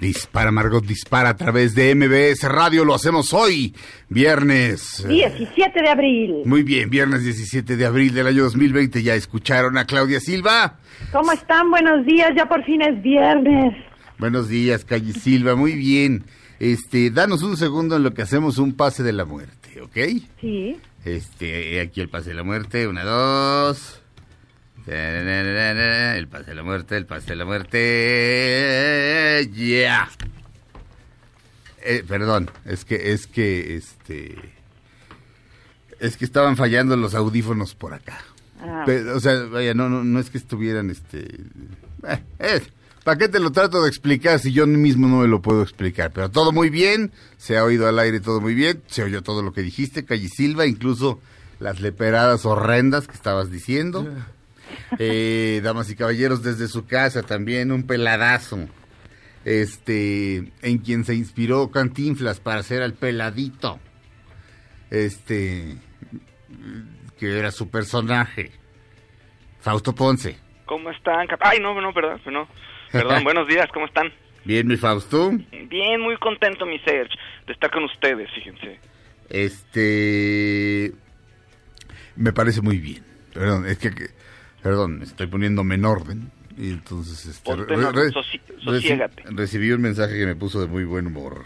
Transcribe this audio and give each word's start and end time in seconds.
Dispara, 0.00 0.52
Margot, 0.52 0.84
dispara 0.84 1.30
a 1.30 1.36
través 1.36 1.74
de 1.74 1.92
MBS 1.94 2.48
Radio. 2.48 2.84
Lo 2.84 2.94
hacemos 2.94 3.32
hoy, 3.32 3.74
viernes. 4.08 5.04
17 5.08 5.82
de 5.82 5.88
abril. 5.88 6.34
Muy 6.44 6.62
bien, 6.62 6.88
viernes 6.88 7.24
17 7.24 7.76
de 7.76 7.84
abril 7.84 8.14
del 8.14 8.28
año 8.28 8.44
2020. 8.44 9.02
Ya 9.02 9.14
escucharon 9.14 9.76
a 9.76 9.86
Claudia 9.86 10.20
Silva. 10.20 10.78
¿Cómo 11.10 11.32
están? 11.32 11.70
Buenos 11.70 12.06
días, 12.06 12.30
ya 12.36 12.46
por 12.46 12.64
fin 12.64 12.80
es 12.82 13.02
viernes. 13.02 13.74
Buenos 14.18 14.48
días, 14.48 14.84
Calle 14.84 15.12
Silva. 15.12 15.56
Muy 15.56 15.72
bien. 15.72 16.24
Este, 16.60 17.10
danos 17.10 17.42
un 17.42 17.56
segundo 17.56 17.96
en 17.96 18.04
lo 18.04 18.14
que 18.14 18.22
hacemos 18.22 18.58
un 18.58 18.74
pase 18.74 19.02
de 19.02 19.12
la 19.12 19.24
muerte, 19.24 19.80
¿ok? 19.80 19.96
Sí. 20.40 20.76
Este, 21.04 21.80
aquí 21.80 22.00
el 22.00 22.08
pase 22.08 22.30
de 22.30 22.36
la 22.36 22.44
muerte. 22.44 22.86
Una, 22.86 23.02
dos. 23.02 24.00
El 24.90 26.28
pase 26.28 26.44
de 26.46 26.54
la 26.54 26.62
muerte, 26.62 26.96
el 26.96 27.06
pase 27.06 27.26
de 27.26 27.36
la 27.36 27.44
muerte. 27.44 27.78
Ya. 29.54 30.08
Eh, 31.82 32.04
perdón, 32.06 32.50
es 32.64 32.84
que, 32.84 33.12
es 33.12 33.26
que, 33.26 33.76
este. 33.76 34.36
Es 36.00 36.16
que 36.16 36.24
estaban 36.24 36.56
fallando 36.56 36.96
los 36.96 37.14
audífonos 37.14 37.74
por 37.74 37.94
acá. 37.94 38.18
Ah. 38.60 38.84
O 39.14 39.20
sea, 39.20 39.44
vaya, 39.44 39.74
no, 39.74 39.88
no, 39.88 40.04
no 40.04 40.18
es 40.20 40.30
que 40.30 40.38
estuvieran, 40.38 40.90
este... 40.90 41.26
eh, 42.06 42.22
eh, 42.38 42.62
¿Para 43.04 43.16
qué 43.18 43.28
te 43.28 43.38
lo 43.40 43.52
trato 43.52 43.82
de 43.82 43.88
explicar 43.88 44.38
si 44.38 44.52
yo 44.52 44.66
mismo 44.66 45.06
no 45.08 45.20
me 45.20 45.28
lo 45.28 45.40
puedo 45.40 45.62
explicar? 45.62 46.10
Pero 46.12 46.30
todo 46.30 46.52
muy 46.52 46.68
bien, 46.68 47.12
se 47.36 47.56
ha 47.56 47.64
oído 47.64 47.88
al 47.88 47.98
aire 47.98 48.20
todo 48.20 48.40
muy 48.40 48.54
bien, 48.54 48.82
se 48.86 49.02
oyó 49.02 49.22
todo 49.22 49.42
lo 49.42 49.52
que 49.52 49.62
dijiste, 49.62 50.04
Calle 50.04 50.28
Silva, 50.28 50.66
incluso 50.66 51.20
las 51.58 51.80
leperadas 51.80 52.44
horrendas 52.44 53.06
que 53.06 53.14
estabas 53.14 53.50
diciendo. 53.50 54.06
Eh, 54.98 55.60
damas 55.62 55.90
y 55.90 55.96
caballeros, 55.96 56.42
desde 56.42 56.68
su 56.68 56.86
casa 56.86 57.22
también 57.22 57.72
un 57.72 57.86
peladazo. 57.86 58.68
Este, 59.44 60.52
en 60.62 60.78
quien 60.78 61.04
se 61.04 61.14
inspiró 61.14 61.70
Cantinflas 61.70 62.40
para 62.40 62.60
hacer 62.60 62.82
al 62.82 62.94
peladito. 62.94 63.78
Este, 64.90 65.76
que 67.18 67.38
era 67.38 67.50
su 67.50 67.70
personaje. 67.70 68.52
Fausto 69.60 69.94
Ponce. 69.94 70.38
¿Cómo 70.66 70.90
están? 70.90 71.26
Ay, 71.40 71.60
no, 71.60 71.78
no, 71.80 71.92
perdón, 71.92 72.20
no. 72.32 72.48
Perdón, 72.92 73.24
buenos 73.24 73.48
días, 73.48 73.66
¿cómo 73.72 73.86
están? 73.86 74.12
Bien, 74.44 74.66
mi 74.66 74.76
Fausto. 74.76 75.30
Bien, 75.68 76.00
muy 76.00 76.16
contento, 76.18 76.64
mi 76.64 76.78
Serge, 76.80 77.14
de 77.46 77.52
estar 77.52 77.70
con 77.70 77.84
ustedes, 77.84 78.30
fíjense. 78.34 78.78
Este, 79.28 80.92
me 82.16 82.32
parece 82.32 82.60
muy 82.62 82.78
bien. 82.78 83.04
Perdón, 83.34 83.66
es 83.66 83.78
que, 83.78 83.90
que- 83.94 84.17
perdón, 84.62 85.02
estoy 85.02 85.26
poniéndome 85.26 85.74
en 85.76 85.84
orden. 85.84 86.30
Y 86.56 86.70
entonces, 86.70 87.24
este, 87.26 87.52
orden, 87.52 87.78
soci- 88.12 88.40
sosiégate. 88.64 89.22
recibí 89.30 89.70
un 89.70 89.80
mensaje 89.80 90.18
que 90.18 90.26
me 90.26 90.34
puso 90.34 90.60
de 90.60 90.66
muy 90.66 90.82
buen 90.84 91.06
humor. 91.06 91.44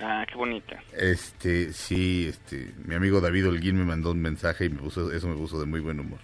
Ah, 0.00 0.24
qué 0.26 0.34
bonita. 0.36 0.82
Este, 0.96 1.72
sí, 1.72 2.26
este, 2.28 2.72
mi 2.86 2.94
amigo 2.94 3.20
David 3.20 3.48
Holguín 3.48 3.76
me 3.76 3.84
mandó 3.84 4.10
un 4.10 4.20
mensaje 4.22 4.64
y 4.64 4.70
me 4.70 4.78
puso, 4.78 5.12
eso 5.12 5.28
me 5.28 5.36
puso 5.36 5.60
de 5.60 5.66
muy 5.66 5.80
buen 5.80 6.00
humor. 6.00 6.18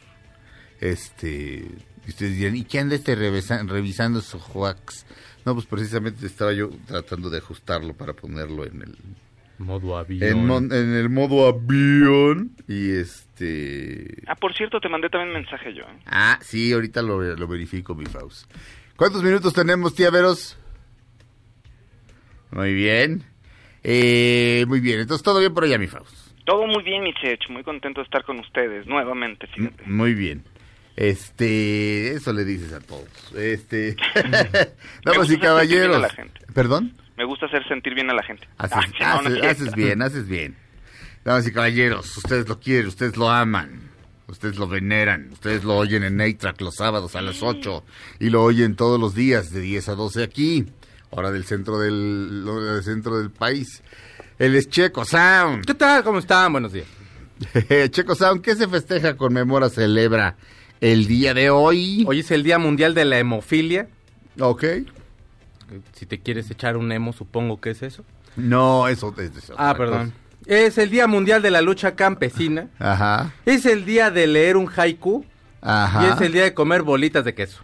Este, 0.80 1.66
y 2.06 2.08
ustedes 2.08 2.36
dirán, 2.36 2.56
¿y 2.56 2.64
qué 2.64 2.78
anda 2.80 2.94
este 2.94 3.14
revisa- 3.16 3.62
revisando 3.66 4.20
su 4.20 4.38
hoax? 4.38 5.04
No, 5.44 5.54
pues 5.54 5.66
precisamente 5.66 6.26
estaba 6.26 6.52
yo 6.52 6.70
tratando 6.86 7.30
de 7.30 7.38
ajustarlo 7.38 7.94
para 7.94 8.12
ponerlo 8.14 8.64
en 8.66 8.82
el, 8.82 8.96
Modo 9.58 9.98
avión. 9.98 10.22
en, 10.22 10.46
mon- 10.46 10.72
en 10.72 10.94
el 10.94 11.08
modo 11.10 11.46
avión 11.48 12.52
y 12.68 12.92
este... 12.92 14.22
Ah, 14.28 14.36
por 14.36 14.54
cierto, 14.54 14.80
te 14.80 14.88
mandé 14.88 15.08
también 15.10 15.32
mensaje 15.32 15.74
yo. 15.74 15.82
¿eh? 15.82 15.98
Ah, 16.06 16.38
sí, 16.42 16.72
ahorita 16.72 17.02
lo, 17.02 17.20
lo 17.34 17.46
verifico, 17.48 17.94
mi 17.94 18.06
Faust. 18.06 18.48
¿Cuántos 18.96 19.22
minutos 19.22 19.52
tenemos, 19.52 19.94
tía 19.94 20.10
Veros? 20.10 20.56
Muy 22.50 22.72
bien. 22.74 23.24
Eh, 23.82 24.64
muy 24.68 24.80
bien, 24.80 25.00
entonces 25.00 25.22
todo 25.24 25.40
bien 25.40 25.54
por 25.54 25.64
allá, 25.64 25.78
mi 25.78 25.86
Faust. 25.86 26.14
Todo 26.44 26.66
muy 26.66 26.82
bien, 26.82 27.02
mi 27.02 27.12
Serge, 27.20 27.52
muy 27.52 27.62
contento 27.62 28.00
de 28.00 28.04
estar 28.04 28.24
con 28.24 28.38
ustedes 28.38 28.86
nuevamente, 28.86 29.46
fíjate. 29.48 29.82
Muy 29.86 30.14
bien. 30.14 30.42
Este, 30.96 32.12
eso 32.14 32.32
le 32.32 32.44
dices 32.44 32.72
a 32.72 32.80
todos. 32.80 33.08
Este, 33.36 33.94
damas 35.04 35.18
gusta 35.28 35.34
y 35.34 35.38
caballeros. 35.38 35.96
a 35.96 36.00
la 36.00 36.08
gente. 36.10 36.40
¿Perdón? 36.54 36.92
Me 37.18 37.24
gusta 37.24 37.46
hacer 37.46 37.66
sentir 37.68 37.94
bien 37.94 38.08
a 38.10 38.14
la 38.14 38.22
gente. 38.22 38.46
Haces, 38.58 38.78
Ah, 39.00 39.20
no, 39.22 39.28
haces- 39.28 39.42
haces 39.44 39.74
bien, 39.74 40.00
haces 40.02 40.28
bien. 40.28 40.56
Damas 41.24 41.46
y 41.48 41.52
caballeros, 41.52 42.16
ustedes 42.16 42.48
lo 42.48 42.58
quieren, 42.60 42.86
ustedes 42.86 43.16
lo 43.16 43.28
aman, 43.28 43.90
ustedes 44.28 44.56
lo 44.56 44.68
veneran, 44.68 45.28
ustedes 45.32 45.64
lo 45.64 45.76
oyen 45.76 46.04
en 46.04 46.16
Naytrack 46.16 46.60
los 46.60 46.76
sábados 46.76 47.16
a 47.16 47.20
las 47.22 47.42
8 47.42 47.84
y 48.20 48.30
lo 48.30 48.44
oyen 48.44 48.76
todos 48.76 48.98
los 49.00 49.14
días 49.16 49.50
de 49.50 49.60
10 49.60 49.88
a 49.88 49.94
12 49.96 50.22
aquí, 50.22 50.66
hora 51.10 51.30
del 51.32 51.44
centro 51.44 51.78
del, 51.80 52.44
hora 52.48 52.74
del 52.74 52.84
centro 52.84 53.18
del 53.18 53.30
país. 53.32 53.82
Él 54.38 54.54
es 54.54 54.68
Checo 54.68 55.04
Sound. 55.04 55.66
¿Qué 55.66 55.74
tal? 55.74 56.04
¿Cómo 56.04 56.20
están? 56.20 56.52
Buenos 56.52 56.72
días. 56.72 56.86
Checo 57.90 58.14
Sound, 58.14 58.40
¿qué 58.42 58.54
se 58.54 58.68
festeja, 58.68 59.16
conmemora, 59.16 59.68
celebra 59.70 60.36
el 60.80 61.06
día 61.08 61.34
de 61.34 61.50
hoy? 61.50 62.04
Hoy 62.06 62.20
es 62.20 62.30
el 62.30 62.44
Día 62.44 62.58
Mundial 62.60 62.94
de 62.94 63.04
la 63.04 63.18
Hemofilia. 63.18 63.88
Ok. 64.38 64.64
Si 65.92 66.06
te 66.06 66.18
quieres 66.20 66.50
echar 66.50 66.76
un 66.76 66.90
emo, 66.92 67.12
supongo 67.12 67.60
que 67.60 67.70
es 67.70 67.82
eso. 67.82 68.04
No, 68.36 68.88
eso 68.88 69.14
es 69.18 69.52
Ah, 69.56 69.74
perdón. 69.76 70.10
cosa. 70.10 70.22
Es 70.46 70.78
el 70.78 70.90
Día 70.90 71.06
Mundial 71.06 71.42
de 71.42 71.50
la 71.50 71.60
Lucha 71.60 71.94
Campesina. 71.96 72.68
Ajá, 72.78 73.32
Es 73.44 73.66
el 73.66 73.84
día 73.84 74.10
de 74.10 74.26
leer 74.26 74.56
un 74.56 74.70
haiku. 74.74 75.24
ajá. 75.60 76.06
Y 76.06 76.10
es 76.12 76.20
el 76.20 76.32
día 76.32 76.44
de 76.44 76.54
comer 76.54 76.82
bolitas 76.82 77.24
de 77.24 77.34
queso. 77.34 77.62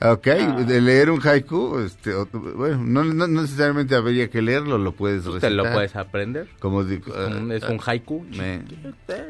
Ok, 0.00 0.26
de 0.26 0.80
leer 0.80 1.10
un 1.10 1.20
haiku, 1.26 1.80
este, 1.80 2.12
bueno, 2.32 2.76
no, 2.84 3.02
no 3.02 3.26
necesariamente 3.26 3.96
habría 3.96 4.28
que 4.30 4.40
leerlo, 4.42 4.78
lo 4.78 4.92
puedes 4.92 5.24
recitar. 5.24 5.50
te 5.50 5.56
lo 5.56 5.64
puedes 5.72 5.96
aprender. 5.96 6.48
Como 6.60 6.82
Es 6.82 7.00
un, 7.06 7.50
es 7.50 7.64
un 7.64 7.80
haiku. 7.84 8.24
me- 8.30 8.62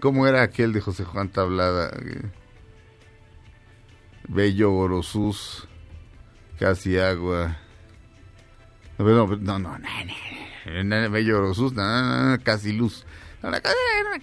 ¿Cómo 0.00 0.26
era 0.26 0.42
aquel 0.42 0.74
de 0.74 0.80
José 0.82 1.04
Juan 1.04 1.30
Tablada? 1.30 1.88
Eh, 1.98 2.20
Bello 4.28 4.70
Gorosús, 4.72 5.66
casi 6.58 6.98
agua. 6.98 7.56
No, 8.98 9.04
no, 9.04 9.26
no, 9.26 9.58
no, 9.58 9.58
no, 9.58 9.78
no, 10.84 11.08
no, 11.72 12.30
no, 12.30 12.38
casi 12.42 12.72
luz. 12.72 13.04
Una, 13.42 13.60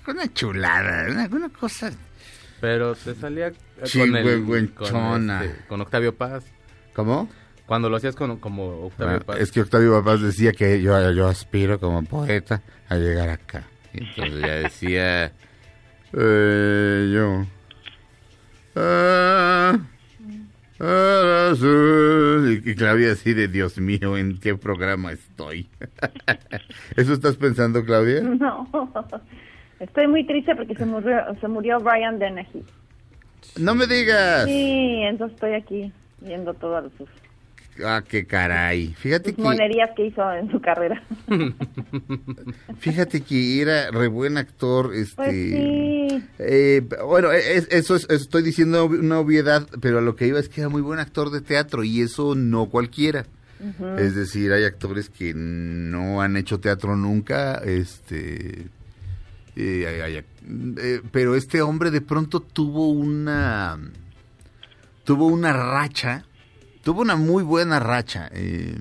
una, 0.07 0.33
chulada, 0.33 1.09
una, 1.09 1.25
una 1.31 1.49
cosa 1.49 1.89
Pero 2.59 2.95
te 2.95 3.15
salía 3.15 3.51
con, 3.93 4.15
el, 4.15 4.73
con, 4.73 5.29
este, 5.31 5.55
con 5.69 5.81
Octavio 5.81 6.13
Paz. 6.13 6.43
¿Cómo? 6.93 7.29
Cuando 7.65 7.89
lo 7.89 7.95
hacías 7.95 8.15
con, 8.15 8.37
como 8.39 8.87
Octavio 8.87 9.17
Ah, 9.21 9.25
Paz. 9.25 9.39
es 9.39 9.51
que 9.51 9.61
Octavio 9.61 10.03
Paz 10.03 10.21
decía 10.21 10.51
que 10.51 10.81
yo, 10.81 11.11
yo 11.11 11.27
aspiro 11.27 11.79
como 11.79 12.03
poeta 12.03 12.61
a 12.89 12.95
llegar 12.97 13.29
acá. 13.29 13.63
Entonces 13.93 14.41
ya 14.41 14.53
decía, 14.55 15.25
eh, 16.13 17.11
yo. 17.13 17.45
ah. 18.75 19.77
Y, 20.79 22.75
Claudia 22.75 23.13
así 23.13 23.33
de 23.33 23.47
Dios 23.47 23.77
mío, 23.79 24.17
¿en 24.17 24.39
qué 24.39 24.55
programa 24.55 25.13
estoy? 25.13 25.69
¿Eso 26.97 27.13
estás 27.13 27.37
pensando, 27.37 27.83
Claudia? 27.85 28.21
No. 28.39 28.67
Estoy 29.79 30.07
muy 30.07 30.25
triste 30.25 30.55
porque 30.55 30.75
se 30.75 30.85
murió, 30.85 31.17
se 31.39 31.47
murió 31.47 31.79
Brian 31.79 32.17
Dennehy. 32.17 32.63
No 33.59 33.75
me 33.75 33.87
digas. 33.87 34.45
Sí, 34.45 35.01
entonces 35.03 35.35
estoy 35.35 35.53
aquí 35.53 35.91
viendo 36.21 36.53
todo 36.53 36.77
a 36.77 36.83
sus 36.97 37.09
Ah, 37.83 38.03
qué 38.07 38.25
caray. 38.25 38.93
Fíjate 38.93 39.29
sus 39.31 39.35
que, 39.37 39.41
monerías 39.41 39.89
que 39.95 40.05
hizo 40.05 40.31
en 40.33 40.49
su 40.51 40.61
carrera. 40.61 41.01
fíjate 42.79 43.21
que 43.21 43.61
era 43.61 43.91
re 43.91 44.07
buen 44.07 44.37
actor, 44.37 44.93
este. 44.93 45.15
Pues 45.15 45.31
sí. 45.33 46.23
eh, 46.39 46.81
bueno, 47.05 47.31
es- 47.31 47.67
eso 47.71 47.95
es, 47.95 48.07
estoy 48.09 48.43
diciendo 48.43 48.85
una 48.85 49.19
obviedad, 49.19 49.67
pero 49.81 49.99
a 49.99 50.01
lo 50.01 50.15
que 50.15 50.27
iba 50.27 50.39
es 50.39 50.49
que 50.49 50.61
era 50.61 50.69
muy 50.69 50.81
buen 50.81 50.99
actor 50.99 51.31
de 51.31 51.41
teatro 51.41 51.83
y 51.83 52.01
eso 52.01 52.35
no 52.35 52.67
cualquiera. 52.67 53.25
Es 53.97 54.13
decir, 54.15 54.51
hay 54.51 54.63
actores 54.63 55.09
que 55.09 55.33
no 55.33 56.21
han 56.21 56.37
hecho 56.37 56.59
teatro 56.59 56.95
nunca, 56.95 57.55
este, 57.65 58.67
eh, 59.55 59.87
hay- 59.87 60.01
hay- 60.17 60.23
eh, 60.77 61.01
pero 61.11 61.35
este 61.35 61.61
hombre 61.61 61.89
de 61.89 62.01
pronto 62.01 62.41
tuvo 62.41 62.89
una, 62.91 63.79
tuvo 65.03 65.27
una 65.27 65.51
racha, 65.53 66.25
tuvo 66.85 67.01
una 67.01 67.15
muy 67.15 67.41
buena 67.43 67.79
racha 67.81 68.29
eh, 68.31 68.77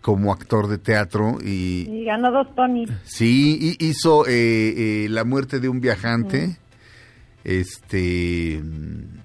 como 0.00 0.32
actor 0.32 0.66
de 0.66 0.78
teatro 0.78 1.36
y 1.44 1.86
Y 1.88 2.04
ganó 2.06 2.32
dos 2.32 2.52
Tony. 2.56 2.86
Sí, 3.04 3.58
hi- 3.60 3.76
hizo 3.86 4.26
eh, 4.26 5.04
eh, 5.04 5.06
La 5.10 5.22
muerte 5.24 5.60
de 5.60 5.68
un 5.68 5.80
viajante. 5.80 6.56
Este 7.44 8.60
mm, 8.62 9.18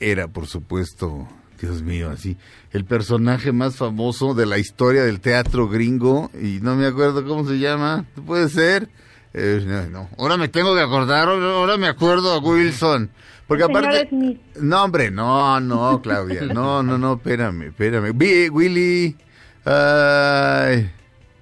era, 0.00 0.28
por 0.28 0.46
supuesto, 0.46 1.26
Dios 1.60 1.82
mío, 1.82 2.10
así, 2.10 2.36
el 2.72 2.84
personaje 2.84 3.52
más 3.52 3.76
famoso 3.76 4.34
de 4.34 4.44
la 4.46 4.58
historia 4.58 5.04
del 5.04 5.20
teatro 5.20 5.68
gringo 5.68 6.30
y 6.34 6.58
no 6.60 6.74
me 6.76 6.86
acuerdo 6.86 7.24
cómo 7.26 7.48
se 7.48 7.58
llama. 7.58 8.04
¿Puede 8.26 8.48
ser? 8.48 8.88
Eh, 9.32 9.64
no, 9.66 9.86
no. 9.88 10.08
Ahora 10.18 10.36
me 10.36 10.48
tengo 10.48 10.74
que 10.74 10.80
acordar, 10.82 11.28
ahora 11.28 11.52
ahora 11.54 11.76
me 11.76 11.88
acuerdo 11.88 12.32
a 12.32 12.38
Wilson. 12.38 13.10
Porque 13.46 13.64
aparte... 13.64 14.08
Smith. 14.08 14.40
No, 14.56 14.84
hombre, 14.84 15.10
no, 15.10 15.60
no, 15.60 16.00
Claudia. 16.02 16.42
No, 16.52 16.82
no, 16.82 16.96
no, 16.98 17.14
espérame, 17.14 17.68
espérame. 17.68 18.12
Willy. 18.50 19.16
Ay. 19.64 20.90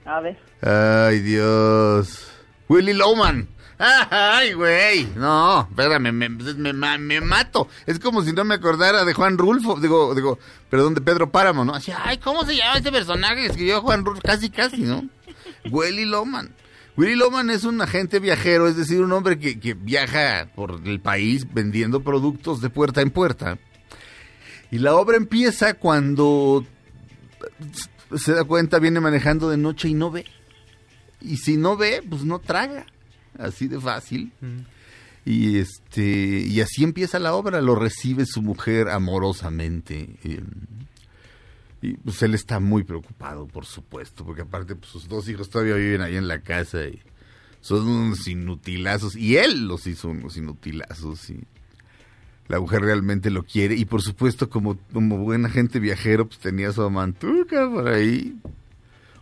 A 0.05 0.21
ver. 0.21 0.39
Ay, 0.63 1.21
Dios. 1.21 2.29
Willy 2.69 2.93
Lowman. 2.93 3.49
Ay, 3.79 4.53
güey. 4.53 5.09
No, 5.17 5.67
espérame, 5.69 6.13
me, 6.13 6.29
me, 6.29 6.99
me- 6.99 7.21
mato. 7.21 7.69
Es 7.87 7.99
como 7.99 8.23
si 8.23 8.33
no 8.33 8.45
me 8.45 8.55
acordara 8.55 9.05
de 9.05 9.13
Juan 9.13 9.39
Rulfo, 9.39 9.81
digo, 9.81 10.15
digo, 10.15 10.39
perdón, 10.71 10.95
de 10.95 11.01
Pedro 11.01 11.31
Páramo, 11.31 11.65
¿no? 11.65 11.75
Así, 11.75 11.93
ay, 12.05 12.19
¿cómo 12.19 12.45
se 12.45 12.57
llama 12.57 12.79
ese 12.79 12.93
personaje 12.93 13.37
que 13.37 13.47
escribió 13.47 13.81
Juan 13.83 14.05
Rulfo? 14.05 14.23
Casi, 14.23 14.51
casi, 14.51 14.83
¿no? 14.83 15.03
Willy 15.71 16.05
Lowman. 16.05 16.55
Willy 16.97 17.17
Lowman 17.17 17.51
es 17.51 17.65
un 17.65 17.81
agente 17.81 18.19
viajero, 18.21 18.69
es 18.69 18.77
decir, 18.77 19.01
un 19.01 19.13
hombre 19.13 19.39
que, 19.39 19.59
que 19.59 19.75
viaja 19.75 20.49
por 20.55 20.81
el 20.85 21.01
país 21.01 21.47
vendiendo 21.53 22.03
productos 22.03 22.61
de 22.61 22.69
puerta 22.71 23.01
en 23.01 23.11
puerta. 23.11 23.59
Y 24.71 24.79
la 24.79 24.95
obra 24.95 25.17
empieza 25.17 25.75
cuando 25.75 26.67
se 28.17 28.33
da 28.33 28.45
cuenta, 28.45 28.79
viene 28.79 29.01
manejando 29.01 29.49
de 29.51 29.57
noche 29.57 29.89
y 29.89 29.95
no 29.95 30.11
ve. 30.11 30.25
Y 31.21 31.37
si 31.39 31.57
no 31.57 31.77
ve, 31.77 32.03
pues 32.09 32.25
no 32.25 32.39
traga. 32.39 32.87
Así 33.39 33.69
de 33.69 33.81
fácil. 33.81 34.33
Y 35.25 35.59
este 35.59 36.03
y 36.03 36.61
así 36.61 36.85
empieza 36.85 37.19
la 37.19 37.35
obra, 37.35 37.61
lo 37.61 37.75
recibe 37.75 38.27
su 38.27 38.43
mujer 38.43 38.89
amorosamente. 38.89 40.17
eh, 40.25 40.43
y 41.83 41.95
pues 41.95 42.23
él 42.23 42.35
está 42.35 42.61
muy 42.61 42.85
preocupado, 42.85 43.49
por 43.49 43.67
supuesto, 43.67 44.25
porque 44.25 44.43
aparte 44.43 44.77
pues, 44.77 44.91
sus 44.91 45.09
dos 45.09 45.29
hijos 45.29 45.51
todavía 45.51 45.75
viven 45.75 46.01
ahí 46.01 46.17
en 46.17 46.29
la 46.29 46.41
casa 46.41 46.85
y 46.85 47.03
son 47.61 47.89
unos 47.89 48.29
inutilazos. 48.29 49.17
Y 49.17 49.37
él 49.37 49.67
los 49.67 49.87
hizo 49.89 50.09
unos 50.09 50.37
inutilazos. 50.37 51.31
Y 51.31 51.45
la 52.47 52.61
mujer 52.61 52.83
realmente 52.83 53.31
lo 53.31 53.45
quiere. 53.45 53.75
Y 53.75 53.85
por 53.85 54.01
supuesto, 54.01 54.49
como, 54.49 54.79
como 54.93 55.19
buen 55.19 55.45
agente 55.45 55.81
viajero, 55.81 56.27
pues 56.27 56.39
tenía 56.39 56.71
su 56.73 56.83
amantuca 56.83 57.69
por 57.69 57.89
ahí. 57.89 58.37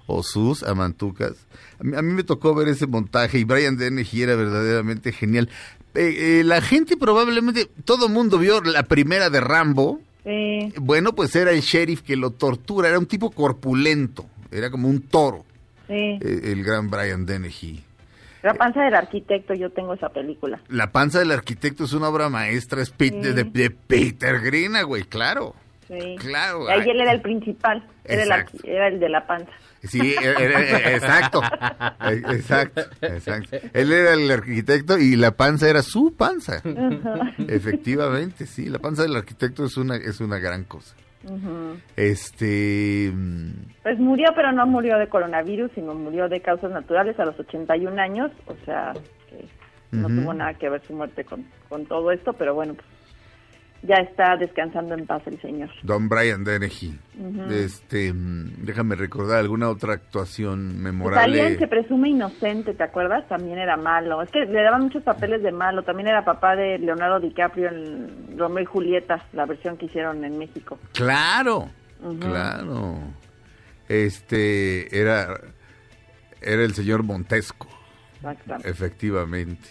O 0.07 0.23
sus 0.23 0.63
amantucas. 0.63 1.35
A 1.79 2.03
mí, 2.03 2.13
me 2.13 2.25
tocó 2.25 2.55
ver 2.55 2.69
ese 2.69 2.87
montaje 2.87 3.39
y 3.39 3.45
Brian 3.45 3.77
Dennehy 3.77 4.23
era 4.23 4.35
verdaderamente 4.35 5.13
genial. 5.13 5.49
Eh, 5.95 6.41
eh, 6.41 6.45
la 6.45 6.61
gente 6.61 6.97
probablemente, 6.97 7.71
todo 7.85 8.09
mundo 8.09 8.39
vio 8.39 8.61
la 8.61 8.83
primera 8.83 9.31
de 9.31 9.41
Rambo. 9.41 10.01
Sí. 10.25 10.73
Bueno, 10.81 11.15
pues 11.15 11.35
era 11.37 11.51
el 11.51 11.61
sheriff 11.61 12.03
que 12.03 12.17
lo 12.17 12.31
tortura, 12.31 12.89
era 12.89 12.99
un 12.99 13.07
tipo 13.07 13.31
corpulento, 13.31 14.27
era 14.51 14.71
como 14.71 14.89
un 14.89 15.01
toro, 15.03 15.45
Sí. 15.89 15.95
eh, 16.21 16.41
el 16.45 16.63
gran 16.63 16.91
Brian 16.91 17.25
Dennehy. 17.27 17.83
La 18.43 18.55
panza 18.55 18.83
del 18.83 18.95
arquitecto, 18.95 19.53
yo 19.55 19.71
tengo 19.71 19.93
esa 19.95 20.09
película. 20.11 20.61
La 20.69 20.93
panza 20.93 21.19
del 21.19 21.31
arquitecto 21.31 21.85
es 21.85 21.93
una 21.93 22.09
obra 22.09 22.29
maestra, 22.31 22.81
es 22.83 22.91
Pete- 22.91 23.21
de, 23.21 23.33
de- 23.35 23.45
de 23.45 23.71
Peter 23.71 24.41
Greenaway, 24.41 25.03
claro. 25.05 25.55
Sí. 25.89 26.17
Claro, 26.19 26.69
Ahí 26.69 26.89
él 26.89 27.01
era 27.01 27.13
el 27.13 27.21
principal, 27.21 27.85
era 28.05 28.23
el, 28.23 28.47
era 28.65 28.89
el 28.89 29.01
de 29.01 29.09
la 29.09 29.27
panza. 29.27 29.51
Sí, 29.83 30.01
eh, 30.01 30.35
eh, 30.39 30.95
exacto, 30.95 31.41
Eh, 31.43 32.23
exacto, 32.31 32.83
exacto. 33.01 33.57
Él 33.73 33.93
era 33.93 34.13
el 34.13 34.31
arquitecto 34.31 34.99
y 34.99 35.17
la 35.17 35.31
panza 35.33 35.69
era 35.69 35.83
su 35.83 36.15
panza. 36.17 36.63
Efectivamente, 37.49 38.47
sí, 38.47 38.69
la 38.69 38.79
panza 38.79 39.03
del 39.03 39.17
arquitecto 39.17 39.65
es 39.65 39.77
una 39.77 39.97
es 39.97 40.21
una 40.21 40.39
gran 40.39 40.65
cosa. 40.65 40.95
Este, 41.97 43.11
mm, 43.15 43.51
Pues 43.83 43.99
murió, 43.99 44.31
pero 44.35 44.53
no 44.53 44.67
murió 44.67 44.99
de 44.99 45.09
coronavirus, 45.09 45.71
sino 45.75 45.95
murió 45.95 46.29
de 46.29 46.41
causas 46.41 46.71
naturales 46.71 47.19
a 47.19 47.25
los 47.25 47.39
81 47.39 47.99
años, 48.01 48.31
o 48.47 48.55
sea, 48.65 48.93
que 49.29 49.45
no 49.93 50.09
tuvo 50.09 50.33
nada 50.35 50.55
que 50.55 50.69
ver 50.69 50.83
su 50.87 50.95
muerte 50.95 51.25
con, 51.25 51.45
con 51.69 51.85
todo 51.87 52.11
esto, 52.11 52.33
pero 52.33 52.55
bueno, 52.55 52.75
pues 52.75 52.87
ya 53.83 53.97
está 53.97 54.37
descansando 54.37 54.95
en 54.95 55.07
paz 55.07 55.23
el 55.27 55.41
señor. 55.41 55.71
Don 55.83 56.09
Brian 56.09 56.45
Dennehy. 56.45 56.99
Este, 57.51 58.13
mm, 58.13 58.65
déjame 58.65 58.95
recordar 58.95 59.39
alguna 59.39 59.69
otra 59.71 59.95
actuación 59.95 60.69
Pues 60.71 60.83
memorable. 60.83 61.41
alguien 61.41 61.59
se 61.59 61.67
presume 61.67 62.11
inocente, 62.11 62.75
¿te 62.75 62.83
acuerdas? 62.85 63.27
También 63.29 63.59
era 63.59 63.77
malo. 63.77 64.21
Es 64.23 64.31
que 64.31 64.41
le 64.45 64.63
daban 64.63 64.83
muchos 64.83 65.03
papeles 65.03 65.43
de 65.43 65.53
malo. 65.53 65.83
También 65.83 66.09
era 66.09 66.25
papá 66.25 66.57
de 66.57 66.79
Leonardo 66.79 67.21
DiCaprio 67.21 67.69
en 67.71 68.37
Romeo 68.39 68.63
y 68.63 68.67
Julieta, 68.67 69.25
la 69.33 69.47
versión 69.47 69.77
que 69.79 69.87
hicieron 69.87 70.25
en 70.25 70.39
México. 70.39 70.79
Claro, 70.93 71.71
claro. 72.21 72.99
Este, 73.89 74.99
era, 74.99 75.41
era 76.41 76.63
el 76.65 76.75
señor 76.75 77.03
Montesco, 77.03 77.67
Exactamente. 78.17 78.69
efectivamente. 78.71 79.69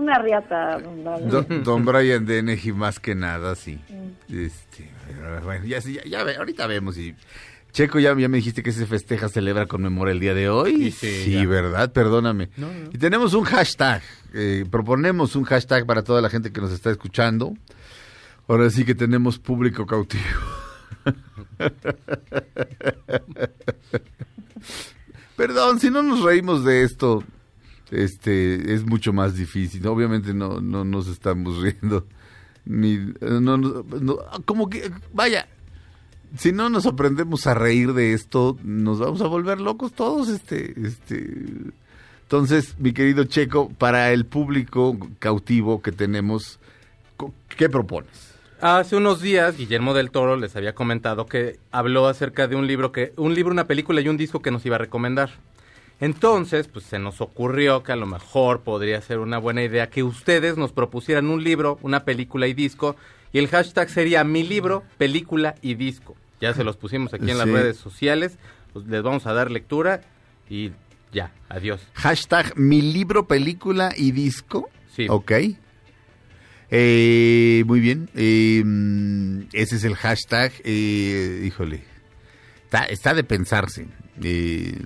Una 0.00 0.18
riata. 0.18 0.78
don 0.80 1.04
Brian. 1.04 1.28
Don, 1.30 1.62
don 1.62 1.84
Brian 1.84 2.24
Dennehy 2.26 2.72
más 2.72 2.98
que 3.00 3.14
nada, 3.14 3.54
sí. 3.54 3.78
Este, 4.28 4.90
pero 5.06 5.40
bueno, 5.42 5.64
ya, 5.66 5.80
sí, 5.80 5.94
ya, 5.94 6.04
ya 6.04 6.24
ve- 6.24 6.36
ahorita 6.36 6.66
vemos 6.66 6.96
y 6.96 7.14
Checo, 7.72 8.00
ya, 8.00 8.16
ya 8.18 8.28
me 8.28 8.38
dijiste 8.38 8.62
que 8.64 8.72
se 8.72 8.84
festeja, 8.86 9.28
celebra, 9.28 9.66
conmemora 9.66 10.10
el 10.10 10.18
día 10.18 10.34
de 10.34 10.48
hoy. 10.48 10.90
Sí, 10.90 11.24
sí. 11.24 11.46
¿verdad? 11.46 11.92
Perdóname. 11.92 12.48
No, 12.56 12.66
no. 12.66 12.90
Y 12.92 12.98
tenemos 12.98 13.32
un 13.34 13.44
hashtag. 13.44 14.02
eh, 14.34 14.64
proponemos 14.70 15.36
un 15.36 15.44
hashtag 15.44 15.86
para 15.86 16.02
toda 16.02 16.20
la 16.20 16.30
gente 16.30 16.50
que 16.52 16.60
nos 16.60 16.72
está 16.72 16.90
escuchando. 16.90 17.54
Ahora 18.48 18.68
sí 18.70 18.84
que 18.84 18.96
tenemos 18.96 19.38
público 19.38 19.86
cautivo. 19.86 20.24
Perdón, 25.36 25.80
si 25.80 25.90
no 25.90 26.02
nos 26.02 26.22
reímos 26.22 26.64
de 26.64 26.82
esto, 26.82 27.22
este 27.90 28.74
es 28.74 28.84
mucho 28.86 29.12
más 29.12 29.34
difícil. 29.36 29.86
Obviamente 29.86 30.34
no, 30.34 30.60
no 30.60 30.84
nos 30.84 31.08
estamos 31.08 31.58
riendo. 31.62 32.06
Ni, 32.64 32.98
no- 33.20 33.84
como 34.44 34.68
que, 34.68 34.90
vaya, 35.12 35.48
si 36.36 36.52
no 36.52 36.68
nos 36.68 36.86
aprendemos 36.86 37.46
a 37.46 37.54
reír 37.54 37.92
de 37.94 38.12
esto, 38.12 38.56
nos 38.62 38.98
vamos 38.98 39.20
a 39.22 39.26
volver 39.26 39.60
locos 39.60 39.92
todos. 39.92 40.28
Este, 40.28 40.74
este. 40.86 41.34
Entonces, 42.22 42.76
mi 42.78 42.92
querido 42.92 43.24
Checo, 43.24 43.70
para 43.70 44.12
el 44.12 44.24
público 44.26 44.96
cautivo 45.18 45.82
que 45.82 45.90
tenemos, 45.90 46.60
¿qué 47.56 47.68
propones? 47.68 48.30
Hace 48.60 48.94
unos 48.94 49.22
días 49.22 49.56
Guillermo 49.56 49.94
del 49.94 50.10
Toro 50.10 50.36
les 50.36 50.54
había 50.54 50.74
comentado 50.74 51.24
que 51.26 51.58
habló 51.72 52.06
acerca 52.06 52.46
de 52.46 52.56
un 52.56 52.66
libro 52.66 52.92
que 52.92 53.12
un 53.16 53.34
libro, 53.34 53.50
una 53.52 53.66
película 53.66 54.02
y 54.02 54.08
un 54.08 54.18
disco 54.18 54.42
que 54.42 54.50
nos 54.50 54.64
iba 54.66 54.76
a 54.76 54.78
recomendar. 54.78 55.30
Entonces, 56.00 56.66
pues 56.68 56.86
se 56.86 56.98
nos 56.98 57.20
ocurrió 57.20 57.82
que 57.82 57.92
a 57.92 57.96
lo 57.96 58.06
mejor 58.06 58.62
podría 58.62 59.00
ser 59.02 59.18
una 59.18 59.38
buena 59.38 59.62
idea 59.62 59.90
que 59.90 60.02
ustedes 60.02 60.56
nos 60.56 60.72
propusieran 60.72 61.28
un 61.28 61.44
libro, 61.44 61.78
una 61.82 62.04
película 62.04 62.46
y 62.46 62.54
disco 62.54 62.96
y 63.32 63.38
el 63.38 63.48
hashtag 63.48 63.90
sería 63.90 64.24
mi 64.24 64.42
libro, 64.42 64.82
película 64.98 65.54
y 65.60 65.74
disco. 65.74 66.16
Ya 66.40 66.54
se 66.54 66.64
los 66.64 66.76
pusimos 66.78 67.12
aquí 67.12 67.30
en 67.30 67.36
las 67.38 67.46
Sí. 67.46 67.52
redes 67.52 67.76
sociales, 67.76 68.38
pues 68.72 68.86
les 68.86 69.02
vamos 69.02 69.26
a 69.26 69.34
dar 69.34 69.50
lectura 69.50 70.00
y 70.48 70.72
ya, 71.12 71.32
adiós. 71.50 71.82
Hashtag 71.94 72.56
mi 72.56 72.80
libro, 72.80 73.26
película 73.28 73.92
y 73.96 74.12
disco. 74.12 74.70
Sí. 74.96 75.06
Ok. 75.10 75.32
Eh, 76.70 77.62
muy 77.66 77.80
bien. 77.80 78.08
Eh, 78.14 78.62
mm, 78.64 79.48
ese 79.52 79.76
es 79.76 79.84
el 79.84 79.96
hashtag. 79.96 80.52
eh, 80.64 81.42
híjole. 81.44 81.82
Está, 82.64 82.84
está 82.84 83.12
de 83.14 83.24
pensarse. 83.24 83.86
Eh, 84.22 84.78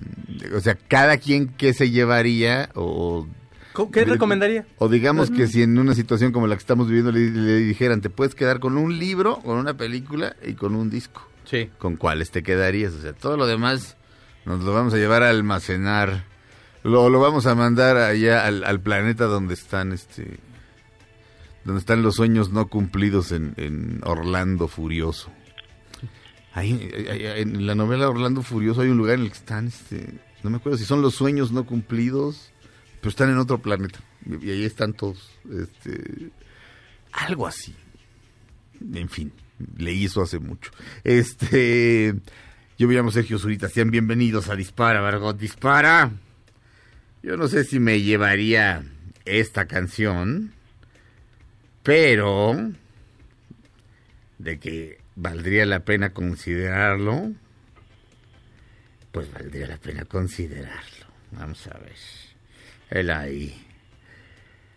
o 0.55 0.59
sea, 0.59 0.75
cada 0.75 1.17
quien 1.17 1.47
qué 1.49 1.73
se 1.73 1.89
llevaría 1.91 2.69
o... 2.75 3.27
¿Cómo- 3.73 3.91
¿Qué 3.91 4.05
recomendaría? 4.05 4.65
O 4.77 4.87
digamos 4.87 5.29
que 5.31 5.47
si 5.47 5.61
en 5.61 5.77
una 5.77 5.93
situación 5.93 6.31
como 6.31 6.47
la 6.47 6.55
que 6.55 6.59
estamos 6.61 6.87
viviendo 6.87 7.11
le, 7.11 7.29
le 7.31 7.57
dijeran, 7.57 7.99
te 7.99 8.09
puedes 8.09 8.33
quedar 8.33 8.59
con 8.61 8.77
un 8.77 8.97
libro, 8.97 9.39
con 9.39 9.57
una 9.57 9.73
película 9.75 10.35
y 10.45 10.53
con 10.53 10.75
un 10.75 10.89
disco. 10.89 11.27
Sí. 11.43 11.69
¿con 11.77 11.95
cuáles 11.97 12.31
te 12.31 12.41
quedarías? 12.41 12.93
O 12.93 13.01
sea, 13.01 13.13
todo 13.13 13.37
lo 13.37 13.45
demás 13.45 13.97
nos 14.45 14.63
lo 14.63 14.73
vamos 14.73 14.93
a 14.93 14.97
llevar 14.97 15.21
a 15.23 15.29
almacenar. 15.29 16.23
Lo, 16.83 17.09
lo 17.09 17.19
vamos 17.19 17.45
a 17.47 17.53
mandar 17.55 17.97
allá 17.97 18.45
al, 18.45 18.63
al 18.63 18.79
planeta 18.79 19.25
donde 19.25 19.53
están 19.55 19.91
este 19.91 20.39
donde 21.65 21.79
están 21.79 22.01
los 22.03 22.15
sueños 22.15 22.51
no 22.51 22.67
cumplidos 22.67 23.31
en, 23.31 23.53
en 23.57 23.99
Orlando 24.03 24.67
Furioso. 24.67 25.29
En 26.55 27.67
la 27.67 27.75
novela 27.75 28.09
Orlando 28.09 28.41
Furioso 28.41 28.81
hay 28.81 28.89
un 28.89 28.97
lugar 28.97 29.15
en 29.15 29.25
el 29.25 29.27
que 29.27 29.37
están, 29.37 29.67
este, 29.67 30.13
no 30.41 30.49
me 30.49 30.57
acuerdo 30.57 30.77
si 30.77 30.85
son 30.85 31.01
los 31.01 31.15
sueños 31.15 31.51
no 31.51 31.65
cumplidos, 31.65 32.51
pero 33.01 33.09
están 33.09 33.29
en 33.29 33.37
otro 33.37 33.57
planeta. 33.61 33.99
Y, 34.25 34.49
ahí 34.49 34.63
están 34.63 34.93
todos. 34.93 35.31
Este, 35.51 36.31
algo 37.11 37.45
así. 37.45 37.75
En 38.93 39.09
fin, 39.09 39.33
leí 39.77 40.05
eso 40.05 40.21
hace 40.21 40.39
mucho. 40.39 40.71
Este, 41.03 42.15
yo 42.77 42.87
me 42.87 42.93
llamo 42.93 43.11
Sergio 43.11 43.37
Zurita, 43.37 43.67
sean 43.67 43.91
bienvenidos 43.91 44.47
a 44.47 44.55
Dispara, 44.55 45.01
Margot 45.01 45.37
Dispara. 45.37 46.11
Yo 47.21 47.35
no 47.37 47.47
sé 47.47 47.65
si 47.65 47.79
me 47.79 48.01
llevaría 48.01 48.85
esta 49.25 49.65
canción, 49.65 50.53
pero 51.83 52.71
de 54.37 54.59
que 54.59 55.04
valdría 55.15 55.65
la 55.65 55.81
pena 55.81 56.11
considerarlo, 56.11 57.31
pues 59.11 59.31
valdría 59.31 59.67
la 59.67 59.77
pena 59.77 60.05
considerarlo. 60.05 61.05
Vamos 61.31 61.65
a 61.67 61.77
ver. 61.77 61.95
Él 62.89 63.09
ahí. 63.09 63.65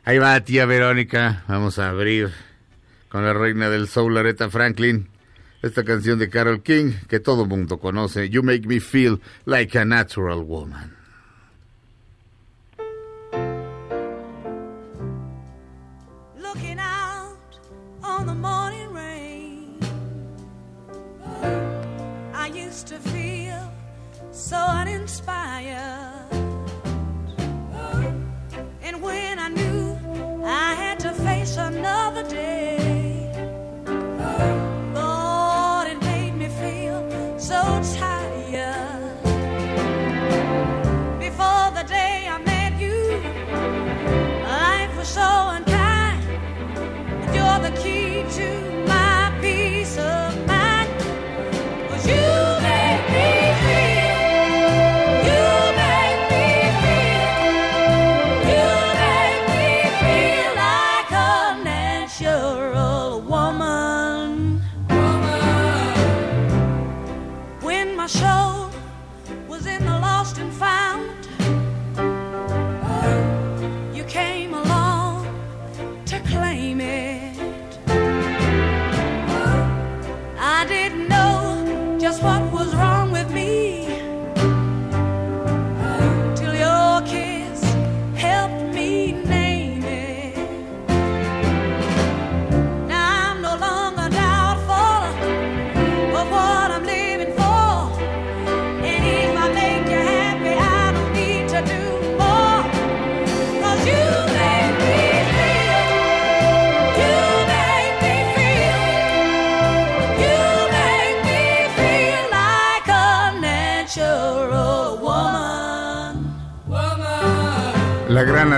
Ahí 0.05 0.19
va, 0.19 0.41
tía 0.41 0.65
Verónica. 0.65 1.45
Vamos 1.49 1.79
a 1.79 1.89
abrir 1.91 2.31
con 3.09 3.25
la 3.25 3.33
reina 3.33 3.69
del 3.69 3.89
soul, 3.89 4.17
Aretha 4.17 4.49
Franklin. 4.49 5.09
Esta 5.61 5.85
canción 5.85 6.19
de 6.19 6.31
Carol 6.31 6.63
King 6.63 6.93
que 7.09 7.21
todo 7.21 7.45
mundo 7.45 7.79
conoce. 7.79 8.29
You 8.31 8.43
make 8.43 8.67
me 8.67 8.81
feel 8.81 9.21
like 9.45 9.77
a 9.77 9.85
natural 9.85 10.43
woman. 10.45 10.98
And 28.89 29.03
when 29.03 29.39
I 29.39 29.49
knew 29.49 29.99
I 30.45 30.75
had 30.75 30.99
to 31.01 31.13
face 31.13 31.57
another 31.59 32.27
day, 32.29 32.58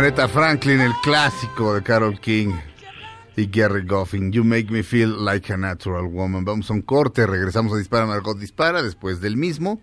Aretha 0.01 0.29
Franklin, 0.29 0.81
el 0.81 0.95
clásico 1.03 1.75
de 1.75 1.83
Carol 1.83 2.19
King 2.19 2.55
y 3.37 3.49
Gary 3.49 3.85
Goffin. 3.85 4.33
You 4.33 4.45
make 4.45 4.71
me 4.71 4.83
feel 4.83 5.27
like 5.27 5.53
a 5.53 5.59
natural 5.59 6.07
woman. 6.07 6.43
Vamos 6.43 6.71
a 6.71 6.73
un 6.73 6.81
corte, 6.81 7.27
regresamos 7.27 7.75
a 7.75 7.77
Dispara 7.77 8.07
Margot 8.07 8.39
Dispara 8.39 8.83
después 8.83 9.21
del 9.21 9.37
mismo. 9.37 9.83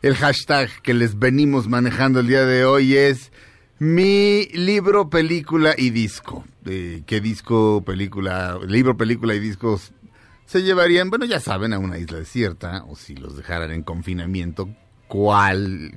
El 0.00 0.16
hashtag 0.16 0.70
que 0.80 0.94
les 0.94 1.18
venimos 1.18 1.68
manejando 1.68 2.20
el 2.20 2.28
día 2.28 2.46
de 2.46 2.64
hoy 2.64 2.96
es 2.96 3.32
mi 3.78 4.46
libro, 4.54 5.10
película 5.10 5.74
y 5.76 5.90
disco. 5.90 6.42
Eh, 6.64 7.02
¿Qué 7.04 7.20
disco, 7.20 7.82
película, 7.84 8.58
libro, 8.66 8.96
película 8.96 9.34
y 9.34 9.40
discos 9.40 9.92
se 10.46 10.62
llevarían? 10.62 11.10
Bueno, 11.10 11.26
ya 11.26 11.38
saben, 11.38 11.74
a 11.74 11.78
una 11.78 11.98
isla 11.98 12.16
desierta 12.16 12.84
o 12.84 12.96
si 12.96 13.14
los 13.14 13.36
dejaran 13.36 13.72
en 13.72 13.82
confinamiento, 13.82 14.70
¿cuál 15.06 15.92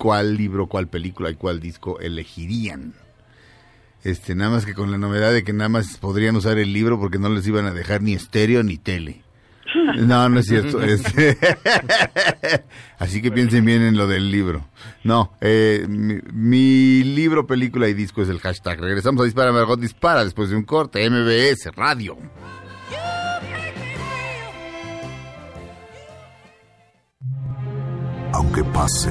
cuál 0.00 0.34
libro, 0.34 0.66
cuál 0.66 0.88
película 0.88 1.28
y 1.28 1.34
cuál 1.34 1.60
disco 1.60 2.00
elegirían. 2.00 2.94
Este, 4.02 4.34
nada 4.34 4.52
más 4.52 4.64
que 4.64 4.72
con 4.72 4.90
la 4.90 4.96
novedad 4.96 5.30
de 5.30 5.44
que 5.44 5.52
nada 5.52 5.68
más 5.68 5.98
podrían 5.98 6.34
usar 6.36 6.56
el 6.56 6.72
libro 6.72 6.98
porque 6.98 7.18
no 7.18 7.28
les 7.28 7.46
iban 7.46 7.66
a 7.66 7.72
dejar 7.72 8.00
ni 8.00 8.14
estéreo 8.14 8.62
ni 8.62 8.78
tele. 8.78 9.22
No, 9.98 10.28
no 10.28 10.40
es 10.40 10.46
cierto. 10.46 10.80
este. 10.82 11.36
Así 12.98 13.20
que 13.20 13.30
piensen 13.30 13.64
bien 13.64 13.82
en 13.82 13.96
lo 13.96 14.06
del 14.06 14.30
libro. 14.30 14.66
No, 15.04 15.34
eh, 15.40 15.84
mi, 15.86 16.18
mi 16.32 17.04
libro, 17.04 17.46
película 17.46 17.86
y 17.86 17.94
disco 17.94 18.22
es 18.22 18.28
el 18.30 18.40
hashtag. 18.40 18.80
Regresamos 18.80 19.20
a 19.20 19.24
Dispara 19.24 19.52
Margot 19.52 19.78
Dispara 19.78 20.24
después 20.24 20.48
de 20.48 20.56
un 20.56 20.64
corte. 20.64 21.08
MBS 21.08 21.74
Radio. 21.76 22.16
Aunque 28.32 28.64
pase 28.64 29.10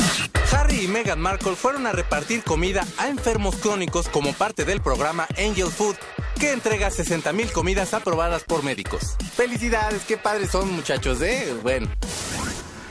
Harry 0.81 0.85
y 0.85 0.87
Meghan 0.87 1.19
Markle 1.19 1.55
fueron 1.55 1.87
a 1.87 1.91
repartir 1.91 2.43
comida 2.43 2.83
a 2.97 3.07
enfermos 3.07 3.55
crónicos 3.57 4.09
como 4.09 4.33
parte 4.33 4.65
del 4.65 4.81
programa 4.81 5.25
Angel 5.37 5.67
Food, 5.67 5.95
que 6.39 6.51
entrega 6.51 6.89
60 6.89 7.33
mil 7.33 7.51
comidas 7.51 7.93
aprobadas 7.93 8.43
por 8.43 8.63
médicos. 8.63 9.17
Felicidades, 9.33 10.05
qué 10.05 10.17
padres 10.17 10.49
son 10.51 10.71
muchachos, 10.71 11.21
¿eh? 11.21 11.53
Bueno. 11.61 11.87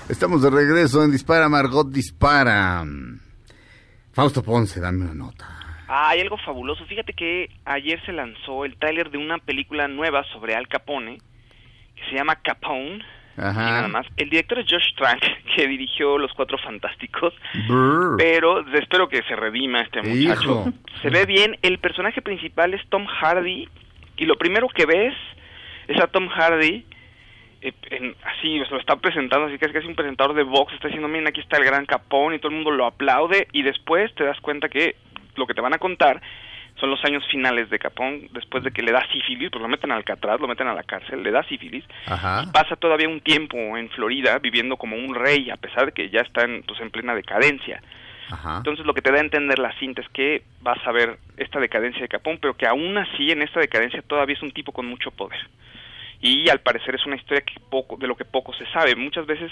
Estamos 0.09 0.43
de 0.43 0.51
regreso 0.51 1.05
en 1.05 1.13
Dispara 1.13 1.49
Margot 1.49 1.89
Dispara. 1.89 2.85
Fausto 4.13 4.43
Ponce, 4.43 4.81
dame 4.81 5.05
una 5.05 5.15
nota. 5.15 5.49
Ah, 5.89 6.11
hay 6.11 6.21
algo 6.21 6.37
fabuloso. 6.45 6.85
Fíjate 6.87 7.13
que 7.13 7.49
ayer 7.65 8.05
se 8.05 8.13
lanzó 8.13 8.65
el 8.65 8.77
tráiler 8.77 9.11
de 9.11 9.19
una 9.19 9.39
película 9.39 9.89
nueva 9.89 10.25
sobre 10.33 10.55
Al 10.55 10.69
Capone, 10.69 11.19
que 11.95 12.05
se 12.11 12.17
llama 12.17 12.37
Capone. 12.37 13.05
Ajá. 13.37 13.61
Y 13.69 13.73
nada 13.73 13.89
más. 13.89 14.07
El 14.17 14.31
director 14.31 14.59
es 14.59 14.67
Josh 14.71 14.95
Trank, 14.97 15.21
que 15.57 15.67
dirigió 15.67 16.19
Los 16.19 16.33
Cuatro 16.33 16.59
Fantásticos. 16.59 17.35
Brr. 17.69 18.17
Pero 18.19 18.61
espero 18.75 19.09
que 19.09 19.23
se 19.23 19.37
redima 19.37 19.81
este 19.83 20.03
muchacho. 20.03 20.43
Hijo. 20.43 20.73
Se 21.03 21.11
ve 21.11 21.25
bien. 21.27 21.57
El 21.63 21.79
personaje 21.79 22.23
principal 22.23 22.75
es 22.75 22.87
Tom 22.89 23.07
Hardy. 23.07 23.69
Y 24.17 24.27
lo 24.27 24.37
primero 24.37 24.69
que 24.69 24.85
ves 24.87 25.15
es 25.89 26.01
a 26.01 26.07
Tom 26.09 26.29
Hardy 26.29 26.85
eh, 27.63 27.73
en- 27.91 28.15
así, 28.25 28.61
o 28.61 28.65
sea, 28.65 28.75
lo 28.75 28.81
está 28.81 28.97
presentando, 28.97 29.47
así 29.47 29.59
que 29.59 29.67
es 29.67 29.73
casi 29.73 29.87
un 29.87 29.95
presentador 29.95 30.35
de 30.35 30.43
box, 30.45 30.73
está 30.75 30.89
diciendo, 30.89 31.09
miren, 31.09 31.29
aquí 31.29 31.41
está 31.41 31.57
el 31.59 31.65
gran 31.65 31.85
Capón 31.87 32.33
y 32.35 32.39
todo 32.39 32.49
el 32.51 32.55
mundo 32.57 32.71
lo 32.71 32.87
aplaude 32.87 33.49
y 33.53 33.63
después 33.63 34.15
te 34.15 34.25
das 34.25 34.41
cuenta 34.41 34.69
que 34.71 34.97
lo 35.37 35.47
que 35.47 35.53
te 35.55 35.61
van 35.61 35.75
a 35.75 35.79
contar 35.79 36.23
son 36.81 36.91
los 36.91 37.05
años 37.05 37.25
finales 37.31 37.71
de 37.71 37.79
Capón, 37.79 38.29
después 38.33 38.65
de 38.65 38.71
que 38.71 38.83
le 38.83 38.93
da 38.93 39.07
sífilis, 39.13 39.51
pues 39.51 39.63
lo 39.63 39.69
meten 39.69 39.91
al 39.91 39.99
Alcatraz, 39.99 40.41
lo 40.41 40.49
meten 40.49 40.67
a 40.67 40.75
la 40.75 40.83
cárcel, 40.83 41.23
le 41.23 41.31
da 41.31 41.43
sífilis, 41.45 41.85
Ajá. 42.07 42.43
y 42.45 42.51
pasa 42.51 42.77
todavía 42.77 43.09
un 43.09 43.21
tiempo 43.21 43.57
en 43.77 43.89
Florida 43.91 44.39
viviendo 44.39 44.77
como 44.77 44.97
un 44.97 45.15
rey, 45.15 45.51
a 45.51 45.57
pesar 45.57 45.87
de 45.87 45.93
que 45.93 46.09
ya 46.11 46.21
está 46.21 46.43
en, 46.43 46.63
pues, 46.63 46.81
en 46.81 46.91
plena 46.91 47.15
decadencia. 47.15 47.83
Ajá. 48.31 48.59
Entonces 48.59 48.87
lo 48.87 48.95
que 48.95 49.03
te 49.03 49.11
da 49.11 49.19
a 49.19 49.23
entender 49.23 49.59
la 49.59 49.77
cinta 49.79 50.01
es 50.01 50.09
que 50.09 50.43
vas 50.61 50.79
a 50.87 50.93
ver 50.93 51.19
esta 51.37 51.61
decadencia 51.61 52.01
de 52.01 52.09
Capón, 52.09 52.39
pero 52.41 52.55
que 52.55 52.67
aún 52.67 52.97
así 52.97 53.31
en 53.31 53.43
esta 53.43 53.61
decadencia 53.61 54.03
todavía 54.03 54.37
es 54.37 54.43
un 54.43 54.53
tipo 54.53 54.73
con 54.73 54.87
mucho 54.87 55.11
poder. 55.11 55.41
Y 56.21 56.49
al 56.51 56.61
parecer 56.61 56.95
es 56.95 57.07
una 57.07 57.17
historia 57.17 57.41
que 57.43 57.55
poco, 57.71 57.97
de 57.97 58.07
lo 58.07 58.17
que 58.17 58.25
poco 58.25 58.53
se 58.55 58.67
sabe. 58.73 58.95
Muchas 58.97 59.27
veces 59.27 59.51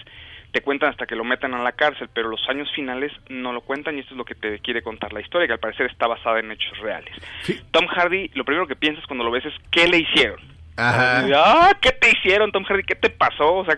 te 0.53 0.61
cuentan 0.61 0.91
hasta 0.91 1.07
que 1.07 1.17
lo 1.17 1.25
metan 1.25 1.55
a 1.55 1.63
la 1.63 1.73
cárcel, 1.73 2.09
pero 2.13 2.29
los 2.29 2.41
años 2.49 2.69
finales 2.75 3.13
no 3.29 3.53
lo 3.53 3.61
cuentan 3.63 3.97
y 3.97 4.01
esto 4.01 4.13
es 4.15 4.19
lo 4.19 4.25
que 4.25 4.35
te 4.35 4.59
quiere 4.61 4.83
contar 4.83 5.13
la 5.13 5.21
historia, 5.21 5.47
que 5.47 5.53
al 5.55 5.59
parecer 5.61 5.87
está 5.87 6.07
basada 6.07 6.41
en 6.41 6.51
hechos 6.53 6.77
reales. 6.79 7.13
Sí. 7.43 7.59
Tom 7.71 7.87
Hardy, 7.87 8.31
lo 8.35 8.45
primero 8.45 8.67
que 8.67 8.77
piensas 8.77 9.07
cuando 9.07 9.25
lo 9.25 9.31
ves 9.31 9.45
es 9.47 9.55
¿qué 9.71 9.87
le 9.89 9.99
hicieron? 9.99 10.41
Ajá. 10.77 11.27
Ah, 11.35 11.77
¿qué 11.81 11.91
te 11.91 12.11
hicieron, 12.11 12.53
Tom 12.53 12.65
Hardy? 12.65 12.85
¿Qué 12.85 12.95
te 12.95 13.11
pasó? 13.11 13.57
O 13.57 13.65
sea, 13.65 13.77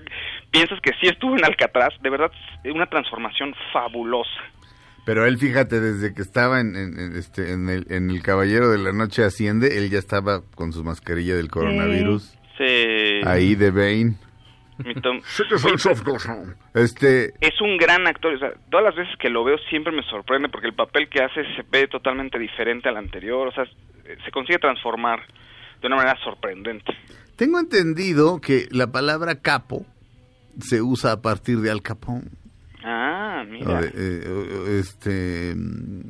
piensas 0.50 0.78
que 0.82 0.90
sí 1.00 1.06
estuvo 1.08 1.36
en 1.36 1.44
Alcatraz. 1.44 1.94
De 2.02 2.10
verdad, 2.10 2.30
una 2.64 2.86
transformación 2.86 3.54
fabulosa. 3.72 4.30
Pero 5.06 5.24
él, 5.26 5.38
fíjate, 5.38 5.80
desde 5.80 6.14
que 6.14 6.20
estaba 6.22 6.60
en, 6.60 6.76
en- 6.76 6.98
en 7.00 7.16
este, 7.16 7.52
en, 7.52 7.68
el, 7.70 7.86
en 7.90 8.10
El 8.10 8.22
Caballero 8.22 8.68
de 8.70 8.78
la 8.78 8.92
Noche 8.92 9.24
Asciende, 9.24 9.78
él 9.78 9.88
ya 9.90 9.98
estaba 9.98 10.42
con 10.54 10.72
su 10.74 10.84
mascarilla 10.84 11.34
del 11.36 11.48
coronavirus. 11.50 12.22
Sí. 12.22 12.38
Ahí 13.26 13.54
de 13.54 13.70
Bane. 13.70 14.14
Tom- 15.02 15.20
Este, 16.74 17.34
es 17.40 17.60
un 17.60 17.76
gran 17.76 18.06
actor. 18.06 18.34
O 18.34 18.38
sea, 18.38 18.52
todas 18.70 18.84
las 18.86 18.94
veces 18.96 19.14
que 19.18 19.28
lo 19.28 19.44
veo 19.44 19.56
siempre 19.68 19.92
me 19.92 20.02
sorprende 20.04 20.48
porque 20.48 20.68
el 20.68 20.74
papel 20.74 21.08
que 21.08 21.22
hace 21.22 21.42
se 21.56 21.62
ve 21.70 21.86
totalmente 21.88 22.38
diferente 22.38 22.88
al 22.88 22.96
anterior. 22.96 23.48
O 23.48 23.52
sea, 23.52 23.64
se 24.24 24.30
consigue 24.30 24.58
transformar 24.58 25.20
de 25.80 25.86
una 25.86 25.96
manera 25.96 26.16
sorprendente. 26.24 26.92
tengo 27.36 27.58
entendido 27.58 28.40
que 28.40 28.66
la 28.70 28.86
palabra 28.90 29.36
capo 29.40 29.84
se 30.60 30.80
usa 30.82 31.12
a 31.12 31.22
partir 31.22 31.58
de 31.58 31.70
Al 31.70 31.82
Capone. 31.82 32.28
Ah, 32.84 33.44
mira. 33.48 33.80
eh, 33.94 34.78
este, 34.80 35.54
mm, 35.54 36.00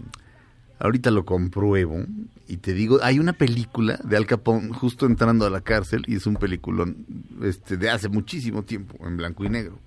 ahorita 0.80 1.10
lo 1.10 1.24
compruebo 1.24 2.04
y 2.48 2.56
te 2.56 2.72
digo, 2.72 2.98
hay 3.02 3.18
una 3.20 3.32
película 3.32 4.00
de 4.02 4.16
Al 4.16 4.26
Capone 4.26 4.72
justo 4.72 5.06
entrando 5.06 5.46
a 5.46 5.50
la 5.50 5.60
cárcel 5.60 6.02
y 6.08 6.16
es 6.16 6.26
un 6.26 6.34
peliculón 6.34 7.06
este, 7.42 7.76
de 7.76 7.90
hace 7.90 8.08
muchísimo 8.08 8.64
tiempo, 8.64 9.06
en 9.06 9.16
blanco 9.16 9.44
y 9.44 9.50
negro. 9.50 9.78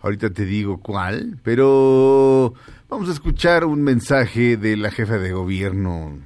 Ahorita 0.00 0.30
te 0.30 0.44
digo 0.44 0.80
cuál, 0.80 1.38
pero 1.42 2.54
vamos 2.88 3.08
a 3.08 3.12
escuchar 3.12 3.64
un 3.64 3.82
mensaje 3.82 4.56
de 4.56 4.76
la 4.76 4.90
jefa 4.90 5.18
de 5.18 5.32
gobierno 5.32 6.18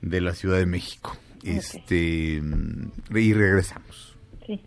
de 0.00 0.20
la 0.20 0.34
Ciudad 0.34 0.58
de 0.58 0.66
México. 0.66 1.16
Este, 1.42 2.40
y 3.10 3.32
regresamos. 3.32 4.16
Sí. 4.46 4.60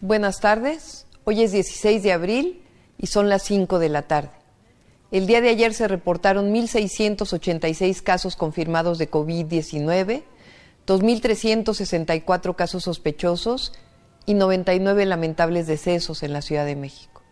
Buenas 0.00 0.40
tardes. 0.40 1.06
Hoy 1.24 1.42
es 1.42 1.52
16 1.52 2.02
de 2.02 2.12
abril 2.12 2.60
y 2.98 3.06
son 3.06 3.28
las 3.28 3.42
5 3.42 3.78
de 3.78 3.88
la 3.88 4.02
tarde. 4.02 4.43
El 5.14 5.28
día 5.28 5.40
de 5.40 5.48
ayer 5.48 5.72
se 5.74 5.86
reportaron 5.86 6.52
1.686 6.52 8.02
casos 8.02 8.34
confirmados 8.34 8.98
de 8.98 9.08
COVID-19, 9.08 10.24
2.364 10.88 12.56
casos 12.56 12.82
sospechosos 12.82 13.74
y 14.26 14.34
99 14.34 15.06
lamentables 15.06 15.68
decesos 15.68 16.24
en 16.24 16.32
la 16.32 16.42
Ciudad 16.42 16.66
de 16.66 16.74
México. 16.74 17.22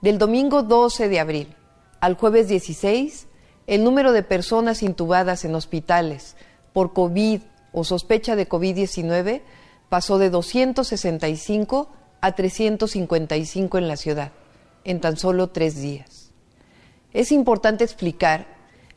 Del 0.00 0.18
domingo 0.18 0.62
12 0.62 1.08
de 1.08 1.18
abril 1.18 1.56
al 1.98 2.14
jueves 2.14 2.46
16, 2.46 3.26
el 3.66 3.82
número 3.82 4.12
de 4.12 4.22
personas 4.22 4.84
intubadas 4.84 5.44
en 5.44 5.56
hospitales 5.56 6.36
por 6.72 6.92
COVID 6.92 7.40
o 7.72 7.82
sospecha 7.82 8.36
de 8.36 8.48
COVID-19 8.48 9.42
pasó 9.88 10.18
de 10.18 10.30
265 10.30 11.90
a 12.20 12.32
355 12.36 13.76
en 13.76 13.88
la 13.88 13.96
ciudad, 13.96 14.30
en 14.84 15.00
tan 15.00 15.16
solo 15.16 15.48
tres 15.48 15.82
días. 15.82 16.25
Es 17.16 17.32
importante 17.32 17.82
explicar 17.82 18.46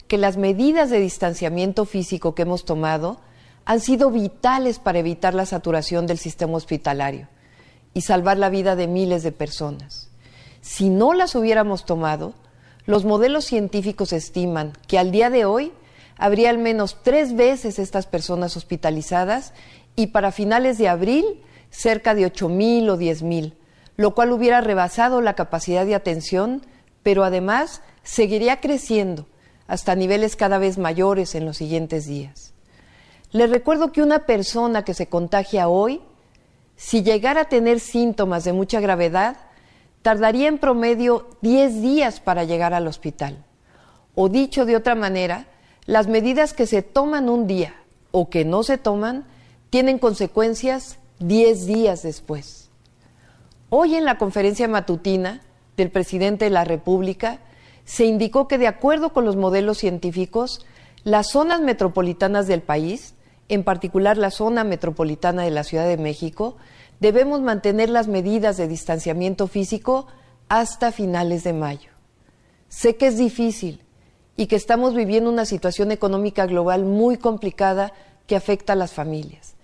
que 0.09 0.17
las 0.17 0.35
medidas 0.35 0.89
de 0.89 0.99
distanciamiento 0.99 1.85
físico 1.85 2.35
que 2.35 2.41
hemos 2.41 2.65
tomado 2.65 3.21
han 3.63 3.79
sido 3.79 4.11
vitales 4.11 4.77
para 4.77 4.99
evitar 4.99 5.33
la 5.33 5.45
saturación 5.45 6.05
del 6.05 6.17
sistema 6.17 6.57
hospitalario 6.57 7.29
y 7.93 8.01
salvar 8.01 8.37
la 8.37 8.49
vida 8.49 8.75
de 8.75 8.87
miles 8.87 9.23
de 9.23 9.31
personas. 9.31 10.09
Si 10.59 10.89
no 10.89 11.13
las 11.13 11.33
hubiéramos 11.33 11.85
tomado, 11.85 12.33
los 12.85 13.05
modelos 13.05 13.45
científicos 13.45 14.11
estiman 14.11 14.73
que 14.85 14.99
al 14.99 15.11
día 15.11 15.29
de 15.29 15.45
hoy 15.45 15.71
habría 16.17 16.49
al 16.49 16.57
menos 16.57 16.97
tres 17.01 17.37
veces 17.37 17.79
estas 17.79 18.05
personas 18.05 18.57
hospitalizadas 18.57 19.53
y 19.95 20.07
para 20.07 20.33
finales 20.33 20.77
de 20.77 20.89
abril 20.89 21.23
cerca 21.69 22.15
de 22.15 22.29
8.000 22.29 22.89
o 22.89 22.97
10.000, 22.97 23.53
lo 23.95 24.13
cual 24.13 24.33
hubiera 24.33 24.59
rebasado 24.59 25.21
la 25.21 25.35
capacidad 25.35 25.85
de 25.85 25.95
atención, 25.95 26.65
pero 27.01 27.23
además 27.23 27.81
seguiría 28.03 28.59
creciendo 28.59 29.27
hasta 29.67 29.95
niveles 29.95 30.35
cada 30.35 30.57
vez 30.57 30.77
mayores 30.77 31.35
en 31.35 31.45
los 31.45 31.57
siguientes 31.57 32.07
días. 32.07 32.53
Les 33.31 33.49
recuerdo 33.49 33.91
que 33.91 34.01
una 34.01 34.25
persona 34.25 34.83
que 34.83 34.95
se 34.95 35.07
contagia 35.07 35.67
hoy, 35.67 36.01
si 36.75 37.03
llegara 37.03 37.41
a 37.41 37.49
tener 37.49 37.79
síntomas 37.79 38.43
de 38.43 38.53
mucha 38.53 38.79
gravedad, 38.79 39.37
tardaría 40.01 40.47
en 40.47 40.57
promedio 40.57 41.27
10 41.41 41.81
días 41.81 42.19
para 42.19 42.45
llegar 42.45 42.73
al 42.73 42.87
hospital. 42.87 43.45
O 44.15 44.29
dicho 44.29 44.65
de 44.65 44.75
otra 44.75 44.95
manera, 44.95 45.45
las 45.85 46.07
medidas 46.07 46.53
que 46.53 46.65
se 46.65 46.81
toman 46.81 47.29
un 47.29 47.45
día 47.45 47.75
o 48.11 48.29
que 48.29 48.45
no 48.45 48.63
se 48.63 48.77
toman 48.77 49.25
tienen 49.69 49.99
consecuencias 49.99 50.97
10 51.19 51.67
días 51.67 52.01
después. 52.01 52.69
Hoy 53.69 53.95
en 53.95 54.05
la 54.05 54.17
conferencia 54.17 54.67
matutina 54.67 55.41
del 55.77 55.91
presidente 55.91 56.45
de 56.45 56.51
la 56.51 56.63
República 56.63 57.39
se 57.89 58.05
indicó 58.05 58.47
que 58.47 58.59
de 58.59 58.67
acuerdo 58.67 59.13
con 59.13 59.25
los 59.25 59.35
modelos 59.35 59.79
científicos, 59.79 60.63
las 61.03 61.31
zonas 61.31 61.59
metropolitanas 61.59 62.45
del 62.45 62.61
país, 62.61 63.15
en 63.47 63.63
particular 63.63 64.15
la 64.15 64.29
zona 64.29 64.63
metropolitana 64.63 65.41
de 65.41 65.49
la 65.49 65.63
Ciudad 65.63 65.87
de 65.87 65.97
México, 65.97 66.57
debemos 66.99 67.41
mantener 67.41 67.89
las 67.89 68.07
medidas 68.07 68.57
de 68.57 68.67
distanciamiento 68.67 69.47
físico 69.47 70.05
hasta 70.49 70.91
finales 70.91 71.43
de 71.43 71.53
mayo. 71.53 71.89
Sé 72.67 72.95
que 72.95 73.07
es 73.07 73.17
difícil 73.17 73.81
y 74.37 74.45
que 74.45 74.55
estamos 74.55 74.93
viviendo 74.93 75.31
una 75.31 75.45
situación 75.45 75.91
económica 75.91 76.45
global 76.45 76.85
muy 76.85 77.17
complicada 77.17 77.91
que 78.27 78.35
afecta 78.35 78.73
a 78.73 78.75
las 78.75 78.93
familias. 78.93 79.55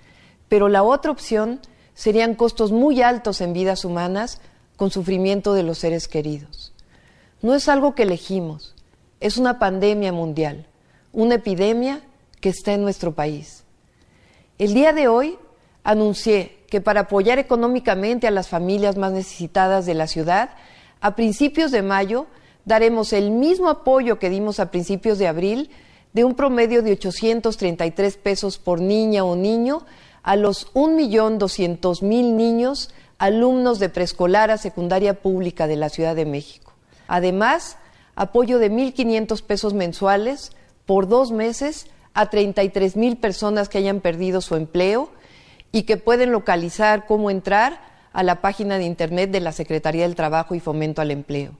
Pero 0.49 0.67
la 0.67 0.81
otra 0.81 1.11
opción 1.11 1.59
serían 1.93 2.33
costos 2.33 2.71
muy 2.71 3.03
altos 3.03 3.39
en 3.41 3.53
vidas 3.53 3.85
humanas 3.85 4.41
con 4.77 4.89
sufrimiento 4.89 5.53
de 5.53 5.61
los 5.61 5.77
seres 5.77 6.07
queridos. 6.07 6.74
No 7.45 7.53
es 7.53 7.69
algo 7.69 7.93
que 7.93 8.01
elegimos, 8.01 8.73
es 9.19 9.37
una 9.37 9.59
pandemia 9.59 10.11
mundial, 10.11 10.65
una 11.13 11.35
epidemia 11.35 12.01
que 12.41 12.49
está 12.49 12.73
en 12.73 12.81
nuestro 12.81 13.13
país. 13.13 13.65
El 14.57 14.73
día 14.73 14.93
de 14.93 15.07
hoy 15.07 15.37
anuncié 15.83 16.57
que 16.71 16.81
para 16.81 17.01
apoyar 17.01 17.37
económicamente 17.37 18.25
a 18.25 18.31
las 18.31 18.47
familias 18.47 18.97
más 18.97 19.11
necesitadas 19.11 19.85
de 19.85 19.93
la 19.93 20.07
ciudad, 20.07 20.55
a 21.01 21.15
principios 21.15 21.69
de 21.69 21.83
mayo 21.83 22.25
daremos 22.65 23.13
el 23.13 23.29
mismo 23.29 23.69
apoyo 23.69 24.17
que 24.17 24.31
dimos 24.31 24.59
a 24.59 24.71
principios 24.71 25.19
de 25.19 25.27
abril, 25.27 25.69
de 26.13 26.23
un 26.23 26.33
promedio 26.33 26.81
de 26.81 26.93
833 26.93 28.17
pesos 28.17 28.57
por 28.57 28.81
niña 28.81 29.23
o 29.23 29.35
niño 29.35 29.85
a 30.23 30.35
los 30.35 30.73
1.200.000 30.73 32.01
niños 32.07 32.89
alumnos 33.19 33.77
de 33.77 33.89
preescolar 33.89 34.49
a 34.49 34.57
secundaria 34.57 35.21
pública 35.21 35.67
de 35.67 35.75
la 35.75 35.89
Ciudad 35.89 36.15
de 36.15 36.25
México. 36.25 36.64
Además, 37.07 37.77
apoyo 38.15 38.59
de 38.59 38.71
1.500 38.71 39.41
pesos 39.43 39.73
mensuales 39.73 40.51
por 40.85 41.07
dos 41.07 41.31
meses 41.31 41.87
a 42.13 42.29
33.000 42.29 43.19
personas 43.19 43.69
que 43.69 43.77
hayan 43.77 43.99
perdido 43.99 44.41
su 44.41 44.55
empleo 44.55 45.09
y 45.71 45.83
que 45.83 45.97
pueden 45.97 46.31
localizar 46.31 47.05
cómo 47.05 47.29
entrar 47.29 47.79
a 48.13 48.23
la 48.23 48.39
página 48.39 48.77
de 48.77 48.85
Internet 48.85 49.31
de 49.31 49.41
la 49.41 49.51
Secretaría 49.51 50.03
del 50.03 50.15
Trabajo 50.15 50.55
y 50.55 50.61
Fomento 50.61 51.01
al 51.01 51.11
Empleo. 51.11 51.51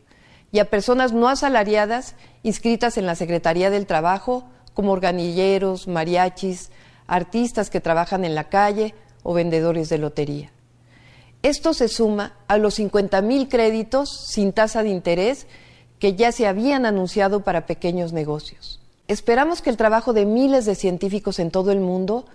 Y 0.52 0.60
a 0.60 0.70
personas 0.70 1.12
no 1.12 1.28
asalariadas 1.28 2.16
inscritas 2.44 2.98
en 2.98 3.06
la 3.06 3.16
Secretaría 3.16 3.70
del 3.70 3.86
Trabajo 3.86 4.46
como 4.74 4.94
organilleros, 4.94 5.90
mariachis, 5.90 6.72
artistas 7.08 7.70
que 7.70 7.82
trabajan 7.82 8.24
en 8.24 8.36
la 8.36 8.46
calle 8.46 8.96
o 9.24 9.34
vendedores 9.34 9.90
de 9.90 9.98
lotería. 9.98 10.55
Esto 11.46 11.76
se 11.76 11.90
suma 11.90 12.34
a 12.48 12.58
los 12.58 12.74
50 12.74 13.22
mil 13.22 13.48
créditos 13.50 14.10
sin 14.10 14.52
tasa 14.52 14.82
de 14.82 14.90
interés 14.90 15.46
que 16.00 16.16
ya 16.16 16.32
se 16.32 16.48
habían 16.48 16.88
anunciado 16.88 17.44
para 17.44 17.68
pequeños 17.68 18.14
negocios. 18.14 18.82
Esperamos 19.08 19.62
que 19.62 19.70
el 19.70 19.78
trabajo 19.78 20.12
de 20.12 20.26
miles 20.26 20.66
de 20.66 20.74
científicos 20.74 21.38
en 21.38 21.52
todo 21.52 21.72
el 21.72 21.82
mundo 21.82 22.26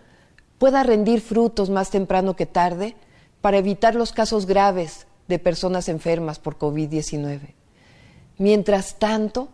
pueda 0.59 0.85
rendir 0.85 1.23
frutos 1.23 1.71
más 1.71 1.91
temprano 1.91 2.37
que 2.37 2.47
tarde 2.47 2.95
para 3.41 3.59
evitar 3.59 3.97
los 3.97 4.13
casos 4.13 4.47
graves 4.47 5.09
de 5.27 5.41
personas 5.41 5.89
enfermas 5.89 6.39
por 6.39 6.57
COVID-19. 6.57 7.55
Mientras 8.39 9.01
tanto, 9.01 9.49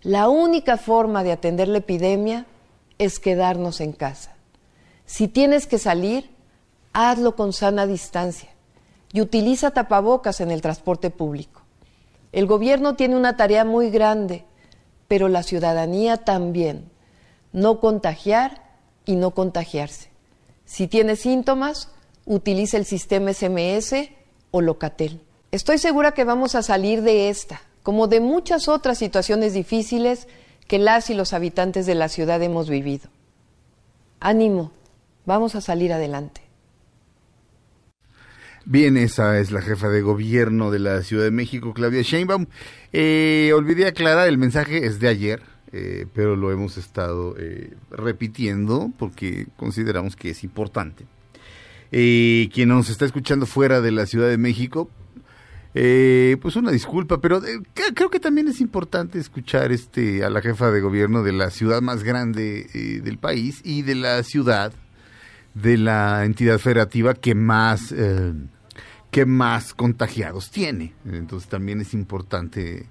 la 0.00 0.30
única 0.30 0.78
forma 0.78 1.22
de 1.22 1.32
atender 1.32 1.68
la 1.68 1.78
epidemia 1.78 2.46
es 2.96 3.18
quedarnos 3.18 3.82
en 3.82 3.92
casa. 3.92 4.34
Si 5.04 5.28
tienes 5.28 5.66
que 5.66 5.76
salir, 5.76 6.30
hazlo 6.94 7.36
con 7.36 7.52
sana 7.52 7.86
distancia 7.86 8.51
y 9.12 9.20
utiliza 9.20 9.72
tapabocas 9.72 10.40
en 10.40 10.50
el 10.50 10.62
transporte 10.62 11.10
público. 11.10 11.62
El 12.32 12.46
gobierno 12.46 12.96
tiene 12.96 13.16
una 13.16 13.36
tarea 13.36 13.64
muy 13.64 13.90
grande, 13.90 14.44
pero 15.08 15.28
la 15.28 15.42
ciudadanía 15.42 16.18
también. 16.18 16.90
No 17.52 17.80
contagiar 17.80 18.62
y 19.04 19.16
no 19.16 19.32
contagiarse. 19.32 20.10
Si 20.64 20.88
tienes 20.88 21.20
síntomas, 21.20 21.90
utiliza 22.24 22.78
el 22.78 22.86
sistema 22.86 23.32
SMS 23.32 24.10
o 24.50 24.60
Locatel. 24.60 25.20
Estoy 25.50 25.78
segura 25.78 26.12
que 26.12 26.24
vamos 26.24 26.54
a 26.54 26.62
salir 26.62 27.02
de 27.02 27.28
esta, 27.28 27.60
como 27.82 28.06
de 28.06 28.20
muchas 28.20 28.68
otras 28.68 28.96
situaciones 28.96 29.52
difíciles 29.52 30.28
que 30.66 30.78
las 30.78 31.10
y 31.10 31.14
los 31.14 31.34
habitantes 31.34 31.84
de 31.84 31.94
la 31.94 32.08
ciudad 32.08 32.40
hemos 32.42 32.70
vivido. 32.70 33.10
Ánimo, 34.20 34.70
vamos 35.26 35.54
a 35.54 35.60
salir 35.60 35.92
adelante. 35.92 36.41
Bien, 38.64 38.96
esa 38.96 39.40
es 39.40 39.50
la 39.50 39.60
jefa 39.60 39.88
de 39.88 40.02
gobierno 40.02 40.70
de 40.70 40.78
la 40.78 41.02
Ciudad 41.02 41.24
de 41.24 41.32
México, 41.32 41.74
Claudia 41.74 42.02
Sheinbaum. 42.02 42.46
Eh, 42.92 43.50
olvidé 43.56 43.86
aclarar, 43.86 44.28
el 44.28 44.38
mensaje 44.38 44.86
es 44.86 45.00
de 45.00 45.08
ayer, 45.08 45.42
eh, 45.72 46.06
pero 46.14 46.36
lo 46.36 46.52
hemos 46.52 46.76
estado 46.78 47.34
eh, 47.38 47.74
repitiendo 47.90 48.92
porque 48.98 49.48
consideramos 49.56 50.14
que 50.14 50.30
es 50.30 50.44
importante. 50.44 51.06
Eh, 51.90 52.50
quien 52.54 52.68
nos 52.68 52.88
está 52.88 53.04
escuchando 53.04 53.46
fuera 53.46 53.80
de 53.80 53.90
la 53.90 54.06
Ciudad 54.06 54.28
de 54.28 54.38
México, 54.38 54.88
eh, 55.74 56.36
pues 56.40 56.54
una 56.54 56.70
disculpa, 56.70 57.20
pero 57.20 57.44
eh, 57.44 57.60
creo 57.94 58.10
que 58.10 58.20
también 58.20 58.46
es 58.46 58.60
importante 58.60 59.18
escuchar 59.18 59.72
este 59.72 60.22
a 60.22 60.30
la 60.30 60.40
jefa 60.40 60.70
de 60.70 60.80
gobierno 60.80 61.24
de 61.24 61.32
la 61.32 61.50
ciudad 61.50 61.82
más 61.82 62.04
grande 62.04 63.00
del 63.02 63.18
país 63.18 63.60
y 63.64 63.82
de 63.82 63.96
la 63.96 64.22
ciudad 64.22 64.72
de 65.54 65.76
la 65.76 66.24
entidad 66.24 66.58
federativa 66.58 67.14
que 67.14 67.34
más 67.34 67.92
eh, 67.92 68.32
que 69.12 69.26
más 69.26 69.74
contagiados 69.74 70.50
tiene. 70.50 70.94
Entonces 71.04 71.48
también 71.48 71.80
es 71.80 71.94
importante. 71.94 72.88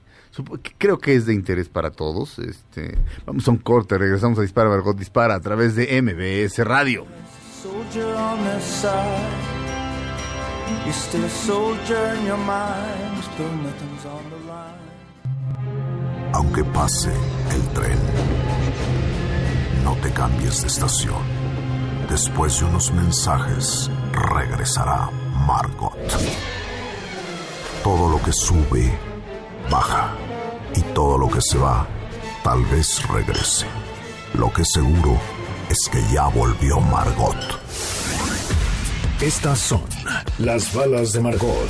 Creo 0.77 0.99
que 0.99 1.15
es 1.15 1.25
de 1.25 1.33
interés 1.33 1.67
para 1.67 1.89
todos. 1.89 2.39
Este, 2.39 2.97
vamos 3.25 3.45
a 3.47 3.51
un 3.51 3.57
corte, 3.57 3.97
regresamos 3.97 4.37
a 4.37 4.43
Dispara 4.43 4.69
Margot 4.69 4.95
Dispara 4.95 5.35
a 5.35 5.39
través 5.41 5.75
de 5.75 6.01
MBS 6.01 6.59
Radio. 6.59 7.05
Aunque 16.33 16.63
pase 16.65 17.11
el 17.51 17.67
tren, 17.73 17.99
no 19.83 19.95
te 19.97 20.11
cambies 20.11 20.61
de 20.61 20.67
estación. 20.67 21.40
Después 22.11 22.59
de 22.59 22.65
unos 22.65 22.91
mensajes, 22.91 23.89
regresará 24.11 25.09
Margot. 25.47 25.95
Todo 27.85 28.09
lo 28.09 28.21
que 28.21 28.33
sube, 28.33 28.91
baja. 29.69 30.13
Y 30.75 30.81
todo 30.93 31.17
lo 31.17 31.29
que 31.29 31.39
se 31.41 31.57
va, 31.57 31.87
tal 32.43 32.65
vez 32.65 33.07
regrese. 33.07 33.65
Lo 34.33 34.51
que 34.51 34.65
seguro 34.65 35.17
es 35.69 35.87
que 35.89 36.03
ya 36.13 36.27
volvió 36.27 36.81
Margot. 36.81 37.37
Estas 39.21 39.59
son 39.59 39.85
las 40.37 40.73
balas 40.73 41.13
de 41.13 41.21
Margot. 41.21 41.69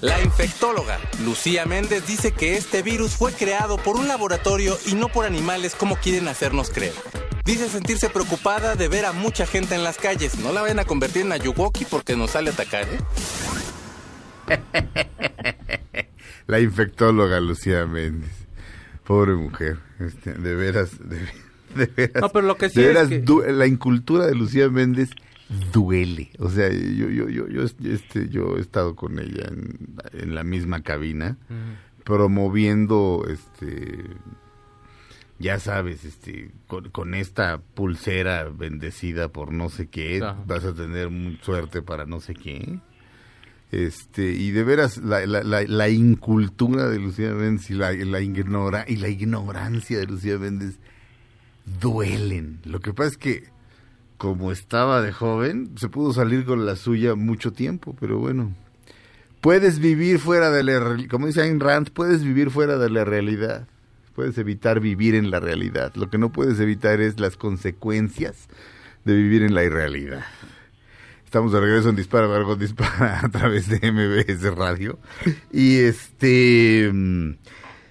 La 0.00 0.20
infectóloga 0.22 0.98
Lucía 1.24 1.66
Méndez 1.66 2.04
dice 2.04 2.32
que 2.32 2.56
este 2.56 2.82
virus 2.82 3.12
fue 3.12 3.32
creado 3.32 3.76
por 3.76 3.94
un 3.94 4.08
laboratorio 4.08 4.76
y 4.86 4.94
no 4.94 5.06
por 5.06 5.24
animales 5.24 5.76
como 5.76 5.94
quieren 5.94 6.26
hacernos 6.26 6.70
creer. 6.70 6.94
Dice 7.46 7.68
sentirse 7.68 8.10
preocupada 8.10 8.74
de 8.74 8.88
ver 8.88 9.04
a 9.06 9.12
mucha 9.12 9.46
gente 9.46 9.74
en 9.76 9.84
las 9.84 9.98
calles. 9.98 10.36
No 10.40 10.52
la 10.52 10.62
vayan 10.62 10.80
a 10.80 10.84
convertir 10.84 11.22
en 11.22 11.32
Ayuwoki 11.32 11.84
porque 11.84 12.16
nos 12.16 12.32
sale 12.32 12.50
a 12.50 12.52
atacar, 12.52 12.86
¿eh? 12.88 12.98
La 16.48 16.60
infectóloga 16.60 17.40
Lucía 17.40 17.86
Méndez. 17.86 18.30
Pobre 19.04 19.34
mujer. 19.34 19.78
este, 20.00 20.34
de 20.34 20.54
veras, 20.54 20.90
de, 21.08 21.18
de 21.76 21.86
veras. 21.86 22.20
No, 22.22 22.28
pero 22.30 22.46
lo 22.46 22.56
que 22.56 22.68
sí 22.68 22.80
de 22.80 22.88
es 22.88 22.94
veras 22.94 23.08
que- 23.08 23.20
du- 23.20 23.42
la 23.46 23.66
incultura 23.66 24.26
de 24.26 24.34
Lucía 24.34 24.68
Méndez 24.68 25.10
duele. 25.72 26.30
O 26.38 26.50
sea, 26.50 26.68
yo, 26.68 27.08
yo, 27.08 27.28
yo, 27.28 27.46
yo, 27.48 27.62
este, 27.62 28.28
yo 28.28 28.56
he 28.56 28.60
estado 28.60 28.96
con 28.96 29.18
ella 29.20 29.44
en, 29.48 29.78
en 30.12 30.34
la 30.34 30.42
misma 30.44 30.82
cabina, 30.82 31.36
promoviendo, 32.04 33.24
este, 33.28 34.04
ya 35.38 35.58
sabes, 35.60 36.04
este, 36.04 36.50
con, 36.66 36.90
con 36.90 37.14
esta 37.14 37.58
pulsera 37.58 38.44
bendecida 38.48 39.28
por 39.28 39.52
no 39.52 39.68
sé 39.68 39.88
qué, 39.88 40.20
Ajá. 40.22 40.42
vas 40.46 40.64
a 40.64 40.74
tener 40.74 41.10
suerte 41.42 41.82
para 41.82 42.06
no 42.06 42.20
sé 42.20 42.34
qué. 42.34 42.78
Este, 43.72 44.30
y 44.30 44.52
de 44.52 44.64
veras, 44.64 44.98
la, 44.98 45.26
la, 45.26 45.42
la, 45.42 45.62
la 45.62 45.88
incultura 45.88 46.88
de 46.88 46.98
Lucía 46.98 47.32
Méndez 47.32 47.68
y 47.70 47.74
la, 47.74 47.92
la 47.92 48.20
ignora, 48.20 48.84
y 48.88 48.96
la 48.96 49.08
ignorancia 49.08 49.98
de 49.98 50.06
Lucía 50.06 50.38
Méndez 50.38 50.78
duelen. 51.80 52.60
Lo 52.64 52.80
que 52.80 52.94
pasa 52.94 53.10
es 53.10 53.18
que, 53.18 53.44
como 54.18 54.52
estaba 54.52 55.02
de 55.02 55.12
joven, 55.12 55.72
se 55.76 55.88
pudo 55.88 56.12
salir 56.12 56.44
con 56.44 56.64
la 56.64 56.76
suya 56.76 57.14
mucho 57.14 57.52
tiempo, 57.52 57.94
pero 57.98 58.18
bueno. 58.18 58.54
Puedes 59.40 59.78
vivir 59.78 60.18
fuera 60.18 60.50
de 60.50 60.62
la 60.64 60.96
como 61.08 61.26
dice 61.26 61.42
Ayn 61.42 61.60
Rand, 61.60 61.90
puedes 61.90 62.24
vivir 62.24 62.50
fuera 62.50 62.78
de 62.78 62.90
la 62.90 63.04
realidad. 63.04 63.68
Puedes 64.16 64.38
evitar 64.38 64.80
vivir 64.80 65.14
en 65.14 65.30
la 65.30 65.40
realidad. 65.40 65.92
Lo 65.94 66.08
que 66.08 66.16
no 66.16 66.32
puedes 66.32 66.58
evitar 66.58 67.02
es 67.02 67.20
las 67.20 67.36
consecuencias 67.36 68.48
de 69.04 69.14
vivir 69.14 69.42
en 69.42 69.54
la 69.54 69.62
irrealidad. 69.62 70.24
Estamos 71.22 71.52
de 71.52 71.60
regreso 71.60 71.90
en 71.90 71.96
Dispara, 71.96 72.26
Margot 72.26 72.58
Dispara 72.58 73.20
a 73.24 73.28
través 73.28 73.68
de 73.68 73.92
MBS 73.92 74.56
Radio. 74.56 74.98
Y 75.52 75.76
este. 75.76 76.90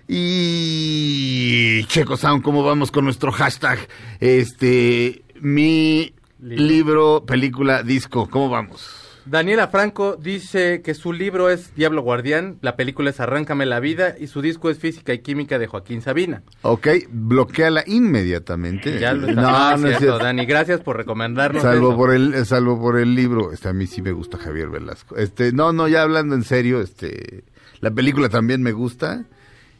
Y. 0.07 1.85
Checo 1.89 2.17
Sound, 2.17 2.41
¿cómo 2.41 2.63
vamos 2.63 2.89
con 2.89 3.05
nuestro 3.05 3.31
hashtag? 3.31 3.77
Este. 4.19 5.23
Mi 5.41 6.11
libro, 6.39 7.23
película, 7.23 7.83
disco, 7.83 8.27
¿cómo 8.27 8.49
vamos? 8.49 9.04
Daniela 9.25 9.67
Franco 9.69 10.17
dice 10.21 10.83
que 10.83 10.93
su 10.93 11.11
libro 11.11 11.49
es 11.49 11.73
Diablo 11.75 12.03
Guardián, 12.03 12.59
la 12.61 12.75
película 12.75 13.09
es 13.09 13.19
Arráncame 13.19 13.65
la 13.65 13.79
vida 13.79 14.15
y 14.19 14.27
su 14.27 14.41
disco 14.41 14.69
es 14.69 14.77
Física 14.77 15.13
y 15.13 15.19
Química 15.19 15.57
de 15.57 15.65
Joaquín 15.65 16.03
Sabina. 16.03 16.43
Ok, 16.61 16.87
bloqueala 17.09 17.83
inmediatamente. 17.87 18.99
Ya 18.99 19.13
lo 19.13 19.27
está 19.27 19.41
no, 19.41 19.71
es 19.75 19.81
no 19.81 19.87
es 19.89 19.97
cierto. 19.97 20.19
Dani, 20.19 20.45
gracias 20.45 20.81
por 20.81 20.97
recomendarnos 20.97 21.63
Salvo 21.63 21.89
eso. 21.89 21.97
por 21.97 22.13
el, 22.13 22.45
salvo 22.45 22.79
por 22.79 22.99
el 22.99 23.15
libro, 23.15 23.51
este 23.51 23.69
a 23.69 23.73
mí 23.73 23.87
sí 23.87 24.03
me 24.03 24.11
gusta 24.11 24.37
Javier 24.37 24.69
Velasco. 24.69 25.15
Este, 25.15 25.51
no, 25.51 25.73
no, 25.73 25.87
ya 25.87 26.03
hablando 26.03 26.35
en 26.35 26.43
serio, 26.43 26.79
este, 26.81 27.45
la 27.79 27.89
película 27.89 28.29
también 28.29 28.61
me 28.61 28.73
gusta 28.73 29.25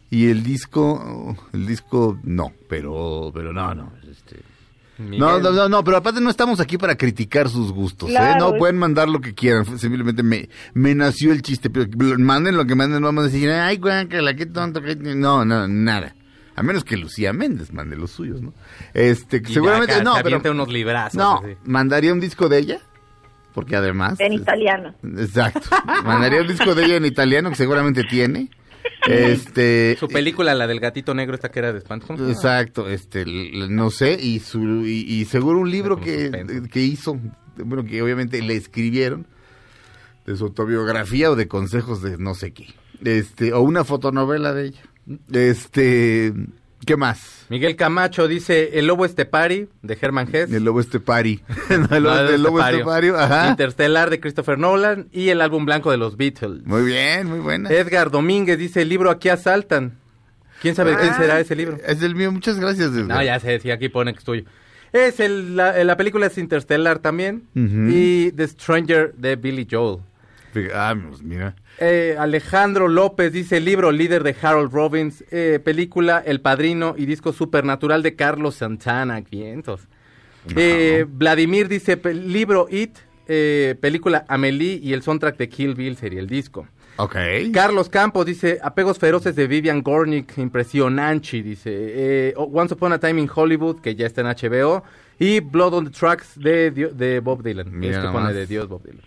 y 0.09 0.29
el 0.29 0.41
disco, 0.43 1.37
el 1.53 1.67
disco 1.67 2.17
no, 2.23 2.51
pero, 2.67 3.31
pero 3.31 3.53
no, 3.53 3.75
no, 3.75 3.93
este. 4.09 4.37
No, 4.97 5.39
no, 5.39 5.51
no, 5.51 5.69
no, 5.69 5.83
pero 5.83 5.97
aparte 5.97 6.21
no 6.21 6.29
estamos 6.29 6.59
aquí 6.59 6.77
para 6.77 6.95
criticar 6.95 7.49
sus 7.49 7.71
gustos, 7.71 8.09
¿eh? 8.09 8.35
No 8.39 8.55
pueden 8.55 8.77
mandar 8.77 9.07
lo 9.09 9.21
que 9.21 9.33
quieran, 9.33 9.77
simplemente 9.77 10.23
me, 10.23 10.49
me 10.73 10.95
nació 10.95 11.31
el 11.31 11.41
chiste, 11.41 11.69
pero 11.69 11.87
manden 12.17 12.57
lo 12.57 12.65
que 12.65 12.75
manden, 12.75 13.01
no 13.01 13.07
vamos 13.07 13.25
a 13.25 13.27
decir, 13.27 13.49
ay, 13.49 13.77
guácala, 13.77 14.35
qué 14.35 14.45
tonto, 14.45 14.81
qué... 14.81 14.95
no, 14.95 15.45
no, 15.45 15.67
nada. 15.67 16.15
A 16.55 16.63
menos 16.63 16.85
que 16.85 16.95
Lucía 16.95 17.33
Méndez 17.33 17.73
mande 17.73 17.97
los 17.97 18.11
suyos, 18.11 18.41
¿no? 18.41 18.53
Este, 18.93 19.41
Y 19.45 19.53
seguramente 19.53 19.93
acá 19.93 20.03
no, 20.03 20.15
pero 20.23 20.51
unos 20.51 20.69
librazos. 20.69 21.17
no, 21.17 21.39
así. 21.39 21.57
mandaría 21.65 22.13
un 22.13 22.21
disco 22.21 22.47
de 22.47 22.59
ella, 22.59 22.79
porque 23.53 23.75
además... 23.75 24.19
En 24.19 24.31
italiano. 24.31 24.95
Exacto. 25.03 25.59
Mandaría 26.05 26.41
un 26.41 26.47
disco 26.47 26.73
de 26.73 26.85
ella 26.85 26.95
en 26.95 27.05
italiano, 27.05 27.49
que 27.49 27.57
seguramente 27.57 28.03
tiene. 28.03 28.49
Este... 29.07 29.95
Su 29.99 30.07
película, 30.07 30.55
la 30.55 30.67
del 30.67 30.79
gatito 30.79 31.13
negro, 31.13 31.35
esta 31.35 31.49
que 31.49 31.59
era 31.59 31.71
de 31.71 31.79
espanto. 31.79 32.13
Exacto, 32.29 32.89
este, 32.89 33.25
no 33.25 33.91
sé, 33.91 34.17
y, 34.19 34.39
su, 34.39 34.85
y, 34.85 35.05
y 35.07 35.25
seguro 35.25 35.59
un 35.59 35.69
libro 35.69 35.99
que, 35.99 36.31
que 36.71 36.81
hizo, 36.81 37.19
bueno, 37.57 37.85
que 37.85 38.01
obviamente 38.01 38.41
le 38.41 38.55
escribieron, 38.55 39.27
de 40.25 40.35
su 40.35 40.45
autobiografía 40.45 41.29
o 41.29 41.35
de 41.35 41.47
consejos 41.47 42.01
de 42.01 42.17
no 42.17 42.33
sé 42.33 42.51
qué, 42.51 42.73
este, 43.03 43.53
o 43.53 43.61
una 43.61 43.83
fotonovela 43.83 44.53
de 44.53 44.67
ella. 44.67 44.81
Este, 45.31 46.33
¿qué 46.85 46.97
más? 46.97 47.45
Miguel 47.49 47.75
Camacho 47.75 48.27
dice 48.27 48.79
El 48.79 48.87
Lobo 48.87 49.05
Estepari, 49.05 49.69
de 49.83 49.97
Herman 50.01 50.27
Hess. 50.33 50.51
El 50.51 50.63
lobo 50.63 50.79
estepari. 50.79 51.41
No, 51.69 51.95
el 51.95 52.03
lobo, 52.03 52.15
No, 52.15 52.29
el 52.29 52.43
lobo 52.43 52.59
estepario, 52.59 53.17
ajá. 53.19 53.49
Interstellar, 53.49 54.09
de 54.09 54.19
Christopher 54.19 54.57
Nolan. 54.57 55.07
Y 55.11 55.29
el 55.29 55.41
álbum 55.41 55.65
blanco 55.65 55.91
de 55.91 55.97
los 55.97 56.17
Beatles. 56.17 56.65
Muy 56.65 56.83
bien, 56.83 57.27
muy 57.27 57.39
buena. 57.39 57.69
Edgar 57.69 58.09
Domínguez 58.09 58.57
dice 58.57 58.81
El 58.81 58.89
libro 58.89 59.11
Aquí 59.11 59.29
asaltan. 59.29 59.97
¿Quién 60.61 60.73
sabe 60.73 60.95
quién 60.95 61.09
Ah, 61.11 61.17
será 61.17 61.39
ese 61.39 61.55
libro? 61.55 61.77
Es 61.85 62.01
el 62.01 62.15
mío, 62.15 62.31
muchas 62.31 62.59
gracias. 62.59 62.91
Edgar. 62.91 63.07
No, 63.17 63.23
ya 63.23 63.39
sé, 63.39 63.59
sí, 63.59 63.69
aquí 63.69 63.89
pone 63.89 64.13
que 64.13 64.19
es 64.19 64.25
tuyo. 64.25 64.43
Es 64.93 65.19
el, 65.19 65.55
la, 65.57 65.83
la 65.83 65.97
película 65.97 66.27
es 66.27 66.37
Interstellar 66.37 66.99
también. 66.99 67.43
Y 67.53 68.31
The 68.31 68.47
Stranger 68.47 69.13
de 69.15 69.35
Billy 69.35 69.67
Joel. 69.69 69.99
Ah, 70.73 70.95
pues 71.09 71.21
mira. 71.21 71.55
Eh, 71.79 72.15
Alejandro 72.19 72.87
López 72.87 73.31
dice 73.31 73.59
libro 73.59 73.91
líder 73.91 74.23
de 74.23 74.35
Harold 74.41 74.71
Robbins, 74.71 75.23
eh, 75.31 75.59
película 75.63 76.23
El 76.25 76.41
Padrino 76.41 76.95
y 76.97 77.05
disco 77.05 77.33
Supernatural 77.33 78.03
de 78.03 78.15
Carlos 78.15 78.55
Santana, 78.55 79.21
vientos. 79.21 79.87
Eh, 80.55 81.05
Vladimir 81.07 81.67
dice 81.67 81.99
libro 82.13 82.67
It, 82.69 82.97
película 83.79 84.25
Amelie 84.27 84.79
y 84.81 84.93
el 84.93 85.01
soundtrack 85.01 85.37
de 85.37 85.49
Kill 85.49 85.73
Bill 85.73 85.97
sería 85.97 86.19
el 86.19 86.27
disco. 86.27 86.67
Carlos 87.51 87.89
Campos 87.89 88.25
dice 88.25 88.59
apegos 88.63 88.97
feroces 88.99 89.35
de 89.35 89.47
Vivian 89.47 89.81
Gornick, 89.81 90.37
impresionante, 90.37 91.43
dice 91.43 91.71
eh, 91.73 92.33
Once 92.37 92.73
Upon 92.73 92.93
a 92.93 92.99
Time 92.99 93.21
in 93.21 93.29
Hollywood 93.33 93.81
que 93.81 93.95
ya 93.95 94.05
está 94.05 94.21
en 94.21 94.27
HBO 94.27 94.83
y 95.19 95.41
Blood 95.41 95.73
on 95.73 95.85
the 95.85 95.91
Tracks 95.91 96.39
de, 96.39 97.21
Bob 97.23 97.43
Dylan, 97.43 97.67
Mira 97.77 97.91
es 97.91 97.97
que 97.97 98.05
nomás. 98.05 98.23
pone 98.23 98.33
de 98.33 98.47
Dios 98.47 98.67
Bob 98.67 98.83
Dylan. 98.83 99.01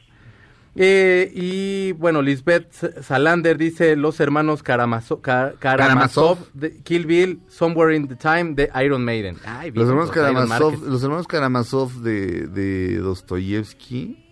Eh, 0.80 1.32
y 1.34 1.90
bueno, 1.92 2.22
Lisbeth 2.22 2.72
Salander 3.02 3.58
dice 3.58 3.96
los 3.96 4.20
hermanos 4.20 4.62
Karamazo- 4.62 5.20
Ka- 5.20 5.54
Karamazov, 5.58 6.36
Karamazov. 6.38 6.52
de 6.54 6.76
Kill 6.84 7.04
Bill, 7.06 7.40
Somewhere 7.48 7.96
in 7.96 8.06
the 8.06 8.14
Time 8.14 8.54
de 8.54 8.70
Iron 8.84 9.04
Maiden. 9.04 9.38
Ay, 9.44 9.72
Los 9.72 9.88
hermanos 9.88 10.12
Karamazov, 10.12 10.80
los 10.88 11.02
hermanos 11.02 11.26
Karamazov 11.26 11.92
de, 12.02 12.46
de 12.46 12.98
Dostoyevsky. 12.98 14.24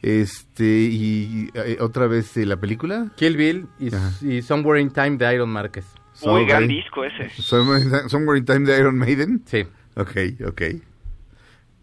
Este, 0.00 0.64
y 0.64 1.48
eh, 1.54 1.78
otra 1.80 2.06
vez 2.06 2.36
eh, 2.36 2.44
la 2.46 2.56
película. 2.58 3.10
Kill 3.16 3.36
Bill 3.36 3.66
y, 3.80 3.88
y 4.28 4.42
Somewhere 4.42 4.80
in 4.80 4.90
Time 4.90 5.16
de 5.16 5.34
Iron 5.34 5.48
Márquez. 5.50 5.86
Muy 6.24 6.44
gran 6.46 6.68
disco 6.68 7.04
ese. 7.04 7.30
Somewhere 7.42 7.82
in 7.82 7.90
Time- 7.90 8.08
Somewhere 8.08 8.38
in 8.38 8.44
Time 8.44 8.60
de 8.60 8.78
Iron 8.78 8.96
Maiden. 8.96 9.42
Sí. 9.46 9.64
Ok, 9.96 10.10
ok. 10.46 10.60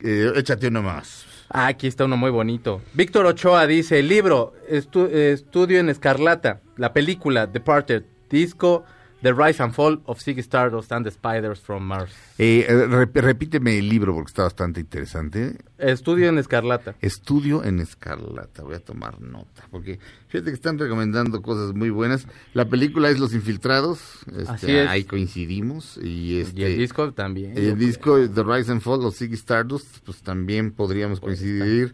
Eh, 0.04 0.32
échate 0.36 0.68
uno 0.68 0.82
más. 0.82 1.26
Ah, 1.54 1.68
aquí 1.68 1.88
está 1.88 2.06
uno 2.06 2.16
muy 2.18 2.32
bonito. 2.32 2.82
Víctor 2.94 3.26
Ochoa 3.26 3.68
dice, 3.68 4.02
libro, 4.04 4.54
estu- 4.70 5.10
estudio 5.12 5.80
en 5.80 5.90
Escarlata, 5.90 6.62
la 6.78 6.94
película 6.94 7.46
Departed, 7.46 8.04
disco 8.30 8.86
The 9.22 9.34
Rise 9.34 9.62
and 9.62 9.74
Fall 9.74 10.02
of 10.06 10.20
Ziggy 10.20 10.42
Stardust 10.42 10.92
and 10.92 11.06
the 11.06 11.12
Spiders 11.12 11.60
from 11.60 11.84
Mars. 11.86 12.12
Eh, 12.40 12.66
eh, 12.68 12.88
rep- 12.88 13.16
repíteme 13.22 13.78
el 13.78 13.88
libro 13.88 14.14
porque 14.16 14.30
está 14.30 14.44
bastante 14.44 14.80
interesante. 14.80 15.58
Estudio 15.78 16.28
en 16.30 16.40
Escarlata. 16.40 16.96
Estudio 17.02 17.64
en 17.64 17.80
Escarlata. 17.80 18.64
Voy 18.64 18.76
a 18.76 18.80
tomar 18.80 19.22
nota 19.22 19.68
porque 19.70 20.00
fíjate 20.30 20.50
que 20.50 20.56
están 20.56 20.80
recomendando 20.80 21.42
cosas 21.44 21.76
muy 21.76 21.92
buenas. 21.92 22.26
La 22.54 22.66
película 22.66 23.10
es 23.10 23.20
Los 23.20 23.34
Infiltrados. 23.34 24.00
este, 24.28 24.52
Así 24.52 24.72
es. 24.72 24.90
Ahí 24.90 25.04
coincidimos. 25.04 26.00
Y, 26.02 26.40
este, 26.40 26.62
y 26.62 26.64
el 26.64 26.78
disco 26.78 27.12
también. 27.14 27.56
El 27.58 27.78
disco 27.78 28.18
The 28.28 28.44
Rise 28.44 28.72
and 28.72 28.82
Fall 28.82 29.06
of 29.06 29.16
Ziggy 29.16 29.36
Stardust, 29.36 30.00
pues 30.04 30.22
también 30.24 30.72
podríamos 30.72 31.20
coincidir, 31.20 31.94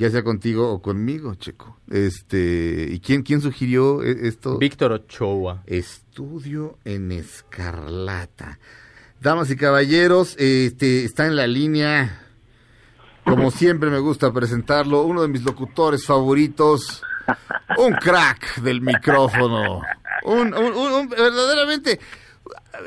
ya 0.00 0.10
sea 0.10 0.22
contigo 0.24 0.72
o 0.72 0.80
conmigo, 0.80 1.34
Checo. 1.34 1.76
Este, 1.90 2.88
¿y 2.90 3.00
quién 3.00 3.22
quién 3.22 3.42
sugirió 3.42 4.02
e- 4.02 4.26
esto? 4.28 4.56
Víctor 4.56 4.92
Ochoa. 4.92 5.62
Estudio 5.66 6.78
en 6.86 7.12
Escarlata. 7.12 8.58
Damas 9.20 9.50
y 9.50 9.56
caballeros, 9.56 10.36
este 10.38 11.04
está 11.04 11.26
en 11.26 11.36
la 11.36 11.46
línea. 11.46 12.22
Como 13.24 13.50
siempre 13.60 13.90
me 13.90 13.98
gusta 13.98 14.32
presentarlo, 14.32 15.02
uno 15.02 15.20
de 15.20 15.28
mis 15.28 15.42
locutores 15.44 16.06
favoritos, 16.06 17.02
un 17.76 17.92
crack 17.92 18.62
del 18.62 18.80
micrófono, 18.80 19.82
un, 20.24 20.54
un- 20.54 20.72
un- 20.74 20.92
un- 20.92 21.08
verdaderamente 21.10 22.00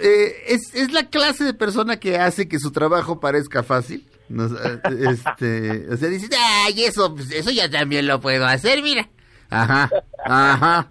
eh, 0.01 0.35
es, 0.47 0.73
es 0.73 0.91
la 0.91 1.07
clase 1.11 1.43
de 1.43 1.53
persona 1.53 1.97
que 1.99 2.17
hace 2.17 2.47
que 2.47 2.57
su 2.59 2.71
trabajo 2.71 3.19
parezca 3.19 3.61
fácil. 3.61 4.07
Nos, 4.33 4.51
eh, 4.51 4.79
este, 5.11 5.93
o 5.93 5.95
sea, 5.95 6.09
dice, 6.09 6.27
ay, 6.65 6.85
eso, 6.85 7.13
pues, 7.13 7.29
eso 7.31 7.51
ya 7.51 7.69
también 7.69 8.07
lo 8.07 8.19
puedo 8.19 8.47
hacer, 8.47 8.81
mira. 8.81 9.07
Ajá, 9.51 9.87
ajá. 10.25 10.87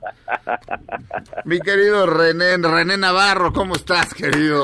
Mi 1.44 1.58
querido 1.58 2.06
René, 2.06 2.56
René 2.58 2.96
Navarro, 2.96 3.52
¿cómo 3.52 3.74
estás, 3.74 4.14
querido? 4.14 4.62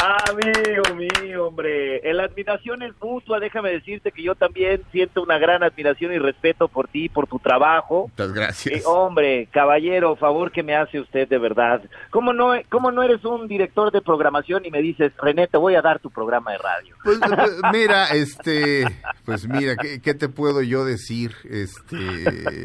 Amigo 0.00 0.94
mío, 0.94 1.48
hombre, 1.48 2.00
la 2.14 2.24
admiración 2.24 2.82
es 2.82 2.92
mutua, 3.02 3.38
déjame 3.38 3.70
decirte 3.70 4.12
que 4.12 4.22
yo 4.22 4.34
también 4.34 4.82
siento 4.92 5.22
una 5.22 5.38
gran 5.38 5.62
admiración 5.62 6.12
y 6.12 6.18
respeto 6.18 6.68
por 6.68 6.88
ti, 6.88 7.10
por 7.10 7.26
tu 7.26 7.38
trabajo. 7.38 8.08
Muchas 8.08 8.32
gracias. 8.32 8.80
Eh, 8.80 8.82
hombre, 8.86 9.46
caballero, 9.50 10.16
favor 10.16 10.52
que 10.52 10.62
me 10.62 10.74
hace 10.74 11.00
usted 11.00 11.28
de 11.28 11.38
verdad. 11.38 11.82
¿Cómo 12.10 12.32
no, 12.32 12.52
¿Cómo 12.70 12.90
no 12.90 13.02
eres 13.02 13.24
un 13.24 13.46
director 13.46 13.92
de 13.92 14.00
programación 14.00 14.64
y 14.64 14.70
me 14.70 14.80
dices, 14.80 15.12
René, 15.20 15.48
te 15.48 15.58
voy 15.58 15.74
a 15.74 15.82
dar 15.82 15.98
tu 15.98 16.10
programa 16.10 16.52
de 16.52 16.58
radio? 16.58 16.96
Pues, 17.04 17.18
pues, 17.18 17.60
mira, 17.72 18.06
este, 18.06 18.84
pues 19.24 19.46
mira, 19.46 19.76
¿qué, 19.76 20.00
qué 20.00 20.14
te 20.14 20.28
puedo 20.28 20.62
yo 20.62 20.84
decir? 20.84 21.34
Este, 21.44 22.62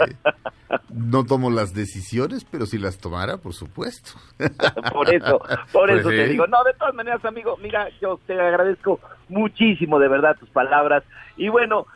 no 0.90 1.26
tomo 1.26 1.50
las 1.50 1.74
decisiones, 1.74 2.46
pero 2.46 2.66
si 2.66 2.78
las 2.78 2.98
tomara, 2.98 3.38
por 3.38 3.54
supuesto. 3.54 4.12
Por 4.94 5.14
eso, 5.14 5.40
por 5.72 5.90
Pues 5.90 6.00
eso 6.00 6.10
te 6.10 6.28
digo. 6.28 6.48
No, 6.48 6.64
de 6.64 6.74
todas 6.74 6.94
maneras, 6.94 7.22
amigo, 7.28 7.58
mira, 7.62 7.90
yo 8.02 8.20
te 8.26 8.40
agradezco 8.40 9.00
muchísimo, 9.30 10.00
de 10.00 10.08
verdad, 10.08 10.38
tus 10.38 10.50
palabras. 10.50 11.04
Y 11.38 11.50
bueno, 11.50 11.88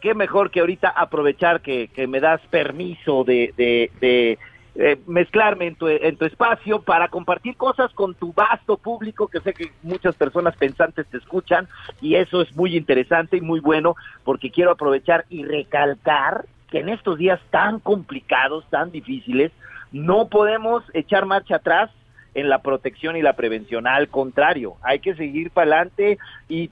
qué, 0.00 0.14
mejor 0.14 0.50
que 0.50 0.60
ahorita 0.60 0.88
aprovechar 0.88 1.60
que, 1.60 1.90
me 2.08 2.20
das 2.20 2.40
permiso 2.50 3.24
de, 3.24 3.52
de, 3.56 3.90
de, 4.00 4.38
eh, 4.74 4.98
mezclarme 5.06 5.66
en 5.66 5.74
tu, 5.74 5.86
en 5.86 6.16
tu 6.16 6.24
espacio 6.24 6.80
para 6.80 7.08
compartir 7.08 7.56
cosas 7.56 7.92
con 7.92 8.14
tu 8.14 8.32
vasto 8.32 8.78
público, 8.78 9.28
que 9.28 9.40
sé 9.40 9.52
que 9.52 9.72
muchas 9.82 10.14
personas 10.14 10.56
pensantes 10.56 11.06
te 11.08 11.18
escuchan, 11.18 11.68
y 12.00 12.14
eso 12.14 12.40
es 12.40 12.56
muy 12.56 12.76
interesante 12.76 13.36
y 13.36 13.42
muy 13.42 13.60
bueno, 13.60 13.96
porque 14.24 14.50
quiero 14.50 14.70
aprovechar 14.70 15.26
y 15.28 15.44
recalcar 15.44 16.46
que 16.70 16.78
en 16.78 16.88
estos 16.88 17.18
días 17.18 17.38
tan 17.50 17.80
complicados, 17.80 18.64
tan 18.70 18.90
difíciles, 18.90 19.52
no 19.92 20.28
podemos 20.28 20.82
echar 20.94 21.26
marcha 21.26 21.56
atrás 21.56 21.90
en 22.34 22.48
la 22.48 22.60
protección 22.62 23.16
y 23.16 23.22
la 23.22 23.34
prevención. 23.34 23.86
Al 23.86 24.08
contrario, 24.08 24.76
hay 24.82 25.00
que 25.00 25.14
seguir 25.14 25.50
para 25.50 25.66
adelante 25.82 26.18
y 26.48 26.70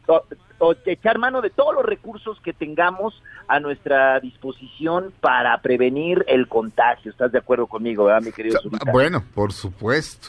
echar 0.87 1.19
mano 1.19 1.41
de 1.41 1.51
todos 1.51 1.75
los 1.75 1.85
recursos 1.85 2.41
que 2.41 2.53
tengamos 2.53 3.23
a 3.49 3.61
nuestra 3.61 4.21
disposición 4.21 5.13
para 5.21 5.57
prevenir 5.63 6.25
el 6.29 6.49
contagio. 6.49 7.11
¿Estás 7.11 7.33
de 7.33 7.39
acuerdo 7.39 7.67
conmigo, 7.67 8.05
verdad, 8.05 8.23
mi 8.23 8.33
querido 8.33 8.61
Zurita? 8.61 8.91
Bueno, 8.93 9.23
por 9.35 9.53
supuesto. 9.53 10.29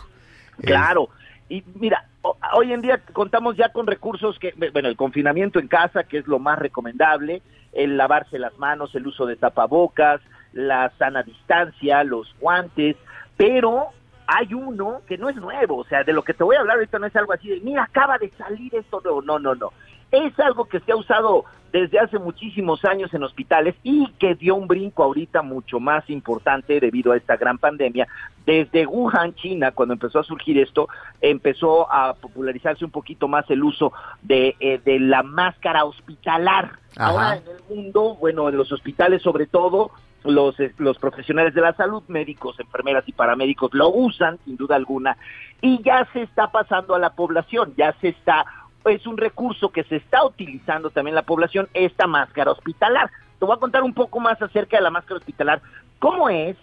Claro. 0.62 1.10
Y 1.50 1.63
mira, 1.76 2.06
ho- 2.22 2.38
hoy 2.54 2.72
en 2.72 2.82
día 2.82 3.02
contamos 3.12 3.58
ya 3.58 3.70
con 3.70 3.86
recursos 3.88 4.39
que, 4.39 4.54
bueno, 4.72 4.88
el 4.88 4.96
confinamiento 4.96 5.60
en 5.60 5.67
casa, 5.67 6.04
que 6.06 6.17
es 6.20 6.28
lo 6.28 6.39
más 6.39 6.58
recomendable, 6.60 7.41
el 7.74 7.98
lavarse 7.98 8.39
las 8.39 8.58
manos, 8.58 8.96
el 8.96 9.06
uso 9.08 9.26
de 9.26 9.36
tapabocas, 9.36 10.22
la 10.54 10.91
sana 10.98 11.24
distancia, 11.24 12.04
los 12.06 12.34
guantes, 12.39 12.96
pero 13.36 13.88
hay 14.34 14.54
uno 14.54 15.02
que 15.08 15.17
no 15.17 15.28
es 15.30 15.36
nuevo, 15.36 15.78
o 15.78 15.84
sea, 15.84 16.04
de 16.04 16.13
lo 16.13 16.24
que 16.24 16.34
te 16.34 16.46
voy 16.46 16.56
a 16.56 16.62
hablar 16.62 16.78
ahorita 16.78 17.00
no 17.00 17.06
es 17.06 17.15
algo 17.17 17.34
así 17.34 17.50
de, 17.50 17.60
mira, 17.60 17.84
acaba 17.84 18.17
de 18.17 18.32
salir 18.38 18.74
esto 18.74 19.02
nuevo, 19.04 19.22
no, 19.22 19.39
no, 19.39 19.56
no. 19.56 19.74
Es 20.10 20.38
algo 20.39 20.65
que 20.65 20.80
se 20.80 20.91
ha 20.91 20.96
usado 20.96 21.46
desde 21.72 22.00
hace 22.00 22.17
muchísimos 22.17 22.84
años 22.86 23.13
en 23.13 23.24
hospitales 23.24 23.76
y 23.84 24.08
que 24.20 24.36
dio 24.36 24.56
un 24.56 24.67
brinco 24.67 25.04
ahorita 25.04 25.41
mucho 25.41 25.80
más 25.80 26.10
importante 26.10 26.80
debido 26.80 27.12
a 27.12 27.17
esta 27.17 27.36
gran 27.36 27.58
pandemia. 27.58 28.08
Desde 28.46 28.86
Wuhan, 28.86 29.36
China, 29.36 29.72
cuando 29.72 29.94
empezó 29.94 30.20
a 30.20 30.24
surgir 30.24 30.58
esto, 30.60 30.88
empezó 31.22 31.91
a 31.91 32.13
popularizarse 32.13 32.84
un 32.86 32.91
poquito 32.91 33.28
más 33.28 33.50
el 33.50 33.63
uso 33.63 33.94
de, 34.22 34.56
eh, 34.60 34.82
de 34.84 35.00
la 35.00 35.24
máscara 35.24 35.86
hospitalar. 35.86 36.72
Ajá. 36.98 37.10
Ahora 37.10 37.38
en 37.38 37.44
el 37.48 37.76
mundo, 37.78 38.15
bueno, 38.15 38.50
en 38.50 38.58
los 38.58 38.72
hospitales 38.72 39.22
sobre 39.22 39.46
todo, 39.46 39.91
los, 40.23 40.55
los 40.77 40.97
profesionales 40.97 41.53
de 41.53 41.62
la 41.62 41.73
salud, 41.73 42.03
médicos, 42.07 42.60
enfermeras 42.60 43.03
y 43.07 43.12
paramédicos 43.12 43.73
lo 43.73 43.89
usan, 43.89 44.38
sin 44.45 44.55
duda 44.57 44.75
alguna, 44.75 45.17
y 45.62 45.81
ya 45.84 46.07
se 46.13 46.21
está 46.23 46.51
pasando 46.51 46.95
a 46.95 46.99
la 46.99 47.12
población, 47.12 47.73
ya 47.77 47.93
se 48.01 48.10
está, 48.10 48.45
es 48.86 49.05
un 49.07 49.17
recurso 49.17 49.69
que 49.69 49.84
se 49.84 49.95
está 49.97 50.23
utilizando 50.25 50.89
también 50.89 51.15
la 51.15 51.23
población, 51.23 51.67
esta 51.73 52.07
máscara 52.07 52.51
hospitalar. 52.51 53.10
Te 53.39 53.45
voy 53.45 53.55
a 53.55 53.60
contar 53.60 53.81
un 53.84 53.93
poco 53.93 54.19
más 54.19 54.39
acerca 54.41 54.77
de 54.77 54.84
la 54.84 54.91
máscara 54.91 55.17
hospitalar, 55.17 55.62
cómo 55.99 56.29
es, 56.29 56.55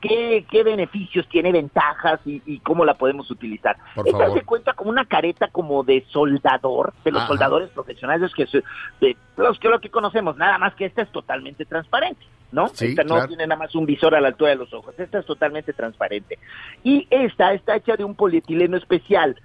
qué, 0.00 0.44
qué 0.50 0.62
beneficios 0.62 1.26
tiene, 1.28 1.50
ventajas 1.52 2.20
y, 2.26 2.42
y 2.44 2.58
cómo 2.58 2.84
la 2.84 2.94
podemos 2.94 3.30
utilizar. 3.30 3.76
Por 3.94 4.06
Esta 4.06 4.18
favor. 4.24 4.38
se 4.38 4.44
cuenta 4.44 4.72
como 4.74 4.90
una 4.90 5.04
careta 5.06 5.48
como 5.48 5.82
de 5.82 6.04
soldador, 6.10 6.92
de 7.04 7.12
los 7.12 7.20
Ajá. 7.22 7.28
soldadores 7.28 7.70
profesionales 7.70 8.32
que 8.34 8.46
se- 8.46 8.62
de 9.00 9.16
los 9.36 9.58
que 9.58 9.68
lo 9.68 9.80
que 9.80 9.90
conocemos, 9.90 10.36
nada 10.36 10.58
más 10.58 10.74
que 10.74 10.84
esta 10.84 11.02
es 11.02 11.10
totalmente 11.10 11.64
transparente, 11.64 12.20
¿no? 12.54 12.68
Sí, 12.68 12.86
esta 12.86 13.02
no 13.02 13.14
claro. 13.14 13.28
tiene 13.28 13.46
nada 13.46 13.58
más 13.58 13.74
un 13.74 13.84
visor 13.84 14.14
a 14.14 14.20
la 14.20 14.28
altura 14.28 14.50
de 14.50 14.56
los 14.56 14.72
ojos, 14.72 14.94
esta 14.98 15.18
es 15.18 15.26
totalmente 15.26 15.72
transparente. 15.72 16.38
Y 16.82 17.06
esta 17.10 17.52
está 17.52 17.76
hecha 17.76 17.96
de 17.96 18.04
un 18.04 18.14
polietileno 18.14 18.76
especial 18.76 19.36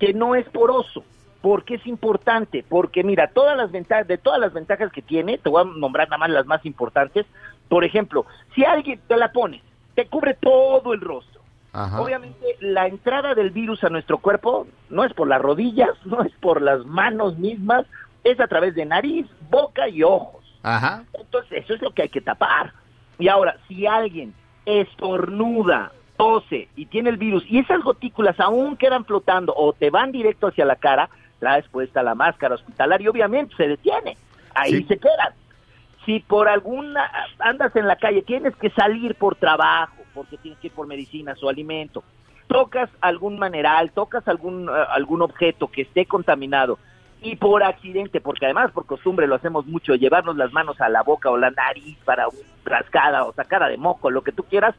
que 0.00 0.14
no 0.14 0.34
es 0.34 0.48
poroso. 0.48 1.04
¿Por 1.42 1.64
qué 1.64 1.74
es 1.74 1.86
importante? 1.86 2.64
Porque 2.68 3.04
mira, 3.04 3.28
todas 3.28 3.56
las 3.56 3.70
ventajas, 3.70 4.08
de 4.08 4.18
todas 4.18 4.40
las 4.40 4.52
ventajas 4.52 4.90
que 4.90 5.02
tiene, 5.02 5.38
te 5.38 5.48
voy 5.48 5.62
a 5.62 5.64
nombrar 5.64 6.08
nada 6.08 6.18
más 6.18 6.30
las 6.30 6.46
más 6.46 6.64
importantes. 6.66 7.26
Por 7.68 7.84
ejemplo, 7.84 8.26
si 8.54 8.64
alguien 8.64 9.00
te 9.06 9.16
la 9.16 9.30
pones, 9.30 9.62
te 9.94 10.06
cubre 10.06 10.34
todo 10.34 10.94
el 10.94 11.00
rostro. 11.00 11.42
Ajá. 11.72 12.00
Obviamente 12.00 12.56
la 12.60 12.86
entrada 12.86 13.34
del 13.34 13.50
virus 13.50 13.84
a 13.84 13.90
nuestro 13.90 14.18
cuerpo 14.18 14.66
no 14.88 15.04
es 15.04 15.12
por 15.12 15.28
las 15.28 15.40
rodillas, 15.40 15.90
no 16.06 16.22
es 16.22 16.32
por 16.40 16.62
las 16.62 16.84
manos 16.86 17.38
mismas, 17.38 17.86
es 18.24 18.40
a 18.40 18.48
través 18.48 18.74
de 18.74 18.86
nariz, 18.86 19.26
boca 19.50 19.88
y 19.88 20.02
ojos. 20.02 20.37
Ajá. 20.76 21.04
Entonces, 21.14 21.64
eso 21.64 21.74
es 21.74 21.82
lo 21.82 21.92
que 21.92 22.02
hay 22.02 22.08
que 22.08 22.20
tapar. 22.20 22.72
Y 23.18 23.28
ahora, 23.28 23.56
si 23.66 23.86
alguien 23.86 24.34
estornuda, 24.66 25.92
tose 26.16 26.68
y 26.74 26.86
tiene 26.86 27.10
el 27.10 27.16
virus 27.16 27.44
y 27.48 27.60
esas 27.60 27.80
gotículas 27.82 28.38
aún 28.40 28.76
quedan 28.76 29.04
flotando 29.04 29.54
o 29.56 29.72
te 29.72 29.88
van 29.88 30.10
directo 30.10 30.48
hacia 30.48 30.64
la 30.64 30.74
cara, 30.76 31.08
traes 31.38 31.66
puesta 31.68 32.02
la 32.02 32.16
máscara 32.16 32.56
hospitalaria 32.56 33.04
y 33.04 33.08
obviamente 33.08 33.54
se 33.56 33.68
detiene. 33.68 34.16
Ahí 34.54 34.72
Sí. 34.78 34.84
se 34.88 34.98
quedan. 34.98 35.32
Si 36.04 36.18
por 36.20 36.48
alguna 36.48 37.08
andas 37.38 37.74
en 37.76 37.86
la 37.86 37.96
calle, 37.96 38.22
tienes 38.22 38.56
que 38.56 38.70
salir 38.70 39.14
por 39.14 39.36
trabajo, 39.36 39.94
porque 40.12 40.38
tienes 40.38 40.58
que 40.58 40.66
ir 40.68 40.72
por 40.72 40.86
medicinas 40.88 41.40
o 41.42 41.48
alimento, 41.48 42.02
tocas 42.48 42.90
algún 43.00 43.38
maneral, 43.38 43.92
tocas 43.92 44.26
algún, 44.26 44.68
eh, 44.68 44.72
algún 44.90 45.22
objeto 45.22 45.68
que 45.68 45.82
esté 45.82 46.06
contaminado 46.06 46.78
y 47.20 47.36
por 47.36 47.62
accidente, 47.62 48.20
porque 48.20 48.46
además 48.46 48.70
por 48.72 48.86
costumbre 48.86 49.26
lo 49.26 49.34
hacemos 49.34 49.66
mucho, 49.66 49.94
llevarnos 49.94 50.36
las 50.36 50.52
manos 50.52 50.80
a 50.80 50.88
la 50.88 51.02
boca 51.02 51.30
o 51.30 51.36
la 51.36 51.50
nariz 51.50 51.96
para 52.04 52.28
una 52.28 52.38
rascada 52.64 53.24
o 53.24 53.32
sacada 53.32 53.68
de 53.68 53.76
moco, 53.76 54.10
lo 54.10 54.22
que 54.22 54.32
tú 54.32 54.44
quieras, 54.44 54.74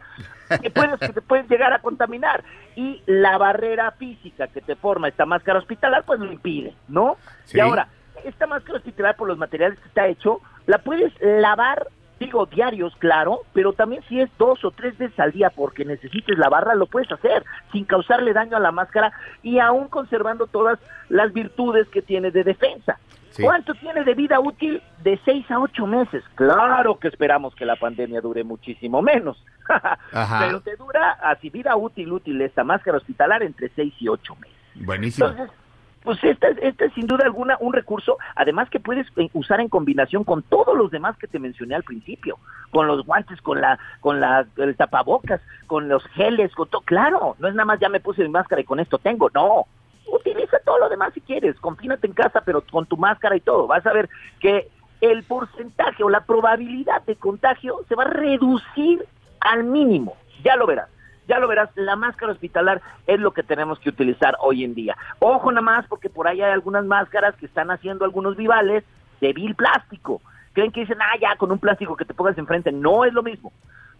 que 0.62 0.70
puedes, 0.70 1.00
que 1.00 1.10
te 1.10 1.22
puedes 1.22 1.50
llegar 1.50 1.74
a 1.74 1.80
contaminar. 1.80 2.44
Y 2.76 3.02
la 3.06 3.38
barrera 3.38 3.92
física 3.92 4.48
que 4.48 4.62
te 4.62 4.76
forma 4.76 5.10
esta 5.10 5.26
máscara 5.26 5.60
hospitalar, 5.60 6.04
pues 6.06 6.20
lo 6.20 6.32
impide, 6.32 6.74
¿no? 6.88 7.18
Sí. 7.46 7.58
Y 7.58 7.62
ahora, 7.62 7.88
esta 8.24 8.48
máscara 8.48 8.78
hospitalar 8.78 9.16
por 9.16 9.28
los 9.28 9.38
materiales 9.38 9.80
que 9.80 9.88
está 9.88 10.08
hecho, 10.08 10.40
la 10.66 10.80
puedes 10.80 11.12
lavar, 11.20 11.88
digo, 12.20 12.46
diarios, 12.46 12.96
claro, 12.98 13.42
pero 13.54 13.74
también 13.74 14.04
si 14.08 14.20
es 14.20 14.30
dos 14.38 14.64
o 14.66 14.72
tres 14.72 14.98
veces 14.98 15.20
al 15.20 15.32
día 15.32 15.50
porque 15.50 15.86
necesites 15.86 16.38
lavarla, 16.38 16.76
lo 16.76 16.88
puedes 16.88 17.12
hacer 17.12 17.44
sin 17.72 17.86
causarle 17.86 18.34
daño 18.34 18.58
a 18.58 18.60
la 18.60 18.72
máscara 18.72 19.12
y 19.42 19.60
aún 19.60 19.88
conservando 19.88 20.48
todas 20.48 20.80
las 21.08 21.34
virtudes 21.34 21.88
que 21.90 22.02
tiene 22.02 22.32
de 22.32 22.44
defensa. 22.44 23.00
Sí. 23.32 23.44
¿Cuánto 23.44 23.74
tiene 23.76 24.04
de 24.04 24.16
vida 24.16 24.40
útil? 24.40 24.82
De 25.04 25.20
seis 25.24 25.50
a 25.50 25.60
ocho 25.60 25.86
meses. 25.86 26.24
Claro 26.36 27.00
que 27.00 27.08
esperamos 27.08 27.56
que 27.56 27.66
la 27.66 27.76
pandemia 27.76 28.22
dure 28.22 28.44
muchísimo 28.44 29.02
menos. 29.02 29.44
Pero 30.40 30.62
te 30.62 30.76
dura 30.76 31.12
así 31.24 31.50
vida 31.50 31.76
útil, 31.76 32.12
útil 32.12 32.42
esta 32.42 32.64
máscara 32.64 32.98
hospitalar 32.98 33.44
entre 33.44 33.70
seis 33.70 33.94
y 34.00 34.08
ocho 34.08 34.36
meses. 34.36 34.58
Buenísimo. 34.76 35.30
Entonces, 35.30 35.56
pues 36.04 36.24
esta, 36.24 36.48
es- 36.48 36.58
esta 36.62 36.86
es 36.86 36.94
sin 36.94 37.08
duda 37.08 37.26
alguna 37.26 37.58
un 37.60 37.74
recurso, 37.74 38.18
además 38.36 38.70
que 38.70 38.80
puedes 38.80 39.08
eh, 39.18 39.30
usar 39.34 39.60
en 39.60 39.70
combinación 39.70 40.24
con 40.24 40.42
todos 40.44 40.76
los 40.78 40.92
demás 40.92 41.18
que 41.18 41.28
te 41.28 41.40
mencioné 41.40 41.76
al 41.76 41.84
principio, 41.84 42.38
con 42.72 42.88
los 42.88 43.06
guantes, 43.06 43.42
con 43.42 43.60
la, 43.62 43.78
con 44.00 44.20
la, 44.20 44.46
el 44.58 44.76
tapabocas, 44.76 45.42
con 45.68 45.90
los 45.90 46.04
geles, 46.10 46.54
con 46.56 46.68
todo. 46.70 46.82
Claro, 46.82 47.36
no 47.40 47.48
es 47.48 47.54
nada 47.56 47.66
más 47.66 47.80
ya 47.80 47.90
me 47.90 48.00
puse 48.00 48.24
mi 48.24 48.30
máscara 48.30 48.62
y 48.62 48.66
con 48.66 48.80
esto 48.80 48.98
tengo, 48.98 49.30
no. 49.34 49.66
Utiliza 50.12 50.58
todo 50.66 50.80
lo 50.80 50.90
demás 50.90 51.14
si 51.14 51.22
quieres, 51.22 51.56
confínate 51.60 52.08
en 52.08 52.14
casa, 52.14 52.42
pero 52.46 52.62
con 52.62 52.86
tu 52.86 52.98
máscara 52.98 53.36
y 53.36 53.42
todo. 53.42 53.68
Vas 53.68 53.86
a 53.86 53.94
ver 53.94 54.10
que 54.40 54.70
el 55.02 55.24
porcentaje 55.24 56.04
o 56.04 56.10
la 56.10 56.26
probabilidad 56.26 57.04
de 57.04 57.16
contagio 57.16 57.82
se 57.88 57.96
va 57.96 58.04
a 58.04 58.08
reducir 58.10 59.06
al 59.42 59.64
mínimo. 59.66 60.16
Ya 60.44 60.56
lo 60.56 60.66
verás. 60.66 60.90
Ya 61.30 61.40
lo 61.40 61.48
verás, 61.48 61.70
la 61.76 61.96
máscara 61.96 62.32
hospitalar 62.34 62.82
es 63.08 63.20
lo 63.20 63.32
que 63.32 63.44
tenemos 63.44 63.80
que 63.80 63.90
utilizar 63.90 64.36
hoy 64.42 64.64
en 64.66 64.74
día. 64.76 64.98
Ojo 65.20 65.52
nada 65.52 65.62
más, 65.62 65.86
porque 65.88 66.10
por 66.10 66.28
ahí 66.28 66.42
hay 66.42 66.52
algunas 66.52 66.84
máscaras 66.84 67.36
que 67.36 67.46
están 67.46 67.72
haciendo 67.72 68.04
algunos 68.04 68.36
vivales 68.36 68.84
de 69.22 69.32
vil 69.32 69.54
plástico. 69.56 70.22
Creen 70.54 70.72
que 70.72 70.82
dicen, 70.82 70.98
ah, 71.02 71.16
ya, 71.22 71.36
con 71.38 71.52
un 71.52 71.60
plástico 71.60 71.96
que 71.96 72.04
te 72.06 72.14
pongas 72.16 72.38
enfrente. 72.38 72.72
No 72.72 73.06
es 73.06 73.14
lo 73.14 73.22
mismo. 73.24 73.54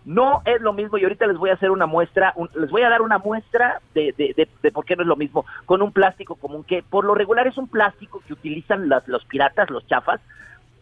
No 0.06 0.42
es 0.46 0.60
lo 0.62 0.74
mismo 0.74 0.98
y 0.98 1.04
ahorita 1.04 1.28
les 1.28 1.38
voy 1.38 1.52
a 1.52 1.54
hacer 1.54 1.70
una 1.72 1.86
muestra, 1.86 2.34
un- 2.36 2.50
les 2.56 2.72
voy 2.72 2.82
a 2.82 2.90
dar 2.90 3.02
una 3.04 3.20
muestra 3.20 3.80
de, 3.94 4.14
de, 4.18 4.34
de, 4.36 4.48
de 4.64 4.72
por 4.72 4.86
qué 4.86 4.96
no 4.96 5.04
es 5.04 5.08
lo 5.08 5.16
mismo 5.18 5.46
con 5.66 5.82
un 5.84 5.92
plástico 5.92 6.36
común, 6.36 6.64
que 6.64 6.82
por 6.82 7.04
lo 7.06 7.14
regular 7.14 7.46
es 7.48 7.58
un 7.58 7.68
plástico 7.68 8.24
que 8.26 8.34
utilizan 8.34 8.90
las- 8.90 9.08
los 9.08 9.24
piratas, 9.26 9.70
los 9.70 9.86
chafas, 9.88 10.20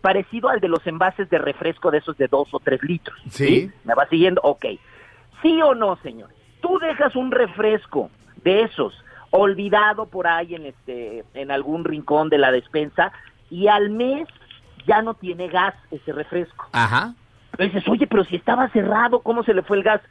parecido 0.02 0.48
al 0.50 0.60
de 0.62 0.70
los 0.70 0.86
envases 0.88 1.30
de 1.30 1.40
refresco 1.40 1.90
de 1.92 1.98
esos 1.98 2.16
de 2.18 2.28
dos 2.28 2.48
o 2.54 2.60
tres 2.60 2.82
litros. 2.84 3.20
Sí. 3.30 3.70
¿Me 3.84 3.96
va 3.96 4.06
siguiendo? 4.08 4.40
Ok. 4.44 4.66
¿Sí 5.42 5.62
o 5.62 5.74
no, 5.76 5.98
señores? 5.98 6.37
Tú 6.68 6.80
dejas 6.80 7.16
un 7.16 7.32
refresco 7.32 8.10
de 8.44 8.64
esos 8.64 8.94
olvidado 9.32 10.06
por 10.08 10.28
ahí 10.28 10.54
en 10.56 10.66
este 10.66 11.24
en 11.34 11.50
algún 11.52 11.86
rincón 11.86 12.28
de 12.30 12.38
la 12.38 12.52
despensa 12.52 13.12
y 13.50 13.68
al 13.68 13.90
mes 13.90 14.28
ya 14.86 15.02
no 15.02 15.14
tiene 15.14 15.48
gas 15.48 15.74
ese 15.92 16.12
refresco. 16.12 16.68
Ajá. 16.74 17.14
Pero 17.52 17.72
dices, 17.72 17.88
oye, 17.88 18.06
pero 18.08 18.24
si 18.26 18.36
estaba 18.36 18.68
cerrado, 18.70 19.22
¿cómo 19.22 19.44
se 19.44 19.54
le 19.54 19.62
fue 19.64 19.78
el 19.78 19.84
gas? 19.84 20.02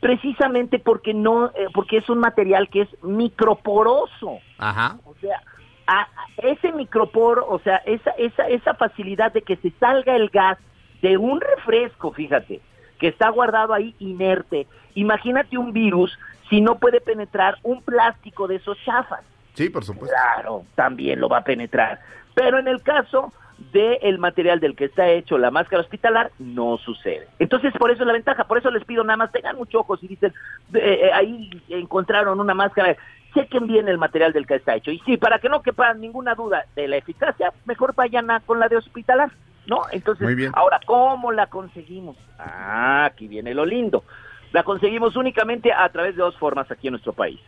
Precisamente 0.00 0.78
porque 0.78 1.12
no, 1.12 1.46
eh, 1.48 1.66
porque 1.74 1.98
es 1.98 2.08
un 2.08 2.18
material 2.20 2.68
que 2.70 2.82
es 2.82 2.88
microporoso. 3.02 4.38
Ajá. 4.58 4.96
O 5.04 5.14
sea, 5.20 5.42
a- 5.86 6.02
a- 6.02 6.08
ese 6.38 6.72
microporo, 6.72 7.46
o 7.48 7.58
sea, 7.60 7.76
esa, 7.84 8.10
esa, 8.12 8.48
esa 8.48 8.74
facilidad 8.74 9.32
de 9.32 9.42
que 9.42 9.56
se 9.56 9.70
salga 9.80 10.14
el 10.16 10.28
gas 10.30 10.58
de 11.02 11.16
un 11.18 11.40
refresco, 11.40 12.12
fíjate, 12.12 12.60
que 12.98 13.08
está 13.08 13.28
guardado 13.30 13.74
ahí 13.74 13.94
inerte. 13.98 14.66
Imagínate 14.94 15.56
un 15.58 15.72
virus 15.72 16.18
si 16.48 16.60
no 16.60 16.78
puede 16.78 17.00
penetrar 17.00 17.56
un 17.62 17.82
plástico 17.82 18.46
de 18.46 18.56
esos 18.56 18.78
chafas. 18.84 19.20
Sí, 19.54 19.68
por 19.70 19.84
supuesto. 19.84 20.14
Claro, 20.14 20.64
también 20.74 21.20
lo 21.20 21.28
va 21.28 21.38
a 21.38 21.44
penetrar. 21.44 22.00
Pero 22.34 22.58
en 22.58 22.68
el 22.68 22.82
caso 22.82 23.32
del 23.72 24.18
material 24.18 24.60
del 24.60 24.76
que 24.76 24.84
está 24.84 25.08
hecho 25.08 25.36
la 25.36 25.50
máscara 25.50 25.82
hospitalar, 25.82 26.30
no 26.38 26.78
sucede. 26.78 27.26
Entonces, 27.38 27.72
por 27.76 27.90
eso 27.90 28.02
es 28.02 28.06
la 28.06 28.12
ventaja. 28.12 28.44
Por 28.44 28.58
eso 28.58 28.70
les 28.70 28.84
pido 28.84 29.02
nada 29.02 29.16
más, 29.16 29.32
tengan 29.32 29.56
mucho 29.56 29.80
ojo 29.80 29.96
si 29.96 30.06
dicen, 30.06 30.32
eh, 30.74 31.00
eh, 31.02 31.10
ahí 31.12 31.50
encontraron 31.68 32.38
una 32.40 32.54
máscara, 32.54 32.96
chequen 33.34 33.66
bien 33.66 33.88
el 33.88 33.98
material 33.98 34.32
del 34.32 34.46
que 34.46 34.54
está 34.54 34.76
hecho. 34.76 34.90
Y 34.90 35.00
sí, 35.00 35.16
para 35.16 35.38
que 35.38 35.48
no 35.48 35.62
quepa 35.62 35.92
ninguna 35.94 36.34
duda 36.34 36.66
de 36.76 36.88
la 36.88 36.96
eficacia, 36.96 37.52
mejor 37.66 37.94
vayan 37.94 38.30
a, 38.30 38.40
con 38.40 38.60
la 38.60 38.68
de 38.68 38.76
hospitalar, 38.76 39.30
¿no? 39.68 39.82
Entonces, 39.92 40.24
Muy 40.24 40.34
bien. 40.34 40.50
ahora, 40.54 40.80
¿cómo 40.84 41.30
la 41.30 41.46
conseguimos? 41.46 42.16
Ah, 42.38 43.04
aquí 43.04 43.28
viene 43.28 43.54
lo 43.54 43.64
lindo. 43.64 44.02
La 44.52 44.64
conseguimos 44.64 45.14
únicamente 45.14 45.72
a 45.72 45.88
través 45.90 46.16
de 46.16 46.22
dos 46.22 46.36
formas 46.36 46.68
aquí 46.70 46.88
en 46.88 46.92
nuestro 46.92 47.12
país 47.12 47.38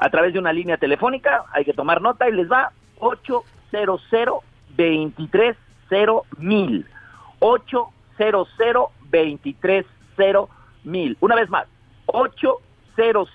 a 0.00 0.08
través 0.08 0.32
de 0.32 0.38
una 0.38 0.52
línea 0.52 0.78
telefónica, 0.78 1.44
hay 1.52 1.64
que 1.64 1.74
tomar 1.74 2.00
nota 2.00 2.26
y 2.28 2.32
les 2.32 2.50
va 2.50 2.72
800 2.98 4.02
230 4.76 5.58
mil 6.38 6.86
800 7.38 8.48
230 9.10 10.52
mil 10.84 11.16
Una 11.20 11.34
vez 11.36 11.50
más, 11.50 11.66
800 12.06 13.28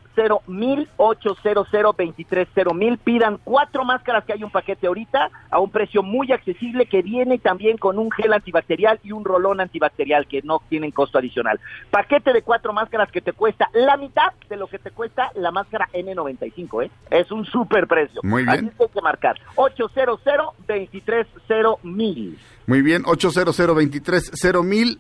mil 0.49 0.89
800 0.97 1.71
230 1.71 2.75
mil 2.75 2.99
Pidan 2.99 3.39
cuatro 3.45 3.85
máscaras 3.85 4.25
que 4.25 4.33
hay 4.33 4.43
un 4.43 4.51
paquete 4.51 4.87
ahorita 4.87 5.31
a 5.51 5.61
un 5.61 5.71
precio 5.71 6.03
muy 6.03 6.33
accesible 6.33 6.87
que 6.87 7.03
viene 7.03 7.39
también 7.39 7.79
con 7.79 7.99
un 7.99 8.11
gel 8.11 8.33
antibacterial 8.33 8.99
y 9.05 9.13
un 9.13 9.25
rolón 9.25 9.61
antibacterial 9.61 10.27
que 10.27 10.43
no 10.43 10.61
tienen 10.69 10.91
costo 10.91 11.19
adicional. 11.19 11.61
Paquete 11.91 12.33
de 12.33 12.43
cuatro 12.43 12.73
máscaras 12.73 13.11
que 13.13 13.21
te 13.21 13.33
cuesta 13.33 13.71
la 13.73 13.97
mitad 13.97 14.33
de 14.49 14.57
lo 14.57 14.67
que 14.67 14.79
te 14.79 14.91
cuesta 14.91 15.31
la 15.35 15.53
máscara 15.53 15.89
N95, 15.93 16.87
¿eh? 16.87 16.91
Es 17.11 17.31
un 17.31 17.45
super 17.45 17.87
precio. 17.87 18.21
Muy 18.25 18.43
bien. 18.43 18.67
Así 18.67 18.77
que 18.77 18.83
hay 18.83 18.89
que 18.89 19.01
marcar. 19.01 19.37
800 19.55 20.21
230 20.25 21.71
mil. 21.85 22.39
Muy 22.67 22.83
bien, 22.83 23.03
800 23.07 24.65
mil 24.65 24.99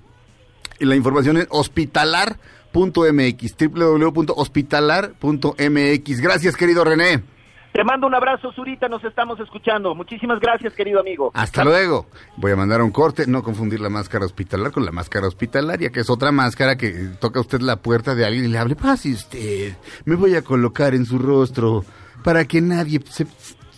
la 0.78 0.96
información 0.96 1.36
es 1.36 1.46
hospitalar.mx, 1.50 3.56
www.hospitalar.mx. 3.58 6.20
Gracias, 6.20 6.56
querido 6.56 6.84
René. 6.84 7.22
Te 7.72 7.82
mando 7.84 8.06
un 8.06 8.14
abrazo, 8.14 8.52
Zurita, 8.52 8.86
nos 8.86 9.02
estamos 9.02 9.40
escuchando. 9.40 9.94
Muchísimas 9.94 10.38
gracias, 10.40 10.74
querido 10.74 11.00
amigo. 11.00 11.30
Hasta 11.32 11.64
luego. 11.64 12.06
Voy 12.36 12.52
a 12.52 12.56
mandar 12.56 12.82
un 12.82 12.90
corte, 12.90 13.26
no 13.26 13.42
confundir 13.42 13.80
la 13.80 13.88
máscara 13.88 14.26
hospitalar 14.26 14.72
con 14.72 14.84
la 14.84 14.92
máscara 14.92 15.26
hospitalaria, 15.26 15.88
que 15.88 16.00
es 16.00 16.10
otra 16.10 16.32
máscara 16.32 16.76
que 16.76 16.90
toca 17.18 17.40
usted 17.40 17.62
la 17.62 17.76
puerta 17.76 18.14
de 18.14 18.26
alguien 18.26 18.44
y 18.44 18.48
le 18.48 18.58
hable, 18.58 18.76
pase 18.76 19.12
usted, 19.12 19.74
me 20.04 20.16
voy 20.16 20.34
a 20.34 20.42
colocar 20.42 20.94
en 20.94 21.06
su 21.06 21.18
rostro 21.18 21.82
para 22.22 22.44
que 22.44 22.60
nadie 22.60 23.00
se 23.08 23.26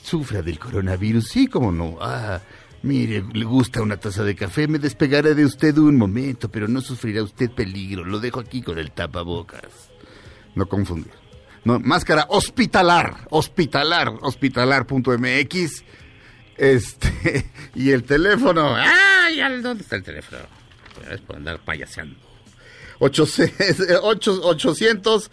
sufra 0.03 0.43
del 0.43 0.59
coronavirus. 0.59 1.29
Sí, 1.29 1.47
como 1.47 1.71
no. 1.71 1.97
Ah, 2.01 2.41
mire, 2.85 3.24
le 3.32 3.45
gusta 3.45 3.82
una 3.82 3.97
taza 3.97 4.22
de 4.22 4.37
café, 4.37 4.68
me 4.68 4.78
despegaré 4.78 5.35
de 5.35 5.45
usted 5.45 5.76
un 5.78 5.97
momento, 5.97 6.49
pero 6.51 6.68
no 6.68 6.80
sufrirá 6.80 7.22
usted 7.22 7.51
peligro. 7.51 8.05
Lo 8.05 8.20
dejo 8.20 8.41
aquí 8.41 8.62
con 8.62 8.78
el 8.78 8.93
tapabocas. 8.93 9.91
No 10.55 10.66
confundir. 10.66 11.12
No, 11.64 11.80
máscara 11.80 12.26
hospitalar, 12.28 13.26
hospitalar, 13.30 14.12
hospitalar.mx 14.20 15.85
Este, 16.59 17.51
y 17.74 17.91
el 17.91 18.05
teléfono. 18.05 18.76
¡Ay! 18.76 19.41
¿Dónde 19.62 19.82
está 19.82 19.97
el 19.97 20.03
teléfono? 20.03 20.43
Es 21.11 21.20
por 21.22 21.37
andar 21.37 21.61
payaseando. 21.64 22.16
800 22.99 25.30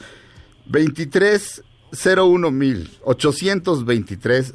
23 0.66 1.64
01 1.92 2.52
mil. 2.52 2.90
823 3.04 4.54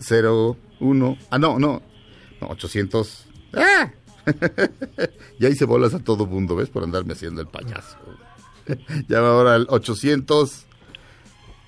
01. 0.81 1.19
Ah, 1.31 1.39
no, 1.39 1.59
no. 1.59 1.83
No, 2.41 2.49
800. 2.49 3.27
¡Ah! 3.55 3.93
ya 5.39 5.49
hice 5.49 5.65
bolas 5.65 5.95
a 5.95 6.01
todo 6.01 6.27
mundo, 6.27 6.57
¿ves? 6.57 6.69
Por 6.69 6.83
andarme 6.83 7.13
haciendo 7.13 7.41
el 7.41 7.47
payaso. 7.47 7.97
Llama 9.09 9.29
ahora 9.29 9.55
al 9.55 9.69
800 9.71 10.67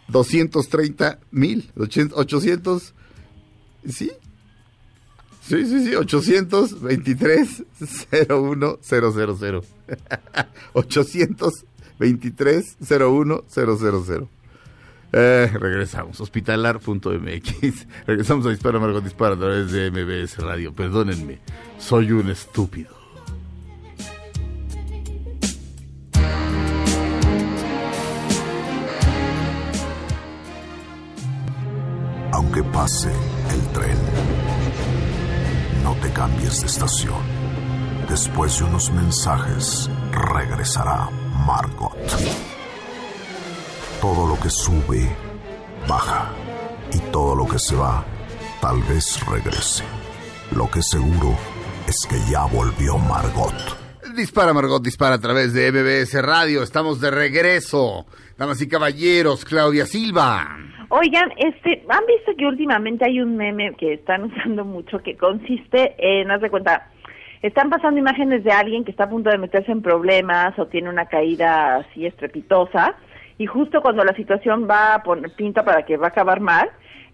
230 0.08 1.20
mil. 1.30 1.70
800. 1.76 2.94
¿Sí? 3.88 4.10
Sí, 5.42 5.64
sí, 5.66 5.86
sí, 5.86 5.94
823 5.94 7.64
01 8.28 8.78
000. 8.82 9.64
823 10.74 12.76
01 12.80 13.44
000. 13.48 14.28
Eh, 15.12 15.50
regresamos, 15.52 16.20
hospitalar.mx. 16.20 17.86
Regresamos 18.06 18.46
a 18.46 18.50
Dispara 18.50 18.78
Margot 18.78 19.02
Dispara 19.02 19.34
a 19.34 19.38
través 19.38 19.72
de 19.72 19.90
MBS 19.90 20.38
Radio. 20.38 20.74
Perdónenme, 20.74 21.40
soy 21.78 22.12
un 22.12 22.30
estúpido. 22.30 22.96
Aunque 32.32 32.62
pase 32.64 33.10
el 33.10 33.72
tren, 33.72 33.96
no 35.82 35.94
te 35.96 36.12
cambies 36.12 36.60
de 36.60 36.66
estación. 36.66 37.38
Después 38.08 38.58
de 38.58 38.64
unos 38.64 38.90
mensajes, 38.92 39.90
regresará 40.12 41.10
Margot. 41.46 42.57
Todo 44.00 44.28
lo 44.28 44.40
que 44.40 44.48
sube, 44.48 45.08
baja. 45.88 46.30
Y 46.92 47.00
todo 47.10 47.34
lo 47.34 47.46
que 47.48 47.58
se 47.58 47.74
va, 47.74 48.04
tal 48.60 48.80
vez 48.82 49.18
regrese. 49.26 49.82
Lo 50.54 50.70
que 50.70 50.82
seguro 50.82 51.34
es 51.88 52.06
que 52.08 52.16
ya 52.30 52.44
volvió 52.44 52.96
Margot. 52.96 53.52
Dispara 54.14 54.52
Margot, 54.52 54.80
dispara 54.80 55.16
a 55.16 55.20
través 55.20 55.52
de 55.52 55.72
MBS 55.72 56.22
Radio. 56.22 56.62
Estamos 56.62 57.00
de 57.00 57.10
regreso. 57.10 58.06
Damas 58.38 58.62
y 58.62 58.68
caballeros, 58.68 59.44
Claudia 59.44 59.84
Silva. 59.84 60.46
Oigan, 60.90 61.32
este, 61.36 61.84
¿han 61.88 62.06
visto 62.06 62.36
que 62.38 62.46
últimamente 62.46 63.04
hay 63.04 63.20
un 63.20 63.36
meme 63.36 63.74
que 63.74 63.94
están 63.94 64.24
usando 64.32 64.64
mucho 64.64 65.00
que 65.00 65.16
consiste 65.16 65.96
en, 65.98 66.30
haz 66.30 66.40
de 66.40 66.50
cuenta, 66.50 66.92
están 67.42 67.68
pasando 67.68 67.98
imágenes 67.98 68.44
de 68.44 68.52
alguien 68.52 68.84
que 68.84 68.92
está 68.92 69.04
a 69.04 69.10
punto 69.10 69.28
de 69.28 69.38
meterse 69.38 69.72
en 69.72 69.82
problemas 69.82 70.56
o 70.56 70.66
tiene 70.66 70.88
una 70.88 71.06
caída 71.06 71.78
así 71.78 72.06
estrepitosa 72.06 72.96
y 73.38 73.46
justo 73.46 73.80
cuando 73.80 74.04
la 74.04 74.14
situación 74.14 74.68
va 74.68 74.94
a 74.94 75.02
poner 75.02 75.30
pinta 75.32 75.64
para 75.64 75.84
que 75.84 75.96
va 75.96 76.06
a 76.06 76.10
acabar 76.10 76.40
mal, 76.40 76.68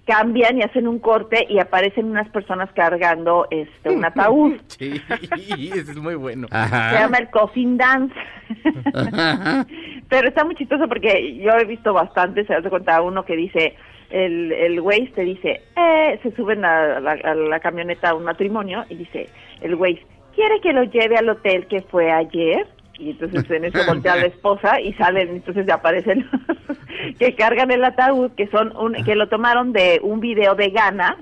cambian 0.07 0.59
y 0.59 0.63
hacen 0.63 0.87
un 0.87 0.99
corte 0.99 1.47
y 1.49 1.59
aparecen 1.59 2.07
unas 2.07 2.29
personas 2.29 2.71
cargando 2.75 3.47
este 3.51 3.91
un 3.91 4.05
ataúd. 4.05 4.55
Sí, 4.79 5.71
es 5.75 5.97
muy 5.97 6.15
bueno. 6.15 6.47
Se 6.49 6.99
llama 6.99 7.19
el 7.19 7.31
coffin 7.31 7.77
dance. 7.77 8.15
Pero 10.09 10.29
está 10.29 10.45
muy 10.45 10.55
chistoso 10.55 10.89
porque 10.89 11.37
yo 11.39 11.53
he 11.53 11.65
visto 11.65 11.93
bastante, 11.93 12.45
se 12.47 12.55
hace 12.55 12.69
cuenta 12.69 13.01
uno 13.03 13.25
que 13.25 13.37
dice, 13.37 13.77
el, 14.11 14.53
el 14.53 14.81
güey 14.81 15.09
te 15.13 15.23
dice, 15.23 15.63
eh, 15.77 16.21
se 16.23 16.35
suben 16.35 16.65
a 16.65 17.01
la, 17.01 17.13
a 17.13 17.35
la 17.35 17.61
camioneta 17.61 18.11
a 18.11 18.15
un 18.15 18.25
matrimonio 18.25 18.85
y 18.89 18.97
dice, 18.97 19.29
el 19.61 19.77
güey, 19.77 20.01
¿quiere 20.35 20.61
que 20.61 20.73
lo 20.73 20.85
lleve 20.85 21.17
al 21.17 21.29
hotel 21.29 21.67
que 21.67 21.83
fue 21.83 22.11
ayer? 22.13 22.67
Y 22.99 23.11
entonces 23.11 23.51
en 23.51 23.65
eso 23.65 23.79
voltea 23.87 24.17
la 24.17 24.27
esposa 24.27 24.81
y 24.81 24.93
salen, 24.95 25.29
entonces 25.29 25.69
aparecen 25.69 26.29
que 27.19 27.35
cargan 27.35 27.71
el 27.71 27.85
ataúd, 27.85 28.31
que 28.33 28.47
son 28.49 28.77
un, 28.77 28.95
que 29.05 29.17
lo 29.17 29.29
tomaron 29.29 29.73
de 29.73 30.01
un 30.03 30.21
video 30.21 30.55
de 30.55 30.71
Ghana, 30.71 31.19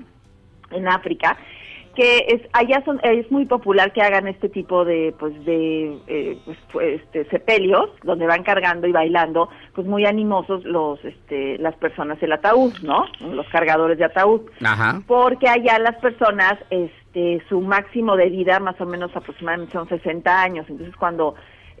en 0.73 0.87
África, 0.87 1.37
que 1.95 2.25
es 2.27 2.41
allá 2.53 2.81
son 2.85 2.99
es 3.03 3.31
muy 3.31 3.45
popular 3.45 3.93
que 3.93 4.01
hagan 4.01 4.27
este 4.27 4.49
tipo 4.49 4.83
de 4.83 5.13
pues 5.19 5.33
de 5.45 5.95
eh, 6.07 6.39
pues, 6.45 6.57
este 7.03 7.25
sepelios 7.25 7.91
donde 8.01 8.25
van 8.25 8.41
cargando 8.41 8.87
y 8.87 8.91
bailando 8.91 9.49
pues 9.75 9.85
muy 9.85 10.03
animosos 10.07 10.63
los 10.65 11.03
este 11.05 11.59
las 11.59 11.75
personas 11.75 12.17
el 12.23 12.31
ataúd 12.31 12.73
no 12.81 13.05
los 13.19 13.47
cargadores 13.49 13.99
de 13.99 14.05
ataúd. 14.05 14.41
Ajá. 14.63 15.03
porque 15.05 15.47
allá 15.47 15.77
las 15.77 15.95
personas 15.97 16.55
este 16.71 17.43
su 17.47 17.61
máximo 17.61 18.15
de 18.15 18.29
vida 18.29 18.59
más 18.59 18.79
o 18.81 18.87
menos 18.87 19.15
aproximadamente 19.15 19.73
son 19.73 19.87
60 19.87 20.41
años. 20.41 20.65
Entonces 20.67 20.95
cuando 20.95 21.35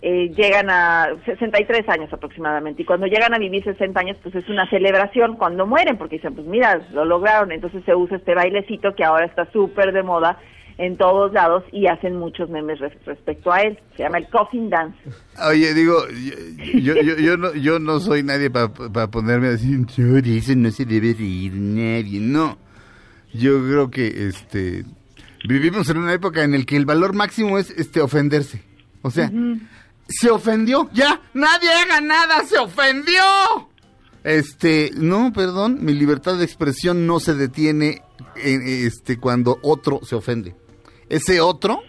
eh, 0.05 0.29
llegan 0.35 0.69
a 0.69 1.07
63 1.25 1.87
años 1.87 2.11
aproximadamente. 2.11 2.81
Y 2.81 2.85
cuando 2.85 3.07
llegan 3.07 3.33
a 3.33 3.37
vivir 3.39 3.63
60 3.63 3.97
años 3.99 4.17
pues 4.21 4.35
es 4.35 4.49
una 4.49 4.69
celebración 4.69 5.37
cuando 5.37 5.65
mueren 5.65 5.97
porque 5.97 6.17
dicen 6.17 6.35
pues 6.35 6.45
mira 6.45 6.81
lo 6.91 7.05
lograron. 7.05 7.53
Entonces 7.53 7.83
se 7.85 7.95
usa 7.95 8.17
este 8.17 8.35
bailecito 8.35 8.93
que 8.95 9.05
ahora 9.05 9.25
está 9.25 9.49
súper 9.53 9.93
de 9.93 10.03
moda 10.03 10.37
en 10.77 10.97
todos 10.97 11.31
lados 11.31 11.63
y 11.71 11.85
hacen 11.87 12.17
muchos 12.17 12.49
memes 12.49 12.79
res- 12.79 12.97
respecto 13.05 13.53
a 13.53 13.61
él. 13.61 13.79
Se 13.95 14.03
llama 14.03 14.17
el 14.17 14.27
coffin 14.27 14.69
dance. 14.69 14.97
Oye, 15.47 15.73
digo, 15.73 15.95
yo, 16.09 16.95
yo, 16.95 17.01
yo, 17.01 17.15
yo 17.17 17.37
no, 17.37 17.53
yo 17.53 17.79
no 17.79 17.99
soy 17.99 18.23
nadie 18.23 18.49
para 18.49 19.07
ponerme 19.09 19.47
a 19.47 19.51
decir, 19.51 19.77
"No, 19.97 20.21
de 20.21 20.37
eso 20.37 20.53
no 20.55 20.69
se 20.71 20.83
debe 20.85 21.13
reír 21.13 21.53
nadie. 21.53 22.19
No, 22.19 22.57
yo 23.33 23.59
creo 23.63 23.89
que 23.89 24.07
este 24.27 24.83
vivimos 25.47 25.89
en 25.89 25.97
una 25.97 26.11
época 26.13 26.43
en 26.43 26.51
la 26.51 26.63
que 26.65 26.75
el 26.75 26.85
valor 26.85 27.13
máximo 27.13 27.57
es 27.57 27.69
este 27.71 28.01
ofenderse. 28.01 28.63
O 29.03 29.11
sea, 29.11 29.29
se 30.07 30.29
ofendió, 30.29 30.89
ya, 30.93 31.21
nadie 31.33 31.71
haga 31.71 32.01
nada, 32.01 32.45
se 32.45 32.57
ofendió. 32.57 33.21
Este, 34.23 34.91
no, 34.95 35.33
perdón, 35.33 35.79
mi 35.81 35.93
libertad 35.93 36.37
de 36.37 36.45
expresión 36.45 37.05
no 37.07 37.19
se 37.19 37.33
detiene 37.33 38.01
en, 38.35 38.61
este 38.61 39.17
cuando 39.17 39.59
otro 39.61 39.99
se 40.03 40.15
ofende. 40.15 40.55
Ese 41.09 41.41
otro 41.41 41.81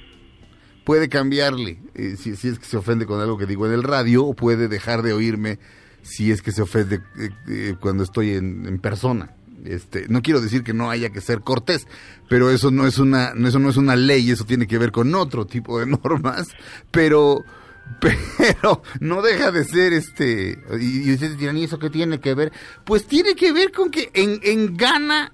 puede 0.84 1.08
cambiarle 1.08 1.80
eh, 1.94 2.16
si, 2.18 2.30
es 2.30 2.58
que 2.58 2.66
se 2.66 2.76
ofende 2.76 3.06
con 3.06 3.20
algo 3.20 3.38
que 3.38 3.46
digo 3.46 3.66
en 3.66 3.72
el 3.72 3.82
radio 3.82 4.24
o 4.24 4.34
puede 4.34 4.68
dejar 4.68 5.02
de 5.02 5.12
oírme 5.12 5.58
si 6.02 6.30
es 6.30 6.42
que 6.42 6.52
se 6.52 6.62
ofende 6.62 7.00
eh, 7.18 7.30
eh, 7.48 7.74
cuando 7.80 8.04
estoy 8.04 8.34
en, 8.34 8.66
en 8.66 8.78
persona. 8.78 9.34
Este, 9.64 10.06
no 10.08 10.20
quiero 10.20 10.42
decir 10.42 10.62
que 10.62 10.74
no 10.74 10.90
haya 10.90 11.10
que 11.10 11.22
ser 11.22 11.40
cortés, 11.40 11.86
pero 12.28 12.50
eso 12.50 12.70
no 12.70 12.86
es 12.86 12.98
una, 12.98 13.32
eso 13.46 13.58
no 13.58 13.70
es 13.70 13.78
una 13.78 13.96
ley, 13.96 14.30
eso 14.30 14.44
tiene 14.44 14.66
que 14.66 14.76
ver 14.76 14.92
con 14.92 15.14
otro 15.14 15.46
tipo 15.46 15.80
de 15.80 15.86
normas, 16.04 16.48
pero, 16.90 17.44
pero 18.00 18.82
no 19.00 19.22
deja 19.22 19.50
de 19.50 19.64
ser 19.64 19.92
este, 19.92 20.58
y, 20.80 21.08
y 21.08 21.14
ustedes 21.14 21.38
dirán, 21.38 21.56
¿y 21.56 21.64
eso 21.64 21.78
qué 21.78 21.90
tiene 21.90 22.20
que 22.20 22.34
ver? 22.34 22.52
Pues 22.84 23.06
tiene 23.06 23.34
que 23.34 23.52
ver 23.52 23.72
con 23.72 23.90
que 23.90 24.10
en, 24.14 24.40
en 24.42 24.76
Ghana, 24.76 25.32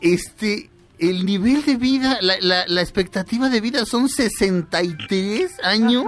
este, 0.00 0.70
el 0.98 1.26
nivel 1.26 1.64
de 1.64 1.76
vida, 1.76 2.18
la, 2.20 2.34
la, 2.40 2.64
la 2.66 2.80
expectativa 2.80 3.48
de 3.48 3.60
vida 3.60 3.84
son 3.84 4.08
63 4.08 5.58
años. 5.64 6.04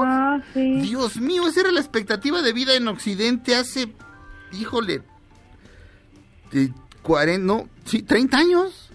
Dios 0.54 1.20
mío, 1.20 1.48
esa 1.48 1.60
era 1.60 1.72
la 1.72 1.80
expectativa 1.80 2.42
de 2.42 2.52
vida 2.52 2.76
en 2.76 2.86
Occidente 2.88 3.56
hace, 3.56 3.88
híjole, 4.52 5.02
de 6.52 6.70
40, 7.02 7.44
no, 7.44 7.68
sí, 7.84 8.02
30 8.02 8.38
años. 8.38 8.90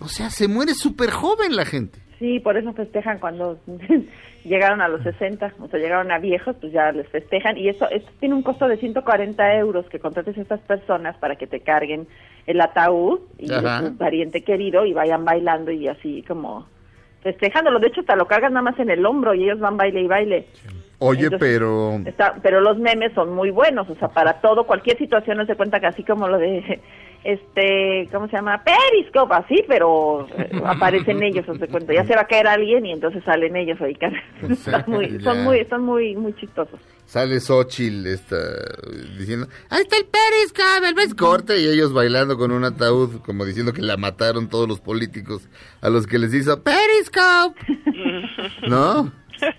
O 0.00 0.08
sea, 0.08 0.30
se 0.30 0.48
muere 0.48 0.72
súper 0.74 1.10
joven 1.10 1.54
la 1.54 1.66
gente. 1.66 1.98
Sí, 2.18 2.40
por 2.40 2.56
eso 2.56 2.72
festejan 2.72 3.18
cuando 3.18 3.60
llegaron 4.48 4.80
a 4.80 4.88
los 4.88 5.02
60, 5.02 5.54
o 5.60 5.68
sea, 5.68 5.78
llegaron 5.78 6.10
a 6.10 6.18
viejos, 6.18 6.56
pues 6.60 6.72
ya 6.72 6.90
les 6.92 7.08
festejan. 7.08 7.56
Y 7.56 7.68
eso, 7.68 7.88
esto 7.90 8.10
tiene 8.20 8.34
un 8.34 8.42
costo 8.42 8.66
de 8.66 8.76
140 8.76 9.54
euros 9.56 9.86
que 9.88 9.98
contrates 9.98 10.36
a 10.36 10.42
estas 10.42 10.60
personas 10.60 11.16
para 11.18 11.36
que 11.36 11.46
te 11.46 11.60
carguen 11.60 12.08
el 12.46 12.60
ataúd 12.60 13.20
y 13.38 13.46
tu 13.46 13.96
pariente 13.96 14.42
querido 14.42 14.84
y 14.84 14.92
vayan 14.92 15.24
bailando 15.24 15.70
y 15.70 15.86
así 15.88 16.24
como 16.26 16.66
festejándolo. 17.22 17.78
De 17.78 17.88
hecho, 17.88 18.02
te 18.02 18.16
lo 18.16 18.26
cargan 18.26 18.54
nada 18.54 18.70
más 18.70 18.78
en 18.78 18.90
el 18.90 19.04
hombro 19.04 19.34
y 19.34 19.44
ellos 19.44 19.60
van 19.60 19.76
baile 19.76 20.00
y 20.00 20.06
baile. 20.06 20.46
Oye, 20.98 21.24
Entonces, 21.24 21.40
pero... 21.40 22.00
Está, 22.04 22.36
pero 22.42 22.60
los 22.60 22.78
memes 22.78 23.12
son 23.12 23.32
muy 23.32 23.50
buenos, 23.50 23.88
o 23.88 23.94
sea, 23.96 24.08
para 24.08 24.40
todo, 24.40 24.66
cualquier 24.66 24.98
situación, 24.98 25.36
no 25.36 25.46
se 25.46 25.54
cuenta 25.54 25.78
que 25.78 25.86
así 25.86 26.02
como 26.02 26.26
lo 26.26 26.38
de, 26.38 26.80
este, 27.24 28.08
¿cómo 28.12 28.26
se 28.28 28.36
llama? 28.36 28.62
Periscope, 28.64 29.34
así, 29.34 29.64
pero 29.66 30.26
eh, 30.36 30.50
aparecen 30.64 31.22
ellos, 31.22 31.46
de 31.58 31.68
cuenta, 31.68 31.92
ya 31.92 32.04
se 32.04 32.14
va 32.14 32.22
a 32.22 32.26
caer 32.26 32.46
alguien 32.46 32.86
y 32.86 32.92
entonces 32.92 33.22
salen 33.24 33.56
ellos 33.56 33.80
ahí, 33.80 33.96
Están 34.48 34.84
muy, 34.86 35.20
son 35.20 35.44
muy, 35.44 35.64
son 35.66 35.82
muy, 35.82 36.16
muy 36.16 36.34
chistosos. 36.34 36.78
Sale 37.06 37.40
Xochitl 37.40 38.06
esta, 38.06 38.36
diciendo, 39.18 39.46
ahí 39.70 39.80
está 39.80 39.96
el 39.96 40.04
Periscope, 40.04 40.88
el 40.88 40.94
ves 40.94 41.14
corte, 41.14 41.58
y 41.58 41.66
ellos 41.66 41.92
bailando 41.92 42.36
con 42.36 42.52
un 42.52 42.64
ataúd, 42.64 43.20
como 43.22 43.46
diciendo 43.46 43.72
que 43.72 43.82
la 43.82 43.96
mataron 43.96 44.48
todos 44.48 44.68
los 44.68 44.80
políticos 44.80 45.48
a 45.80 45.88
los 45.88 46.06
que 46.06 46.18
les 46.18 46.34
hizo 46.34 46.62
Periscope. 46.62 47.58
¿No? 48.68 49.10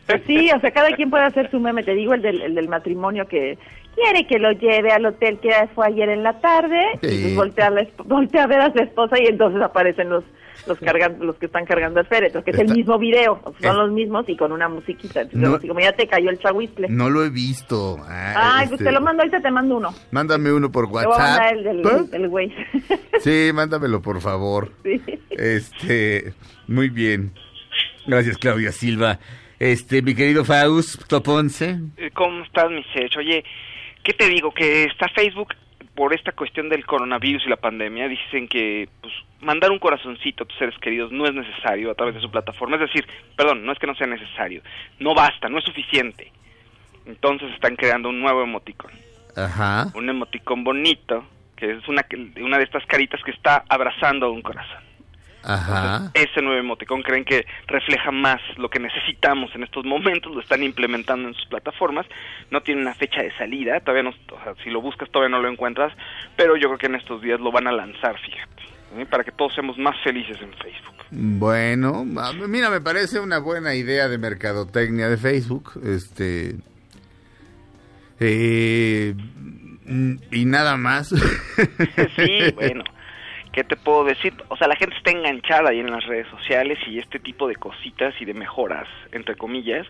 Pues 0.05 0.21
sí, 0.27 0.49
o 0.55 0.59
sea, 0.59 0.71
cada 0.71 0.91
quien 0.95 1.09
puede 1.09 1.23
hacer 1.25 1.49
su 1.51 1.59
meme. 1.59 1.84
Te 1.84 1.93
digo 1.93 2.13
el 2.13 2.21
del, 2.21 2.41
el 2.41 2.55
del 2.55 2.67
matrimonio 2.69 3.27
que 3.27 3.57
quiere 3.95 4.25
que 4.27 4.39
lo 4.39 4.51
lleve 4.51 4.91
al 4.91 5.05
hotel 5.05 5.39
que 5.39 5.49
fue 5.75 5.88
ayer 5.88 6.09
en 6.09 6.23
la 6.23 6.39
tarde 6.39 6.80
y 7.01 7.07
Sí. 7.07 7.21
pues 7.23 7.36
voltea 7.36 7.67
a, 7.67 7.69
la 7.71 7.88
voltea 8.05 8.43
a 8.43 8.47
ver 8.47 8.61
a 8.61 8.71
su 8.71 8.80
esposa 8.80 9.15
y 9.21 9.25
entonces 9.27 9.61
aparecen 9.61 10.09
los 10.09 10.23
los 10.67 10.77
cargan, 10.80 11.15
los 11.21 11.38
que 11.38 11.45
están 11.45 11.65
cargando 11.65 12.01
el 12.01 12.05
féretro, 12.05 12.43
que 12.43 12.51
es 12.51 12.59
el 12.59 12.67
mismo 12.75 12.99
video, 12.99 13.39
son 13.43 13.53
es- 13.71 13.75
los 13.75 13.91
mismos 13.91 14.27
y 14.27 14.36
con 14.36 14.51
una 14.51 14.67
musiquita. 14.67 15.21
Entonces, 15.21 15.49
No. 15.49 15.55
así 15.55 15.67
como 15.69 15.80
ya 15.80 15.93
te 15.93 16.05
cayó 16.05 16.30
el 16.30 16.38
chahuistle. 16.38 16.88
No 16.89 17.09
lo 17.09 17.23
he 17.23 17.30
visto. 17.30 17.97
Ah, 18.01 18.57
Ay, 18.57 18.67
pues 18.67 18.73
este, 18.82 18.84
te 18.84 18.91
lo 18.91 18.99
mando, 18.99 19.23
ahorita 19.23 19.39
te 19.41 19.49
mando 19.51 19.77
uno. 19.77 19.93
Mándame 20.11 20.51
uno 20.51 20.69
por 20.69 20.86
Te 20.88 20.91
voy 20.91 21.01
a 21.01 21.07
mandar 21.07 21.19
WhatsApp. 21.19 21.51
el 21.53 21.63
del, 22.11 22.23
¿Eh? 22.23 22.27
güey. 22.27 22.53
Sí, 23.21 23.51
mándamelo, 23.53 24.01
por 24.01 24.19
favor. 24.19 24.71
Sí. 24.84 25.01
Este, 25.30 26.34
muy 26.67 26.89
bien. 26.89 27.32
Gracias, 28.05 28.38
Claudia 28.38 28.71
Silva. 28.73 29.17
Este, 29.60 30.01
mi 30.01 30.16
querido 30.16 30.45
Fausto 30.45 31.22
Ponce. 31.22 31.78
Eh, 31.97 32.12
¿Cómo 32.14 32.43
estás, 32.43 32.72
mi 32.72 32.82
Sech? 32.93 33.18
Oye, 33.18 33.43
¿qué 34.03 34.14
te 34.14 34.30
digo? 34.30 34.53
Que 34.53 34.86
está 34.86 35.10
Facebook 35.10 35.53
por 35.95 36.14
esta 36.14 36.32
cuestión 36.32 36.70
del 36.70 36.86
coronavirus 36.86 37.45
y 37.45 37.49
la 37.49 37.57
pandemia. 37.57 38.07
Dicen 38.07 38.47
que 38.47 38.88
pues, 39.01 39.14
mandar 39.41 39.70
un 39.72 39.80
corazoncito 39.80 40.45
a 40.45 40.47
tus 40.47 40.57
seres 40.57 40.80
queridos 40.80 41.12
no 41.12 41.26
es 41.26 41.34
necesario 41.34 41.91
a 41.91 41.95
través 41.95 42.16
de 42.16 42.22
su 42.22 42.32
plataforma. 42.32 42.78
Es 42.78 42.84
decir, 42.84 43.05
perdón, 43.36 43.66
no 43.66 43.74
es 43.74 43.80
que 43.80 43.88
no 43.88 43.95
sea 43.95 44.07
necesario. 44.07 44.62
No 44.97 45.14
basta, 45.14 45.49
no 45.49 45.60
es 45.60 45.66
suficiente. 45.66 46.32
Entonces 47.05 47.51
están 47.53 47.76
creando 47.76 48.07
un 48.07 48.22
nuevo 48.22 48.41
emoticón. 48.41 48.91
Ajá. 49.36 49.88
Un 49.93 50.07
emoticón 50.07 50.64
bonito, 50.64 51.26
que 51.57 51.72
es 51.72 51.88
una, 51.89 52.05
una 52.41 52.57
de 52.57 52.64
estas 52.64 52.86
caritas 52.86 53.22
que 53.26 53.32
está 53.32 53.66
abrazando 53.68 54.32
un 54.32 54.41
corazón. 54.41 54.89
Ajá. 55.44 56.12
ese 56.14 56.42
nuevo 56.42 56.60
emoticón 56.60 57.02
creen 57.02 57.24
que 57.24 57.46
refleja 57.68 58.12
más 58.12 58.42
lo 58.58 58.70
que 58.70 58.80
necesitamos 58.80 59.54
en 59.56 59.64
estos 59.64 59.86
momentos, 59.86 60.34
lo 60.34 60.42
están 60.42 60.64
implementando 60.64 61.28
en 61.28 61.34
sus 61.34 61.46
plataformas, 61.48 62.06
no 62.52 62.62
tiene 62.62 62.82
una 62.82 62.94
fecha 62.94 63.22
de 63.22 63.32
salida, 63.38 63.80
todavía 63.80 64.04
no, 64.04 64.10
o 64.10 64.44
sea, 64.44 64.54
si 64.64 64.70
lo 64.70 64.82
buscas 64.82 65.10
todavía 65.10 65.36
no 65.36 65.42
lo 65.42 65.50
encuentras, 65.50 65.94
pero 66.36 66.56
yo 66.58 66.68
creo 66.68 66.78
que 66.78 66.88
en 66.88 66.96
estos 66.96 67.22
días 67.22 67.40
lo 67.40 67.52
van 67.52 67.68
a 67.68 67.72
lanzar, 67.72 68.20
fíjate, 68.20 68.64
¿sí? 68.98 69.06
para 69.06 69.24
que 69.24 69.32
todos 69.32 69.54
seamos 69.54 69.78
más 69.78 69.96
felices 70.04 70.38
en 70.42 70.52
Facebook. 70.54 71.00
Bueno, 71.12 72.06
mira, 72.48 72.70
me 72.70 72.82
parece 72.82 73.20
una 73.20 73.40
buena 73.40 73.74
idea 73.74 74.08
de 74.08 74.18
mercadotecnia 74.18 75.10
de 75.10 75.18
Facebook. 75.18 75.80
Este. 75.84 76.56
eh, 78.20 79.16
mm, 79.86 80.16
y 80.32 80.46
nada 80.46 80.78
más. 80.78 81.10
Sí, 82.16 82.52
bueno, 82.54 82.84
¿qué 83.60 83.64
te 83.66 83.76
puedo 83.76 84.05
decir? 84.05 84.34
O 84.47 84.55
sea, 84.55 84.70
la 84.70 84.76
gente 84.78 84.95
está 84.95 85.12
enganchada 85.12 85.72
ahí 85.72 85.80
en 85.80 85.91
las 85.91 86.05
redes 86.05 86.28
sociales 86.30 86.78
y 86.88 86.97
este 86.97 87.20
tipo 87.20 87.45
de 87.47 87.55
cositas 87.57 88.14
y 88.22 88.26
de 88.26 88.34
mejoras, 88.34 88.88
entre 89.12 89.36
comillas, 89.36 89.86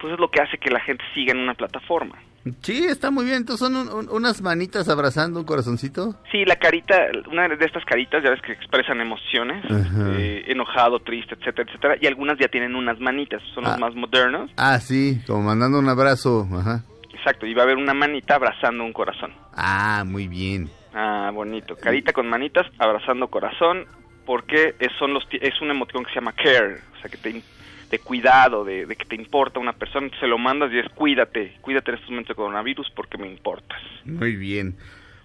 pues 0.00 0.14
es 0.14 0.18
lo 0.18 0.30
que 0.30 0.40
hace 0.40 0.56
que 0.56 0.70
la 0.70 0.80
gente 0.80 1.04
siga 1.14 1.32
en 1.32 1.38
una 1.40 1.52
plataforma. 1.52 2.18
Sí, 2.62 2.86
está 2.88 3.10
muy 3.10 3.24
bien. 3.26 3.36
Entonces 3.36 3.68
son 3.68 3.76
un- 3.76 3.88
un- 3.92 4.08
unas 4.08 4.40
manitas 4.40 4.88
abrazando 4.88 5.38
un 5.40 5.44
corazoncito. 5.46 6.14
Sí, 6.32 6.44
la 6.46 6.56
carita, 6.56 6.96
una 7.30 7.46
de 7.48 7.64
estas 7.66 7.84
caritas, 7.84 8.24
ya 8.24 8.30
ves 8.30 8.40
que 8.40 8.52
expresan 8.52 9.00
emociones, 9.00 9.62
eh, 9.70 10.44
enojado, 10.48 10.98
triste, 11.00 11.34
etcétera, 11.38 11.68
etcétera, 11.68 11.96
y 12.00 12.06
algunas 12.06 12.38
ya 12.38 12.48
tienen 12.48 12.74
unas 12.74 12.98
manitas, 12.98 13.42
son 13.54 13.64
los 13.64 13.74
Ah. 13.74 13.78
más 13.78 13.94
modernos, 13.94 14.50
Ah, 14.56 14.80
sí, 14.80 15.20
como 15.26 15.42
mandando 15.42 15.78
un 15.78 15.88
abrazo. 15.88 16.48
Ajá. 16.52 16.82
exacto, 17.14 17.46
y 17.46 17.52
va 17.54 17.60
a 17.62 17.64
haber 17.66 17.76
una 17.76 17.94
manita 17.94 18.34
abrazando 18.36 18.82
un 18.82 18.92
corazón. 18.94 19.32
Ah, 19.54 20.02
muy 20.04 20.26
bien. 20.28 20.68
Ah, 20.94 21.30
bonito, 21.32 21.76
carita 21.76 22.12
con 22.12 22.28
manitas, 22.28 22.66
abrazando 22.78 23.28
corazón, 23.28 23.86
porque 24.26 24.74
es, 24.78 24.92
son 24.98 25.14
los, 25.14 25.24
es 25.30 25.60
un 25.60 25.70
emoticón 25.70 26.04
que 26.04 26.10
se 26.10 26.16
llama 26.16 26.32
care, 26.32 26.80
o 26.96 27.00
sea, 27.00 27.10
que 27.10 27.16
te, 27.16 27.42
de 27.90 27.98
cuidado, 27.98 28.64
de, 28.64 28.86
de 28.86 28.96
que 28.96 29.04
te 29.04 29.16
importa 29.16 29.60
una 29.60 29.72
persona, 29.72 30.08
se 30.20 30.26
lo 30.26 30.38
mandas 30.38 30.72
y 30.72 30.78
es 30.78 30.88
cuídate, 30.94 31.56
cuídate 31.60 31.90
en 31.90 31.94
estos 31.96 32.10
momentos 32.10 32.36
de 32.36 32.42
coronavirus 32.42 32.90
porque 32.94 33.18
me 33.18 33.28
importas. 33.28 33.80
Muy 34.04 34.36
bien. 34.36 34.76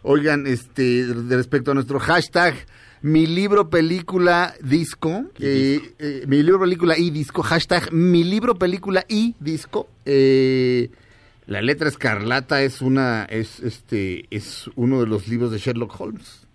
Oigan, 0.03 0.47
este, 0.47 1.05
de 1.05 1.35
respecto 1.35 1.71
a 1.71 1.73
nuestro 1.73 1.99
hashtag, 1.99 2.55
mi 3.01 3.25
libro, 3.25 3.69
película, 3.69 4.53
disco, 4.61 5.25
eh, 5.39 5.79
eh, 5.99 6.23
mi 6.27 6.41
libro, 6.43 6.59
película 6.59 6.97
y 6.97 7.09
disco, 7.09 7.41
hashtag, 7.43 7.91
mi 7.91 8.23
libro, 8.23 8.55
película 8.55 9.03
y 9.07 9.35
disco, 9.39 9.89
eh, 10.05 10.89
la 11.47 11.61
letra 11.61 11.87
escarlata 11.89 12.61
es 12.61 12.81
una, 12.81 13.23
es, 13.25 13.59
este, 13.61 14.25
es 14.29 14.69
uno 14.75 14.99
de 15.01 15.07
los 15.07 15.27
libros 15.27 15.51
de 15.51 15.57
Sherlock 15.57 15.99
Holmes, 15.99 16.45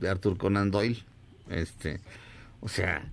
de 0.00 0.08
Arthur 0.08 0.36
Conan 0.38 0.70
Doyle, 0.70 1.02
este, 1.50 2.00
o 2.60 2.68
sea, 2.68 3.04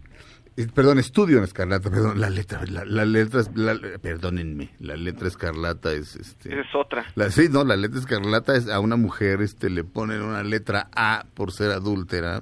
eh, 0.58 0.68
perdón, 0.74 1.00
estudio 1.00 1.38
en 1.38 1.44
escarlata, 1.46 1.90
perdón, 1.90 2.20
la 2.20 2.30
letra, 2.30 2.66
la, 2.66 2.84
la 2.86 3.06
letra, 3.06 3.42
es- 3.42 3.52
la- 3.56 3.80
perdónenme, 4.02 4.72
la 4.80 4.96
letra 4.98 5.28
escarlata 5.28 5.92
es, 5.94 6.16
este, 6.18 6.52
Esa 6.52 6.62
es 6.62 6.76
otra. 6.76 7.06
la, 7.16 7.32
sí, 7.32 7.48
no, 7.50 7.64
la 7.64 7.78
letra 7.78 8.00
escarlata 8.00 8.56
es 8.56 8.68
a 8.68 8.80
una 8.80 8.96
mujer 8.98 9.42
este 9.42 9.70
le 9.70 9.84
ponen 9.84 10.22
una 10.22 10.44
letra 10.44 10.90
A 10.96 11.26
por 11.34 11.52
ser 11.54 11.72
adúltera 11.72 12.42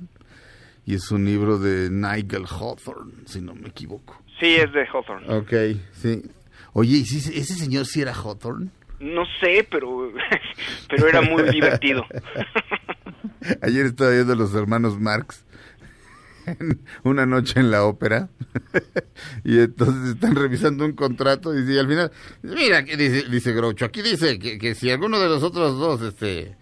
y 0.85 0.95
es 0.95 1.11
un 1.11 1.25
libro 1.25 1.59
de 1.59 1.89
Nigel 1.91 2.45
Hawthorne, 2.49 3.13
si 3.25 3.41
no 3.41 3.53
me 3.53 3.67
equivoco. 3.69 4.21
Sí, 4.39 4.55
es 4.55 4.71
de 4.71 4.85
Hawthorne. 4.87 5.33
Ok, 5.35 5.79
sí. 5.93 6.23
Oye, 6.73 6.97
¿y 6.97 7.05
si 7.05 7.17
ese 7.37 7.55
señor 7.55 7.85
sí 7.85 8.01
era 8.01 8.13
Hawthorne? 8.13 8.69
No 8.99 9.23
sé, 9.39 9.67
pero, 9.69 10.11
pero 10.89 11.07
era 11.07 11.21
muy 11.21 11.43
divertido. 11.49 12.05
Ayer 13.61 13.85
estaba 13.85 14.11
viendo 14.11 14.35
los 14.35 14.53
hermanos 14.55 14.99
Marx 14.99 15.43
una 17.03 17.25
noche 17.25 17.59
en 17.59 17.71
la 17.71 17.83
ópera 17.83 18.29
y 19.43 19.59
entonces 19.59 20.13
están 20.15 20.33
revisando 20.33 20.85
un 20.85 20.93
contrato 20.93 21.53
y, 21.53 21.61
dice- 21.61 21.79
al 21.81 21.87
final, 21.89 22.11
mira, 22.41 22.81
dice, 22.81 23.25
dice 23.29 23.51
Groucho, 23.51 23.83
aquí 23.85 24.01
dice 24.01 24.39
que, 24.39 24.57
que 24.57 24.73
si 24.73 24.89
alguno 24.89 25.19
de 25.19 25.27
los 25.27 25.43
otros 25.43 25.77
dos 25.77 26.01
este, 26.01 26.55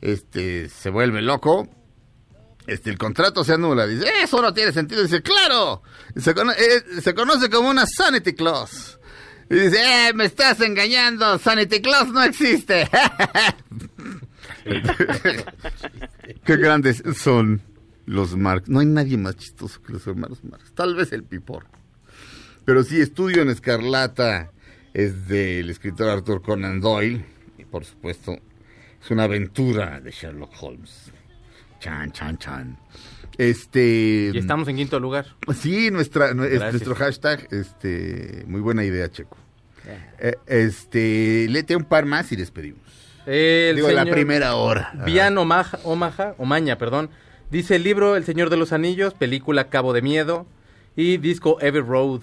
este, 0.00 0.70
se 0.70 0.88
vuelve 0.88 1.20
loco, 1.20 1.68
este, 2.66 2.88
el 2.88 2.96
contrato 2.96 3.44
se 3.44 3.52
anula. 3.52 3.86
Dice, 3.86 4.06
eso 4.22 4.40
no 4.40 4.54
tiene 4.54 4.72
sentido. 4.72 5.02
Dice, 5.02 5.20
claro, 5.22 5.82
se, 6.16 6.34
cono- 6.34 6.52
eh, 6.52 7.00
se 7.02 7.14
conoce 7.14 7.50
como 7.50 7.68
una 7.68 7.84
sanity 7.86 8.32
clause. 8.32 8.98
Y 9.48 9.54
dice, 9.54 9.78
eh, 9.80 10.12
me 10.12 10.24
estás 10.24 10.60
engañando, 10.60 11.38
sanity 11.38 11.80
clause 11.80 12.12
no 12.12 12.22
existe. 12.22 12.88
Qué 16.44 16.56
grandes 16.56 17.02
son 17.16 17.62
los 18.06 18.36
Marx. 18.36 18.68
No 18.68 18.80
hay 18.80 18.86
nadie 18.86 19.16
más 19.16 19.36
chistoso 19.36 19.80
que 19.82 19.92
los 19.92 20.06
hermanos 20.06 20.42
Marx. 20.44 20.72
Tal 20.74 20.94
vez 20.94 21.12
el 21.12 21.22
Pipor. 21.22 21.66
Pero 22.64 22.82
sí, 22.82 23.00
Estudio 23.00 23.42
en 23.42 23.50
Escarlata 23.50 24.50
es 24.92 25.28
del 25.28 25.70
escritor 25.70 26.08
Arthur 26.08 26.42
Conan 26.42 26.80
Doyle. 26.80 27.24
Y 27.58 27.64
por 27.64 27.84
supuesto, 27.84 28.36
es 29.00 29.10
una 29.10 29.24
aventura 29.24 30.00
de 30.00 30.10
Sherlock 30.10 30.52
Holmes. 30.60 31.12
Chan, 31.78 32.10
chan, 32.12 32.38
chan. 32.38 32.78
Este. 33.38 34.30
Y 34.32 34.38
estamos 34.38 34.68
en 34.68 34.76
quinto 34.76 34.98
lugar. 35.00 35.26
Sí, 35.54 35.90
nuestra, 35.90 36.32
Gracias. 36.32 36.72
nuestro 36.72 36.94
hashtag. 36.94 37.48
Este, 37.50 38.44
muy 38.46 38.60
buena 38.60 38.84
idea, 38.84 39.10
Checo. 39.10 39.36
Eh, 40.18 40.34
este, 40.46 41.46
léete 41.48 41.76
un 41.76 41.84
par 41.84 42.06
más 42.06 42.32
y 42.32 42.36
despedimos. 42.36 42.80
El 43.26 43.76
Digo, 43.76 43.88
la 43.88 44.02
señor 44.02 44.14
primera 44.14 44.54
hora. 44.54 44.92
Bian 45.04 45.36
Omaha, 45.36 45.78
Omaha, 45.84 46.34
Omaña, 46.38 46.78
perdón. 46.78 47.10
Dice 47.50 47.76
el 47.76 47.84
libro 47.84 48.16
El 48.16 48.24
Señor 48.24 48.50
de 48.50 48.56
los 48.56 48.72
Anillos, 48.72 49.14
película 49.14 49.68
Cabo 49.68 49.92
de 49.92 50.02
Miedo 50.02 50.46
y 50.96 51.18
disco 51.18 51.58
Every 51.60 51.84
Road. 51.84 52.20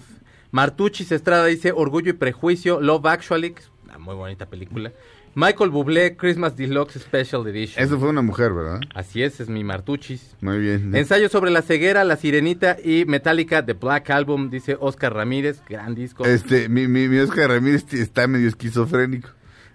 Martuchis 0.52 1.12
Estrada 1.12 1.46
dice 1.46 1.72
Orgullo 1.74 2.10
y 2.12 2.14
Prejuicio, 2.14 2.82
Love 2.82 3.06
Actually, 3.06 3.56
una 3.84 3.98
muy 3.98 4.16
bonita 4.16 4.46
película. 4.48 4.92
Michael 5.36 5.72
Bublé, 5.72 6.16
Christmas 6.16 6.56
Deluxe 6.56 7.00
Special 7.00 7.48
Edition. 7.48 7.84
Eso 7.84 8.00
fue 8.00 8.10
una 8.10 8.22
mujer, 8.22 8.54
¿verdad? 8.54 8.82
Así 8.94 9.24
es, 9.24 9.40
es 9.40 9.50
mi 9.50 9.64
Martuchis. 9.64 10.36
Muy 10.42 10.60
bien. 10.60 10.96
Ensayo 10.96 11.28
sobre 11.30 11.50
la 11.50 11.64
ceguera, 11.64 12.04
la 12.04 12.18
sirenita 12.18 12.78
y 12.84 13.06
Metallica 13.06 13.66
The 13.66 13.74
Black 13.74 14.12
Album, 14.12 14.50
dice 14.52 14.78
Oscar 14.80 15.14
Ramírez, 15.16 15.62
gran 15.68 15.96
disco. 15.96 16.24
Este, 16.26 16.70
mi, 16.70 16.88
mi, 16.88 17.08
mi 17.08 17.18
Oscar 17.18 17.50
Ramírez 17.50 17.92
está 17.94 18.28
medio 18.28 18.48
esquizofrénico. 18.48 19.30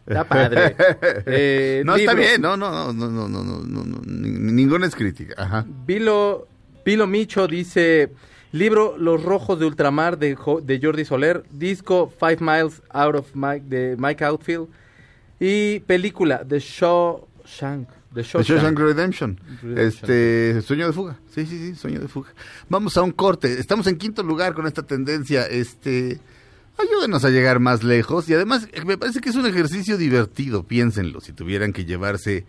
Está 0.07 0.25
padre. 0.25 0.77
Eh, 1.27 1.83
no, 1.85 1.97
está 1.97 2.15
bien, 2.15 2.41
no, 2.41 2.57
no, 2.57 2.71
no, 2.71 2.93
no, 2.93 3.29
no, 3.29 3.29
no, 3.29 3.43
no, 3.65 3.85
no, 3.85 4.01
ni- 4.07 4.31
ninguna 4.53 4.87
es 4.87 4.95
crítica. 4.95 5.35
Ajá. 5.37 5.67
Vilo, 5.87 6.47
Vilo 6.85 7.07
Micho 7.07 7.47
dice, 7.49 8.13
libro 8.53 8.97
Los 8.97 9.23
Rojos 9.23 9.59
de 9.59 9.67
Ultramar 9.67 10.19
de, 10.19 10.35
Jo- 10.37 10.61
de 10.63 10.81
Jordi 10.81 11.05
Soler, 11.05 11.43
disco 11.51 12.11
Five 12.19 12.39
Miles 12.41 12.81
Out 12.91 13.17
of 13.17 13.27
Mike 13.35 13.65
de 13.69 13.97
Mike 13.99 14.25
Outfield 14.25 14.69
y 15.41 15.80
película 15.80 16.45
The 16.47 16.59
Shawshank. 16.61 17.89
The 17.89 18.14
The 18.14 18.22
Shawshank. 18.22 18.47
Shawshank 18.61 18.78
Redemption. 18.78 19.41
Redemption. 19.62 19.78
Este, 19.78 20.62
Sueño 20.62 20.86
de 20.86 20.93
fuga. 20.93 21.18
Sí, 21.34 21.47
sí, 21.47 21.59
sí, 21.59 21.74
Sueño 21.74 22.01
de 22.01 22.09
fuga. 22.09 22.28
Vamos 22.68 22.97
a 22.97 23.03
un 23.03 23.12
corte. 23.12 23.59
Estamos 23.61 23.86
en 23.86 23.97
quinto 23.99 24.22
lugar 24.22 24.55
con 24.55 24.66
esta 24.66 24.82
tendencia. 24.82 25.47
Este, 25.47 26.18
ayúdenos 26.78 27.24
a 27.24 27.30
llegar 27.30 27.61
más 27.61 27.84
lejos 27.84 28.28
y 28.28 28.34
además 28.34 28.68
eh, 28.72 28.84
me 28.84 28.97
parece 28.99 29.20
que 29.20 29.28
es 29.28 29.36
un 29.36 29.47
ejercicio 29.47 29.97
divertido. 29.99 30.64
Piénsenlo, 30.64 31.20
si 31.20 31.32
tuvieran 31.32 31.72
que 31.72 31.84
llevarse 31.84 32.47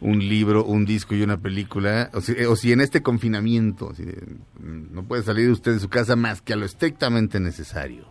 un 0.00 0.20
libro, 0.20 0.64
un 0.64 0.86
disco 0.86 1.14
y 1.14 1.22
una 1.22 1.36
película, 1.38 2.08
o 2.14 2.22
si, 2.22 2.32
o 2.44 2.56
si 2.56 2.72
en 2.72 2.80
este 2.80 3.02
confinamiento 3.02 3.92
si, 3.94 4.04
mm, 4.04 4.94
no 4.94 5.02
puede 5.04 5.22
salir 5.22 5.50
usted 5.50 5.74
de 5.74 5.80
su 5.80 5.90
casa 5.90 6.16
más 6.16 6.40
que 6.40 6.54
a 6.54 6.56
lo 6.56 6.64
estrictamente 6.64 7.38
necesario. 7.38 8.06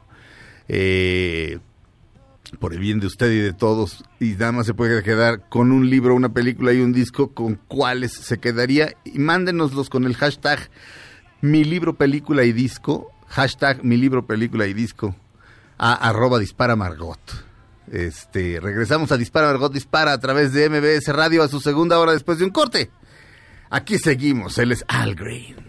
eh, 0.67 1.57
por 2.60 2.74
el 2.74 2.80
bien 2.80 3.00
de 3.00 3.08
usted 3.08 3.32
y 3.32 3.39
de 3.39 3.54
todos, 3.54 4.04
y 4.20 4.32
nada 4.32 4.52
más 4.52 4.66
se 4.66 4.74
puede 4.74 5.04
quedar 5.04 5.47
con 5.50 5.72
un 5.72 5.89
libro, 5.89 6.16
una 6.16 6.30
película 6.30 6.74
y 6.74 6.82
un 6.82 6.93
disco, 6.93 7.34
¿con 7.34 7.56
cuáles 7.56 8.14
se 8.14 8.39
quedaría? 8.39 8.93
Y 9.04 9.20
mándenoslos 9.20 9.89
con 9.89 10.06
el 10.06 10.16
hashtag 10.16 10.70
mi 11.41 11.64
libro, 11.64 11.95
película 11.95 12.43
y 12.43 12.52
disco, 12.52 13.12
hashtag 13.28 13.84
mi 13.84 13.97
libro, 13.97 14.26
película 14.26 14.68
y 14.68 14.74
disco, 14.74 15.16
a 15.78 15.93
arroba 15.93 16.39
dispara 16.39 16.76
Margot. 16.76 17.20
Este, 17.91 18.60
regresamos 18.60 19.12
a 19.12 19.18
Dispara 19.18 19.47
Margot 19.47 19.74
Dispara 19.74 20.14
a 20.14 20.20
través 20.20 20.54
de 20.54 20.70
MBS 20.70 21.08
Radio 21.08 21.41
a 21.41 21.47
su 21.47 21.60
segunda 21.60 21.97
hora 22.00 22.14
después 22.14 22.38
de 22.38 22.45
un 22.45 22.52
corte. 22.52 22.91
Aquí 23.72 23.97
seguimos, 23.97 24.58
él 24.58 24.72
es 24.72 24.86
Al 24.88 25.16
Green. 25.16 25.68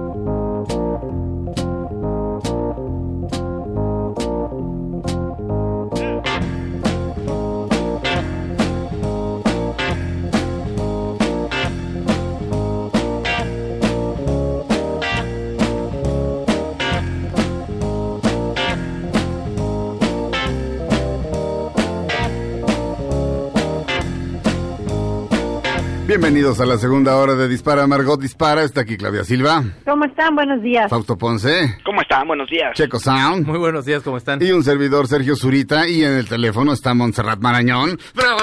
Bienvenidos 26.11 26.59
a 26.59 26.65
la 26.65 26.75
segunda 26.75 27.15
hora 27.15 27.35
de 27.35 27.47
Dispara 27.47 27.87
Margot 27.87 28.19
Dispara. 28.19 28.63
Está 28.63 28.81
aquí 28.81 28.97
Claudia 28.97 29.23
Silva, 29.23 29.63
¿Cómo 29.85 30.03
están? 30.03 30.35
Buenos 30.35 30.61
días. 30.61 30.89
Fausto 30.89 31.17
Ponce, 31.17 31.77
¿Cómo 31.85 32.01
están? 32.01 32.27
Buenos 32.27 32.49
días. 32.49 32.73
Checo 32.73 32.99
Sound 32.99 33.47
Muy 33.47 33.57
buenos 33.57 33.85
días, 33.85 34.03
¿cómo 34.03 34.17
están? 34.17 34.41
y 34.41 34.51
un 34.51 34.61
servidor 34.61 35.07
Sergio 35.07 35.37
Zurita. 35.37 35.87
Y 35.87 36.03
en 36.03 36.11
el 36.11 36.27
teléfono 36.27 36.73
está 36.73 36.93
Montserrat 36.93 37.39
Marañón. 37.39 37.97
¡Bravo! 38.13 38.39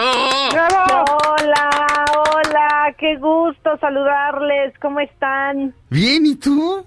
Hola, 0.50 2.06
hola, 2.32 2.94
qué 2.96 3.16
gusto 3.18 3.76
saludarles, 3.82 4.72
¿cómo 4.80 5.00
están? 5.00 5.74
Bien, 5.90 6.24
¿y 6.24 6.36
tú? 6.36 6.86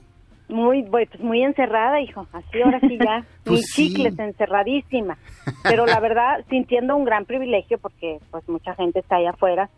Muy, 0.50 0.82
pues 0.90 1.08
muy 1.20 1.44
encerrada, 1.44 2.02
hijo, 2.02 2.26
así 2.34 2.60
ahora 2.60 2.80
sí 2.80 2.98
ya, 3.00 3.24
Pues 3.44 3.60
mis 3.60 3.66
sí. 3.72 3.90
chicles 3.94 4.18
encerradísima, 4.18 5.16
pero 5.62 5.86
la 5.86 6.00
verdad 6.00 6.44
sintiendo 6.50 6.96
un 6.96 7.06
gran 7.06 7.26
privilegio 7.26 7.78
porque 7.78 8.18
pues 8.32 8.50
mucha 8.50 8.74
gente 8.74 8.98
está 9.00 9.18
allá 9.18 9.30
afuera 9.30 9.70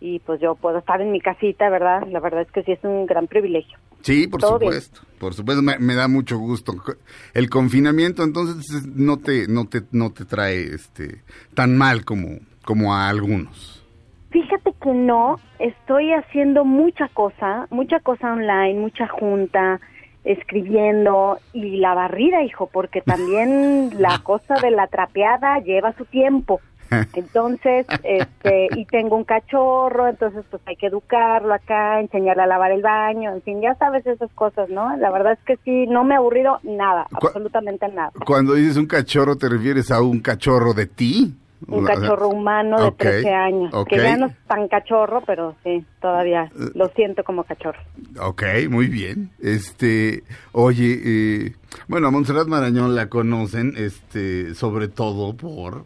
y 0.00 0.18
pues 0.20 0.40
yo 0.40 0.54
puedo 0.54 0.78
estar 0.78 1.00
en 1.00 1.12
mi 1.12 1.20
casita, 1.20 1.68
¿verdad? 1.70 2.06
La 2.08 2.20
verdad 2.20 2.42
es 2.42 2.50
que 2.50 2.62
sí 2.62 2.72
es 2.72 2.82
un 2.82 3.06
gran 3.06 3.26
privilegio. 3.26 3.78
Sí, 4.02 4.26
por 4.26 4.40
Todo 4.40 4.58
bien. 4.58 4.72
supuesto. 4.72 5.00
Por 5.18 5.34
supuesto, 5.34 5.62
me, 5.62 5.78
me 5.78 5.94
da 5.94 6.08
mucho 6.08 6.38
gusto. 6.38 6.74
El 7.32 7.48
confinamiento, 7.48 8.22
entonces, 8.22 8.86
no 8.86 9.18
te, 9.18 9.48
no 9.48 9.66
te, 9.66 9.80
no 9.92 10.12
te 10.12 10.24
trae 10.26 10.62
este 10.74 11.22
tan 11.54 11.76
mal 11.78 12.04
como, 12.04 12.38
como 12.64 12.94
a 12.94 13.08
algunos. 13.08 13.82
Fíjate 14.30 14.72
que 14.82 14.92
no, 14.92 15.36
estoy 15.58 16.12
haciendo 16.12 16.64
mucha 16.64 17.08
cosa, 17.08 17.66
mucha 17.70 18.00
cosa 18.00 18.32
online, 18.32 18.80
mucha 18.80 19.06
junta, 19.06 19.80
escribiendo 20.24 21.38
y 21.52 21.76
la 21.76 21.94
barrida, 21.94 22.42
hijo, 22.42 22.68
porque 22.72 23.00
también 23.00 23.90
la 23.98 24.18
cosa 24.22 24.54
de 24.60 24.70
la 24.70 24.86
trapeada 24.88 25.60
lleva 25.60 25.92
su 25.96 26.04
tiempo. 26.04 26.60
Entonces, 27.14 27.86
este, 28.02 28.68
y 28.76 28.84
tengo 28.86 29.16
un 29.16 29.24
cachorro, 29.24 30.08
entonces 30.08 30.44
pues 30.50 30.62
hay 30.66 30.76
que 30.76 30.86
educarlo 30.86 31.52
acá, 31.54 32.00
enseñarle 32.00 32.42
a 32.42 32.46
lavar 32.46 32.72
el 32.72 32.82
baño, 32.82 33.32
en 33.32 33.42
fin, 33.42 33.60
ya 33.60 33.74
sabes 33.76 34.06
esas 34.06 34.30
cosas, 34.32 34.68
¿no? 34.68 34.96
La 34.96 35.10
verdad 35.10 35.32
es 35.32 35.44
que 35.44 35.56
sí, 35.64 35.86
no 35.86 36.04
me 36.04 36.14
ha 36.14 36.18
aburrido 36.18 36.58
nada, 36.62 37.06
absolutamente 37.10 37.88
nada. 37.88 38.12
Cuando 38.24 38.54
dices 38.54 38.76
un 38.76 38.86
cachorro, 38.86 39.36
¿te 39.36 39.48
refieres 39.48 39.90
a 39.90 40.00
un 40.00 40.20
cachorro 40.20 40.72
de 40.74 40.86
ti? 40.86 41.34
Un 41.66 41.84
cachorro 41.84 42.28
humano 42.28 42.76
de 42.78 42.88
Ok, 42.88 42.98
13 42.98 43.32
años, 43.32 43.84
que 43.88 43.96
ya 43.96 44.16
no 44.16 44.26
es 44.26 44.34
tan 44.46 44.68
cachorro, 44.68 45.22
pero 45.26 45.54
sí, 45.64 45.84
todavía 46.00 46.50
lo 46.74 46.88
siento 46.88 47.24
como 47.24 47.44
cachorro. 47.44 47.78
Ok, 48.20 48.42
muy 48.68 48.88
bien. 48.88 49.30
Este, 49.40 50.24
oye, 50.52 51.00
eh, 51.04 51.52
bueno, 51.88 52.08
a 52.08 52.10
Montserrat 52.10 52.48
Marañón 52.48 52.94
la 52.94 53.08
conocen, 53.08 53.72
este, 53.76 54.54
sobre 54.54 54.88
todo 54.88 55.34
por 55.34 55.84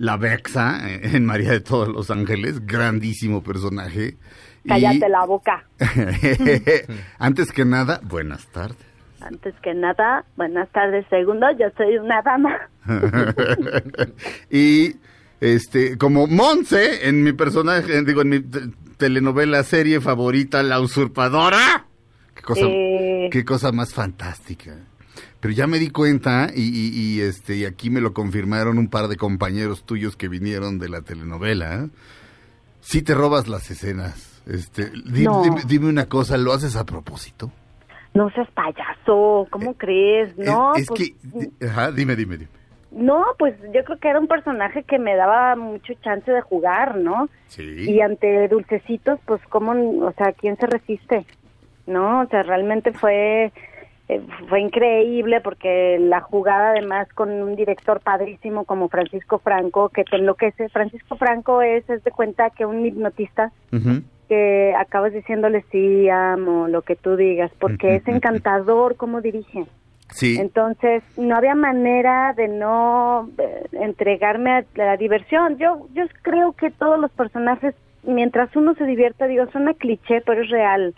la 0.00 0.16
Bexa 0.16 0.80
eh, 0.90 1.00
en 1.12 1.26
María 1.26 1.50
de 1.52 1.60
todos 1.60 1.86
los 1.88 2.10
Ángeles, 2.10 2.64
grandísimo 2.66 3.42
personaje. 3.42 4.16
Y- 4.64 4.68
Cállate 4.68 5.08
la 5.10 5.26
boca. 5.26 5.64
Antes 7.18 7.52
que 7.52 7.64
nada, 7.66 8.00
buenas 8.04 8.46
tardes. 8.48 8.78
Antes 9.20 9.54
que 9.62 9.74
nada, 9.74 10.24
buenas 10.36 10.70
tardes. 10.70 11.04
Segundo, 11.10 11.46
yo 11.58 11.66
soy 11.76 11.98
una 11.98 12.22
dama. 12.22 12.56
y 14.50 14.96
este, 15.40 15.98
como 15.98 16.26
Monse 16.26 17.06
en 17.08 17.22
mi 17.22 17.32
personaje, 17.34 18.02
digo, 18.04 18.22
en 18.22 18.28
mi 18.30 18.40
te- 18.40 18.70
telenovela 18.96 19.62
serie 19.64 20.00
favorita, 20.00 20.62
La 20.62 20.80
Usurpadora. 20.80 21.84
Qué 22.34 22.42
cosa, 22.42 22.64
Eh. 22.66 23.28
qué 23.30 23.44
cosa 23.44 23.72
más 23.72 23.92
fantástica. 23.92 24.76
Pero 25.40 25.54
ya 25.54 25.66
me 25.66 25.78
di 25.78 25.88
cuenta 25.90 26.48
y, 26.54 26.60
y- 26.62 26.90
y, 27.16 27.20
este 27.22 27.56
y 27.56 27.64
aquí 27.64 27.88
me 27.90 28.00
lo 28.02 28.12
confirmaron 28.12 28.76
un 28.78 28.88
par 28.88 29.08
de 29.08 29.16
compañeros 29.16 29.84
tuyos 29.84 30.14
que 30.16 30.28
vinieron 30.28 30.78
de 30.78 30.88
la 30.90 31.00
telenovela. 31.00 31.88
Sí 32.80 33.02
te 33.02 33.14
robas 33.14 33.48
las 33.48 33.70
escenas. 33.70 34.42
Este, 34.46 34.90
di- 34.90 35.24
No. 35.24 35.42
dime, 35.42 35.60
dime 35.66 35.88
una 35.88 36.06
cosa, 36.06 36.36
¿lo 36.36 36.52
haces 36.52 36.76
a 36.76 36.84
propósito? 36.84 37.50
No 38.14 38.28
seas 38.30 38.50
payaso, 38.50 39.46
¿cómo 39.50 39.74
crees? 39.74 40.36
No, 40.36 40.74
es, 40.74 40.82
es 40.82 40.88
pues, 40.88 41.12
que, 41.60 41.66
ajá, 41.66 41.92
dime, 41.92 42.16
dime, 42.16 42.36
dime. 42.38 42.50
no, 42.90 43.24
pues 43.38 43.54
yo 43.72 43.84
creo 43.84 43.98
que 43.98 44.08
era 44.08 44.18
un 44.18 44.26
personaje 44.26 44.82
que 44.82 44.98
me 44.98 45.14
daba 45.14 45.54
mucho 45.56 45.92
chance 46.02 46.30
de 46.30 46.40
jugar, 46.40 46.96
¿no? 46.96 47.28
Sí. 47.46 47.62
Y 47.62 48.00
ante 48.00 48.48
dulcecitos, 48.48 49.20
pues 49.26 49.40
cómo, 49.48 49.72
o 50.04 50.12
sea, 50.18 50.32
¿quién 50.32 50.56
se 50.56 50.66
resiste? 50.66 51.24
¿No? 51.86 52.20
O 52.22 52.26
sea, 52.28 52.42
realmente 52.42 52.92
fue 52.92 53.52
eh, 54.10 54.20
fue 54.48 54.60
increíble 54.60 55.40
porque 55.40 55.98
la 56.00 56.20
jugada 56.20 56.70
además 56.70 57.06
con 57.14 57.30
un 57.30 57.54
director 57.54 58.00
padrísimo 58.00 58.64
como 58.64 58.88
Francisco 58.88 59.38
Franco, 59.38 59.88
que 59.88 60.02
te 60.02 60.16
enloquece. 60.16 60.68
Francisco 60.68 61.14
Franco 61.14 61.62
es, 61.62 61.88
es 61.88 62.02
de 62.02 62.10
cuenta 62.10 62.50
que 62.50 62.66
un 62.66 62.84
hipnotista 62.84 63.52
que 64.28 64.74
acabas 64.76 65.12
diciéndole 65.12 65.64
sí, 65.70 66.08
amo, 66.08 66.66
lo 66.66 66.82
que 66.82 66.96
tú 66.96 67.14
digas, 67.14 67.52
porque 67.60 67.96
es 67.96 68.08
encantador 68.08 68.96
cómo 68.96 69.20
dirige. 69.20 69.66
Sí. 70.10 70.38
Entonces, 70.40 71.04
no 71.16 71.36
había 71.36 71.54
manera 71.54 72.34
de 72.36 72.48
no 72.48 73.30
eh, 73.38 73.66
entregarme 73.72 74.50
a 74.50 74.64
la 74.74 74.96
diversión. 74.96 75.56
Yo 75.58 75.86
yo 75.94 76.02
creo 76.22 76.52
que 76.54 76.70
todos 76.70 76.98
los 76.98 77.12
personajes, 77.12 77.76
mientras 78.02 78.54
uno 78.56 78.74
se 78.74 78.86
divierta, 78.86 79.28
digo, 79.28 79.46
suena 79.52 79.74
cliché, 79.74 80.20
pero 80.26 80.42
es 80.42 80.50
real. 80.50 80.94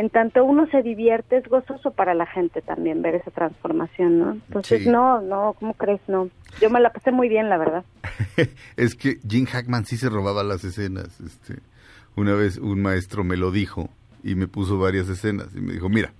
En 0.00 0.08
tanto 0.08 0.42
uno 0.46 0.66
se 0.70 0.82
divierte, 0.82 1.36
es 1.36 1.44
gozoso 1.46 1.90
para 1.90 2.14
la 2.14 2.24
gente 2.24 2.62
también 2.62 3.02
ver 3.02 3.16
esa 3.16 3.30
transformación, 3.32 4.18
¿no? 4.18 4.32
Entonces, 4.32 4.84
Sí. 4.84 4.88
no, 4.88 5.20
no, 5.20 5.54
¿cómo 5.60 5.74
crees? 5.74 6.00
No. 6.08 6.30
Yo 6.58 6.70
me 6.70 6.80
la 6.80 6.90
pasé 6.90 7.12
muy 7.12 7.28
bien, 7.28 7.50
la 7.50 7.58
verdad. 7.58 7.84
es 8.78 8.94
que 8.94 9.18
Jim 9.28 9.44
Hackman 9.44 9.84
sí 9.84 9.98
se 9.98 10.08
robaba 10.08 10.42
las 10.42 10.64
escenas. 10.64 11.20
Este, 11.20 11.60
una 12.16 12.32
vez 12.34 12.56
un 12.56 12.80
maestro 12.80 13.24
me 13.24 13.36
lo 13.36 13.50
dijo 13.50 13.90
y 14.24 14.36
me 14.36 14.48
puso 14.48 14.78
varias 14.78 15.06
escenas 15.10 15.48
y 15.54 15.60
me 15.60 15.74
dijo, 15.74 15.90
mira, 15.90 16.14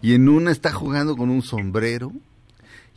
y 0.00 0.14
en 0.14 0.28
una 0.28 0.50
está 0.50 0.72
jugando 0.72 1.14
con 1.16 1.30
un 1.30 1.42
sombrero 1.42 2.10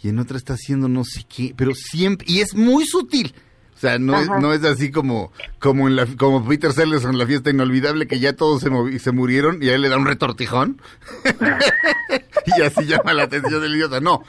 y 0.01 0.09
en 0.09 0.17
otra 0.17 0.37
está 0.37 0.53
haciendo 0.53 0.87
no 0.87 1.03
sé 1.03 1.21
qué, 1.29 1.53
pero 1.55 1.75
siempre, 1.75 2.25
y 2.27 2.39
es 2.39 2.55
muy 2.55 2.85
sutil. 2.85 3.31
O 3.75 3.77
sea, 3.77 3.99
no 3.99 4.17
es, 4.17 4.29
no 4.41 4.53
es 4.53 4.63
así 4.63 4.89
como 4.89 5.33
como 5.59 5.87
en 5.89 5.97
la, 5.97 6.05
como 6.17 6.47
Peter 6.47 6.71
Sellers 6.71 7.03
en 7.03 7.17
la 7.17 7.25
fiesta 7.27 7.49
inolvidable 7.49 8.07
que 8.07 8.19
ya 8.19 8.33
todos 8.33 8.61
se, 8.61 8.99
se 8.99 9.11
murieron 9.11 9.61
y 9.61 9.67
a 9.69 9.75
él 9.75 9.81
le 9.81 9.89
da 9.89 9.97
un 9.97 10.05
retortijón. 10.05 10.81
y 12.57 12.61
así 12.61 12.85
llama 12.85 13.13
la 13.13 13.23
atención 13.23 13.61
del 13.61 13.75
idiota. 13.75 13.99
No, 13.99 14.23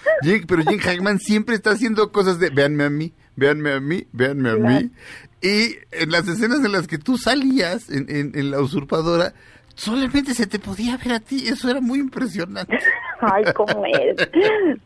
pero 0.48 0.62
Jim 0.62 0.78
Hackman 0.80 1.18
siempre 1.20 1.54
está 1.54 1.70
haciendo 1.70 2.10
cosas 2.12 2.38
de 2.38 2.50
véanme 2.50 2.84
a 2.84 2.90
mí, 2.90 3.12
véanme 3.36 3.72
a 3.72 3.80
mí, 3.80 4.06
véanme 4.12 4.50
a 4.50 4.56
mí. 4.56 4.90
Y 5.42 5.76
en 5.92 6.10
las 6.10 6.26
escenas 6.26 6.64
en 6.64 6.72
las 6.72 6.86
que 6.88 6.98
tú 6.98 7.18
salías 7.18 7.88
en, 7.90 8.06
en- 8.08 8.32
en 8.34 8.50
La 8.50 8.60
Usurpadora, 8.60 9.32
solamente 9.74 10.34
se 10.34 10.46
te 10.46 10.58
podía 10.58 10.96
ver 10.96 11.12
a 11.12 11.20
ti, 11.20 11.46
eso 11.46 11.68
era 11.70 11.80
muy 11.80 11.98
impresionante. 12.00 12.78
Ay, 13.20 13.44
¿cómo 13.54 13.84
es? 13.86 14.16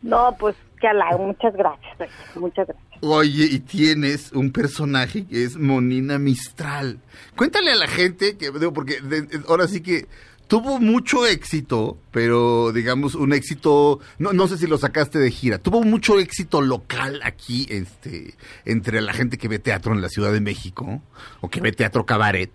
No, 0.01 0.35
pues 0.39 0.55
que 0.79 0.87
halago, 0.87 1.25
muchas 1.27 1.53
gracias, 1.55 2.09
muchas 2.35 2.67
gracias. 2.67 2.90
Oye, 3.01 3.45
y 3.45 3.59
tienes 3.59 4.31
un 4.31 4.51
personaje 4.51 5.25
que 5.25 5.43
es 5.43 5.57
Monina 5.57 6.19
Mistral. 6.19 6.99
Cuéntale 7.35 7.71
a 7.71 7.75
la 7.75 7.87
gente 7.87 8.37
que, 8.37 8.51
porque 8.51 8.99
ahora 9.47 9.67
sí 9.67 9.81
que 9.81 10.07
tuvo 10.51 10.79
mucho 10.79 11.25
éxito, 11.25 11.97
pero 12.11 12.71
digamos 12.71 13.15
un 13.15 13.33
éxito, 13.33 13.99
no, 14.19 14.33
no 14.33 14.47
sé 14.47 14.57
si 14.57 14.67
lo 14.67 14.77
sacaste 14.77 15.17
de 15.17 15.31
gira, 15.31 15.57
tuvo 15.57 15.81
mucho 15.81 16.19
éxito 16.19 16.61
local 16.61 17.21
aquí, 17.23 17.65
este, 17.69 18.35
entre 18.65 19.01
la 19.01 19.13
gente 19.13 19.37
que 19.37 19.47
ve 19.47 19.59
teatro 19.59 19.93
en 19.93 20.01
la 20.01 20.09
Ciudad 20.09 20.31
de 20.31 20.41
México, 20.41 21.01
o 21.39 21.49
que 21.49 21.61
ve 21.61 21.71
teatro 21.71 22.05
cabaret. 22.05 22.51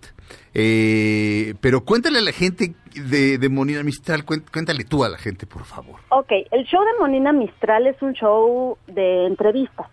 Eh, 0.55 1.55
pero 1.61 1.85
cuéntale 1.85 2.19
a 2.19 2.23
la 2.23 2.33
gente 2.33 2.75
de, 2.95 3.39
de 3.39 3.49
Monina 3.49 3.83
Mistral, 3.83 4.25
cuéntale 4.25 4.85
tú 4.85 5.03
a 5.03 5.09
la 5.09 5.19
gente, 5.19 5.47
por 5.47 5.65
favor. 5.65 5.97
Ok, 6.11 6.31
el 6.51 6.65
show 6.67 6.83
de 6.85 7.01
Monina 7.01 7.33
Mistral 7.33 7.87
es 7.87 8.01
un 8.01 8.13
show 8.13 8.79
de 8.87 9.27
entrevistas. 9.27 9.87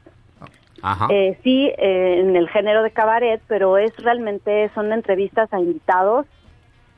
Eh, 1.09 1.39
sí, 1.43 1.71
eh, 1.77 2.19
en 2.19 2.35
el 2.35 2.49
género 2.49 2.83
de 2.83 2.91
cabaret, 2.91 3.41
pero 3.47 3.77
es 3.77 3.95
realmente, 3.97 4.69
son 4.75 4.91
entrevistas 4.91 5.51
a 5.53 5.59
invitados 5.59 6.25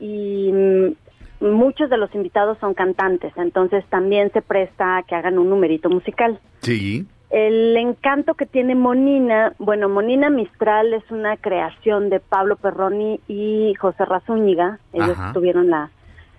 y 0.00 0.50
mm, 0.52 1.46
muchos 1.52 1.88
de 1.88 1.96
los 1.96 2.12
invitados 2.14 2.58
son 2.58 2.74
cantantes, 2.74 3.32
entonces 3.36 3.84
también 3.86 4.32
se 4.32 4.42
presta 4.42 4.98
a 4.98 5.02
que 5.04 5.14
hagan 5.14 5.38
un 5.38 5.50
numerito 5.50 5.88
musical. 5.88 6.40
Sí. 6.62 7.06
El 7.30 7.76
encanto 7.76 8.34
que 8.34 8.46
tiene 8.46 8.74
Monina, 8.74 9.52
bueno, 9.58 9.88
Monina 9.88 10.30
Mistral 10.30 10.92
es 10.92 11.08
una 11.10 11.36
creación 11.36 12.08
de 12.08 12.20
Pablo 12.20 12.56
Perroni 12.56 13.20
y 13.28 13.74
José 13.74 14.04
Razúñiga, 14.04 14.78
ellos 14.92 15.18
Ajá. 15.18 15.32
tuvieron 15.32 15.70
la, 15.70 15.90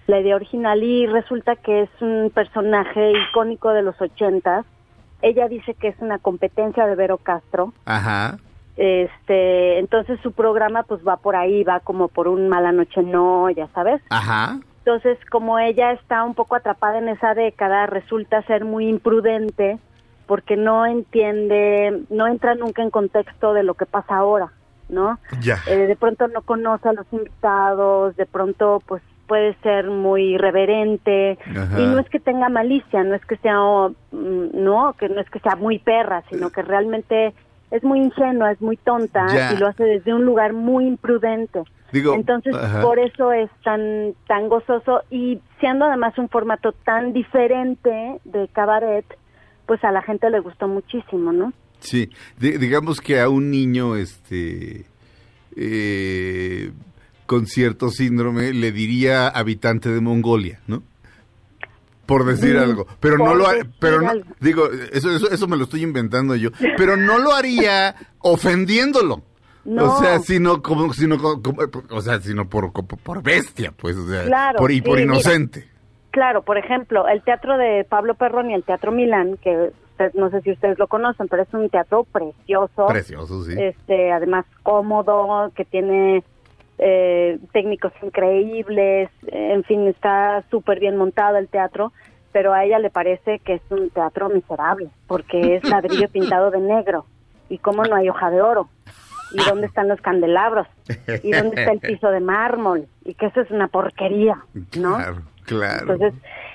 la 0.08 0.20
idea 0.20 0.36
original 0.36 0.82
y 0.84 1.06
resulta 1.06 1.56
que 1.56 1.84
es 1.84 1.90
un 2.02 2.32
personaje 2.34 3.12
icónico 3.30 3.72
de 3.72 3.84
los 3.84 4.02
ochentas. 4.02 4.66
Ella 5.22 5.48
dice 5.48 5.74
que 5.74 5.90
es 5.90 5.96
una 6.00 6.20
competencia 6.20 6.86
de 6.86 6.96
Vero 6.96 7.18
Castro. 7.18 7.74
Ajá. 7.86 8.38
Este, 8.76 9.80
entonces 9.80 10.20
su 10.22 10.34
programa 10.34 10.84
pues 10.84 11.02
va 11.06 11.18
por 11.18 11.36
ahí, 11.36 11.64
va 11.64 11.80
como 11.80 12.10
por 12.10 12.28
un 12.28 12.48
mala 12.48 12.72
noche 12.72 13.02
no, 13.02 13.50
ya 13.50 13.68
sabes. 13.74 14.02
Ajá. 14.10 14.60
Entonces, 14.88 15.18
como 15.30 15.60
ella 15.60 15.92
está 15.92 16.24
un 16.24 16.34
poco 16.34 16.56
atrapada 16.56 17.00
en 17.00 17.10
esa 17.10 17.34
década, 17.34 17.88
resulta 17.88 18.42
ser 18.44 18.64
muy 18.64 18.88
imprudente 18.88 19.80
porque 20.28 20.56
no 20.56 20.86
entiende, 20.86 22.04
no 22.10 22.26
entra 22.26 22.56
nunca 22.56 22.84
en 22.84 22.90
contexto 22.90 23.54
de 23.54 23.64
lo 23.64 23.74
que 23.74 23.86
pasa 23.86 24.16
ahora, 24.16 24.54
¿no? 24.88 25.20
Ya. 25.42 25.58
Eh, 25.68 25.88
de 25.88 25.96
pronto 25.98 26.30
no 26.30 26.42
conoce 26.42 26.88
a 26.88 26.94
los 26.94 27.06
invitados, 27.12 28.16
de 28.16 28.26
pronto 28.26 28.82
pues 28.86 29.04
puede 29.28 29.56
ser 29.62 29.90
muy 29.90 30.36
irreverente 30.36 31.38
Ajá. 31.56 31.80
y 31.80 31.86
no 31.86 32.00
es 32.00 32.10
que 32.10 32.20
tenga 32.20 32.50
malicia, 32.50 33.04
no 33.04 33.14
es 33.16 33.26
que 33.26 33.38
sea 33.38 33.62
oh, 33.62 33.90
mm, 34.12 34.48
no, 34.54 34.94
que 35.00 35.10
no 35.10 35.20
es 35.22 35.30
que 35.30 35.40
sea 35.40 35.56
muy 35.56 35.80
perra, 35.80 36.24
sino 36.30 36.50
que 36.50 36.62
realmente 36.62 37.34
es 37.72 37.84
muy 37.84 38.00
ingenua, 38.00 38.52
es 38.54 38.62
muy 38.62 38.78
tonta 38.78 39.26
Ya. 39.34 39.54
y 39.54 39.58
lo 39.58 39.68
hace 39.68 39.84
desde 39.84 40.14
un 40.14 40.24
lugar 40.26 40.54
muy 40.54 40.86
imprudente. 40.88 41.62
Digo, 41.92 42.14
Entonces, 42.16 42.54
ajá. 42.56 42.82
por 42.82 43.00
eso 43.00 43.32
es 43.32 43.50
tan 43.64 44.14
tan 44.28 44.50
gozoso 44.50 45.02
y 45.10 45.40
siendo 45.60 45.86
además 45.86 46.18
un 46.18 46.28
formato 46.30 46.72
tan 46.84 47.14
diferente 47.14 48.20
de 48.26 48.48
cabaret, 48.50 49.06
pues 49.66 49.82
a 49.84 49.92
la 49.92 50.02
gente 50.02 50.30
le 50.30 50.40
gustó 50.40 50.68
muchísimo, 50.68 51.32
¿no? 51.32 51.54
Sí, 51.80 52.10
Di- 52.40 52.58
digamos 52.58 53.00
que 53.02 53.20
a 53.22 53.30
un 53.30 53.52
niño 53.52 53.96
este 53.96 54.86
eh, 55.56 56.72
con 57.28 57.46
cierto 57.46 57.90
síndrome 57.92 58.52
le 58.54 58.72
diría 58.72 59.28
habitante 59.28 59.90
de 59.90 60.02
Mongolia, 60.02 60.60
¿no? 60.66 60.82
Por 62.08 62.24
decir 62.26 62.56
Mm, 62.56 62.60
algo, 62.60 62.88
pero 63.02 63.18
no 63.18 63.36
lo 63.36 63.48
ha- 63.48 63.56
pero 63.80 64.02
no, 64.02 64.12
digo, 64.40 64.70
eso, 64.94 65.12
eso 65.14 65.30
eso 65.30 65.48
me 65.48 65.58
lo 65.58 65.66
estoy 65.66 65.84
inventando 65.84 66.36
yo, 66.38 66.50
pero 66.78 66.96
no 66.96 67.20
lo 67.20 67.34
haría 67.34 67.96
ofendiéndolo. 68.20 69.22
No. 69.66 69.94
O 69.96 70.00
sea, 70.00 70.20
sino 70.20 70.62
como 70.64 70.94
sino 70.94 71.18
como- 71.18 71.42
como- 71.42 71.62
o 71.90 72.02
sea, 72.02 72.22
sino 72.22 72.48
por 72.48 72.72
por, 72.72 73.22
bestia, 73.22 73.74
pues, 73.76 73.98
o 73.98 74.08
sea, 74.08 74.24
Claro, 74.24 74.58
por 74.58 74.72
y 74.72 74.82
por 74.82 74.98
sí, 74.98 75.04
mira. 75.04 75.16
inocente. 75.16 75.68
Claro, 76.12 76.42
por 76.44 76.58
ejemplo, 76.58 77.06
el 77.10 77.22
teatro 77.24 77.58
de 77.58 77.84
Pablo 77.84 78.16
Perroni, 78.16 78.54
el 78.54 78.64
Teatro 78.64 78.94
Milán, 78.94 79.38
que 79.44 79.72
usted- 79.92 80.14
no 80.14 80.30
sé 80.30 80.42
si 80.44 80.52
ustedes 80.54 80.80
lo 80.80 80.88
conocen, 80.88 81.28
pero 81.28 81.44
es 81.44 81.54
un 81.54 81.70
teatro 81.70 82.06
precioso. 82.06 82.88
Precioso, 82.88 83.44
sí. 83.44 83.54
Este, 83.58 84.14
además 84.14 84.46
cómodo, 84.64 85.52
que 85.54 85.66
tiene 85.66 86.24
eh, 86.78 87.40
técnicos 87.54 87.92
increíbles, 88.02 89.10
en 89.28 89.64
fin, 89.64 89.88
está 89.88 90.44
súper 90.50 90.80
bien 90.80 90.98
montado 90.98 91.38
el 91.38 91.48
teatro, 91.48 91.92
pero 92.32 92.54
a 92.54 92.64
ella 92.66 92.80
le 92.80 92.90
parece 92.90 93.40
que 93.40 93.56
es 93.56 93.62
un 93.70 93.90
teatro 93.90 94.30
miserable, 94.30 94.90
porque 95.08 95.56
es 95.56 95.64
ladrillo 95.68 96.10
pintado 96.10 96.52
de 96.52 96.60
negro. 96.60 97.06
¿Y 97.50 97.58
cómo 97.58 97.84
no 97.84 97.96
hay 97.96 98.10
hoja 98.10 98.30
de 98.30 98.42
oro? 98.42 98.70
¿Y 99.32 99.44
dónde 99.44 99.68
están 99.68 99.88
los 99.88 100.00
candelabros? 100.02 100.68
¿Y 101.24 101.32
dónde 101.32 101.62
está 101.62 101.72
el 101.72 101.80
piso 101.80 102.10
de 102.12 102.20
mármol? 102.20 102.88
Y 103.06 103.14
que 103.14 103.28
eso 103.28 103.42
es 103.42 103.52
una 103.52 103.68
porquería, 103.68 104.38
¿no? 104.78 104.98
Claro, 104.98 105.22
claro. 105.46 105.94
Entonces, 105.94 106.14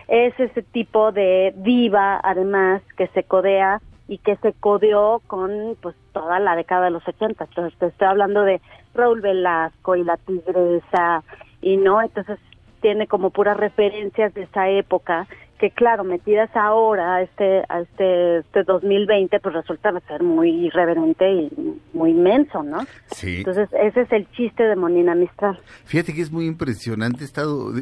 es 0.09 0.39
ese 0.39 0.63
tipo 0.63 1.13
de 1.13 1.53
diva, 1.57 2.21
además, 2.23 2.83
que 2.97 3.09
se 3.09 3.25
codea 3.25 3.81
y 4.09 4.19
que 4.19 4.37
se 4.37 4.53
codeó 4.53 5.21
con 5.27 5.77
pues 5.81 5.97
toda 6.13 6.39
la 6.39 6.57
década 6.57 6.87
de 6.87 6.91
los 6.91 7.07
80. 7.07 7.45
Entonces, 7.45 7.79
te 7.79 7.87
estoy 7.87 8.09
hablando 8.09 8.43
de 8.43 8.61
Raúl 8.95 9.21
Velasco 9.21 9.97
y 9.97 10.05
La 10.05 10.17
Tigresa, 10.17 11.23
y 11.61 11.77
no, 11.77 12.03
entonces 12.03 12.39
tiene 12.81 13.07
como 13.07 13.31
puras 13.31 13.57
referencias 13.57 14.35
de 14.35 14.43
esa 14.43 14.69
época 14.69 15.27
que 15.63 15.71
claro, 15.71 16.03
metidas 16.03 16.51
ahora 16.57 17.15
a 17.15 17.23
este 17.23 17.63
a 17.69 17.83
este, 17.83 18.39
este 18.39 18.65
2020 18.65 19.39
pues 19.39 19.55
resulta 19.55 19.93
ser 20.09 20.21
muy 20.21 20.51
irreverente 20.67 21.33
y 21.33 21.81
muy 21.93 22.11
inmenso, 22.11 22.65
¿no? 22.65 22.81
Sí. 23.13 23.37
Entonces, 23.39 23.69
ese 23.81 24.01
es 24.01 24.11
el 24.11 24.29
chiste 24.33 24.65
de 24.65 24.75
Monina 24.75 25.15
Mistral. 25.15 25.61
Fíjate 25.85 26.15
que 26.15 26.21
es 26.21 26.33
muy 26.33 26.47
impresionante, 26.47 27.23
he 27.23 27.25
estado 27.25 27.73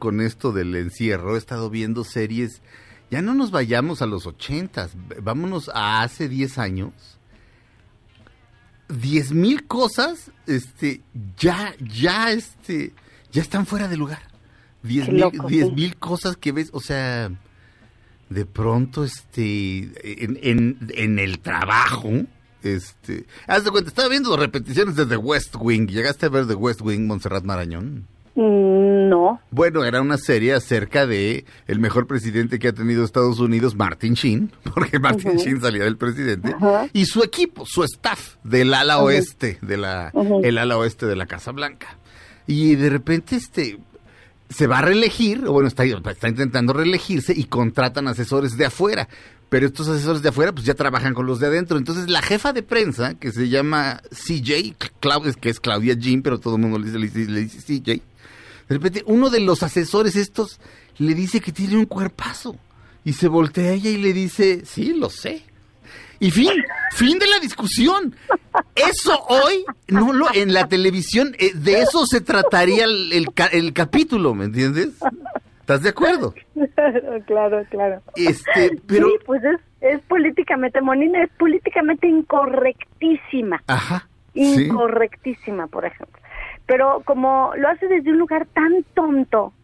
con, 0.00 0.20
esto 0.20 0.50
del 0.50 0.74
encierro, 0.74 1.36
he 1.36 1.38
estado 1.38 1.70
viendo 1.70 2.02
series, 2.02 2.60
ya 3.10 3.22
no 3.22 3.34
nos 3.34 3.50
vayamos 3.50 4.02
a 4.02 4.06
los 4.06 4.26
ochentas, 4.26 4.92
vámonos 5.22 5.70
a 5.74 6.02
hace 6.02 6.28
10 6.28 6.58
años. 6.58 6.92
Diez 8.88 9.32
mil 9.32 9.66
cosas, 9.66 10.30
este, 10.46 11.02
ya, 11.36 11.74
ya, 11.78 12.32
este, 12.32 12.94
ya 13.30 13.42
están 13.42 13.66
fuera 13.66 13.86
de 13.86 13.98
lugar. 13.98 14.22
Diez 14.82 15.08
mil, 15.08 15.20
loco, 15.20 15.46
diez 15.46 15.68
sí. 15.68 15.74
mil 15.74 15.96
cosas 15.96 16.36
que 16.38 16.52
ves, 16.52 16.70
o 16.72 16.80
sea, 16.80 17.30
de 18.30 18.46
pronto, 18.46 19.04
este, 19.04 19.92
en, 20.24 20.38
en, 20.42 20.90
en 20.94 21.18
el 21.18 21.40
trabajo, 21.40 22.10
este, 22.62 23.26
haz 23.46 23.64
de 23.64 23.70
cuenta, 23.70 23.90
estaba 23.90 24.08
viendo 24.08 24.36
repeticiones 24.36 24.96
de 24.96 25.06
The 25.06 25.16
West 25.16 25.54
Wing, 25.58 25.86
¿llegaste 25.88 26.26
a 26.26 26.30
ver 26.30 26.46
The 26.46 26.54
West 26.54 26.80
Wing, 26.80 27.06
Montserrat 27.06 27.44
Marañón? 27.44 28.06
Mm, 28.42 29.08
No. 29.08 29.40
Bueno, 29.50 29.84
era 29.84 30.00
una 30.00 30.16
serie 30.16 30.54
acerca 30.54 31.06
de 31.06 31.44
el 31.66 31.80
mejor 31.80 32.06
presidente 32.06 32.58
que 32.58 32.68
ha 32.68 32.72
tenido 32.72 33.04
Estados 33.04 33.40
Unidos, 33.40 33.74
Martin 33.74 34.14
Sheen, 34.14 34.52
porque 34.74 34.98
Martin 35.00 35.32
Ujú. 35.32 35.38
Sheen 35.40 35.60
salía 35.60 35.84
del 35.84 35.96
presidente, 35.96 36.54
y 36.92 37.06
su 37.06 37.22
equipo, 37.24 37.64
su 37.66 37.82
staff 37.84 38.36
del 38.44 38.72
ala 38.74 38.98
oeste, 39.00 39.58
de 39.62 39.76
la, 39.76 40.12
el 40.44 40.58
ala 40.58 40.78
oeste 40.78 41.06
de 41.06 41.16
la 41.16 41.26
Casa 41.26 41.50
Blanca. 41.52 41.98
Y 42.46 42.76
de 42.76 42.88
repente, 42.90 43.36
este, 43.36 43.78
se 44.48 44.66
va 44.66 44.78
a 44.78 44.82
reelegir, 44.82 45.44
o 45.46 45.52
bueno, 45.52 45.68
está, 45.68 45.84
está 45.84 46.28
intentando 46.28 46.72
reelegirse 46.72 47.32
y 47.36 47.44
contratan 47.44 48.08
asesores 48.08 48.56
de 48.56 48.66
afuera. 48.66 49.08
Pero 49.50 49.66
estos 49.66 49.88
asesores 49.88 50.20
de 50.20 50.28
afuera, 50.28 50.52
pues 50.52 50.66
ya 50.66 50.74
trabajan 50.74 51.14
con 51.14 51.24
los 51.24 51.40
de 51.40 51.46
adentro. 51.46 51.78
Entonces, 51.78 52.10
la 52.10 52.20
jefa 52.20 52.52
de 52.52 52.62
prensa, 52.62 53.14
que 53.14 53.32
se 53.32 53.48
llama 53.48 54.02
CJ, 54.10 54.76
Clau- 55.00 55.34
que 55.36 55.48
es 55.48 55.58
Claudia 55.58 55.94
Jean, 55.94 56.20
pero 56.20 56.38
todo 56.38 56.56
el 56.56 56.60
mundo 56.62 56.78
le 56.78 56.84
dice, 56.86 56.98
le 56.98 57.08
dice, 57.08 57.30
le 57.30 57.40
dice 57.40 57.58
CJ. 57.80 58.02
De 58.68 58.74
repente, 58.76 59.02
uno 59.06 59.30
de 59.30 59.40
los 59.40 59.62
asesores 59.62 60.14
estos 60.16 60.60
le 60.98 61.14
dice 61.14 61.40
que 61.40 61.52
tiene 61.52 61.76
un 61.76 61.86
cuerpazo. 61.86 62.56
Y 63.04 63.14
se 63.14 63.28
voltea 63.28 63.70
a 63.70 63.72
ella 63.74 63.90
y 63.90 63.96
le 63.96 64.12
dice, 64.12 64.64
sí, 64.66 64.92
lo 64.94 65.08
sé. 65.08 65.42
Y 66.20 66.30
fin, 66.32 66.50
fin 66.92 67.18
de 67.18 67.26
la 67.28 67.38
discusión. 67.38 68.14
Eso 68.74 69.18
hoy, 69.28 69.64
no 69.86 70.12
lo, 70.12 70.26
en 70.34 70.52
la 70.52 70.66
televisión, 70.68 71.34
eh, 71.38 71.52
de 71.54 71.80
eso 71.80 72.04
se 72.06 72.20
trataría 72.20 72.84
el, 72.84 73.12
el 73.12 73.32
ca- 73.32 73.46
el 73.46 73.72
capítulo, 73.72 74.34
¿me 74.34 74.46
entiendes? 74.46 74.90
¿Estás 75.60 75.82
de 75.82 75.90
acuerdo? 75.90 76.34
Claro, 76.74 77.22
claro, 77.26 77.64
claro. 77.70 78.02
Este, 78.16 78.78
pero... 78.86 79.06
Sí, 79.08 79.14
pues 79.24 79.42
es, 79.44 79.60
es 79.80 80.00
políticamente, 80.02 80.80
Monina 80.80 81.22
es 81.22 81.30
políticamente 81.38 82.08
incorrectísima. 82.08 83.62
Ajá. 83.66 84.08
sí. 84.34 84.64
Incorrectísima, 84.64 85.66
por 85.68 85.84
ejemplo. 85.84 86.20
Pero 86.68 87.02
como 87.06 87.50
lo 87.56 87.66
hace 87.68 87.88
desde 87.88 88.12
un 88.12 88.18
lugar 88.18 88.46
tan 88.52 88.84
tonto, 88.94 89.54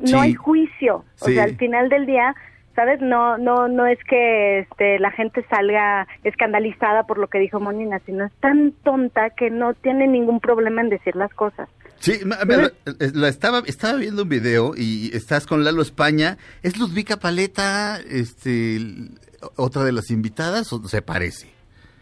no 0.00 0.20
hay 0.20 0.34
juicio. 0.34 1.04
O 1.20 1.26
sea, 1.26 1.42
al 1.42 1.56
final 1.56 1.88
del 1.88 2.06
día, 2.06 2.36
¿sabes? 2.76 3.00
No, 3.00 3.36
no, 3.36 3.66
no 3.66 3.84
es 3.86 3.98
que 4.08 4.60
este, 4.60 5.00
la 5.00 5.10
gente 5.10 5.44
salga 5.50 6.06
escandalizada 6.22 7.02
por 7.02 7.18
lo 7.18 7.26
que 7.26 7.40
dijo 7.40 7.58
Monina, 7.58 8.00
sino 8.06 8.26
es 8.26 8.32
tan 8.34 8.70
tonta 8.84 9.30
que 9.30 9.50
no 9.50 9.74
tiene 9.74 10.06
ningún 10.06 10.38
problema 10.38 10.82
en 10.82 10.88
decir 10.88 11.16
las 11.16 11.34
cosas. 11.34 11.68
Sí, 11.98 12.12
eh, 12.12 13.10
la 13.12 13.28
estaba, 13.28 13.62
estaba 13.66 13.98
viendo 13.98 14.22
un 14.22 14.28
video 14.28 14.74
y 14.76 15.10
estás 15.16 15.48
con 15.48 15.64
Lalo 15.64 15.82
España. 15.82 16.38
¿Es 16.62 16.78
Ludvika 16.78 17.16
Paleta 17.16 17.98
este, 18.08 18.78
otra 19.56 19.82
de 19.82 19.90
las 19.90 20.10
invitadas 20.10 20.72
o 20.72 20.86
se 20.86 21.02
parece? 21.02 21.48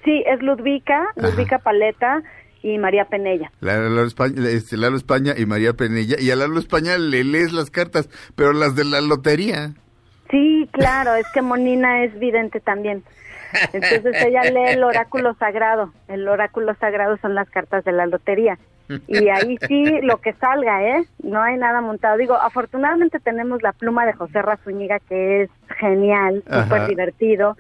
Sí, 0.05 0.23
es 0.27 0.43
Ludvika, 0.43 1.01
Ludvika 1.17 1.61
Paleta 1.61 2.23
y 2.63 2.79
María 2.79 3.05
Penella. 3.07 3.51
La- 3.61 3.79
Lalo 3.79 4.05
España, 4.05 4.35
este, 4.49 4.77
Lalo 4.77 4.97
España 4.97 5.35
y 5.37 5.47
María 5.47 5.73
Penella. 5.75 6.17
Y 6.19 6.31
a 6.31 6.37
Lalo 6.37 6.59
España 6.59 6.97
le 6.99 7.25
lees 7.25 7.53
las 7.53 7.71
cartas, 7.71 8.09
pero 8.37 8.53
las 8.53 8.77
de 8.77 8.85
la 8.85 9.01
lotería. 9.01 9.73
Sí, 10.31 10.69
claro, 10.73 11.15
es 11.15 11.27
que 11.35 11.43
Monina 11.43 12.05
es 12.05 12.19
vidente 12.19 12.61
también. 12.61 13.03
Entonces 13.73 14.15
ella 14.25 14.45
lee 14.45 14.71
el 14.71 14.83
oráculo 14.85 15.35
sagrado. 15.35 15.93
El 16.09 16.27
oráculo 16.27 16.75
sagrado 16.77 17.19
son 17.19 17.35
las 17.35 17.51
cartas 17.51 17.85
de 17.85 17.93
la 17.93 18.07
lotería. 18.07 18.59
Y 19.07 19.29
ahí 19.29 19.59
sí, 19.69 20.01
lo 20.03 20.19
que 20.19 20.33
salga, 20.35 20.83
¿eh? 20.85 21.05
No 21.23 21.41
hay 21.43 21.57
nada 21.57 21.81
montado. 21.81 22.17
Digo, 22.19 22.35
afortunadamente 22.35 23.21
tenemos 23.21 23.63
la 23.63 23.73
pluma 23.73 24.05
de 24.07 24.13
José 24.13 24.43
Razúñiga, 24.43 24.99
que 25.01 25.43
es 25.43 25.51
genial, 25.79 26.43
súper 26.45 26.87
divertido 26.89 27.57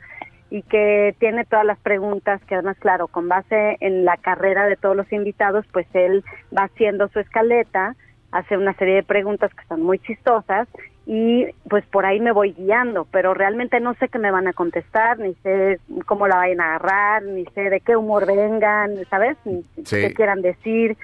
y 0.52 0.60
que 0.64 1.16
tiene 1.18 1.46
todas 1.46 1.64
las 1.64 1.78
preguntas, 1.78 2.38
que 2.44 2.54
además, 2.54 2.76
claro, 2.78 3.08
con 3.08 3.26
base 3.26 3.78
en 3.80 4.04
la 4.04 4.18
carrera 4.18 4.66
de 4.66 4.76
todos 4.76 4.94
los 4.94 5.10
invitados, 5.10 5.64
pues 5.72 5.86
él 5.94 6.22
va 6.54 6.64
haciendo 6.64 7.08
su 7.08 7.20
escaleta, 7.20 7.96
hace 8.32 8.58
una 8.58 8.74
serie 8.74 8.96
de 8.96 9.02
preguntas 9.02 9.50
que 9.54 9.64
son 9.64 9.80
muy 9.80 9.98
chistosas 9.98 10.68
y 11.06 11.46
pues 11.70 11.86
por 11.86 12.04
ahí 12.04 12.20
me 12.20 12.32
voy 12.32 12.52
guiando, 12.52 13.06
pero 13.10 13.32
realmente 13.32 13.80
no 13.80 13.94
sé 13.94 14.08
qué 14.10 14.18
me 14.18 14.30
van 14.30 14.46
a 14.46 14.52
contestar, 14.52 15.18
ni 15.18 15.32
sé 15.36 15.80
cómo 16.04 16.28
la 16.28 16.36
vayan 16.36 16.60
a 16.60 16.74
agarrar, 16.74 17.22
ni 17.22 17.46
sé 17.54 17.70
de 17.70 17.80
qué 17.80 17.96
humor 17.96 18.26
vengan, 18.26 18.90
¿sabes? 19.08 19.38
Ni 19.46 19.62
Sí. 19.84 20.02
qué 20.02 20.12
quieran 20.12 20.42
decir. 20.42 20.98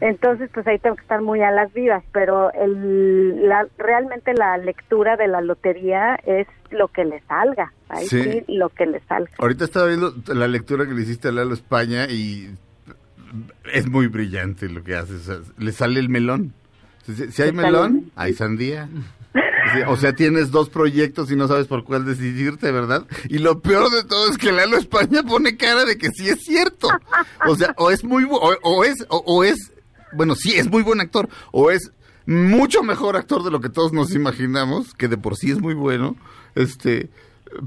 Entonces, 0.00 0.48
pues 0.54 0.66
ahí 0.66 0.78
tengo 0.78 0.96
que 0.96 1.02
estar 1.02 1.20
muy 1.22 1.40
a 1.42 1.50
las 1.50 1.72
vivas, 1.72 2.04
pero 2.12 2.52
el, 2.52 3.48
la, 3.48 3.66
realmente 3.78 4.32
la 4.34 4.56
lectura 4.58 5.16
de 5.16 5.26
la 5.28 5.40
lotería 5.40 6.14
es 6.24 6.46
lo 6.70 6.88
que 6.88 7.04
le 7.04 7.20
salga, 7.22 7.72
ahí 7.88 8.06
Sí. 8.06 8.22
sí, 8.22 8.44
lo 8.48 8.68
que 8.68 8.86
le 8.86 9.00
salga. 9.08 9.30
Ahorita 9.38 9.64
estaba 9.64 9.86
viendo 9.86 10.14
la 10.28 10.46
lectura 10.46 10.86
que 10.86 10.92
le 10.94 11.02
hiciste 11.02 11.28
a 11.28 11.32
Lalo 11.32 11.54
España 11.54 12.06
y 12.08 12.48
es 13.72 13.88
muy 13.88 14.06
brillante 14.06 14.68
lo 14.68 14.82
que 14.84 14.94
hace. 14.96 15.14
o 15.14 15.18
sea, 15.18 15.36
le 15.58 15.72
sale 15.72 15.98
el 16.00 16.08
melón. 16.08 16.52
Si, 17.04 17.14
si 17.32 17.42
hay 17.42 17.52
melón, 17.52 17.96
el- 18.06 18.12
hay 18.16 18.34
sandía. 18.34 18.88
O 19.88 19.96
sea, 19.96 20.14
tienes 20.14 20.50
dos 20.50 20.70
proyectos 20.70 21.30
y 21.30 21.36
no 21.36 21.46
sabes 21.46 21.66
por 21.66 21.84
cuál 21.84 22.06
decidirte, 22.06 22.72
¿verdad? 22.72 23.04
Y 23.28 23.38
lo 23.38 23.60
peor 23.60 23.90
de 23.90 24.02
todo 24.02 24.30
es 24.30 24.38
que 24.38 24.50
Lalo 24.50 24.78
España 24.78 25.22
pone 25.22 25.56
cara 25.58 25.84
de 25.84 25.98
que 25.98 26.08
sí 26.10 26.28
es 26.28 26.42
cierto. 26.42 26.88
O 27.46 27.54
sea, 27.54 27.74
o 27.76 27.90
es 27.90 28.02
muy 28.02 28.24
o, 28.24 28.56
o 28.62 28.84
es 28.84 29.04
o, 29.10 29.18
o 29.26 29.44
es 29.44 29.72
bueno, 30.12 30.34
sí 30.34 30.52
es 30.56 30.68
muy 30.70 30.82
buen 30.82 31.00
actor 31.00 31.28
o 31.52 31.70
es 31.70 31.92
mucho 32.26 32.82
mejor 32.82 33.16
actor 33.16 33.42
de 33.42 33.50
lo 33.50 33.60
que 33.60 33.68
todos 33.70 33.92
nos 33.92 34.14
imaginamos, 34.14 34.94
que 34.94 35.08
de 35.08 35.16
por 35.16 35.36
sí 35.36 35.50
es 35.50 35.60
muy 35.60 35.74
bueno. 35.74 36.16
Este, 36.54 37.08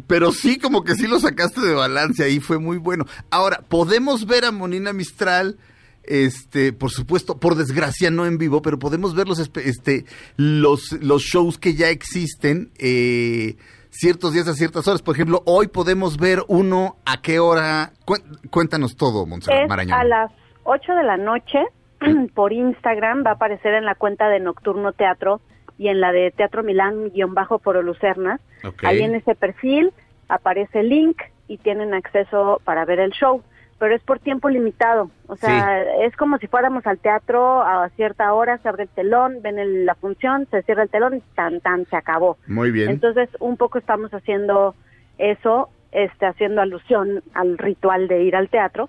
pero 0.07 0.31
sí 0.31 0.57
como 0.59 0.83
que 0.83 0.95
sí 0.95 1.07
lo 1.07 1.19
sacaste 1.19 1.61
de 1.61 1.73
balance 1.73 2.23
ahí 2.23 2.39
fue 2.39 2.59
muy 2.59 2.77
bueno. 2.77 3.05
Ahora, 3.31 3.63
podemos 3.67 4.25
ver 4.27 4.45
a 4.45 4.51
Monina 4.51 4.93
Mistral 4.93 5.57
este, 6.03 6.73
por 6.73 6.89
supuesto, 6.91 7.37
por 7.39 7.55
desgracia 7.55 8.09
no 8.09 8.25
en 8.25 8.37
vivo, 8.39 8.61
pero 8.63 8.79
podemos 8.79 9.13
ver 9.15 9.27
los 9.27 9.37
este 9.39 10.05
los 10.35 10.91
los 10.93 11.21
shows 11.21 11.59
que 11.59 11.75
ya 11.75 11.89
existen 11.89 12.71
eh, 12.79 13.55
ciertos 13.91 14.33
días 14.33 14.47
a 14.47 14.53
ciertas 14.55 14.87
horas. 14.87 15.01
Por 15.03 15.15
ejemplo, 15.15 15.43
hoy 15.45 15.67
podemos 15.67 16.17
ver 16.17 16.43
uno 16.47 16.97
a 17.05 17.21
qué 17.21 17.39
hora. 17.39 17.93
Cué- 18.05 18.23
Cuéntanos 18.49 18.95
todo, 18.95 19.25
Montserrat 19.27 19.69
Marañón. 19.69 19.99
a 19.99 20.03
las 20.03 20.31
8 20.63 20.91
de 20.93 21.03
la 21.03 21.17
noche 21.17 21.59
por 22.35 22.53
Instagram, 22.53 23.23
va 23.25 23.31
a 23.31 23.33
aparecer 23.33 23.73
en 23.73 23.85
la 23.85 23.95
cuenta 23.95 24.29
de 24.29 24.39
Nocturno 24.39 24.91
Teatro 24.93 25.41
y 25.77 25.87
en 25.87 25.99
la 26.01 26.11
de 26.11 26.31
Teatro 26.31 26.63
Milán 26.63 27.09
guion 27.11 27.33
bajo 27.33 27.59
por 27.59 27.83
Lucerna. 27.83 28.39
Ok. 28.63 28.83
Ahí 28.83 29.01
en 29.01 29.15
ese 29.15 29.35
perfil 29.35 29.91
aparece 30.27 30.81
el 30.81 30.89
link 30.89 31.21
y 31.47 31.57
tienen 31.57 31.93
acceso 31.93 32.61
para 32.63 32.85
ver 32.85 32.99
el 32.99 33.11
show, 33.11 33.41
pero 33.79 33.95
es 33.95 34.01
por 34.03 34.19
tiempo 34.19 34.47
limitado. 34.49 35.09
O 35.27 35.35
sea, 35.35 35.81
es 36.05 36.15
como 36.15 36.37
si 36.37 36.47
fuéramos 36.47 36.85
al 36.85 36.99
teatro 36.99 37.61
a 37.63 37.89
cierta 37.95 38.31
hora, 38.33 38.57
se 38.59 38.69
abre 38.69 38.83
el 38.83 38.89
telón, 38.89 39.41
ven 39.41 39.57
el- 39.59 39.85
la 39.85 39.95
función, 39.95 40.47
se 40.51 40.61
cierra 40.63 40.83
el 40.83 40.89
telón 40.89 41.15
y 41.17 41.21
tan 41.35 41.59
tan 41.61 41.85
se 41.87 41.95
acabó. 41.97 42.37
Muy 42.47 42.71
bien. 42.71 42.89
Entonces, 42.91 43.29
un 43.39 43.57
poco 43.57 43.79
estamos 43.79 44.13
haciendo 44.13 44.75
eso, 45.17 45.69
este, 45.91 46.25
haciendo 46.25 46.61
alusión 46.61 47.21
al 47.33 47.57
ritual 47.57 48.07
de 48.07 48.23
ir 48.23 48.35
al 48.35 48.49
teatro. 48.49 48.87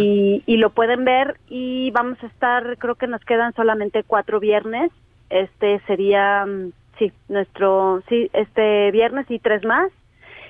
Y, 0.00 0.42
y 0.46 0.56
lo 0.56 0.70
pueden 0.70 1.04
ver 1.04 1.36
y 1.48 1.90
vamos 1.90 2.22
a 2.22 2.26
estar, 2.26 2.76
creo 2.78 2.94
que 2.94 3.06
nos 3.06 3.22
quedan 3.24 3.52
solamente 3.54 4.02
cuatro 4.02 4.40
viernes. 4.40 4.90
Este 5.30 5.80
sería, 5.86 6.44
mm, 6.46 6.72
sí, 6.98 7.12
nuestro, 7.28 8.02
sí, 8.08 8.30
este 8.32 8.90
viernes 8.90 9.30
y 9.30 9.38
tres 9.38 9.64
más. 9.64 9.90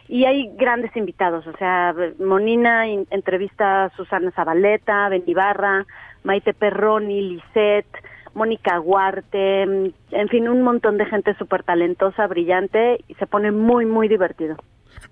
Y 0.08 0.24
hay 0.24 0.50
grandes 0.56 0.94
invitados, 0.96 1.46
o 1.46 1.56
sea, 1.56 1.94
Monina 2.18 2.86
in- 2.88 3.06
entrevista 3.10 3.84
a 3.84 3.90
Susana 3.96 4.30
Zabaleta, 4.32 5.08
Bendibarra, 5.08 5.86
Maite 6.22 6.52
Perroni, 6.52 7.22
Lisette, 7.22 7.96
Mónica 8.34 8.80
Huarte, 8.80 9.66
mm, 9.66 9.86
en 10.10 10.28
fin, 10.28 10.48
un 10.48 10.62
montón 10.62 10.98
de 10.98 11.06
gente 11.06 11.34
súper 11.34 11.62
talentosa, 11.62 12.26
brillante, 12.26 12.98
y 13.08 13.14
se 13.14 13.26
pone 13.26 13.52
muy, 13.52 13.86
muy 13.86 14.08
divertido. 14.08 14.56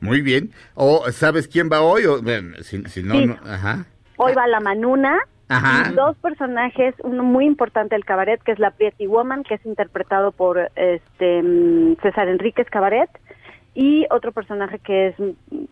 Muy 0.00 0.20
bien. 0.22 0.50
O 0.74 1.10
¿sabes 1.12 1.46
quién 1.48 1.68
va 1.70 1.82
hoy? 1.82 2.04
O, 2.06 2.22
bueno, 2.22 2.56
si, 2.62 2.82
si 2.84 3.02
no, 3.02 3.14
Sí. 3.14 3.26
no- 3.26 3.38
ajá. 3.44 3.84
Hoy 4.16 4.34
va 4.34 4.46
la 4.46 4.60
Manuna, 4.60 5.18
Ajá. 5.48 5.90
y 5.90 5.94
dos 5.94 6.16
personajes, 6.18 6.94
uno 7.02 7.22
muy 7.22 7.46
importante 7.46 7.94
del 7.94 8.04
cabaret, 8.04 8.40
que 8.42 8.52
es 8.52 8.58
la 8.58 8.70
Pretty 8.70 9.06
Woman, 9.06 9.42
que 9.44 9.54
es 9.54 9.64
interpretado 9.66 10.32
por 10.32 10.70
este 10.76 11.42
mm, 11.42 11.96
César 12.02 12.28
Enríquez 12.28 12.68
Cabaret, 12.70 13.08
y 13.74 14.06
otro 14.10 14.32
personaje 14.32 14.78
que 14.80 15.08
es 15.08 15.14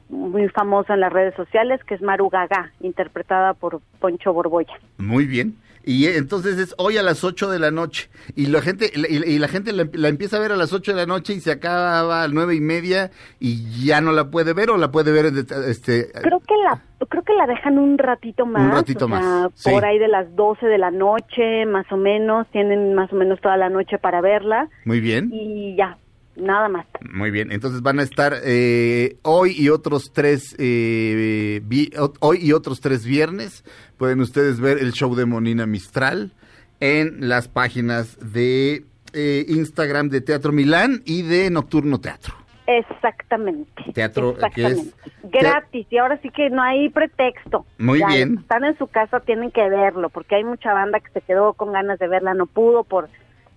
muy 0.08 0.48
famoso 0.48 0.94
en 0.94 1.00
las 1.00 1.12
redes 1.12 1.34
sociales, 1.34 1.82
que 1.84 1.94
es 1.94 2.00
Maru 2.02 2.28
Gaga, 2.30 2.72
interpretada 2.80 3.54
por 3.54 3.80
Poncho 3.98 4.32
Borbolla. 4.32 4.72
Muy 4.98 5.26
bien. 5.26 5.56
Y 5.88 6.04
eh, 6.04 6.18
entonces 6.18 6.58
es 6.58 6.74
hoy 6.76 6.98
a 6.98 7.02
las 7.02 7.24
8 7.24 7.48
de 7.50 7.58
la 7.58 7.70
noche. 7.70 8.10
Y 8.36 8.48
la 8.48 8.60
gente, 8.60 8.92
y, 8.94 9.16
y 9.24 9.38
la, 9.38 9.48
gente 9.48 9.72
la, 9.72 9.88
la 9.94 10.08
empieza 10.08 10.36
a 10.36 10.40
ver 10.40 10.52
a 10.52 10.56
las 10.56 10.74
8 10.74 10.92
de 10.92 10.96
la 10.98 11.06
noche 11.06 11.32
y 11.32 11.40
se 11.40 11.50
acaba 11.50 12.00
a 12.00 12.02
las 12.02 12.30
nueve 12.30 12.54
y 12.54 12.60
media 12.60 13.10
y 13.40 13.86
ya 13.86 14.02
no 14.02 14.12
la 14.12 14.30
puede 14.30 14.52
ver 14.52 14.68
o 14.68 14.76
la 14.76 14.90
puede 14.90 15.12
ver 15.12 15.26
este 15.26 16.10
Creo 16.12 16.40
que 16.40 16.54
la 16.62 16.82
creo 17.08 17.22
que 17.22 17.32
la 17.32 17.46
dejan 17.46 17.78
un 17.78 17.96
ratito 17.96 18.44
más, 18.44 18.70
ratito 18.70 19.06
o 19.06 19.08
sea, 19.08 19.18
más, 19.18 19.50
sí. 19.54 19.70
por 19.70 19.84
ahí 19.86 19.98
de 19.98 20.08
las 20.08 20.36
12 20.36 20.66
de 20.66 20.76
la 20.76 20.90
noche, 20.90 21.64
más 21.64 21.90
o 21.90 21.96
menos, 21.96 22.46
tienen 22.48 22.92
más 22.94 23.10
o 23.10 23.16
menos 23.16 23.40
toda 23.40 23.56
la 23.56 23.70
noche 23.70 23.98
para 23.98 24.20
verla 24.20 24.68
muy 24.84 25.00
bien. 25.00 25.30
y 25.32 25.74
ya, 25.74 25.96
nada 26.38 26.68
más. 26.68 26.86
Muy 27.12 27.30
bien, 27.30 27.52
entonces 27.52 27.82
van 27.82 27.98
a 27.98 28.02
estar 28.02 28.34
eh, 28.44 29.16
hoy 29.22 29.54
y 29.56 29.68
otros 29.68 30.12
tres 30.12 30.54
eh, 30.58 31.60
vi- 31.64 31.90
hoy 32.20 32.38
y 32.40 32.52
otros 32.52 32.80
tres 32.80 33.04
viernes. 33.04 33.64
Pueden 33.96 34.20
ustedes 34.20 34.60
ver 34.60 34.78
el 34.78 34.92
show 34.92 35.14
de 35.14 35.26
Monina 35.26 35.66
Mistral 35.66 36.32
en 36.80 37.28
las 37.28 37.48
páginas 37.48 38.16
de 38.32 38.84
eh, 39.12 39.44
Instagram 39.48 40.08
de 40.10 40.20
Teatro 40.20 40.52
Milán 40.52 41.02
y 41.04 41.22
de 41.22 41.50
Nocturno 41.50 42.00
Teatro. 42.00 42.34
Exactamente. 42.66 43.82
Teatro 43.94 44.36
eh, 44.38 44.50
que 44.54 44.66
es. 44.66 44.94
Gratis, 45.24 45.86
y 45.90 45.96
ahora 45.98 46.18
sí 46.22 46.28
que 46.30 46.50
no 46.50 46.62
hay 46.62 46.88
pretexto. 46.90 47.64
Muy 47.78 47.98
Ya, 48.00 48.06
bien. 48.08 48.38
Están 48.40 48.64
en 48.64 48.76
su 48.78 48.86
casa, 48.86 49.20
tienen 49.20 49.50
que 49.50 49.68
verlo, 49.68 50.10
porque 50.10 50.36
hay 50.36 50.44
mucha 50.44 50.72
banda 50.74 51.00
que 51.00 51.10
se 51.12 51.20
quedó 51.22 51.54
con 51.54 51.72
ganas 51.72 51.98
de 51.98 52.08
verla, 52.08 52.34
no 52.34 52.46
pudo 52.46 52.84
por 52.84 53.08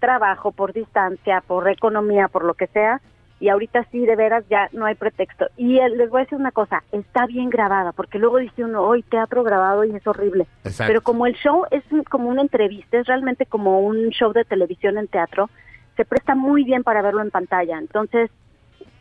trabajo, 0.02 0.52
por 0.52 0.74
distancia, 0.74 1.42
por 1.48 1.70
economía, 1.70 2.28
por 2.28 2.44
lo 2.44 2.56
que 2.56 2.68
sea, 2.68 3.00
y 3.40 3.50
ahorita 3.50 3.88
sí, 3.92 4.06
de 4.06 4.16
veras, 4.16 4.44
ya 4.50 4.70
no 4.74 4.86
hay 4.86 4.96
pretexto. 4.96 5.48
Y 5.56 5.80
les 5.80 6.10
voy 6.10 6.20
a 6.22 6.24
decir 6.26 6.38
una 6.38 6.52
cosa, 6.52 6.84
está 6.92 7.26
bien 7.26 7.50
grabada, 7.50 7.94
porque 7.94 8.20
luego 8.20 8.38
dice 8.38 8.66
uno, 8.66 8.82
hoy 8.82 9.02
teatro 9.04 9.44
grabado 9.44 9.86
y 9.86 9.96
es 9.96 10.06
horrible. 10.06 10.46
Exacto. 10.64 10.90
Pero 10.90 11.02
como 11.02 11.26
el 11.26 11.34
show 11.36 11.64
es 11.72 11.84
como 12.10 12.30
una 12.30 12.42
entrevista, 12.42 13.00
es 13.00 13.08
realmente 13.08 13.46
como 13.46 13.80
un 13.80 14.10
show 14.10 14.34
de 14.34 14.44
televisión 14.44 14.98
en 14.98 15.08
teatro, 15.08 15.50
se 15.98 16.06
presta 16.06 16.36
muy 16.36 16.64
bien 16.64 16.84
para 16.84 17.02
verlo 17.02 17.22
en 17.22 17.32
pantalla. 17.32 17.80
Entonces, 17.80 18.30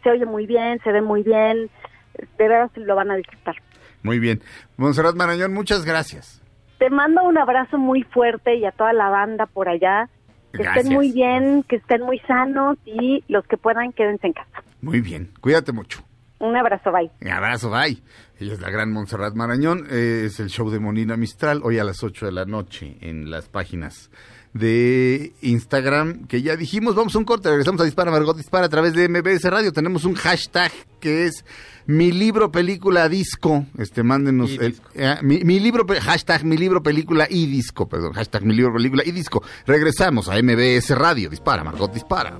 se 0.02 0.10
oye 0.10 0.24
muy 0.24 0.46
bien, 0.46 0.80
se 0.82 0.92
ve 0.92 1.02
muy 1.02 1.22
bien, 1.22 1.68
de 2.38 2.48
veras 2.48 2.70
lo 2.76 2.94
van 2.94 3.10
a 3.10 3.16
disfrutar. 3.16 3.56
Muy 4.02 4.18
bien. 4.18 4.40
Monserrat 4.76 5.16
Marañón, 5.16 5.52
muchas 5.52 5.84
gracias. 5.84 6.40
Te 6.78 6.88
mando 6.88 7.22
un 7.24 7.36
abrazo 7.36 7.76
muy 7.76 8.04
fuerte 8.04 8.54
y 8.54 8.64
a 8.64 8.72
toda 8.72 8.94
la 8.94 9.10
banda 9.10 9.44
por 9.44 9.68
allá. 9.68 10.08
Que 10.52 10.58
Gracias. 10.58 10.84
estén 10.84 10.94
muy 10.94 11.12
bien, 11.12 11.64
que 11.68 11.76
estén 11.76 12.02
muy 12.02 12.18
sanos 12.20 12.76
y 12.84 13.22
los 13.28 13.46
que 13.46 13.56
puedan 13.56 13.92
quédense 13.92 14.26
en 14.26 14.32
casa. 14.32 14.62
Muy 14.82 15.00
bien. 15.00 15.30
Cuídate 15.40 15.72
mucho. 15.72 16.02
Un 16.40 16.56
abrazo, 16.56 16.90
bye. 16.90 17.10
Un 17.20 17.28
abrazo, 17.28 17.70
bye. 17.70 18.02
Ella 18.40 18.54
es 18.54 18.60
la 18.60 18.70
gran 18.70 18.90
Montserrat 18.92 19.34
Marañón. 19.34 19.86
eh, 19.90 20.22
es 20.26 20.40
el 20.40 20.48
show 20.48 20.70
de 20.70 20.80
Monina 20.80 21.16
Mistral, 21.16 21.60
hoy 21.62 21.78
a 21.78 21.84
las 21.84 22.02
8 22.02 22.26
de 22.26 22.32
la 22.32 22.46
noche 22.46 22.96
en 23.02 23.30
las 23.30 23.48
páginas 23.48 24.10
de 24.54 25.32
Instagram, 25.42 26.26
que 26.26 26.42
ya 26.42 26.56
dijimos, 26.56 26.94
vamos 26.94 27.14
a 27.14 27.18
un 27.18 27.24
corte, 27.24 27.48
regresamos 27.50 27.80
a 27.82 27.84
Dispara 27.84 28.10
Margot 28.10 28.36
Dispara 28.36 28.66
a 28.66 28.68
través 28.68 28.94
de 28.94 29.08
MBS 29.08 29.44
Radio. 29.50 29.72
Tenemos 29.72 30.04
un 30.04 30.14
hashtag 30.14 30.72
que 30.98 31.26
es 31.26 31.44
mi 31.86 32.12
libro, 32.12 32.50
película, 32.52 33.08
disco. 33.08 33.66
Este, 33.78 34.02
mándenos 34.02 34.50
el- 34.52 34.76
eh, 34.94 35.16
mi, 35.22 35.40
mi 35.44 35.60
libro, 35.60 35.84
hashtag 36.00 36.44
mi 36.44 36.56
libro, 36.56 36.82
película 36.82 37.26
y 37.28 37.46
disco, 37.46 37.88
perdón, 37.88 38.12
hashtag 38.12 38.44
mi 38.44 38.54
libro, 38.54 38.72
película 38.72 39.02
y 39.04 39.10
disco. 39.12 39.42
Regresamos 39.66 40.28
a 40.28 40.36
MBS 40.42 40.90
Radio. 40.94 41.28
Dispara, 41.30 41.64
Margot 41.64 41.92
Dispara. 41.92 42.38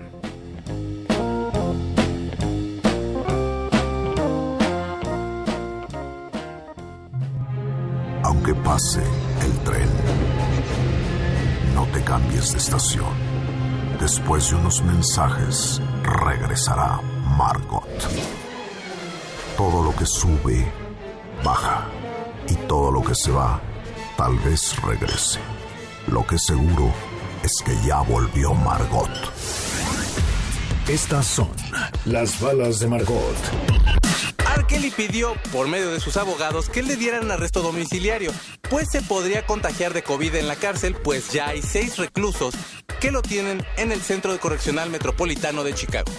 Aunque 8.24 8.54
pase 8.54 9.00
el 9.44 9.52
tren, 9.64 9.88
no 11.74 11.84
te 11.92 12.02
cambies 12.02 12.52
de 12.52 12.58
estación. 12.58 13.30
Después 13.98 14.50
de 14.50 14.56
unos 14.56 14.82
mensajes, 14.82 15.80
regresará 16.02 17.00
Margot. 17.36 17.84
Todo 19.60 19.82
lo 19.82 19.94
que 19.94 20.06
sube, 20.06 20.72
baja. 21.44 21.86
Y 22.48 22.54
todo 22.66 22.90
lo 22.90 23.02
que 23.02 23.14
se 23.14 23.30
va, 23.30 23.60
tal 24.16 24.38
vez 24.38 24.74
regrese. 24.80 25.38
Lo 26.06 26.26
que 26.26 26.38
seguro 26.38 26.90
es 27.42 27.60
que 27.62 27.76
ya 27.86 28.00
volvió 28.00 28.54
Margot. 28.54 29.10
Estas 30.88 31.26
son 31.26 31.50
las 32.06 32.40
balas 32.40 32.80
de 32.80 32.88
Margot. 32.88 33.36
Kelly 34.70 34.92
pidió, 34.92 35.34
por 35.52 35.66
medio 35.66 35.90
de 35.90 35.98
sus 35.98 36.16
abogados, 36.16 36.68
que 36.68 36.84
le 36.84 36.94
dieran 36.94 37.28
arresto 37.30 37.60
domiciliario, 37.60 38.30
pues 38.70 38.88
se 38.88 39.02
podría 39.02 39.44
contagiar 39.44 39.92
de 39.92 40.04
COVID 40.04 40.36
en 40.36 40.46
la 40.46 40.54
cárcel, 40.54 40.94
pues 40.94 41.32
ya 41.32 41.48
hay 41.48 41.60
seis 41.60 41.96
reclusos 41.96 42.54
que 43.00 43.10
lo 43.10 43.20
tienen 43.20 43.66
en 43.76 43.90
el 43.90 44.00
Centro 44.00 44.32
de 44.32 44.38
Correccional 44.38 44.88
Metropolitano 44.88 45.64
de 45.64 45.74
Chicago. 45.74 46.12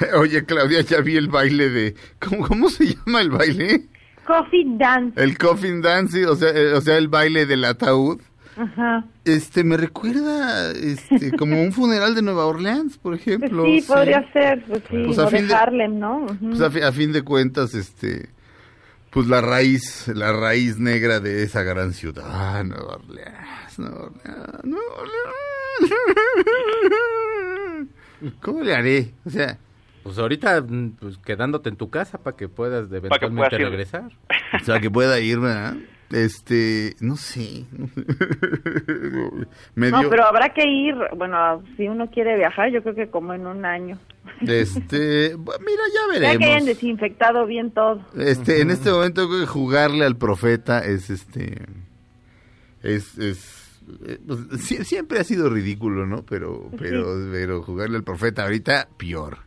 Oye, 0.18 0.44
Claudia, 0.44 0.80
ya 0.82 1.00
vi 1.00 1.16
el 1.16 1.28
baile 1.28 1.68
de... 1.70 1.94
¿Cómo, 2.20 2.46
cómo 2.46 2.68
se 2.70 2.94
llama 2.94 3.20
el 3.20 3.30
baile? 3.30 3.86
Coffee 4.26 4.64
Dance. 4.78 5.20
El 5.22 5.36
coffin 5.36 5.82
dance, 5.82 6.16
sí, 6.18 6.24
o 6.24 6.34
sea, 6.34 6.48
eh, 6.50 6.72
o 6.72 6.80
sea, 6.80 6.96
el 6.96 7.08
baile 7.08 7.44
del 7.46 7.64
ataúd. 7.64 8.20
Ajá. 8.56 9.04
Este, 9.24 9.64
me 9.64 9.76
recuerda, 9.76 10.70
este, 10.72 11.32
como 11.38 11.60
un 11.62 11.72
funeral 11.72 12.14
de 12.14 12.22
Nueva 12.22 12.46
Orleans, 12.46 12.96
por 12.96 13.12
Pues 13.18 13.26
ejemplo. 13.26 13.64
sí, 13.66 13.82
podría 13.86 14.32
ser, 14.32 14.64
pues 14.66 14.82
sí, 14.90 15.02
Pues 15.06 15.18
a 15.18 15.28
fin 15.28 15.46
de 15.48 15.54
Harlem, 15.54 15.98
¿no? 15.98 16.26
Pues 16.40 16.60
a, 16.60 16.70
fi- 16.70 16.80
a 16.80 16.92
fin 16.92 17.12
de 17.12 17.22
cuentas, 17.22 17.74
este, 17.74 18.30
pues 19.10 19.26
la 19.26 19.40
raíz, 19.42 20.08
la 20.08 20.32
raíz 20.32 20.78
negra 20.78 21.20
de 21.20 21.42
esa 21.42 21.62
gran 21.62 21.92
ciudad. 21.92 22.24
Ah, 22.26 22.62
Nueva 22.64 22.94
Orleans, 22.96 23.78
Nueva 23.78 24.04
Orleans, 24.04 24.64
Nueva 24.64 24.94
Orleans. 25.00 25.94
¿Cómo 28.40 28.62
le 28.62 28.74
haré? 28.74 29.10
O 29.26 29.30
sea, 29.30 29.58
Pues 30.04 30.18
ahorita, 30.18 30.60
mm, 30.62 30.90
pues 31.00 31.18
quedándote 31.18 31.70
en 31.70 31.76
tu 31.76 31.90
casa 31.90 32.18
para 32.18 32.36
que 32.36 32.48
puedas 32.48 32.88
de 32.90 33.00
que 33.00 33.06
eventualmente 33.08 33.58
regresar. 33.58 34.10
o 34.60 34.64
sea, 34.64 34.78
que 34.78 34.90
pueda 34.90 35.18
ir, 35.18 35.40
¿verdad? 35.40 35.74
Este, 36.10 36.94
no 37.00 37.16
sé. 37.16 37.64
Medio, 39.74 40.02
No, 40.02 40.10
pero 40.10 40.24
habrá 40.26 40.50
que 40.52 40.64
ir, 40.66 40.94
bueno, 41.16 41.62
si 41.76 41.88
uno 41.88 42.10
quiere 42.10 42.36
viajar, 42.36 42.70
yo 42.70 42.82
creo 42.82 42.94
que 42.94 43.08
como 43.08 43.34
en 43.34 43.46
un 43.46 43.64
año. 43.64 43.98
este, 44.42 45.36
mira, 45.38 45.82
ya 45.92 46.14
Ya 46.14 46.20
que 46.20 46.26
hayan 46.26 46.38
veremos. 46.38 46.66
desinfectado 46.66 47.46
bien 47.46 47.70
todo. 47.70 48.04
Este, 48.16 48.60
en 48.60 48.70
este 48.70 48.90
momento 48.90 49.26
creo 49.28 49.40
que 49.40 49.46
jugarle 49.46 50.04
al 50.04 50.16
profeta 50.16 50.80
es 50.84 51.10
este 51.10 51.62
es 52.82 53.18
es 53.18 53.80
eh, 54.06 54.18
pues, 54.26 54.40
sie- 54.70 54.84
siempre 54.84 55.18
ha 55.18 55.24
sido 55.24 55.48
ridículo, 55.50 56.06
¿no? 56.06 56.22
Pero 56.22 56.70
pero 56.78 57.16
pero 57.32 57.62
jugarle 57.62 57.96
al 57.96 58.04
profeta 58.04 58.44
ahorita 58.44 58.88
peor. 58.98 59.38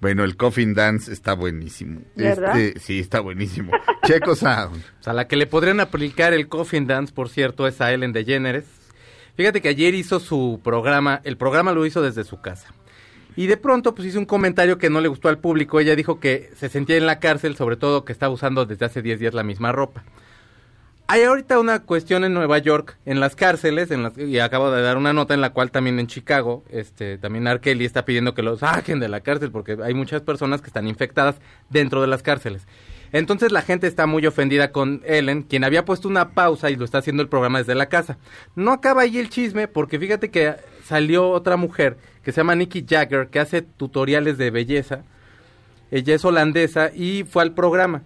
Bueno, 0.00 0.24
el 0.24 0.36
coffin 0.36 0.74
dance 0.74 1.12
está 1.12 1.34
buenísimo. 1.34 2.02
¿Verdad? 2.14 2.58
Este, 2.58 2.80
sí, 2.80 3.00
está 3.00 3.20
buenísimo. 3.20 3.72
Checo 4.06 4.34
Sound. 4.36 4.82
O 5.00 5.02
sea, 5.02 5.12
la 5.12 5.28
que 5.28 5.36
le 5.36 5.46
podrían 5.46 5.80
aplicar 5.80 6.32
el 6.32 6.48
Coffin 6.48 6.86
Dance, 6.86 7.12
por 7.14 7.28
cierto, 7.28 7.66
es 7.68 7.80
a 7.80 7.92
Ellen 7.92 8.12
DeGeneres. 8.12 8.64
Fíjate 9.36 9.60
que 9.60 9.68
ayer 9.68 9.94
hizo 9.94 10.18
su 10.18 10.60
programa, 10.64 11.20
el 11.22 11.36
programa 11.36 11.72
lo 11.72 11.86
hizo 11.86 12.02
desde 12.02 12.24
su 12.24 12.40
casa. 12.40 12.74
Y 13.36 13.46
de 13.46 13.56
pronto, 13.56 13.94
pues 13.94 14.08
hizo 14.08 14.18
un 14.18 14.24
comentario 14.24 14.78
que 14.78 14.90
no 14.90 15.00
le 15.00 15.08
gustó 15.08 15.28
al 15.28 15.38
público. 15.38 15.78
Ella 15.78 15.94
dijo 15.94 16.18
que 16.18 16.50
se 16.56 16.68
sentía 16.70 16.96
en 16.96 17.06
la 17.06 17.20
cárcel, 17.20 17.54
sobre 17.54 17.76
todo 17.76 18.04
que 18.04 18.12
estaba 18.12 18.32
usando 18.32 18.64
desde 18.64 18.86
hace 18.86 19.02
10 19.02 19.20
días 19.20 19.34
la 19.34 19.42
misma 19.42 19.72
ropa. 19.72 20.04
Hay 21.08 21.22
ahorita 21.22 21.60
una 21.60 21.82
cuestión 21.82 22.24
en 22.24 22.34
Nueva 22.34 22.58
York, 22.58 22.98
en 23.04 23.20
las 23.20 23.36
cárceles, 23.36 23.92
en 23.92 24.02
las, 24.02 24.18
y 24.18 24.40
acabo 24.40 24.72
de 24.72 24.82
dar 24.82 24.96
una 24.96 25.12
nota 25.12 25.34
en 25.34 25.40
la 25.40 25.50
cual 25.50 25.70
también 25.70 26.00
en 26.00 26.08
Chicago, 26.08 26.64
este, 26.68 27.16
también 27.16 27.46
R. 27.46 27.60
Kelly 27.60 27.84
está 27.84 28.04
pidiendo 28.04 28.34
que 28.34 28.42
los 28.42 28.58
saquen 28.58 28.98
de 28.98 29.08
la 29.08 29.20
cárcel 29.20 29.52
porque 29.52 29.78
hay 29.84 29.94
muchas 29.94 30.22
personas 30.22 30.62
que 30.62 30.66
están 30.66 30.88
infectadas 30.88 31.36
dentro 31.70 32.00
de 32.00 32.08
las 32.08 32.24
cárceles. 32.24 32.66
Entonces 33.12 33.52
la 33.52 33.62
gente 33.62 33.86
está 33.86 34.06
muy 34.06 34.26
ofendida 34.26 34.72
con 34.72 35.00
Ellen, 35.06 35.44
quien 35.44 35.62
había 35.62 35.84
puesto 35.84 36.08
una 36.08 36.30
pausa 36.30 36.70
y 36.70 36.76
lo 36.76 36.84
está 36.84 36.98
haciendo 36.98 37.22
el 37.22 37.28
programa 37.28 37.58
desde 37.58 37.76
la 37.76 37.86
casa. 37.86 38.18
No 38.56 38.72
acaba 38.72 39.02
ahí 39.02 39.18
el 39.18 39.30
chisme 39.30 39.68
porque 39.68 40.00
fíjate 40.00 40.32
que 40.32 40.56
salió 40.84 41.30
otra 41.30 41.56
mujer 41.56 41.98
que 42.24 42.32
se 42.32 42.40
llama 42.40 42.56
Nikki 42.56 42.84
Jagger, 42.84 43.28
que 43.28 43.38
hace 43.38 43.62
tutoriales 43.62 44.38
de 44.38 44.50
belleza. 44.50 45.04
Ella 45.92 46.16
es 46.16 46.24
holandesa 46.24 46.90
y 46.92 47.22
fue 47.22 47.44
al 47.44 47.54
programa. 47.54 48.02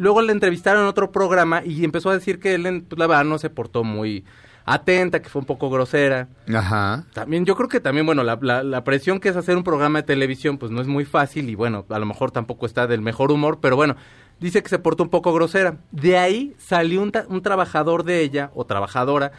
Luego 0.00 0.22
le 0.22 0.32
entrevistaron 0.32 0.82
en 0.82 0.88
otro 0.88 1.12
programa 1.12 1.62
y 1.62 1.84
empezó 1.84 2.08
a 2.08 2.14
decir 2.14 2.40
que 2.40 2.54
Ellen, 2.54 2.86
pues 2.88 2.98
la 2.98 3.06
verdad, 3.06 3.24
no 3.24 3.38
se 3.38 3.50
portó 3.50 3.84
muy 3.84 4.24
atenta, 4.64 5.20
que 5.20 5.28
fue 5.28 5.40
un 5.40 5.46
poco 5.46 5.68
grosera. 5.68 6.28
Ajá. 6.54 7.04
También, 7.12 7.44
yo 7.44 7.54
creo 7.54 7.68
que 7.68 7.80
también, 7.80 8.06
bueno, 8.06 8.24
la, 8.24 8.38
la, 8.40 8.62
la 8.62 8.82
presión 8.82 9.20
que 9.20 9.28
es 9.28 9.36
hacer 9.36 9.58
un 9.58 9.62
programa 9.62 9.98
de 9.98 10.06
televisión, 10.06 10.56
pues 10.56 10.72
no 10.72 10.80
es 10.80 10.86
muy 10.86 11.04
fácil 11.04 11.50
y 11.50 11.54
bueno, 11.54 11.84
a 11.90 11.98
lo 11.98 12.06
mejor 12.06 12.30
tampoco 12.30 12.64
está 12.64 12.86
del 12.86 13.02
mejor 13.02 13.30
humor, 13.30 13.58
pero 13.60 13.76
bueno, 13.76 13.94
dice 14.38 14.62
que 14.62 14.70
se 14.70 14.78
portó 14.78 15.02
un 15.02 15.10
poco 15.10 15.34
grosera. 15.34 15.76
De 15.90 16.16
ahí 16.16 16.54
salió 16.56 17.02
un, 17.02 17.12
un 17.28 17.42
trabajador 17.42 18.02
de 18.04 18.22
ella, 18.22 18.50
o 18.54 18.64
trabajadora, 18.64 19.32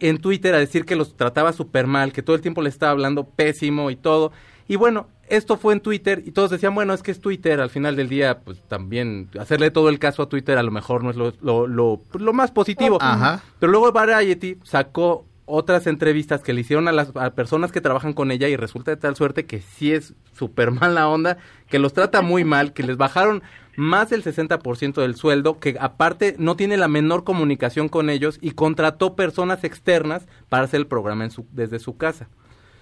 en 0.00 0.18
Twitter 0.18 0.52
a 0.52 0.58
decir 0.58 0.84
que 0.84 0.96
los 0.96 1.16
trataba 1.16 1.52
súper 1.52 1.86
mal, 1.86 2.12
que 2.12 2.22
todo 2.22 2.34
el 2.34 2.42
tiempo 2.42 2.60
le 2.60 2.70
estaba 2.70 2.90
hablando 2.90 3.22
pésimo 3.22 3.88
y 3.90 3.94
todo. 3.94 4.32
Y 4.66 4.74
bueno, 4.74 5.06
esto 5.28 5.56
fue 5.56 5.72
en 5.72 5.80
Twitter 5.80 6.22
y 6.24 6.32
todos 6.32 6.50
decían, 6.50 6.74
bueno, 6.74 6.92
es 6.92 7.02
que 7.02 7.10
es 7.10 7.20
Twitter, 7.20 7.60
al 7.60 7.70
final 7.70 7.96
del 7.96 8.08
día, 8.08 8.40
pues 8.40 8.60
también 8.68 9.28
hacerle 9.38 9.70
todo 9.70 9.88
el 9.88 9.98
caso 9.98 10.22
a 10.22 10.28
Twitter 10.28 10.58
a 10.58 10.62
lo 10.62 10.70
mejor 10.70 11.04
no 11.04 11.10
es 11.10 11.16
lo, 11.16 11.32
lo, 11.40 11.66
lo, 11.66 12.02
lo 12.12 12.32
más 12.32 12.50
positivo. 12.50 12.98
Ajá. 13.00 13.42
Pero 13.58 13.72
luego 13.72 13.92
Variety 13.92 14.58
sacó 14.62 15.26
otras 15.44 15.86
entrevistas 15.86 16.42
que 16.42 16.52
le 16.52 16.60
hicieron 16.60 16.88
a 16.88 16.92
las 16.92 17.14
a 17.16 17.30
personas 17.30 17.72
que 17.72 17.80
trabajan 17.80 18.12
con 18.12 18.30
ella 18.30 18.48
y 18.48 18.56
resulta 18.56 18.90
de 18.90 18.96
tal 18.96 19.16
suerte 19.16 19.44
que 19.44 19.60
sí 19.60 19.92
es 19.92 20.14
súper 20.32 20.70
mala 20.70 21.08
onda, 21.08 21.38
que 21.68 21.78
los 21.78 21.92
trata 21.92 22.22
muy 22.22 22.44
mal, 22.44 22.72
que 22.72 22.82
les 22.82 22.96
bajaron 22.96 23.42
más 23.76 24.10
del 24.10 24.22
60% 24.22 25.00
del 25.00 25.16
sueldo, 25.16 25.58
que 25.58 25.76
aparte 25.80 26.36
no 26.38 26.56
tiene 26.56 26.76
la 26.76 26.88
menor 26.88 27.24
comunicación 27.24 27.88
con 27.88 28.10
ellos 28.10 28.38
y 28.40 28.52
contrató 28.52 29.16
personas 29.16 29.64
externas 29.64 30.26
para 30.48 30.64
hacer 30.64 30.80
el 30.80 30.86
programa 30.86 31.24
en 31.24 31.30
su, 31.30 31.46
desde 31.52 31.78
su 31.78 31.96
casa. 31.96 32.28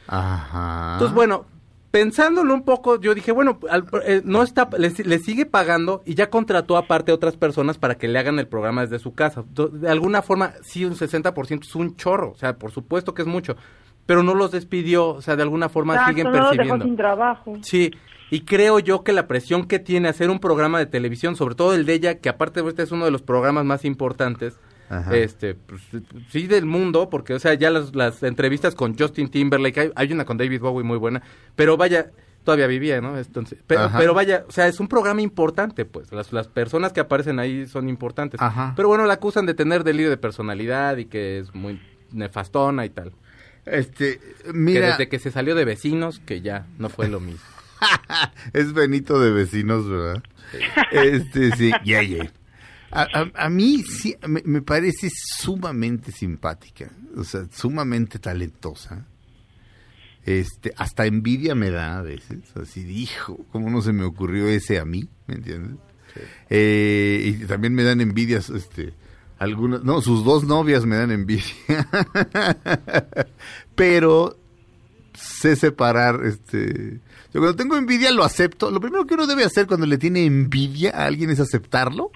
Ajá. 0.08 0.94
Entonces, 0.94 1.14
bueno, 1.14 1.46
pensándolo 1.90 2.54
un 2.54 2.62
poco, 2.62 3.00
yo 3.00 3.14
dije, 3.14 3.32
bueno, 3.32 3.58
al- 3.68 3.86
eh, 4.04 4.22
no 4.24 4.42
está, 4.42 4.68
le, 4.78 4.90
si- 4.90 5.02
le 5.04 5.18
sigue 5.18 5.46
pagando 5.46 6.02
y 6.04 6.14
ya 6.14 6.30
contrató 6.30 6.76
aparte 6.76 7.10
a 7.10 7.14
otras 7.14 7.36
personas 7.36 7.78
para 7.78 7.96
que 7.96 8.08
le 8.08 8.18
hagan 8.18 8.38
el 8.38 8.46
programa 8.48 8.82
desde 8.82 8.98
su 8.98 9.12
casa. 9.14 9.44
De 9.72 9.90
alguna 9.90 10.22
forma, 10.22 10.52
sí, 10.62 10.84
un 10.84 10.94
60% 10.94 11.62
es 11.66 11.74
un 11.74 11.96
chorro, 11.96 12.30
o 12.32 12.36
sea, 12.36 12.56
por 12.58 12.70
supuesto 12.70 13.14
que 13.14 13.22
es 13.22 13.28
mucho, 13.28 13.56
pero 14.06 14.22
no 14.22 14.34
los 14.34 14.50
despidió, 14.52 15.08
o 15.08 15.22
sea, 15.22 15.36
de 15.36 15.42
alguna 15.42 15.68
forma 15.68 15.94
Exacto, 15.94 16.10
siguen 16.12 16.32
no 16.32 16.32
percibiendo. 16.32 16.84
sin 16.84 16.96
trabajo. 16.96 17.56
Sí, 17.62 17.90
y 18.30 18.42
creo 18.42 18.78
yo 18.78 19.02
que 19.02 19.12
la 19.12 19.26
presión 19.26 19.66
que 19.66 19.78
tiene 19.80 20.08
hacer 20.08 20.30
un 20.30 20.38
programa 20.38 20.78
de 20.78 20.86
televisión, 20.86 21.34
sobre 21.34 21.56
todo 21.56 21.74
el 21.74 21.86
de 21.86 21.94
ella, 21.94 22.18
que 22.18 22.28
aparte 22.28 22.60
este 22.66 22.82
es 22.84 22.92
uno 22.92 23.04
de 23.04 23.10
los 23.10 23.22
programas 23.22 23.64
más 23.64 23.84
importantes, 23.84 24.58
Ajá. 24.90 25.16
este, 25.16 25.54
pues, 25.54 25.80
sí 26.30 26.48
del 26.48 26.66
mundo, 26.66 27.08
porque, 27.08 27.32
o 27.32 27.38
sea, 27.38 27.54
ya 27.54 27.70
las, 27.70 27.94
las 27.94 28.22
entrevistas 28.22 28.74
con 28.74 28.98
Justin 28.98 29.30
Timberlake, 29.30 29.80
hay, 29.80 29.92
hay 29.94 30.12
una 30.12 30.24
con 30.24 30.36
David 30.36 30.60
Bowie 30.60 30.84
muy 30.84 30.98
buena, 30.98 31.22
pero 31.54 31.76
vaya, 31.76 32.10
todavía 32.44 32.66
vivía, 32.66 33.00
¿no? 33.00 33.16
Entonces, 33.16 33.58
pero, 33.66 34.14
vaya, 34.14 34.44
o 34.48 34.50
sea, 34.50 34.66
es 34.66 34.80
un 34.80 34.88
programa 34.88 35.22
importante, 35.22 35.84
pues, 35.84 36.12
las, 36.12 36.32
las 36.32 36.48
personas 36.48 36.92
que 36.92 37.00
aparecen 37.00 37.38
ahí 37.38 37.66
son 37.66 37.88
importantes. 37.88 38.40
Ajá. 38.42 38.72
Pero 38.76 38.88
bueno, 38.88 39.06
la 39.06 39.14
acusan 39.14 39.46
de 39.46 39.54
tener 39.54 39.84
delirio 39.84 40.10
de 40.10 40.16
personalidad 40.16 40.96
y 40.96 41.04
que 41.04 41.38
es 41.38 41.54
muy 41.54 41.80
nefastona 42.12 42.84
y 42.84 42.90
tal. 42.90 43.12
Este, 43.66 44.18
Que 44.18 44.52
mira, 44.52 44.88
desde 44.88 45.08
que 45.08 45.18
se 45.18 45.30
salió 45.30 45.54
de 45.54 45.64
vecinos, 45.64 46.20
que 46.20 46.40
ya 46.40 46.66
no 46.78 46.88
fue 46.88 47.08
lo 47.08 47.20
mismo. 47.20 47.46
es 48.52 48.72
Benito 48.72 49.20
de 49.20 49.30
vecinos, 49.30 49.88
¿verdad? 49.88 50.22
Este, 50.90 51.52
sí, 51.52 51.70
ya, 51.84 52.02
ya. 52.02 52.32
A, 52.90 53.02
a- 53.02 53.46
a 53.46 53.50
mí 53.50 53.82
sí, 53.84 54.16
me, 54.26 54.42
me 54.44 54.62
parece 54.62 55.08
sumamente 55.38 56.10
simpática, 56.12 56.90
o 57.16 57.24
sea, 57.24 57.46
sumamente 57.52 58.18
talentosa. 58.18 59.06
Este, 60.24 60.72
hasta 60.76 61.06
envidia 61.06 61.54
me 61.54 61.70
da 61.70 61.98
a 61.98 62.02
veces, 62.02 62.38
así 62.56 62.82
dijo, 62.82 63.38
¿cómo 63.52 63.70
no 63.70 63.80
se 63.80 63.92
me 63.92 64.04
ocurrió 64.04 64.48
ese 64.48 64.78
a 64.78 64.84
mí? 64.84 65.08
¿Me 65.26 65.36
entiendes? 65.36 65.76
Eh, 66.50 67.36
y 67.40 67.44
también 67.46 67.74
me 67.74 67.84
dan 67.84 68.00
envidias, 68.00 68.50
este, 68.50 68.92
algunas, 69.38 69.82
no, 69.84 70.02
sus 70.02 70.24
dos 70.24 70.44
novias 70.44 70.84
me 70.84 70.96
dan 70.96 71.12
envidia. 71.12 71.44
Pero 73.74 74.36
sé 75.14 75.56
separar, 75.56 76.24
este, 76.24 77.00
yo 77.32 77.40
cuando 77.40 77.56
tengo 77.56 77.76
envidia 77.76 78.12
lo 78.12 78.24
acepto. 78.24 78.70
Lo 78.70 78.80
primero 78.80 79.06
que 79.06 79.14
uno 79.14 79.26
debe 79.26 79.44
hacer 79.44 79.66
cuando 79.66 79.86
le 79.86 79.98
tiene 79.98 80.24
envidia 80.24 80.90
a 80.90 81.06
alguien 81.06 81.30
es 81.30 81.40
aceptarlo. 81.40 82.10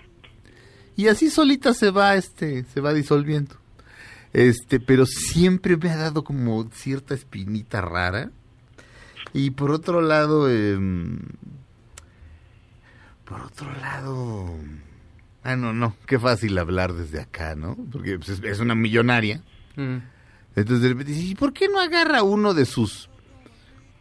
Y 0.97 1.09
así 1.09 1.31
solita 1.31 1.75
se 1.75 1.91
va, 1.91 2.15
este, 2.15 2.65
se 2.65 2.81
va 2.81 2.93
disolviendo. 2.93 3.57
Este, 4.33 4.81
pero 4.81 5.07
siempre 5.07 5.77
me 5.77 5.91
ha 5.91 5.97
dado 5.97 6.25
como 6.25 6.69
cierta 6.71 7.15
espinita 7.15 7.81
rara. 7.81 8.31
Y 9.33 9.51
por 9.51 9.71
otro 9.71 10.01
lado, 10.01 10.49
em, 10.51 11.19
por 13.25 13.41
otro 13.41 13.73
lado, 13.81 14.55
ah, 15.43 15.57
no, 15.57 15.73
no, 15.73 15.97
qué 16.07 16.19
fácil 16.19 16.59
hablar 16.59 16.93
desde 16.93 17.21
acá, 17.21 17.55
¿no? 17.55 17.77
Porque 17.91 18.19
pues, 18.19 18.41
es, 18.43 18.61
una 18.61 18.75
millonaria. 18.75 19.43
Mm. 19.77 19.99
Entonces 20.57 20.83
de 20.83 20.89
repente 20.89 21.13
¿y 21.13 21.35
por 21.35 21.53
qué 21.53 21.69
no 21.69 21.81
agarra 21.81 22.23
uno 22.23 22.55
de 22.55 22.65
sus 22.65 23.09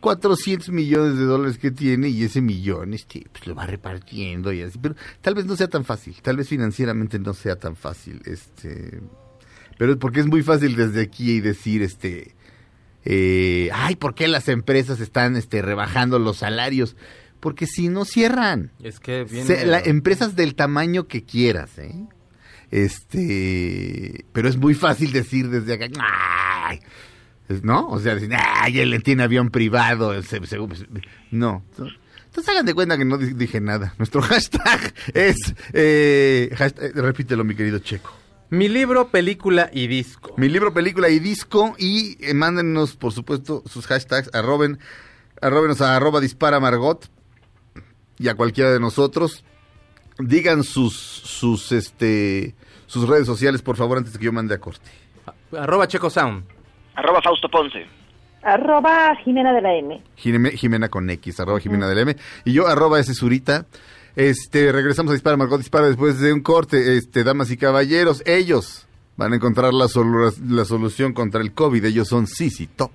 400 0.04 0.70
millones 0.70 1.18
de 1.18 1.24
dólares 1.24 1.58
que 1.58 1.72
tiene 1.72 2.10
y 2.10 2.24
ese 2.26 2.42
millón 2.42 2.94
este, 2.94 3.26
pues, 3.32 3.48
lo 3.48 3.56
va 3.56 3.66
repartiendo 3.66 4.52
y 4.52 4.62
así? 4.62 4.78
Pero 4.78 4.96
tal 5.22 5.34
vez 5.34 5.46
no 5.46 5.56
sea 5.56 5.70
tan 5.70 5.86
fácil, 5.86 6.16
tal 6.22 6.36
vez 6.36 6.50
financieramente 6.50 7.18
no 7.20 7.34
sea 7.34 7.56
tan 7.56 7.78
fácil. 7.78 8.22
este 8.26 9.02
Pero 9.78 9.98
porque 9.98 10.20
es 10.20 10.28
muy 10.28 10.44
fácil 10.44 10.76
desde 10.76 11.02
aquí 11.02 11.32
y 11.32 11.40
decir, 11.40 11.82
este, 11.82 12.36
eh, 13.06 13.70
ay, 13.74 13.96
¿por 13.96 14.14
qué 14.14 14.28
las 14.28 14.50
empresas 14.50 15.00
están 15.00 15.38
este, 15.38 15.62
rebajando 15.62 16.20
los 16.20 16.38
salarios? 16.38 16.98
Porque 17.40 17.66
si 17.66 17.88
no 17.88 18.04
cierran. 18.06 18.72
Es 18.84 19.00
que 19.00 19.24
viene... 19.24 19.48
Se- 19.48 19.66
la- 19.66 19.80
empresas 19.80 20.36
del 20.36 20.56
tamaño 20.56 21.08
que 21.08 21.24
quieras, 21.24 21.78
¿eh? 21.78 21.94
Este, 22.72 24.26
pero 24.34 24.50
es 24.50 24.58
muy 24.58 24.74
fácil 24.74 25.12
decir 25.12 25.50
desde 25.50 25.74
acá, 25.74 25.88
¡ay! 26.00 26.80
¿No? 27.62 27.88
O 27.90 28.00
sea, 28.00 28.16
decir, 28.16 28.32
¡ay! 28.36 28.80
Él 28.80 29.02
tiene 29.04 29.24
avión 29.24 29.50
privado. 29.50 30.22
se- 30.24 30.46
se- 30.46 30.58
no. 31.32 31.64
Entonces 32.26 32.50
hagan 32.50 32.66
de 32.66 32.74
cuenta 32.74 32.98
que 32.98 33.06
no 33.06 33.18
di- 33.18 33.34
dije 33.34 33.60
nada. 33.62 33.94
Nuestro 34.00 34.22
hashtag 34.22 34.94
es, 35.14 35.36
eh, 35.74 36.50
hashtag- 36.54 36.84
eh, 36.96 37.02
repítelo, 37.02 37.44
mi 37.44 37.56
querido 37.56 37.80
Checo. 37.80 38.12
Mi 38.50 38.70
libro, 38.70 39.10
película 39.10 39.70
y 39.74 39.88
disco. 39.88 40.34
Mi 40.38 40.48
libro, 40.48 40.74
película 40.74 41.10
y 41.10 41.20
disco. 41.20 41.76
Y 41.80 42.18
eh, 42.24 42.34
mándenos, 42.34 42.96
por 42.96 43.12
supuesto, 43.12 43.64
sus 43.68 43.88
hashtags. 43.88 44.30
Arroben, 44.34 44.80
arrobenos 45.42 45.82
a 45.82 45.96
arroba 45.96 46.20
dispara 46.20 46.60
Margot. 46.60 47.10
Y 48.20 48.28
a 48.28 48.36
cualquiera 48.36 48.72
de 48.72 48.80
nosotros. 48.80 49.44
Digan 50.20 50.64
sus, 50.64 50.94
sus, 50.96 51.72
este, 51.72 52.54
sus 52.86 53.08
redes 53.10 53.26
sociales, 53.26 53.64
por 53.64 53.76
favor, 53.76 53.98
antes 53.98 54.14
de 54.14 54.20
que 54.20 54.26
yo 54.26 54.32
mande 54.32 54.54
a 54.54 54.60
corte. 54.60 54.88
Arroba 55.58 55.88
Checo 55.88 56.12
Sound. 56.12 56.46
Arroba 56.96 57.22
Fausto 57.22 57.50
Ponce. 57.50 57.86
Arroba 58.44 59.16
Jimena 59.24 59.54
de 59.54 59.62
la 59.62 59.74
M. 59.74 60.02
Jimena, 60.16 60.50
Jimena 60.50 60.90
con 60.90 61.10
X, 61.10 61.40
arroba 61.40 61.60
Jimena 61.60 61.88
del 61.88 62.00
M. 62.00 62.16
Y 62.46 62.54
yo, 62.54 62.68
arroba 62.68 63.00
ese 63.00 63.14
Zurita. 63.14 63.66
Este, 64.16 64.72
regresamos 64.72 65.12
a 65.12 65.14
Dispara, 65.14 65.38
Margot 65.38 65.58
Dispara 65.60 65.88
después 65.88 66.20
de 66.20 66.34
un 66.34 66.42
corte. 66.42 66.98
Este, 66.98 67.24
damas 67.24 67.50
y 67.52 67.58
caballeros, 67.58 68.22
ellos 68.26 68.86
van 69.16 69.34
a 69.34 69.38
encontrar 69.38 69.74
la, 69.74 69.86
solu- 69.86 70.36
la 70.50 70.66
solución 70.66 71.14
contra 71.14 71.42
el 71.42 71.54
COVID. 71.54 71.86
Ellos 71.86 72.08
son 72.10 72.28
Sisi 72.28 72.68
Top. 72.68 72.92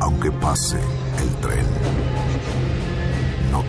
Aunque 0.00 0.30
pase 0.32 0.78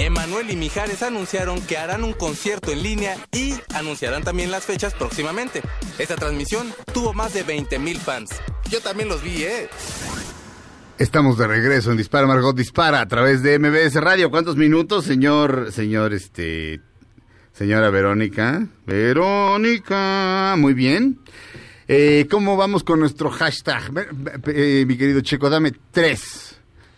Emanuel 0.00 0.50
y 0.50 0.56
Mijares 0.56 1.02
anunciaron 1.02 1.60
que 1.60 1.76
harán 1.76 2.04
un 2.04 2.14
concierto 2.14 2.72
en 2.72 2.82
línea 2.82 3.16
y 3.32 3.52
anunciarán 3.74 4.24
también 4.24 4.50
las 4.50 4.64
fechas 4.64 4.94
próximamente. 4.94 5.60
Esta 5.98 6.16
transmisión 6.16 6.72
tuvo 6.94 7.12
más 7.12 7.34
de 7.34 7.42
20 7.42 7.78
mil 7.78 7.98
fans. 7.98 8.30
Yo 8.70 8.80
también 8.80 9.10
los 9.10 9.22
vi, 9.22 9.42
¿eh? 9.42 9.68
Estamos 10.96 11.36
de 11.36 11.46
regreso 11.46 11.90
en 11.90 11.98
Dispara, 11.98 12.26
Margot 12.26 12.56
Dispara 12.56 13.02
a 13.02 13.08
través 13.08 13.42
de 13.42 13.58
MBS 13.58 13.96
Radio. 13.96 14.30
¿Cuántos 14.30 14.56
minutos, 14.56 15.04
señor, 15.04 15.70
señor, 15.70 16.14
este, 16.14 16.80
señora 17.52 17.90
Verónica? 17.90 18.66
Verónica, 18.86 20.54
muy 20.56 20.72
bien. 20.72 21.20
Eh, 21.88 22.26
¿Cómo 22.30 22.56
vamos 22.56 22.84
con 22.84 23.00
nuestro 23.00 23.30
hashtag? 23.30 23.92
Eh, 24.46 24.84
mi 24.86 24.96
querido 24.96 25.20
Checo, 25.20 25.50
dame 25.50 25.72
tres 25.90 26.49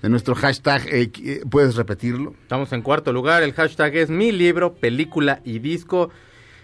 de 0.02 0.08
nuestro 0.08 0.34
hashtag. 0.34 0.82
Eh, 0.88 1.10
eh, 1.24 1.42
¿Puedes 1.48 1.76
repetirlo? 1.76 2.34
Estamos 2.42 2.72
en 2.72 2.82
cuarto 2.82 3.12
lugar. 3.12 3.42
El 3.42 3.52
hashtag 3.52 3.96
es 3.96 4.10
mi 4.10 4.32
libro, 4.32 4.74
película 4.74 5.40
y 5.44 5.58
disco. 5.60 6.10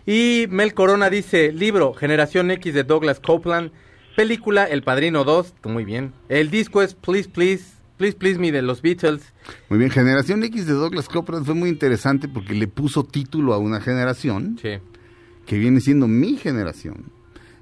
Y 0.06 0.46
Mel 0.50 0.74
Corona 0.74 1.10
dice, 1.10 1.52
libro, 1.52 1.94
Generación 1.94 2.50
X 2.50 2.74
de 2.74 2.84
Douglas 2.84 3.20
Copeland. 3.20 3.70
Película, 4.16 4.64
El 4.64 4.82
Padrino 4.82 5.24
2. 5.24 5.54
Muy 5.64 5.84
bien. 5.84 6.12
El 6.28 6.50
disco 6.50 6.82
es 6.82 6.94
Please, 6.94 7.28
Please, 7.28 7.64
Please, 7.96 8.16
Please 8.16 8.38
Me 8.40 8.50
de 8.50 8.62
los 8.62 8.82
Beatles. 8.82 9.22
Muy 9.68 9.78
bien, 9.78 9.90
Generación 9.90 10.42
X 10.42 10.66
de 10.66 10.72
Douglas 10.72 11.08
Copeland 11.08 11.44
fue 11.46 11.54
muy 11.54 11.68
interesante 11.68 12.26
porque 12.28 12.54
le 12.54 12.66
puso 12.66 13.04
título 13.04 13.54
a 13.54 13.58
una 13.58 13.80
generación 13.80 14.58
Sí. 14.60 14.78
que 15.46 15.58
viene 15.58 15.80
siendo 15.80 16.08
mi 16.08 16.36
generación. 16.36 17.12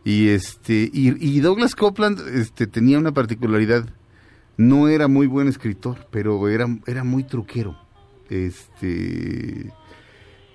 Y 0.05 0.29
este 0.29 0.89
y, 0.93 1.15
y 1.21 1.41
Douglas 1.41 1.75
Copeland 1.75 2.21
este 2.39 2.67
tenía 2.67 2.99
una 2.99 3.13
particularidad. 3.13 3.87
No 4.57 4.89
era 4.89 5.07
muy 5.09 5.27
buen 5.27 5.49
escritor, 5.49 6.07
pero 6.11 6.49
era 6.49 6.67
era 6.87 7.05
muy 7.05 7.25
truquero. 7.25 7.77
Este 8.31 9.73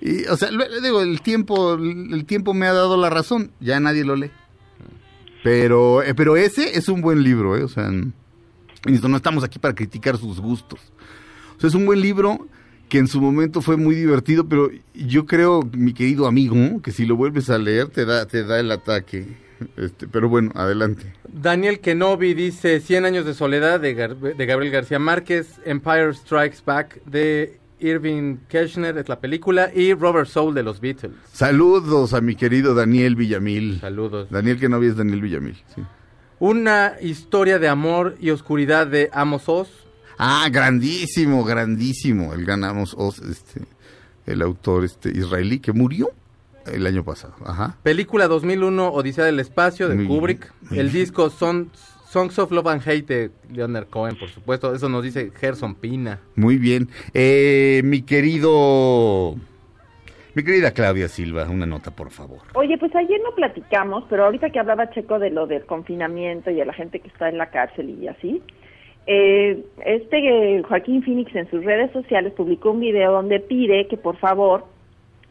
y, 0.00 0.24
o 0.26 0.36
sea, 0.36 0.50
lo- 0.50 0.80
digo, 0.80 1.00
el 1.00 1.20
tiempo 1.22 1.74
el 1.74 2.24
tiempo 2.26 2.54
me 2.54 2.66
ha 2.66 2.72
dado 2.72 2.96
la 2.96 3.10
razón, 3.10 3.52
ya 3.60 3.78
nadie 3.80 4.04
lo 4.04 4.16
lee. 4.16 4.30
Pero 5.44 6.02
eh, 6.02 6.14
pero 6.14 6.36
ese 6.36 6.76
es 6.76 6.88
un 6.88 7.00
buen 7.00 7.22
libro, 7.22 7.56
¿eh? 7.56 7.62
O 7.64 7.68
sea, 7.68 7.90
no 7.90 9.16
estamos 9.16 9.44
aquí 9.44 9.58
para 9.58 9.74
criticar 9.74 10.16
sus 10.16 10.40
gustos. 10.40 10.80
O 11.56 11.60
sea, 11.60 11.68
es 11.68 11.74
un 11.74 11.86
buen 11.86 12.00
libro 12.00 12.46
que 12.88 12.98
en 12.98 13.08
su 13.08 13.20
momento 13.20 13.62
fue 13.62 13.76
muy 13.76 13.94
divertido, 13.94 14.48
pero 14.48 14.70
yo 14.94 15.24
creo, 15.24 15.62
mi 15.72 15.94
querido 15.94 16.26
amigo, 16.26 16.82
que 16.82 16.90
si 16.92 17.06
lo 17.06 17.16
vuelves 17.16 17.48
a 17.48 17.56
leer 17.58 17.88
te 17.88 18.04
da, 18.04 18.26
te 18.26 18.44
da 18.44 18.60
el 18.60 18.70
ataque. 18.70 19.26
Este, 19.76 20.06
pero 20.08 20.28
bueno, 20.28 20.50
adelante. 20.54 21.12
Daniel 21.32 21.80
Kenobi 21.80 22.34
dice 22.34 22.80
100 22.80 23.04
años 23.04 23.24
de 23.26 23.34
soledad 23.34 23.80
de, 23.80 23.96
Gar- 23.96 24.36
de 24.36 24.46
Gabriel 24.46 24.72
García 24.72 24.98
Márquez, 24.98 25.60
Empire 25.64 26.12
Strikes 26.14 26.58
Back 26.64 27.02
de 27.04 27.58
Irving 27.80 28.36
Kirchner 28.48 28.96
es 28.98 29.08
la 29.08 29.18
película 29.20 29.70
y 29.74 29.92
Robert 29.94 30.28
Soul 30.28 30.54
de 30.54 30.62
los 30.62 30.80
Beatles. 30.80 31.16
Saludos 31.32 32.14
a 32.14 32.20
mi 32.20 32.36
querido 32.36 32.74
Daniel 32.74 33.16
Villamil. 33.16 33.80
Saludos. 33.80 34.28
Daniel 34.30 34.58
no 34.70 34.80
es 34.82 34.96
Daniel 34.96 35.20
Villamil. 35.20 35.56
sí. 35.74 35.82
Una 36.38 36.94
historia 37.00 37.58
de 37.60 37.68
amor 37.68 38.16
y 38.20 38.30
oscuridad 38.30 38.86
de 38.88 39.10
Amos 39.12 39.48
Oz. 39.48 39.68
Ah, 40.18 40.48
grandísimo, 40.50 41.44
grandísimo. 41.44 42.34
El 42.34 42.44
ganamos 42.44 42.94
Oz, 42.98 43.20
este, 43.20 43.62
el 44.26 44.42
autor 44.42 44.84
este 44.84 45.10
israelí 45.16 45.60
que 45.60 45.72
murió 45.72 46.08
el 46.72 46.86
año 46.86 47.04
pasado. 47.04 47.34
Ajá. 47.44 47.76
Película 47.82 48.28
2001 48.28 48.88
Odisea 48.92 49.24
del 49.24 49.40
Espacio 49.40 49.88
de 49.88 49.94
Muy 49.96 50.06
Kubrick. 50.06 50.52
El 50.70 50.92
disco 50.92 51.30
Son- 51.30 51.70
Songs 52.08 52.38
of 52.38 52.50
Love 52.52 52.66
and 52.68 52.82
Hate 52.86 53.06
de 53.06 53.30
Leonard 53.50 53.86
Cohen, 53.88 54.16
por 54.18 54.28
supuesto. 54.28 54.74
Eso 54.74 54.88
nos 54.90 55.02
dice 55.02 55.30
Gerson 55.34 55.74
Pina. 55.74 56.20
Muy 56.36 56.58
bien. 56.58 56.88
Eh, 57.14 57.80
mi 57.84 58.02
querido, 58.02 59.34
mi 60.34 60.42
querida 60.44 60.72
Claudia 60.72 61.08
Silva, 61.08 61.48
una 61.48 61.64
nota, 61.64 61.90
por 61.90 62.10
favor. 62.10 62.40
Oye, 62.54 62.76
pues 62.76 62.94
ayer 62.94 63.18
no 63.24 63.34
platicamos, 63.34 64.04
pero 64.10 64.24
ahorita 64.26 64.50
que 64.50 64.58
hablaba 64.58 64.90
Checo 64.90 65.18
de 65.18 65.30
lo 65.30 65.46
del 65.46 65.64
confinamiento 65.64 66.50
y 66.50 66.56
de 66.56 66.66
la 66.66 66.74
gente 66.74 67.00
que 67.00 67.08
está 67.08 67.30
en 67.30 67.38
la 67.38 67.48
cárcel 67.50 67.88
y 67.88 68.08
así, 68.08 68.42
eh, 69.06 69.64
este 69.84 70.58
eh, 70.58 70.62
Joaquín 70.62 71.02
Phoenix 71.02 71.34
en 71.34 71.50
sus 71.50 71.64
redes 71.64 71.90
sociales 71.92 72.32
publicó 72.36 72.70
un 72.72 72.80
video 72.80 73.10
donde 73.12 73.40
pide 73.40 73.88
que 73.88 73.96
por 73.96 74.16
favor 74.18 74.64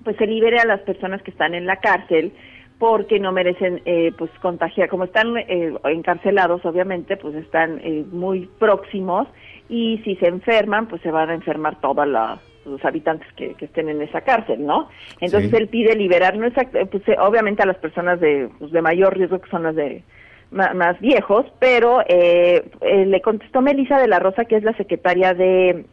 pues 0.03 0.17
se 0.17 0.27
libere 0.27 0.59
a 0.59 0.65
las 0.65 0.81
personas 0.81 1.21
que 1.21 1.31
están 1.31 1.53
en 1.53 1.65
la 1.65 1.77
cárcel 1.77 2.33
porque 2.79 3.19
no 3.19 3.31
merecen 3.31 3.81
eh, 3.85 4.11
pues 4.17 4.31
contagiar, 4.41 4.89
como 4.89 5.03
están 5.03 5.37
eh, 5.37 5.73
encarcelados 5.83 6.65
obviamente, 6.65 7.15
pues 7.15 7.35
están 7.35 7.79
eh, 7.83 8.03
muy 8.11 8.49
próximos 8.57 9.27
y 9.69 9.99
si 10.03 10.15
se 10.15 10.27
enferman, 10.27 10.87
pues 10.87 11.01
se 11.01 11.11
van 11.11 11.29
a 11.29 11.35
enfermar 11.35 11.79
todos 11.79 12.07
los 12.07 12.83
habitantes 12.83 13.31
que, 13.33 13.53
que 13.53 13.65
estén 13.65 13.87
en 13.87 14.01
esa 14.01 14.21
cárcel, 14.21 14.65
¿no? 14.65 14.89
Entonces 15.19 15.51
Sí. 15.51 15.57
él 15.57 15.67
pide 15.67 15.95
liberar, 15.95 16.35
no 16.37 16.47
eh, 16.47 16.53
pues, 16.91 17.03
obviamente 17.19 17.61
a 17.63 17.67
las 17.67 17.77
personas 17.77 18.19
de, 18.19 18.49
pues, 18.59 18.71
de 18.71 18.81
mayor 18.81 19.15
riesgo 19.15 19.39
que 19.39 19.49
son 19.49 19.63
las 19.63 19.75
de 19.75 20.03
más 20.51 20.99
viejos, 20.99 21.45
pero 21.59 22.01
eh, 22.07 22.65
eh, 22.81 23.05
le 23.05 23.21
contestó 23.21 23.61
Melissa 23.61 23.99
de 23.99 24.07
la 24.09 24.19
Rosa, 24.19 24.43
que 24.45 24.57
es 24.57 24.63
la 24.63 24.75
secretaria 24.75 25.33
de 25.33 25.85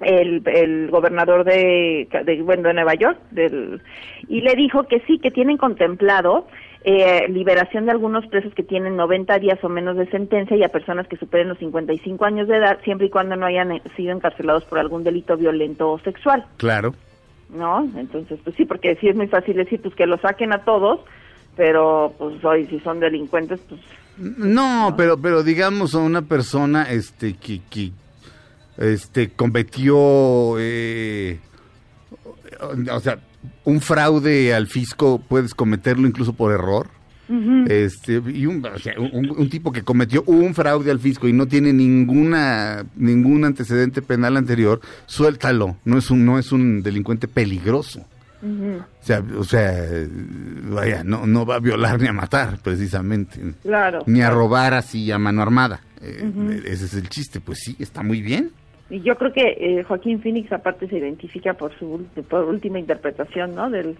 el, 0.00 0.42
el 0.46 0.90
gobernador 0.90 1.44
de, 1.44 2.08
de, 2.24 2.42
bueno, 2.42 2.62
de 2.68 2.74
Nueva 2.74 2.94
York, 2.94 3.18
del, 3.30 3.80
y 4.28 4.40
le 4.40 4.54
dijo 4.54 4.84
que 4.84 5.00
sí, 5.06 5.18
que 5.18 5.30
tienen 5.30 5.56
contemplado 5.56 6.46
eh, 6.84 7.26
liberación 7.28 7.86
de 7.86 7.92
algunos 7.92 8.26
presos 8.26 8.52
que 8.54 8.62
tienen 8.62 8.96
90 8.96 9.38
días 9.38 9.58
o 9.62 9.68
menos 9.70 9.96
de 9.96 10.06
sentencia 10.10 10.56
y 10.56 10.62
a 10.64 10.68
personas 10.68 11.08
que 11.08 11.16
superen 11.16 11.48
los 11.48 11.58
55 11.58 12.24
años 12.24 12.46
de 12.48 12.56
edad, 12.58 12.78
siempre 12.84 13.06
y 13.06 13.10
cuando 13.10 13.36
no 13.36 13.46
hayan 13.46 13.72
eh, 13.72 13.82
sido 13.96 14.12
encarcelados 14.12 14.64
por 14.64 14.78
algún 14.78 15.02
delito 15.02 15.36
violento 15.36 15.90
o 15.92 15.98
sexual, 16.00 16.44
Claro. 16.58 16.94
¿no? 17.48 17.88
Entonces, 17.96 18.38
pues 18.44 18.54
sí, 18.56 18.64
porque 18.66 18.96
sí 18.96 19.08
es 19.08 19.16
muy 19.16 19.28
fácil 19.28 19.56
decir, 19.56 19.80
pues 19.80 19.94
que 19.94 20.06
lo 20.06 20.18
saquen 20.18 20.52
a 20.52 20.64
todos, 20.64 21.00
pero 21.56 22.12
pues 22.18 22.44
hoy 22.44 22.66
si 22.66 22.80
son 22.80 23.00
delincuentes, 23.00 23.60
pues 23.68 23.80
No, 24.18 24.94
pero 24.96 25.16
pero 25.20 25.42
digamos 25.42 25.94
a 25.94 25.98
una 26.00 26.22
persona 26.22 26.82
este 26.90 27.34
que, 27.34 27.60
que 27.70 27.92
este 28.78 29.30
cometió 29.30 30.56
eh, 30.58 31.38
o 32.90 33.00
sea, 33.00 33.18
un 33.64 33.80
fraude 33.80 34.54
al 34.54 34.66
fisco 34.66 35.20
puedes 35.26 35.54
cometerlo 35.54 36.06
incluso 36.06 36.32
por 36.32 36.52
error. 36.52 36.88
Este, 37.68 38.20
y 38.26 38.44
un, 38.44 38.64
o 38.66 38.78
sea, 38.78 38.92
un, 38.98 39.30
un 39.30 39.48
tipo 39.48 39.72
que 39.72 39.80
cometió 39.80 40.22
un 40.26 40.54
fraude 40.54 40.90
al 40.90 41.00
fisco 41.00 41.26
y 41.26 41.32
no 41.32 41.46
tiene 41.46 41.72
ninguna 41.72 42.84
ningún 42.96 43.46
antecedente 43.46 44.02
penal 44.02 44.36
anterior, 44.36 44.82
suéltalo. 45.06 45.78
No 45.86 45.96
es 45.96 46.10
un 46.10 46.26
no 46.26 46.38
es 46.38 46.52
un 46.52 46.82
delincuente 46.82 47.26
peligroso. 47.26 48.04
O 48.42 48.82
sea, 49.00 49.24
o 49.38 49.44
sea, 49.44 49.72
vaya, 50.64 51.02
no 51.02 51.26
no 51.26 51.46
va 51.46 51.54
a 51.56 51.60
violar 51.60 51.98
ni 51.98 52.08
a 52.08 52.12
matar 52.12 52.58
precisamente. 52.62 53.40
claro. 53.62 54.02
Ni 54.06 54.20
a 54.20 54.28
robar 54.28 54.74
así 54.74 55.10
a 55.10 55.18
mano 55.18 55.40
armada. 55.40 55.80
Eh. 56.02 56.62
Ese 56.66 56.84
es 56.84 56.94
el 56.94 57.08
chiste. 57.08 57.40
Pues 57.40 57.60
sí, 57.64 57.74
está 57.78 58.02
muy 58.02 58.20
bien. 58.20 58.50
Y 58.90 59.00
yo 59.00 59.16
creo 59.16 59.32
que 59.32 59.56
eh, 59.58 59.82
Joaquín 59.84 60.20
Phoenix 60.20 60.52
aparte 60.52 60.88
se 60.88 60.98
identifica 60.98 61.54
por 61.54 61.76
su 61.78 62.06
por 62.28 62.44
última 62.44 62.78
interpretación, 62.78 63.54
¿no? 63.54 63.70
Del 63.70 63.96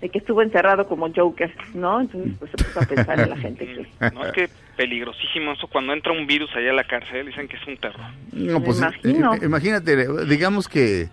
de 0.00 0.08
que 0.08 0.18
estuvo 0.18 0.42
encerrado 0.42 0.86
como 0.86 1.10
Joker, 1.14 1.52
¿no? 1.74 2.00
Entonces 2.00 2.32
pues 2.38 2.50
se 2.50 2.56
puso 2.58 2.80
a 2.80 2.82
pensar 2.82 3.20
en 3.20 3.30
la 3.30 3.36
gente 3.36 3.66
que 3.66 3.86
No, 4.14 4.24
es 4.24 4.32
que 4.32 4.48
peligrosísimo 4.76 5.52
eso. 5.52 5.66
Cuando 5.68 5.92
entra 5.92 6.12
un 6.12 6.26
virus 6.26 6.50
allá 6.54 6.70
a 6.70 6.74
la 6.74 6.84
cárcel, 6.84 7.26
dicen 7.26 7.48
que 7.48 7.56
es 7.56 7.66
un 7.66 7.76
terror. 7.76 8.00
No, 8.32 8.62
pues 8.62 8.78
eh, 8.78 8.80
imagino. 8.80 9.34
eh, 9.34 9.40
imagínate, 9.44 10.06
digamos 10.26 10.68
que 10.68 11.08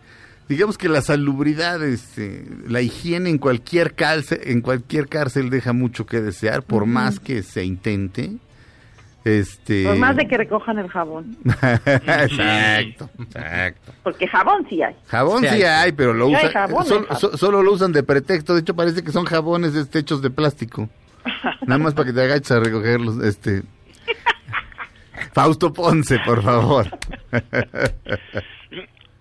digamos 0.50 0.78
que 0.78 0.90
la 0.90 1.02
salubridad, 1.02 1.82
este, 1.84 2.44
la 2.68 2.82
higiene 2.82 3.30
en 3.30 3.38
cualquier 3.38 3.94
cárcel, 3.94 4.40
en 4.44 4.62
cualquier 4.62 5.08
cárcel 5.08 5.50
deja 5.50 5.72
mucho 5.72 6.06
que 6.06 6.20
desear, 6.20 6.64
por 6.64 6.86
más 6.86 7.20
que 7.20 7.44
se 7.44 7.64
intente. 7.64 8.32
Este 9.24 9.86
por 9.86 9.98
más 9.98 10.16
de 10.16 10.28
que 10.28 10.36
recojan 10.36 10.80
el 10.80 10.88
jabón, 10.90 11.38
exacto, 11.46 13.10
exacto. 13.20 13.94
porque 14.04 14.28
jabón 14.28 14.66
sí 14.68 14.82
hay. 14.82 14.96
Jabón 15.08 15.42
sí, 15.44 15.48
Sí 15.50 15.56
hay, 15.56 15.64
hay. 15.64 15.92
pero 15.92 16.14
lo 16.14 16.28
Sí 16.30 16.36
usan, 16.36 16.52
jabón, 16.52 16.86
sol- 16.86 16.98
hay 17.10 17.16
jabón. 17.16 17.20
so- 17.32 17.38
solo 17.38 17.62
lo 17.62 17.72
usan 17.72 17.92
de 17.92 18.02
pretexto. 18.02 18.56
De 18.56 18.62
hecho, 18.62 18.76
parece 18.76 19.04
que 19.04 19.12
son 19.12 19.26
jabones 19.26 19.76
este, 19.76 20.00
hechos 20.00 20.22
de 20.24 20.32
plástico. 20.32 20.90
Nada 21.68 21.78
más 21.78 21.94
para 21.94 22.08
que 22.08 22.14
te 22.14 22.22
agaches 22.24 22.50
a 22.52 22.60
recogerlos. 22.62 23.24
Este. 23.24 23.62
Fausto 25.34 25.72
Ponce, 25.72 26.18
por 26.26 26.42
favor. 26.42 26.88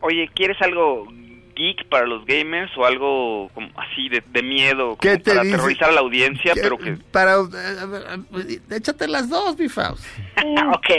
Oye, 0.00 0.30
¿quieres 0.34 0.56
algo 0.62 1.06
geek 1.60 1.88
para 1.88 2.06
los 2.06 2.24
gamers 2.24 2.70
o 2.76 2.84
algo 2.86 3.50
como 3.54 3.68
así 3.76 4.08
de, 4.08 4.22
de 4.26 4.42
miedo 4.42 4.96
¿Qué 5.00 5.10
como 5.12 5.24
para 5.24 5.42
dice? 5.42 5.54
aterrorizar 5.54 5.88
a 5.90 5.92
la 5.92 6.00
audiencia, 6.00 6.54
¿Qué- 6.54 6.60
pero 6.62 6.78
que... 6.78 6.96
Para, 7.12 7.34
eh, 7.36 8.18
eh, 8.48 8.60
échate 8.76 9.06
las 9.06 9.28
dos, 9.28 9.58
mi 9.58 9.68
Faust. 9.68 10.04
ok, 10.74 10.90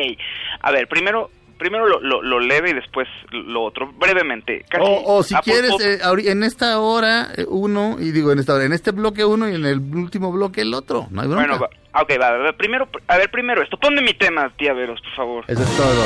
a 0.62 0.72
ver, 0.72 0.88
primero 0.88 1.30
primero 1.62 1.88
lo, 1.88 2.00
lo, 2.00 2.24
lo 2.24 2.40
leve 2.40 2.72
y 2.72 2.74
después 2.74 3.08
lo 3.32 3.62
otro, 3.62 3.94
brevemente. 3.94 4.66
Casi 4.68 4.84
O, 4.84 5.18
o 5.18 5.22
si 5.22 5.36
quieres, 5.36 5.72
eh, 5.80 6.00
en 6.26 6.42
esta 6.42 6.80
hora 6.80 7.28
eh, 7.38 7.46
uno, 7.48 7.98
y 8.00 8.10
digo 8.12 8.32
en 8.32 8.40
esta 8.40 8.56
hora, 8.56 8.66
en 8.66 8.74
este 8.74 8.90
bloque 8.90 9.24
uno 9.24 9.48
y 9.48 9.54
en 9.54 9.66
el 9.66 9.80
último 9.80 10.32
bloque 10.32 10.62
el 10.62 10.74
otro. 10.74 11.06
No 11.12 11.22
hay 11.22 11.28
bronca. 11.28 11.46
Bueno, 11.46 11.62
va, 11.62 11.70
ok, 12.02 12.10
va, 12.20 12.30
a 12.30 12.32
ver, 12.32 12.58
primero, 12.58 12.90
a 13.08 13.18
ver, 13.18 13.30
primero 13.30 13.62
esto, 13.62 13.78
ponme 13.78 14.02
mi 14.02 14.16
tema, 14.16 14.52
tía 14.58 14.74
Veros, 14.74 15.00
por 15.02 15.12
favor. 15.16 15.46
Eso 15.48 15.62
es 15.62 15.78
todo. 15.78 16.04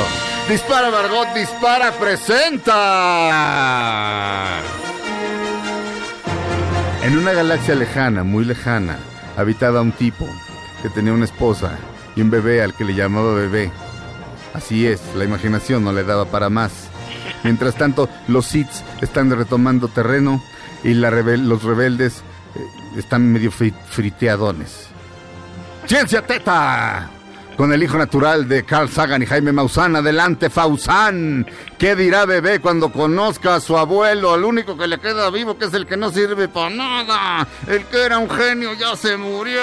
Dispara, 0.50 0.90
Margot, 0.90 1.28
dispara, 1.34 1.90
presenta. 1.92 2.82
En 7.02 7.16
una 7.16 7.32
galaxia 7.32 7.74
lejana, 7.74 8.24
muy 8.24 8.44
lejana, 8.44 8.98
habitaba 9.38 9.80
un 9.80 9.92
tipo 9.92 10.28
que 10.82 10.90
tenía 10.90 11.14
una 11.14 11.24
esposa 11.24 11.78
y 12.14 12.20
un 12.20 12.30
bebé 12.30 12.62
al 12.62 12.74
que 12.74 12.84
le 12.84 12.94
llamaba 12.94 13.32
bebé. 13.32 13.70
Así 14.56 14.86
es, 14.86 15.00
la 15.14 15.24
imaginación 15.24 15.84
no 15.84 15.92
le 15.92 16.02
daba 16.02 16.24
para 16.24 16.48
más. 16.48 16.72
Mientras 17.44 17.74
tanto, 17.76 18.08
los 18.26 18.46
Sith 18.46 18.70
están 19.02 19.30
retomando 19.30 19.88
terreno 19.88 20.42
y 20.82 20.94
los 20.94 21.62
rebeldes 21.62 22.22
eh, 22.54 22.60
están 22.98 23.30
medio 23.32 23.50
fri- 23.52 23.74
friteadones. 23.90 24.86
¡Ciencia 25.86 26.22
Teta! 26.26 27.10
Con 27.56 27.72
el 27.72 27.82
hijo 27.82 27.96
natural 27.96 28.48
de 28.48 28.64
Carl 28.64 28.88
Sagan 28.88 29.22
y 29.22 29.26
Jaime 29.26 29.50
Maussan. 29.52 29.96
Adelante, 29.96 30.50
Fausán. 30.50 31.46
¿Qué 31.78 31.96
dirá 31.96 32.26
bebé 32.26 32.60
cuando 32.60 32.92
conozca 32.92 33.54
a 33.54 33.60
su 33.60 33.78
abuelo? 33.78 34.34
Al 34.34 34.44
único 34.44 34.76
que 34.76 34.86
le 34.86 34.98
queda 34.98 35.30
vivo, 35.30 35.56
que 35.56 35.64
es 35.66 35.72
el 35.74 35.86
que 35.86 35.96
no 35.96 36.10
sirve 36.10 36.48
para 36.48 36.68
nada. 36.68 37.46
El 37.66 37.84
que 37.86 38.02
era 38.04 38.18
un 38.18 38.28
genio 38.28 38.74
ya 38.74 38.94
se 38.94 39.16
murió. 39.16 39.62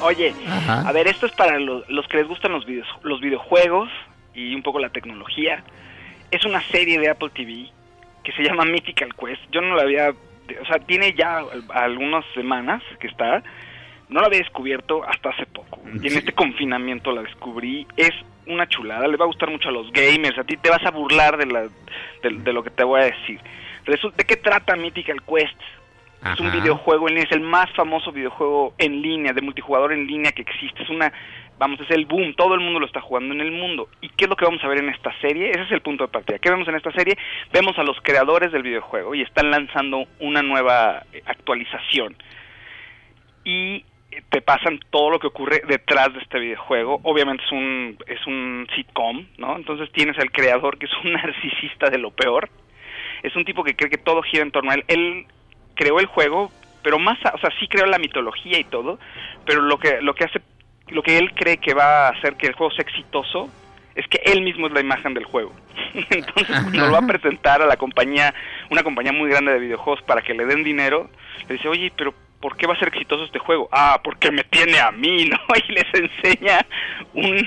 Oye, 0.00 0.34
Ajá. 0.46 0.88
a 0.88 0.92
ver, 0.92 1.08
esto 1.08 1.26
es 1.26 1.32
para 1.32 1.58
lo- 1.58 1.84
los 1.88 2.06
que 2.08 2.18
les 2.18 2.28
gustan 2.28 2.52
los, 2.52 2.64
videos, 2.64 2.86
los 3.02 3.20
videojuegos 3.20 3.88
y 4.34 4.54
un 4.54 4.62
poco 4.62 4.78
la 4.78 4.90
tecnología. 4.90 5.62
Es 6.30 6.44
una 6.44 6.62
serie 6.62 6.98
de 6.98 7.08
Apple 7.10 7.30
TV 7.34 7.70
que 8.22 8.32
se 8.32 8.42
llama 8.42 8.64
Mythical 8.64 9.14
Quest. 9.14 9.40
Yo 9.50 9.60
no 9.60 9.74
la 9.74 9.82
había, 9.82 10.10
o 10.10 10.66
sea, 10.66 10.78
tiene 10.80 11.14
ya 11.14 11.38
al- 11.38 11.64
algunas 11.72 12.24
semanas 12.34 12.82
que 13.00 13.06
está. 13.08 13.42
No 14.08 14.20
la 14.20 14.26
había 14.28 14.38
descubierto 14.38 15.02
hasta 15.04 15.30
hace 15.30 15.46
poco. 15.46 15.80
Y 15.86 16.06
en 16.06 16.10
Sí. 16.12 16.18
este 16.18 16.32
confinamiento 16.32 17.12
la 17.12 17.22
descubrí. 17.22 17.86
Es 17.96 18.10
una 18.46 18.66
chulada, 18.68 19.06
le 19.06 19.16
va 19.16 19.24
a 19.24 19.28
gustar 19.28 19.50
mucho 19.50 19.68
a 19.68 19.72
los 19.72 19.90
gamers. 19.92 20.38
A 20.38 20.44
ti 20.44 20.56
te 20.56 20.70
vas 20.70 20.84
a 20.86 20.90
burlar 20.90 21.36
de, 21.36 21.46
la, 21.46 21.62
de, 21.62 22.30
de 22.30 22.52
lo 22.52 22.62
que 22.62 22.70
te 22.70 22.84
voy 22.84 23.00
a 23.00 23.04
decir. 23.04 23.40
Resulta, 23.84 24.16
¿de 24.18 24.24
qué 24.24 24.36
trata 24.36 24.76
Mythical 24.76 25.22
Quest? 25.24 25.56
Es 26.24 26.40
un 26.40 26.50
videojuego 26.50 27.08
en 27.08 27.14
línea, 27.14 27.28
es 27.30 27.36
el 27.36 27.42
más 27.42 27.70
famoso 27.74 28.10
videojuego 28.10 28.74
en 28.78 29.00
línea, 29.00 29.32
de 29.32 29.40
multijugador 29.40 29.92
en 29.92 30.06
línea 30.06 30.32
que 30.32 30.42
existe. 30.42 30.82
Es 30.82 30.90
una, 30.90 31.12
vamos, 31.58 31.80
es 31.80 31.90
el 31.90 32.06
boom, 32.06 32.34
todo 32.34 32.54
el 32.54 32.60
mundo 32.60 32.80
lo 32.80 32.86
está 32.86 33.00
jugando 33.00 33.34
en 33.34 33.40
el 33.40 33.52
mundo. 33.52 33.88
¿Y 34.00 34.08
qué 34.10 34.24
es 34.24 34.28
lo 34.28 34.36
que 34.36 34.44
vamos 34.44 34.62
a 34.64 34.68
ver 34.68 34.78
en 34.78 34.88
esta 34.88 35.12
serie? 35.20 35.50
Ese 35.50 35.62
es 35.62 35.72
el 35.72 35.80
punto 35.80 36.04
de 36.04 36.12
partida. 36.12 36.38
¿Qué 36.38 36.50
vemos 36.50 36.66
en 36.66 36.74
esta 36.74 36.90
serie? 36.92 37.16
Vemos 37.52 37.78
a 37.78 37.84
los 37.84 37.96
creadores 38.02 38.50
del 38.50 38.62
videojuego 38.62 39.14
y 39.14 39.22
están 39.22 39.50
lanzando 39.50 40.06
una 40.18 40.42
nueva 40.42 41.04
eh, 41.12 41.22
actualización. 41.24 42.16
Y 43.44 43.84
eh, 44.10 44.22
te 44.28 44.42
pasan 44.42 44.80
todo 44.90 45.10
lo 45.10 45.20
que 45.20 45.28
ocurre 45.28 45.62
detrás 45.68 46.12
de 46.12 46.18
este 46.18 46.40
videojuego. 46.40 47.00
Obviamente 47.04 47.44
es 47.44 47.52
un, 47.52 47.96
es 48.08 48.26
un 48.26 48.66
sitcom, 48.74 49.24
¿no? 49.38 49.56
Entonces 49.56 49.90
tienes 49.92 50.18
al 50.18 50.32
creador 50.32 50.78
que 50.78 50.86
es 50.86 50.92
un 51.04 51.12
narcisista 51.14 51.90
de 51.90 51.98
lo 51.98 52.10
peor. 52.10 52.50
Es 53.22 53.34
un 53.36 53.44
tipo 53.44 53.62
que 53.62 53.74
cree 53.74 53.90
que 53.90 53.98
todo 53.98 54.22
gira 54.22 54.42
en 54.42 54.50
torno 54.50 54.70
a 54.70 54.74
él. 54.74 54.84
Él 54.88 55.26
creó 55.78 56.00
el 56.00 56.06
juego, 56.06 56.50
pero 56.82 56.98
más, 56.98 57.18
o 57.32 57.38
sea, 57.38 57.50
sí 57.60 57.68
creó 57.68 57.86
la 57.86 57.98
mitología 57.98 58.58
y 58.58 58.64
todo, 58.64 58.98
pero 59.46 59.62
lo 59.62 59.78
que 59.78 60.02
lo 60.02 60.14
que 60.14 60.24
hace 60.24 60.42
lo 60.88 61.02
que 61.02 61.18
él 61.18 61.32
cree 61.34 61.58
que 61.58 61.72
va 61.72 62.08
a 62.08 62.10
hacer 62.10 62.34
que 62.36 62.48
el 62.48 62.54
juego 62.54 62.72
sea 62.72 62.82
exitoso 62.82 63.48
es 63.94 64.06
que 64.08 64.20
él 64.24 64.42
mismo 64.42 64.66
es 64.66 64.72
la 64.72 64.80
imagen 64.80 65.14
del 65.14 65.24
juego. 65.24 65.52
Entonces, 65.94 66.60
cuando 66.60 66.86
lo 66.86 66.92
va 66.92 66.98
a 66.98 67.06
presentar 67.06 67.62
a 67.62 67.66
la 67.66 67.76
compañía, 67.76 68.34
una 68.70 68.82
compañía 68.82 69.12
muy 69.12 69.28
grande 69.28 69.52
de 69.52 69.58
videojuegos 69.58 70.02
para 70.02 70.22
que 70.22 70.34
le 70.34 70.46
den 70.46 70.64
dinero, 70.64 71.10
le 71.48 71.54
dice, 71.54 71.68
"Oye, 71.68 71.92
pero 71.96 72.14
¿por 72.40 72.56
qué 72.56 72.66
va 72.66 72.74
a 72.74 72.78
ser 72.78 72.88
exitoso 72.88 73.24
este 73.24 73.38
juego? 73.38 73.68
Ah, 73.70 74.00
porque 74.02 74.30
me 74.30 74.44
tiene 74.44 74.78
a 74.80 74.90
mí, 74.90 75.24
¿no? 75.30 75.38
Y 75.68 75.72
les 75.72 75.86
enseña 75.94 76.66
un, 77.14 77.36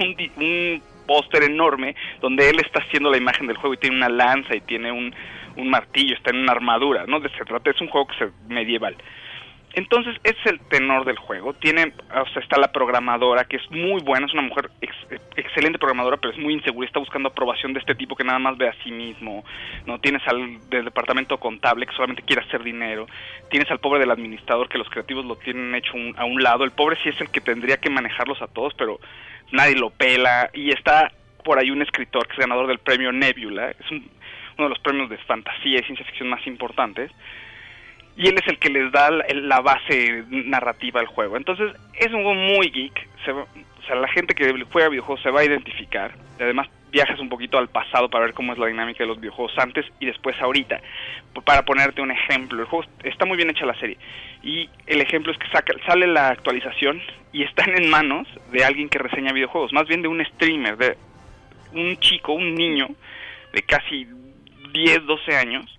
un, 0.00 0.32
un 0.36 0.82
póster 1.06 1.44
enorme 1.44 1.94
donde 2.20 2.50
él 2.50 2.60
está 2.60 2.80
haciendo 2.80 3.10
la 3.10 3.18
imagen 3.18 3.46
del 3.46 3.56
juego 3.56 3.74
y 3.74 3.78
tiene 3.78 3.96
una 3.96 4.08
lanza 4.08 4.54
y 4.54 4.60
tiene 4.60 4.92
un, 4.92 5.14
un 5.56 5.70
martillo, 5.70 6.14
está 6.14 6.30
en 6.30 6.36
una 6.42 6.52
armadura, 6.52 7.04
¿no? 7.06 7.20
De 7.20 7.28
se 7.30 7.44
trata, 7.44 7.70
es 7.70 7.80
un 7.80 7.88
juego 7.88 8.06
que 8.08 8.16
se, 8.18 8.30
medieval. 8.48 8.96
Entonces, 9.74 10.14
ese 10.22 10.36
es 10.44 10.46
el 10.52 10.60
tenor 10.68 11.06
del 11.06 11.16
juego. 11.16 11.54
Tiene, 11.54 11.94
o 12.14 12.26
sea, 12.26 12.42
está 12.42 12.58
la 12.60 12.72
programadora, 12.72 13.44
que 13.46 13.56
es 13.56 13.70
muy 13.70 14.02
buena, 14.02 14.26
es 14.26 14.32
una 14.34 14.42
mujer 14.42 14.68
ex- 14.82 15.22
excelente 15.34 15.78
programadora, 15.78 16.18
pero 16.18 16.30
es 16.34 16.38
muy 16.38 16.52
insegura, 16.52 16.86
está 16.86 16.98
buscando 16.98 17.30
aprobación 17.30 17.72
de 17.72 17.80
este 17.80 17.94
tipo 17.94 18.14
que 18.14 18.22
nada 18.22 18.38
más 18.38 18.58
ve 18.58 18.68
a 18.68 18.74
sí 18.84 18.92
mismo. 18.92 19.46
No 19.86 19.98
tienes 19.98 20.20
al 20.28 20.68
del 20.68 20.84
departamento 20.84 21.38
contable 21.38 21.86
que 21.86 21.94
solamente 21.94 22.20
quiere 22.22 22.42
hacer 22.42 22.62
dinero. 22.62 23.06
Tienes 23.50 23.70
al 23.70 23.78
pobre 23.78 24.00
del 24.00 24.10
administrador 24.10 24.68
que 24.68 24.76
los 24.76 24.90
creativos 24.90 25.24
lo 25.24 25.36
tienen 25.36 25.74
hecho 25.74 25.94
un- 25.94 26.14
a 26.18 26.26
un 26.26 26.42
lado. 26.42 26.64
El 26.64 26.72
pobre 26.72 26.98
sí 27.02 27.08
es 27.08 27.18
el 27.22 27.30
que 27.30 27.40
tendría 27.40 27.78
que 27.78 27.88
manejarlos 27.88 28.42
a 28.42 28.48
todos, 28.48 28.74
pero 28.74 29.00
nadie 29.52 29.74
lo 29.76 29.88
pela. 29.88 30.50
Y 30.52 30.70
está 30.70 31.10
por 31.44 31.58
ahí 31.58 31.70
un 31.70 31.80
escritor 31.80 32.26
que 32.26 32.34
es 32.34 32.38
ganador 32.40 32.66
del 32.66 32.78
premio 32.78 33.10
Nebula, 33.10 33.70
es 33.70 33.90
un- 33.90 34.06
uno 34.58 34.68
de 34.68 34.74
los 34.74 34.78
premios 34.80 35.10
de 35.10 35.18
fantasía 35.18 35.80
y 35.80 35.82
ciencia 35.84 36.04
ficción 36.06 36.28
más 36.28 36.46
importantes 36.46 37.10
y 38.16 38.28
él 38.28 38.34
es 38.38 38.46
el 38.46 38.58
que 38.58 38.68
les 38.68 38.92
da 38.92 39.10
la, 39.10 39.60
base 39.60 40.24
narrativa 40.28 41.00
al 41.00 41.06
juego. 41.06 41.36
Entonces, 41.36 41.72
es 41.94 42.08
un 42.08 42.22
juego 42.22 42.34
muy 42.34 42.70
geek. 42.70 43.08
O 43.28 43.86
sea, 43.86 43.96
la 43.96 44.08
gente 44.08 44.34
que 44.34 44.52
juega 44.70 44.88
videojuegos 44.88 45.22
se 45.22 45.30
va 45.30 45.40
a 45.40 45.44
identificar. 45.44 46.12
Y 46.38 46.42
además, 46.42 46.68
viajas 46.90 47.18
un 47.20 47.30
poquito 47.30 47.56
al 47.56 47.68
pasado 47.68 48.10
para 48.10 48.26
ver 48.26 48.34
cómo 48.34 48.52
es 48.52 48.58
la 48.58 48.66
dinámica 48.66 49.02
de 49.02 49.08
los 49.08 49.18
videojuegos 49.18 49.58
antes 49.58 49.86
y 49.98 50.06
después 50.06 50.38
ahorita. 50.40 50.80
Para 51.44 51.64
ponerte 51.64 52.02
un 52.02 52.10
ejemplo, 52.10 52.60
el 52.60 52.66
juego 52.66 52.86
está 53.02 53.24
muy 53.24 53.38
bien 53.38 53.48
hecha 53.48 53.64
la 53.64 53.78
serie. 53.78 53.96
Y 54.42 54.68
el 54.86 55.00
ejemplo 55.00 55.32
es 55.32 55.38
que 55.38 55.48
saca, 55.48 55.72
sale 55.86 56.06
la 56.06 56.28
actualización 56.28 57.00
y 57.32 57.44
están 57.44 57.70
en 57.70 57.88
manos 57.88 58.28
de 58.52 58.62
alguien 58.64 58.90
que 58.90 58.98
reseña 58.98 59.32
videojuegos. 59.32 59.72
Más 59.72 59.88
bien 59.88 60.02
de 60.02 60.08
un 60.08 60.22
streamer, 60.22 60.76
de 60.76 60.98
un 61.72 61.96
chico, 61.96 62.34
un 62.34 62.54
niño 62.54 62.88
de 63.54 63.62
casi 63.62 64.06
10, 64.72 65.06
12 65.06 65.36
años 65.36 65.78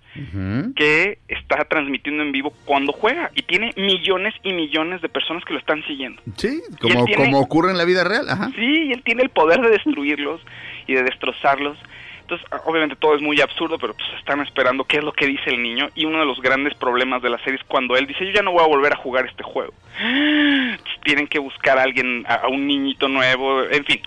que 0.76 1.18
está 1.26 1.64
transmitiendo 1.64 2.22
en 2.22 2.30
vivo 2.30 2.52
cuando 2.64 2.92
juega 2.92 3.32
y 3.34 3.42
tiene 3.42 3.72
millones 3.76 4.32
y 4.44 4.52
millones 4.52 5.02
de 5.02 5.08
personas 5.08 5.44
que 5.44 5.52
lo 5.54 5.58
están 5.58 5.82
siguiendo. 5.88 6.22
Sí, 6.36 6.60
como, 6.80 7.04
tiene- 7.04 7.24
como 7.24 7.40
ocurre 7.40 7.72
en 7.72 7.78
la 7.78 7.84
vida 7.84 8.04
real. 8.04 8.28
Ajá. 8.28 8.48
Sí, 8.54 8.84
y 8.84 8.92
él 8.92 9.02
tiene 9.02 9.22
el 9.24 9.30
poder 9.30 9.60
de 9.60 9.70
destruirlos 9.70 10.40
y 10.86 10.94
de 10.94 11.02
destrozarlos. 11.02 11.76
Entonces, 12.20 12.46
obviamente 12.64 12.94
todo 12.96 13.16
es 13.16 13.22
muy 13.22 13.40
absurdo, 13.40 13.76
pero 13.78 13.94
pues 13.94 14.06
están 14.18 14.40
esperando 14.40 14.84
qué 14.84 14.98
es 14.98 15.04
lo 15.04 15.12
que 15.12 15.26
dice 15.26 15.50
el 15.50 15.60
niño. 15.60 15.88
Y 15.96 16.04
uno 16.04 16.20
de 16.20 16.26
los 16.26 16.40
grandes 16.40 16.74
problemas 16.74 17.20
de 17.20 17.30
la 17.30 17.38
serie 17.38 17.56
es 17.58 17.64
cuando 17.66 17.96
él 17.96 18.06
dice, 18.06 18.24
yo 18.24 18.30
ya 18.30 18.42
no 18.42 18.52
voy 18.52 18.62
a 18.62 18.68
volver 18.68 18.92
a 18.92 18.96
jugar 18.96 19.26
este 19.26 19.42
juego. 19.42 19.74
Entonces, 20.00 21.00
tienen 21.04 21.26
que 21.26 21.40
buscar 21.40 21.76
a 21.78 21.82
alguien, 21.82 22.24
a, 22.28 22.34
a 22.36 22.48
un 22.48 22.66
niñito 22.68 23.08
nuevo, 23.08 23.64
en 23.64 23.84
fin. 23.84 24.00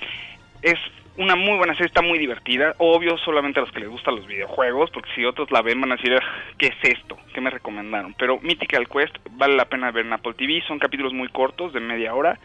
Es 0.62 0.80
una 1.18 1.36
muy 1.36 1.58
buena 1.58 1.74
serie, 1.74 1.88
está 1.88 2.02
muy 2.02 2.20
divertida. 2.20 2.76
Obvio, 2.78 3.18
solamente 3.18 3.60
a 3.60 3.64
los 3.64 3.72
que 3.72 3.80
les 3.80 3.90
gustan 3.90 4.16
los 4.16 4.28
videojuegos, 4.28 4.92
porque 4.92 5.10
si 5.16 5.26
otros 5.26 5.52
la 5.52 5.62
ven 5.62 5.82
van 5.82 5.92
a 5.92 5.96
decir, 5.96 6.14
"Ugh, 6.14 6.58
¿qué 6.58 6.68
es 6.68 6.76
esto? 6.84 7.18
¿Qué 7.34 7.42
me 7.42 7.50
recomendaron? 7.50 8.14
Pero 8.18 8.40
Mythical 8.42 8.88
Quest 8.88 9.18
vale 9.32 9.56
la 9.56 9.66
pena 9.66 9.92
ver 9.92 10.06
en 10.06 10.14
Apple 10.14 10.34
TV, 10.34 10.62
son 10.68 10.80
capítulos 10.80 11.14
muy 11.14 11.28
cortos, 11.30 11.74
de 11.74 11.80
media 11.80 12.14
hora, 12.14 12.40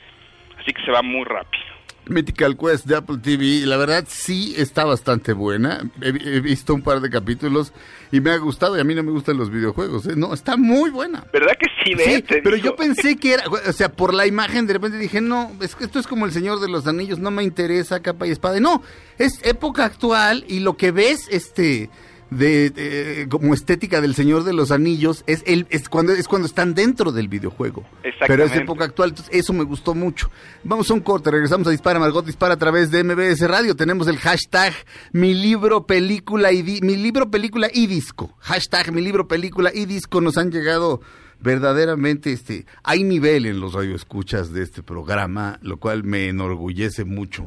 así 0.58 0.72
que 0.72 0.82
se 0.82 0.90
va 0.90 1.02
muy 1.02 1.24
rápido. 1.24 1.71
Mythical 2.06 2.56
Quest 2.56 2.86
de 2.86 2.96
Apple 2.96 3.18
TV, 3.22 3.64
la 3.66 3.76
verdad 3.76 4.04
sí 4.08 4.54
está 4.56 4.84
bastante 4.84 5.32
buena. 5.32 5.88
He, 6.00 6.08
he 6.08 6.40
visto 6.40 6.74
un 6.74 6.82
par 6.82 7.00
de 7.00 7.08
capítulos 7.10 7.72
y 8.10 8.20
me 8.20 8.30
ha 8.30 8.36
gustado 8.38 8.76
y 8.76 8.80
a 8.80 8.84
mí 8.84 8.94
no 8.94 9.02
me 9.02 9.12
gustan 9.12 9.36
los 9.36 9.50
videojuegos. 9.50 10.06
¿eh? 10.06 10.14
No, 10.16 10.34
está 10.34 10.56
muy 10.56 10.90
buena. 10.90 11.24
¿Verdad 11.32 11.52
que 11.58 11.66
sí, 11.84 11.92
Sí, 12.04 12.24
pero 12.28 12.56
digo. 12.56 12.66
yo 12.68 12.76
pensé 12.76 13.16
que 13.16 13.34
era, 13.34 13.44
o 13.48 13.72
sea, 13.72 13.90
por 13.92 14.14
la 14.14 14.26
imagen 14.26 14.66
de 14.66 14.72
repente 14.74 14.98
dije, 14.98 15.20
no, 15.20 15.52
es 15.60 15.74
que 15.74 15.84
esto 15.84 15.98
es 15.98 16.06
como 16.06 16.26
el 16.26 16.32
Señor 16.32 16.60
de 16.60 16.68
los 16.68 16.86
Anillos, 16.86 17.18
no 17.18 17.30
me 17.30 17.44
interesa 17.44 18.00
capa 18.00 18.26
y 18.26 18.30
espada. 18.30 18.58
No, 18.60 18.82
es 19.18 19.40
época 19.44 19.84
actual 19.84 20.44
y 20.48 20.60
lo 20.60 20.76
que 20.76 20.90
ves, 20.90 21.28
este, 21.30 21.88
de, 22.36 22.70
de- 22.70 23.26
como 23.28 23.54
estética 23.54 24.00
del 24.00 24.14
Señor 24.14 24.44
de 24.44 24.52
los 24.52 24.70
Anillos 24.70 25.24
es 25.26 25.42
el, 25.46 25.66
es 25.70 25.88
cuando 25.88 26.12
es 26.12 26.26
cuando 26.28 26.46
están 26.46 26.74
dentro 26.74 27.12
del 27.12 27.28
videojuego. 27.28 27.84
Pero 28.26 28.44
es 28.44 28.50
época 28.64 28.84
actual, 28.84 29.10
entonces 29.10 29.34
eso 29.34 29.52
me 29.52 29.64
gustó 29.64 29.94
mucho. 29.94 30.30
Vamos 30.64 30.90
a 30.90 30.94
un 30.94 31.00
corte, 31.00 31.30
regresamos 31.30 31.66
a 31.66 31.70
Dispara 31.70 31.98
Margot 31.98 32.24
Dispara 32.24 32.54
a 32.54 32.58
través 32.58 32.90
de 32.90 33.04
MBS 33.04 33.40
Radio. 33.48 33.76
Tenemos 33.76 34.06
el 34.08 34.18
hashtag 34.18 34.72
mi 35.12 35.34
libro, 35.34 35.86
película 35.86 36.52
y 36.52 36.62
di- 36.62 36.80
mi 36.82 36.96
libro, 36.96 37.30
película 37.30 37.68
y 37.72 37.86
disco. 37.86 38.36
Hashtag 38.40 38.92
mi 38.92 39.00
libro, 39.02 39.28
película 39.28 39.70
y 39.74 39.86
disco. 39.86 40.20
Nos 40.20 40.38
han 40.38 40.50
llegado 40.50 41.00
verdaderamente, 41.40 42.32
este, 42.32 42.66
hay 42.84 43.02
nivel 43.04 43.46
en 43.46 43.58
los 43.60 43.72
radioescuchas 43.74 44.52
de 44.52 44.62
este 44.62 44.82
programa, 44.82 45.58
lo 45.62 45.78
cual 45.78 46.04
me 46.04 46.28
enorgullece 46.28 47.04
mucho. 47.04 47.44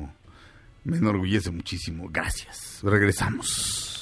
Me 0.84 0.98
enorgullece 0.98 1.50
muchísimo. 1.50 2.10
Gracias. 2.12 2.80
Regresamos. 2.84 3.95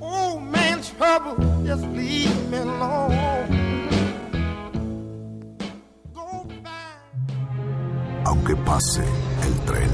Oh, 0.00 0.38
man's 0.38 0.90
trouble, 0.90 1.36
just 1.64 1.84
leave 1.88 2.50
me 2.50 2.58
alone. 2.58 3.32
Aunque 8.24 8.56
pase 8.56 9.02
el 9.44 9.60
tren, 9.66 9.90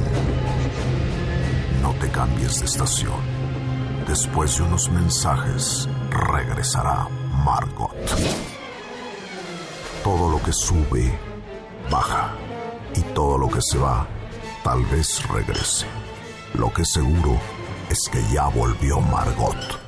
no 1.83 1.93
te 1.95 2.09
cambies 2.11 2.61
de 2.61 2.67
estación. 2.67 3.21
Después 4.07 4.57
de 4.57 4.63
unos 4.63 4.91
mensajes, 4.91 5.89
regresará 6.11 7.09
Margot. 7.45 7.95
Todo 10.03 10.31
lo 10.31 10.43
que 10.43 10.53
sube, 10.53 11.19
baja. 11.91 12.33
Y 12.95 13.03
todo 13.13 13.37
lo 13.37 13.49
que 13.49 13.61
se 13.61 13.77
va, 13.79 14.07
tal 14.65 14.83
vez 14.87 15.29
regrese. 15.29 15.87
Lo 16.55 16.73
que 16.73 16.85
seguro 16.85 17.39
es 17.91 18.09
que 18.11 18.23
ya 18.33 18.49
volvió 18.49 19.01
Margot. 19.01 19.79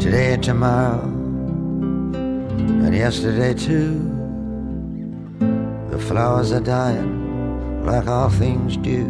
today 0.00 0.36
tomorrow, 0.36 1.00
and 2.84 2.94
yesterday 2.94 3.54
too. 3.54 3.98
The 5.90 5.98
flowers 5.98 6.52
are 6.52 6.60
dying 6.60 7.84
like 7.86 8.06
all 8.06 8.28
things 8.28 8.76
do. 8.76 9.06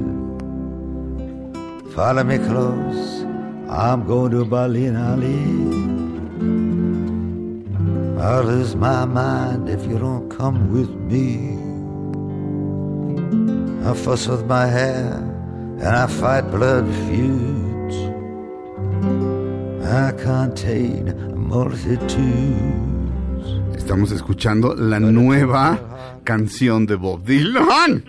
Follow 1.94 2.22
me 2.22 2.38
close, 2.38 3.23
I'm 3.68 4.06
going 4.06 4.30
to 4.32 4.44
Berlin, 4.44 4.96
Ali. 4.96 5.40
I'll 8.22 8.44
lose 8.44 8.74
my 8.76 9.04
mind 9.04 9.68
if 9.68 9.84
you 9.86 9.98
don't 9.98 10.28
come 10.30 10.72
with 10.72 10.90
me. 10.90 11.58
I 13.88 13.92
fuss 13.94 14.26
with 14.28 14.46
my 14.46 14.66
hair 14.66 15.12
and 15.80 15.96
I 15.96 16.06
fight 16.06 16.50
blood 16.50 16.86
feuds. 17.06 17.96
I 19.84 20.12
contain 20.12 21.14
multitudes. 21.36 22.14
Estamos 23.76 24.10
escuchando 24.12 24.74
la 24.74 24.98
nueva 25.00 25.78
canción 26.24 26.86
de 26.86 26.96
Bob 26.96 27.24
Dylan. 27.24 28.04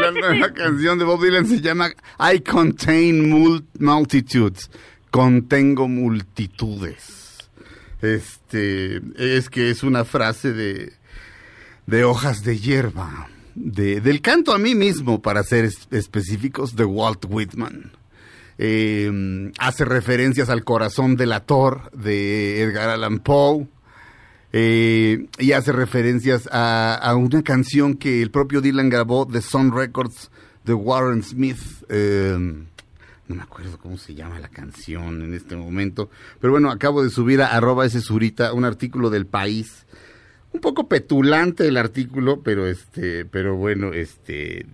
La 0.00 0.10
nueva 0.12 0.52
canción 0.52 0.98
de 0.98 1.04
Bob 1.04 1.22
Dylan 1.22 1.46
se 1.46 1.60
llama 1.60 1.90
I 2.18 2.40
Contain 2.40 3.30
Mul- 3.30 3.64
Multitudes. 3.78 4.70
Contengo 5.10 5.88
multitudes. 5.88 7.48
Este, 8.02 9.00
es 9.16 9.50
que 9.50 9.70
es 9.70 9.82
una 9.82 10.04
frase 10.04 10.52
de, 10.52 10.92
de 11.86 12.04
hojas 12.04 12.42
de 12.44 12.58
hierba. 12.58 13.28
De, 13.54 14.00
del 14.00 14.22
canto 14.22 14.52
a 14.54 14.58
mí 14.58 14.74
mismo, 14.74 15.20
para 15.20 15.42
ser 15.42 15.64
es- 15.64 15.88
específicos, 15.90 16.76
de 16.76 16.84
Walt 16.84 17.24
Whitman. 17.28 17.92
Eh, 18.58 19.50
hace 19.58 19.84
referencias 19.84 20.48
al 20.50 20.64
corazón 20.64 21.16
delator 21.16 21.90
de 21.92 22.62
Edgar 22.62 22.90
Allan 22.90 23.18
Poe. 23.18 23.66
Eh, 24.52 25.26
y 25.38 25.52
hace 25.52 25.72
referencias 25.72 26.48
a, 26.50 26.94
a 26.94 27.14
una 27.14 27.42
canción 27.42 27.94
que 27.94 28.20
el 28.20 28.30
propio 28.30 28.60
Dylan 28.60 28.88
grabó 28.88 29.24
de 29.24 29.42
Sun 29.42 29.72
Records 29.72 30.30
de 30.64 30.74
Warren 30.74 31.22
Smith. 31.22 31.60
eh, 31.88 32.64
no 33.30 33.36
me 33.36 33.42
acuerdo 33.42 33.78
cómo 33.78 33.96
se 33.96 34.12
llama 34.14 34.40
la 34.40 34.48
canción 34.48 35.22
en 35.22 35.34
este 35.34 35.54
momento. 35.54 36.10
Pero 36.40 36.52
bueno, 36.52 36.68
acabo 36.68 37.04
de 37.04 37.10
subir 37.10 37.40
a 37.42 37.46
arroba 37.46 37.86
ese 37.86 38.00
surita 38.00 38.52
un 38.52 38.64
artículo 38.64 39.08
del 39.08 39.24
país. 39.24 39.86
Un 40.52 40.60
poco 40.60 40.88
petulante 40.88 41.68
el 41.68 41.76
artículo, 41.76 42.40
pero 42.42 42.66
este, 42.66 43.24
pero 43.24 43.54
bueno, 43.54 43.92
este 43.92 44.66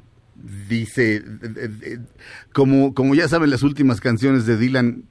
dice, 0.70 1.16
eh, 1.16 1.22
eh, 1.82 1.98
como, 2.54 2.94
como 2.94 3.14
ya 3.14 3.28
saben 3.28 3.50
las 3.50 3.62
últimas 3.62 4.00
canciones 4.00 4.46
de 4.46 4.56
Dylan, 4.56 5.04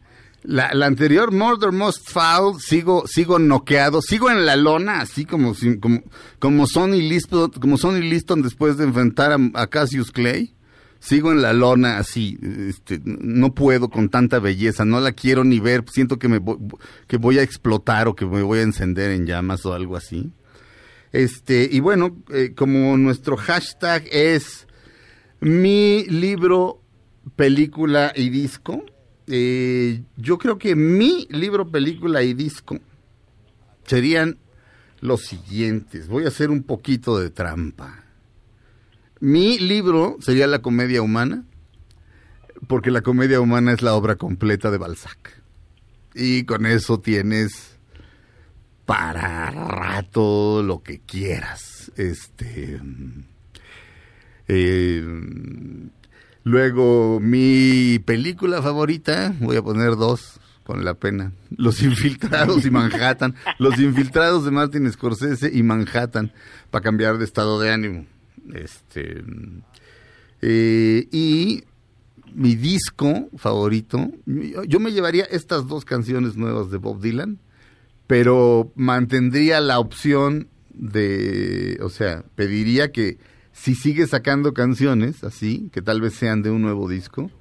la, 0.48 0.74
la 0.74 0.86
anterior, 0.86 1.32
Murder 1.32 1.72
Most 1.72 2.10
Foul, 2.10 2.60
sigo, 2.60 3.06
sigo 3.08 3.40
noqueado, 3.40 4.02
sigo 4.02 4.30
en 4.30 4.46
la 4.46 4.56
lona, 4.56 5.02
así 5.02 5.26
como, 5.26 5.54
como, 5.82 6.04
como 6.40 6.68
Sonny 6.68 7.02
Liston, 7.02 7.52
como 7.52 7.78
Sonny 7.78 8.02
Liston 8.08 8.42
después 8.42 8.78
de 8.78 8.86
enfrentar 8.86 9.32
a, 9.32 9.38
a 9.54 9.68
Cassius 9.68 10.12
Clay. 10.12 10.54
Sigo 11.00 11.32
en 11.32 11.44
la 11.44 11.54
lona 11.54 12.00
así, 12.00 12.40
este, 12.42 13.00
no 13.06 13.54
puedo 13.54 13.90
con 13.90 14.10
tanta 14.10 14.40
belleza, 14.40 14.86
no 14.86 15.00
la 15.00 15.12
quiero 15.12 15.44
ni 15.44 15.60
ver, 15.60 15.84
siento 15.92 16.18
que 16.18 16.28
me 16.28 16.40
voy, 16.40 16.58
que 17.06 17.18
voy 17.18 17.38
a 17.38 17.44
explotar 17.44 18.08
o 18.08 18.16
que 18.16 18.26
me 18.26 18.42
voy 18.42 18.60
a 18.60 18.64
encender 18.64 19.12
en 19.12 19.28
llamas 19.28 19.68
o 19.68 19.74
algo 19.74 19.98
así. 19.98 20.32
Este, 21.12 21.70
y 21.72 21.80
bueno, 21.80 22.18
eh, 22.34 22.54
como 22.56 22.98
nuestro 22.98 23.38
hashtag 23.38 24.04
es 24.12 24.68
mi 25.40 26.06
libro, 26.06 26.82
película 27.36 28.12
y 28.16 28.30
disco, 28.30 28.84
eh, 29.28 30.04
yo 30.18 30.38
creo 30.38 30.58
que 30.58 30.76
mi 30.76 31.28
libro, 31.30 31.70
película 31.70 32.24
y 32.24 32.34
disco 32.34 32.80
serían 33.86 34.38
los 35.02 35.22
siguientes. 35.22 36.08
Voy 36.08 36.26
a 36.26 36.30
hacer 36.30 36.50
un 36.50 36.64
poquito 36.64 37.18
de 37.20 37.30
trampa. 37.30 38.04
Mi 39.20 39.58
libro 39.60 40.18
sería 40.20 40.48
La 40.48 40.62
comedia 40.62 41.02
humana, 41.02 41.46
porque 42.68 42.92
la 42.92 43.02
comedia 43.02 43.40
humana 43.40 43.74
es 43.74 43.82
la 43.82 43.96
obra 43.96 44.16
completa 44.16 44.72
de 44.72 44.78
Balzac. 44.78 45.42
Y 46.14 46.44
con 46.44 46.66
eso 46.66 47.00
tienes 47.00 47.78
para 48.86 49.50
rato 49.52 50.62
lo 50.64 50.84
que 50.84 51.00
quieras. 51.00 51.92
Este. 51.96 52.80
eh, 54.48 55.04
luego, 56.46 57.20
mi 57.20 58.00
película 58.00 58.62
favorita, 58.62 59.36
voy 59.42 59.58
a 59.58 59.62
poner 59.62 59.98
dos, 59.98 60.40
con 60.64 60.84
la 60.84 60.94
pena. 60.94 61.34
Los 61.56 61.82
Infiltrados 61.84 62.66
y 62.66 62.72
Manhattan. 62.72 63.36
Los 63.60 63.80
Infiltrados 63.80 64.46
de 64.46 64.52
Martin 64.52 64.92
Scorsese 64.92 65.52
y 65.54 65.62
Manhattan, 65.62 66.32
para 66.72 66.82
cambiar 66.82 67.18
de 67.18 67.26
estado 67.26 67.60
de 67.60 67.72
ánimo. 67.72 68.06
Este. 68.54 69.24
eh, 70.42 71.08
y 71.12 71.64
mi 72.34 72.56
disco 72.56 73.30
favorito, 73.38 74.12
yo, 74.26 74.64
yo 74.64 74.80
me 74.80 74.92
llevaría 74.92 75.24
estas 75.26 75.68
dos 75.68 75.86
canciones 75.86 76.36
nuevas 76.36 76.70
de 76.70 76.78
Bob 76.78 77.00
Dylan, 77.02 77.40
pero 78.08 78.72
mantendría 78.76 79.62
la 79.62 79.80
opción 79.80 80.48
de, 80.74 81.80
o 81.82 81.90
sea, 81.90 82.24
pediría 82.36 82.92
que 82.92 83.18
si 83.58 83.74
sigue 83.74 84.06
sacando 84.06 84.54
canciones 84.54 85.24
así, 85.24 85.70
que 85.72 85.82
tal 85.82 86.02
vez 86.02 86.14
sean 86.16 86.42
de 86.44 86.50
un 86.52 86.62
nuevo 86.62 86.90
disco, 86.90 87.32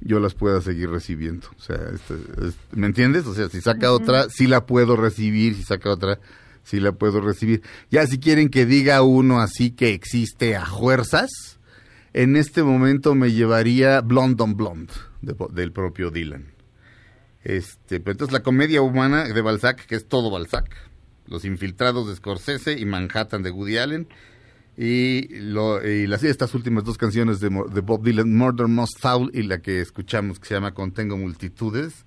yo 0.00 0.18
las 0.18 0.34
pueda 0.34 0.60
seguir 0.60 0.90
recibiendo. 0.90 1.46
O 1.56 1.62
sea, 1.62 1.76
este, 1.94 2.14
es- 2.48 2.56
¿me 2.72 2.86
entiendes? 2.88 3.24
O 3.26 3.34
sea, 3.34 3.48
si 3.48 3.60
saca 3.60 3.92
otra, 3.92 4.28
sí 4.28 4.48
la 4.48 4.66
puedo 4.66 4.96
recibir, 4.96 5.54
si 5.54 5.62
saca 5.62 5.90
otra, 5.90 6.18
sí 6.64 6.80
la 6.80 6.90
puedo 6.90 7.20
recibir. 7.20 7.62
Ya 7.90 8.04
si 8.08 8.18
quieren 8.18 8.48
que 8.48 8.66
diga 8.66 9.02
uno 9.02 9.40
así 9.40 9.70
que 9.70 9.94
existe 9.94 10.56
a 10.56 10.66
fuerzas, 10.66 11.30
en 12.12 12.34
este 12.36 12.64
momento 12.64 13.14
me 13.14 13.30
llevaría 13.30 14.00
Blonde 14.00 14.42
on 14.42 14.56
Blonde, 14.56 14.92
de- 15.22 15.36
del 15.52 15.70
propio 15.72 16.10
Dylan. 16.10 16.46
Este, 17.44 18.00
pero 18.00 18.12
entonces 18.12 18.32
la 18.32 18.42
comedia 18.42 18.82
humana 18.82 19.24
de 19.24 19.40
Balzac, 19.40 19.86
que 19.86 19.94
es 19.94 20.06
todo 20.08 20.30
Balzac. 20.30 20.74
Los 21.26 21.44
infiltrados 21.44 22.08
de 22.08 22.16
Scorsese 22.16 22.78
y 22.78 22.84
Manhattan 22.84 23.42
de 23.44 23.50
Woody 23.52 23.78
Allen. 23.78 24.08
Y, 24.84 25.28
lo, 25.38 25.80
y 25.86 26.08
las, 26.08 26.24
estas 26.24 26.54
últimas 26.54 26.82
dos 26.82 26.98
canciones 26.98 27.38
de, 27.38 27.50
Bob 27.50 28.02
Dylan, 28.02 28.34
Murder 28.34 28.66
Most 28.66 28.98
Foul 28.98 29.30
y 29.32 29.44
la 29.44 29.62
que 29.62 29.80
escuchamos 29.80 30.40
que 30.40 30.48
se 30.48 30.54
llama 30.54 30.74
Contengo 30.74 31.16
Multitudes. 31.16 32.04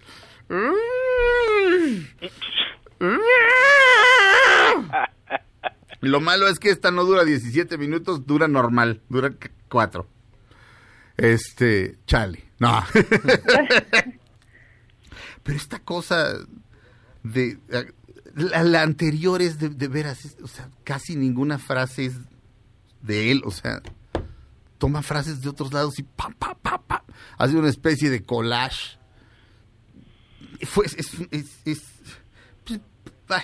Lo 6.02 6.20
malo 6.22 6.48
es 6.48 6.60
que 6.60 6.70
esta 6.70 6.92
no 6.92 7.04
dura 7.06 7.24
17 7.24 7.78
minutos, 7.78 8.26
dura 8.28 8.48
normal, 8.50 9.02
dura 9.10 9.34
4. 9.70 10.08
Este, 11.18 11.96
chale. 12.06 12.44
No. 12.60 12.84
Pero 15.44 15.58
esta 15.58 15.80
cosa 15.80 16.34
de 17.24 17.58
la, 18.34 18.64
la 18.64 18.82
anterior 18.82 19.42
es 19.42 19.58
de, 19.60 19.70
de 19.70 19.88
veras, 19.88 20.26
es- 20.26 20.36
o 20.44 20.48
sea, 20.48 20.68
casi 20.84 21.16
ninguna 21.16 21.58
frase 21.58 22.06
es 22.06 22.16
de 23.06 23.32
él, 23.32 23.42
o 23.46 23.52
sea, 23.52 23.82
toma 24.78 25.02
frases 25.02 25.42
de 25.42 25.50
otros 25.50 25.72
lados 25.74 25.98
y 26.00 26.04
pam, 26.04 26.34
pam, 26.34 26.56
pam, 26.62 26.82
pam, 26.88 27.02
hace 27.38 27.56
una 27.58 27.70
especie 27.70 28.10
de 28.10 28.24
collage. 28.24 28.98
Fue, 30.64 30.86
es, 30.86 30.96
es, 31.32 31.60
es- 31.66 31.84
pues, 32.66 32.80
ay, 33.30 33.44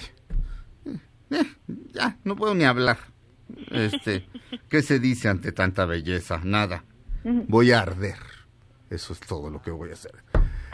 eh, 1.32 1.46
ya, 1.94 2.18
no 2.24 2.36
puedo 2.36 2.56
ni 2.56 2.64
hablar. 2.64 2.98
Este, 3.70 4.28
¿qué 4.70 4.82
se 4.82 5.00
dice 5.00 5.28
ante 5.30 5.52
tanta 5.52 5.86
belleza? 5.86 6.40
Nada. 6.44 6.84
Voy 7.24 7.72
a 7.72 7.82
arder. 7.82 8.16
Eso 8.90 9.14
es 9.14 9.20
todo 9.20 9.50
lo 9.50 9.62
que 9.62 9.72
voy 9.72 9.92
a 9.92 9.94
hacer. 9.94 10.12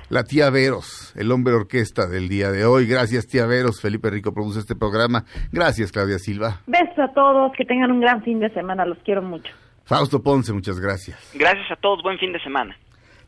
La 0.09 0.23
tía 0.23 0.49
Veros, 0.49 1.11
el 1.15 1.31
hombre 1.31 1.53
orquesta 1.53 2.07
del 2.07 2.29
día 2.29 2.49
de 2.51 2.65
hoy. 2.65 2.87
Gracias, 2.87 3.27
tía 3.27 3.45
Veros. 3.45 3.81
Felipe 3.81 4.09
Rico 4.09 4.33
produce 4.33 4.59
este 4.59 4.75
programa. 4.75 5.25
Gracias, 5.51 5.91
Claudia 5.91 6.17
Silva. 6.17 6.61
Besos 6.65 6.97
a 6.97 7.13
todos, 7.13 7.51
que 7.57 7.65
tengan 7.65 7.91
un 7.91 7.99
gran 7.99 8.23
fin 8.23 8.39
de 8.39 8.49
semana, 8.53 8.85
los 8.85 8.97
quiero 8.99 9.21
mucho. 9.21 9.51
Fausto 9.83 10.21
Ponce, 10.21 10.53
muchas 10.53 10.79
gracias. 10.79 11.17
Gracias 11.33 11.71
a 11.71 11.75
todos, 11.75 12.01
buen 12.03 12.17
fin 12.19 12.31
de 12.31 12.39
semana. 12.39 12.77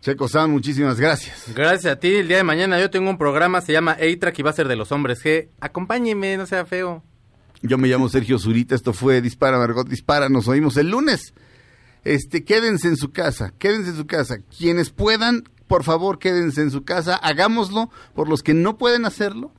Checo 0.01 0.29
San, 0.29 0.51
muchísimas 0.51 0.97
gracias. 0.97 1.53
Gracias 1.53 1.91
a 1.91 1.99
ti. 1.99 2.15
El 2.15 2.29
día 2.29 2.37
de 2.37 2.43
mañana 2.43 2.79
yo 2.79 2.89
tengo 2.89 3.09
un 3.09 3.17
programa, 3.17 3.59
se 3.59 3.73
llama 3.73 3.97
A-Track 3.99 4.39
y 4.39 4.41
va 4.43 4.51
a 4.51 4.53
ser 4.53 4.69
de 4.69 4.77
los 4.77 4.93
hombres 4.93 5.23
G. 5.23 5.49
Acompáñeme, 5.59 6.37
no 6.37 6.45
sea 6.45 6.65
feo. 6.65 7.03
Yo 7.61 7.77
me 7.77 7.89
llamo 7.89 8.07
Sergio 8.07 8.39
Zurita, 8.39 8.75
esto 8.75 8.93
fue 8.93 9.19
Dispara 9.21 9.57
Margot 9.57 9.87
Dispara, 9.87 10.29
nos 10.29 10.47
oímos 10.47 10.77
el 10.77 10.89
lunes. 10.89 11.33
Este, 12.05 12.45
quédense 12.45 12.87
en 12.87 12.95
su 12.95 13.11
casa, 13.11 13.53
quédense 13.59 13.89
en 13.89 13.97
su 13.97 14.07
casa. 14.07 14.37
Quienes 14.57 14.91
puedan, 14.91 15.43
por 15.69 15.83
favor, 15.83 16.19
quédense 16.19 16.61
en 16.63 16.71
su 16.71 16.83
casa, 16.83 17.15
hagámoslo 17.15 17.89
por 18.15 18.27
los 18.27 18.43
que 18.43 18.53
no 18.53 18.77
pueden 18.77 19.05
hacerlo 19.05 19.51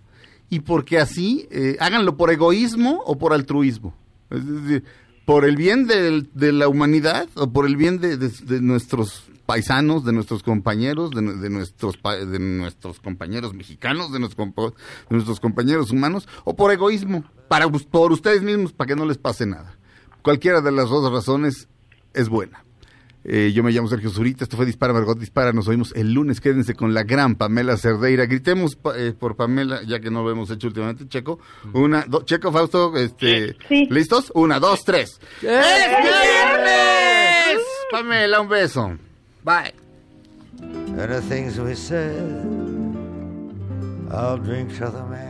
y 0.51 0.61
porque 0.61 0.99
así, 0.99 1.47
eh, 1.53 1.77
háganlo 1.81 2.17
por 2.17 2.31
egoísmo 2.31 3.01
o 3.07 3.17
por 3.17 3.33
altruismo. 3.33 3.95
Es 4.29 4.45
decir, 4.45 4.85
por 5.25 5.45
el 5.45 5.55
bien 5.57 5.87
de, 5.87 6.53
la 6.53 6.67
humanidad 6.67 7.29
o 7.37 7.53
por 7.53 7.65
el 7.65 7.77
bien 7.77 8.01
de, 8.01 8.19
nuestros 8.61 9.23
paisanos, 9.47 10.05
de 10.05 10.13
nuestros 10.13 10.43
compañeros, 10.43 11.11
de, 11.13 11.23
nu- 11.23 11.41
de 11.41 11.49
nuestros 11.49 11.97
de 12.03 12.39
nuestros 12.41 12.99
compañeros 12.99 13.55
mexicanos, 13.55 14.13
de 14.13 14.19
nuestros, 14.19 14.49
de 14.49 14.75
nuestros 15.15 15.39
compañeros 15.39 15.93
humanos, 15.93 16.27
o 16.45 16.57
por 16.57 16.73
egoísmo, 16.73 17.23
para 17.49 17.69
por 17.69 18.11
ustedes 18.11 18.43
mismos, 18.43 18.73
para 18.73 18.89
que 18.89 18.97
no 18.97 19.07
les 19.07 19.19
pase 19.19 19.47
nada. 19.47 19.79
Cualquiera 20.23 20.61
de 20.61 20.73
las 20.73 20.89
dos 20.89 21.13
razones 21.13 21.69
es 22.15 22.29
buena. 22.29 22.65
Eh, 23.23 23.53
yo 23.53 23.63
me 23.63 23.71
llamo 23.71 23.87
Sergio 23.87 24.09
Zurita, 24.09 24.45
esto 24.45 24.57
fue 24.57 24.65
Dispara 24.65 24.95
Margot 24.95 25.19
Dispara, 25.19 25.53
nos 25.53 25.69
oímos 25.69 25.93
el 25.95 26.13
lunes, 26.13 26.41
quédense 26.41 26.75
con 26.75 26.95
la 26.95 27.03
gran 27.03 27.35
Pamela 27.35 27.77
Cerdeira, 27.77 28.25
gritemos 28.25 28.77
pa- 28.77 28.97
eh, 28.99 29.13
por 29.13 29.37
Pamela, 29.37 29.83
ya 29.83 30.01
que 30.01 30.11
no 30.11 30.23
lo 30.23 30.31
hemos 30.31 30.51
hecho 30.51 30.69
últimamente, 30.69 31.07
Checo, 31.07 31.39
una, 31.75 32.03
do- 32.09 32.23
Checo, 32.25 32.51
Fausto, 32.51 32.97
este, 32.97 33.57
¿listos? 33.91 34.33
Una, 34.35 34.59
dos, 34.59 34.85
tres. 34.85 35.21
¡Es 35.43 35.43
viernes! 36.03 37.61
Pamela, 37.91 38.41
un 38.41 38.49
beso. 38.49 38.97
Bye. 39.45 39.75
And 40.63 41.11
the 41.13 41.21
things 41.29 41.59
we 41.59 41.75
said, 41.75 42.23
I'll 44.11 44.39
drink 44.39 44.71
to 44.79 44.91
the 44.91 45.03
man 45.11 45.30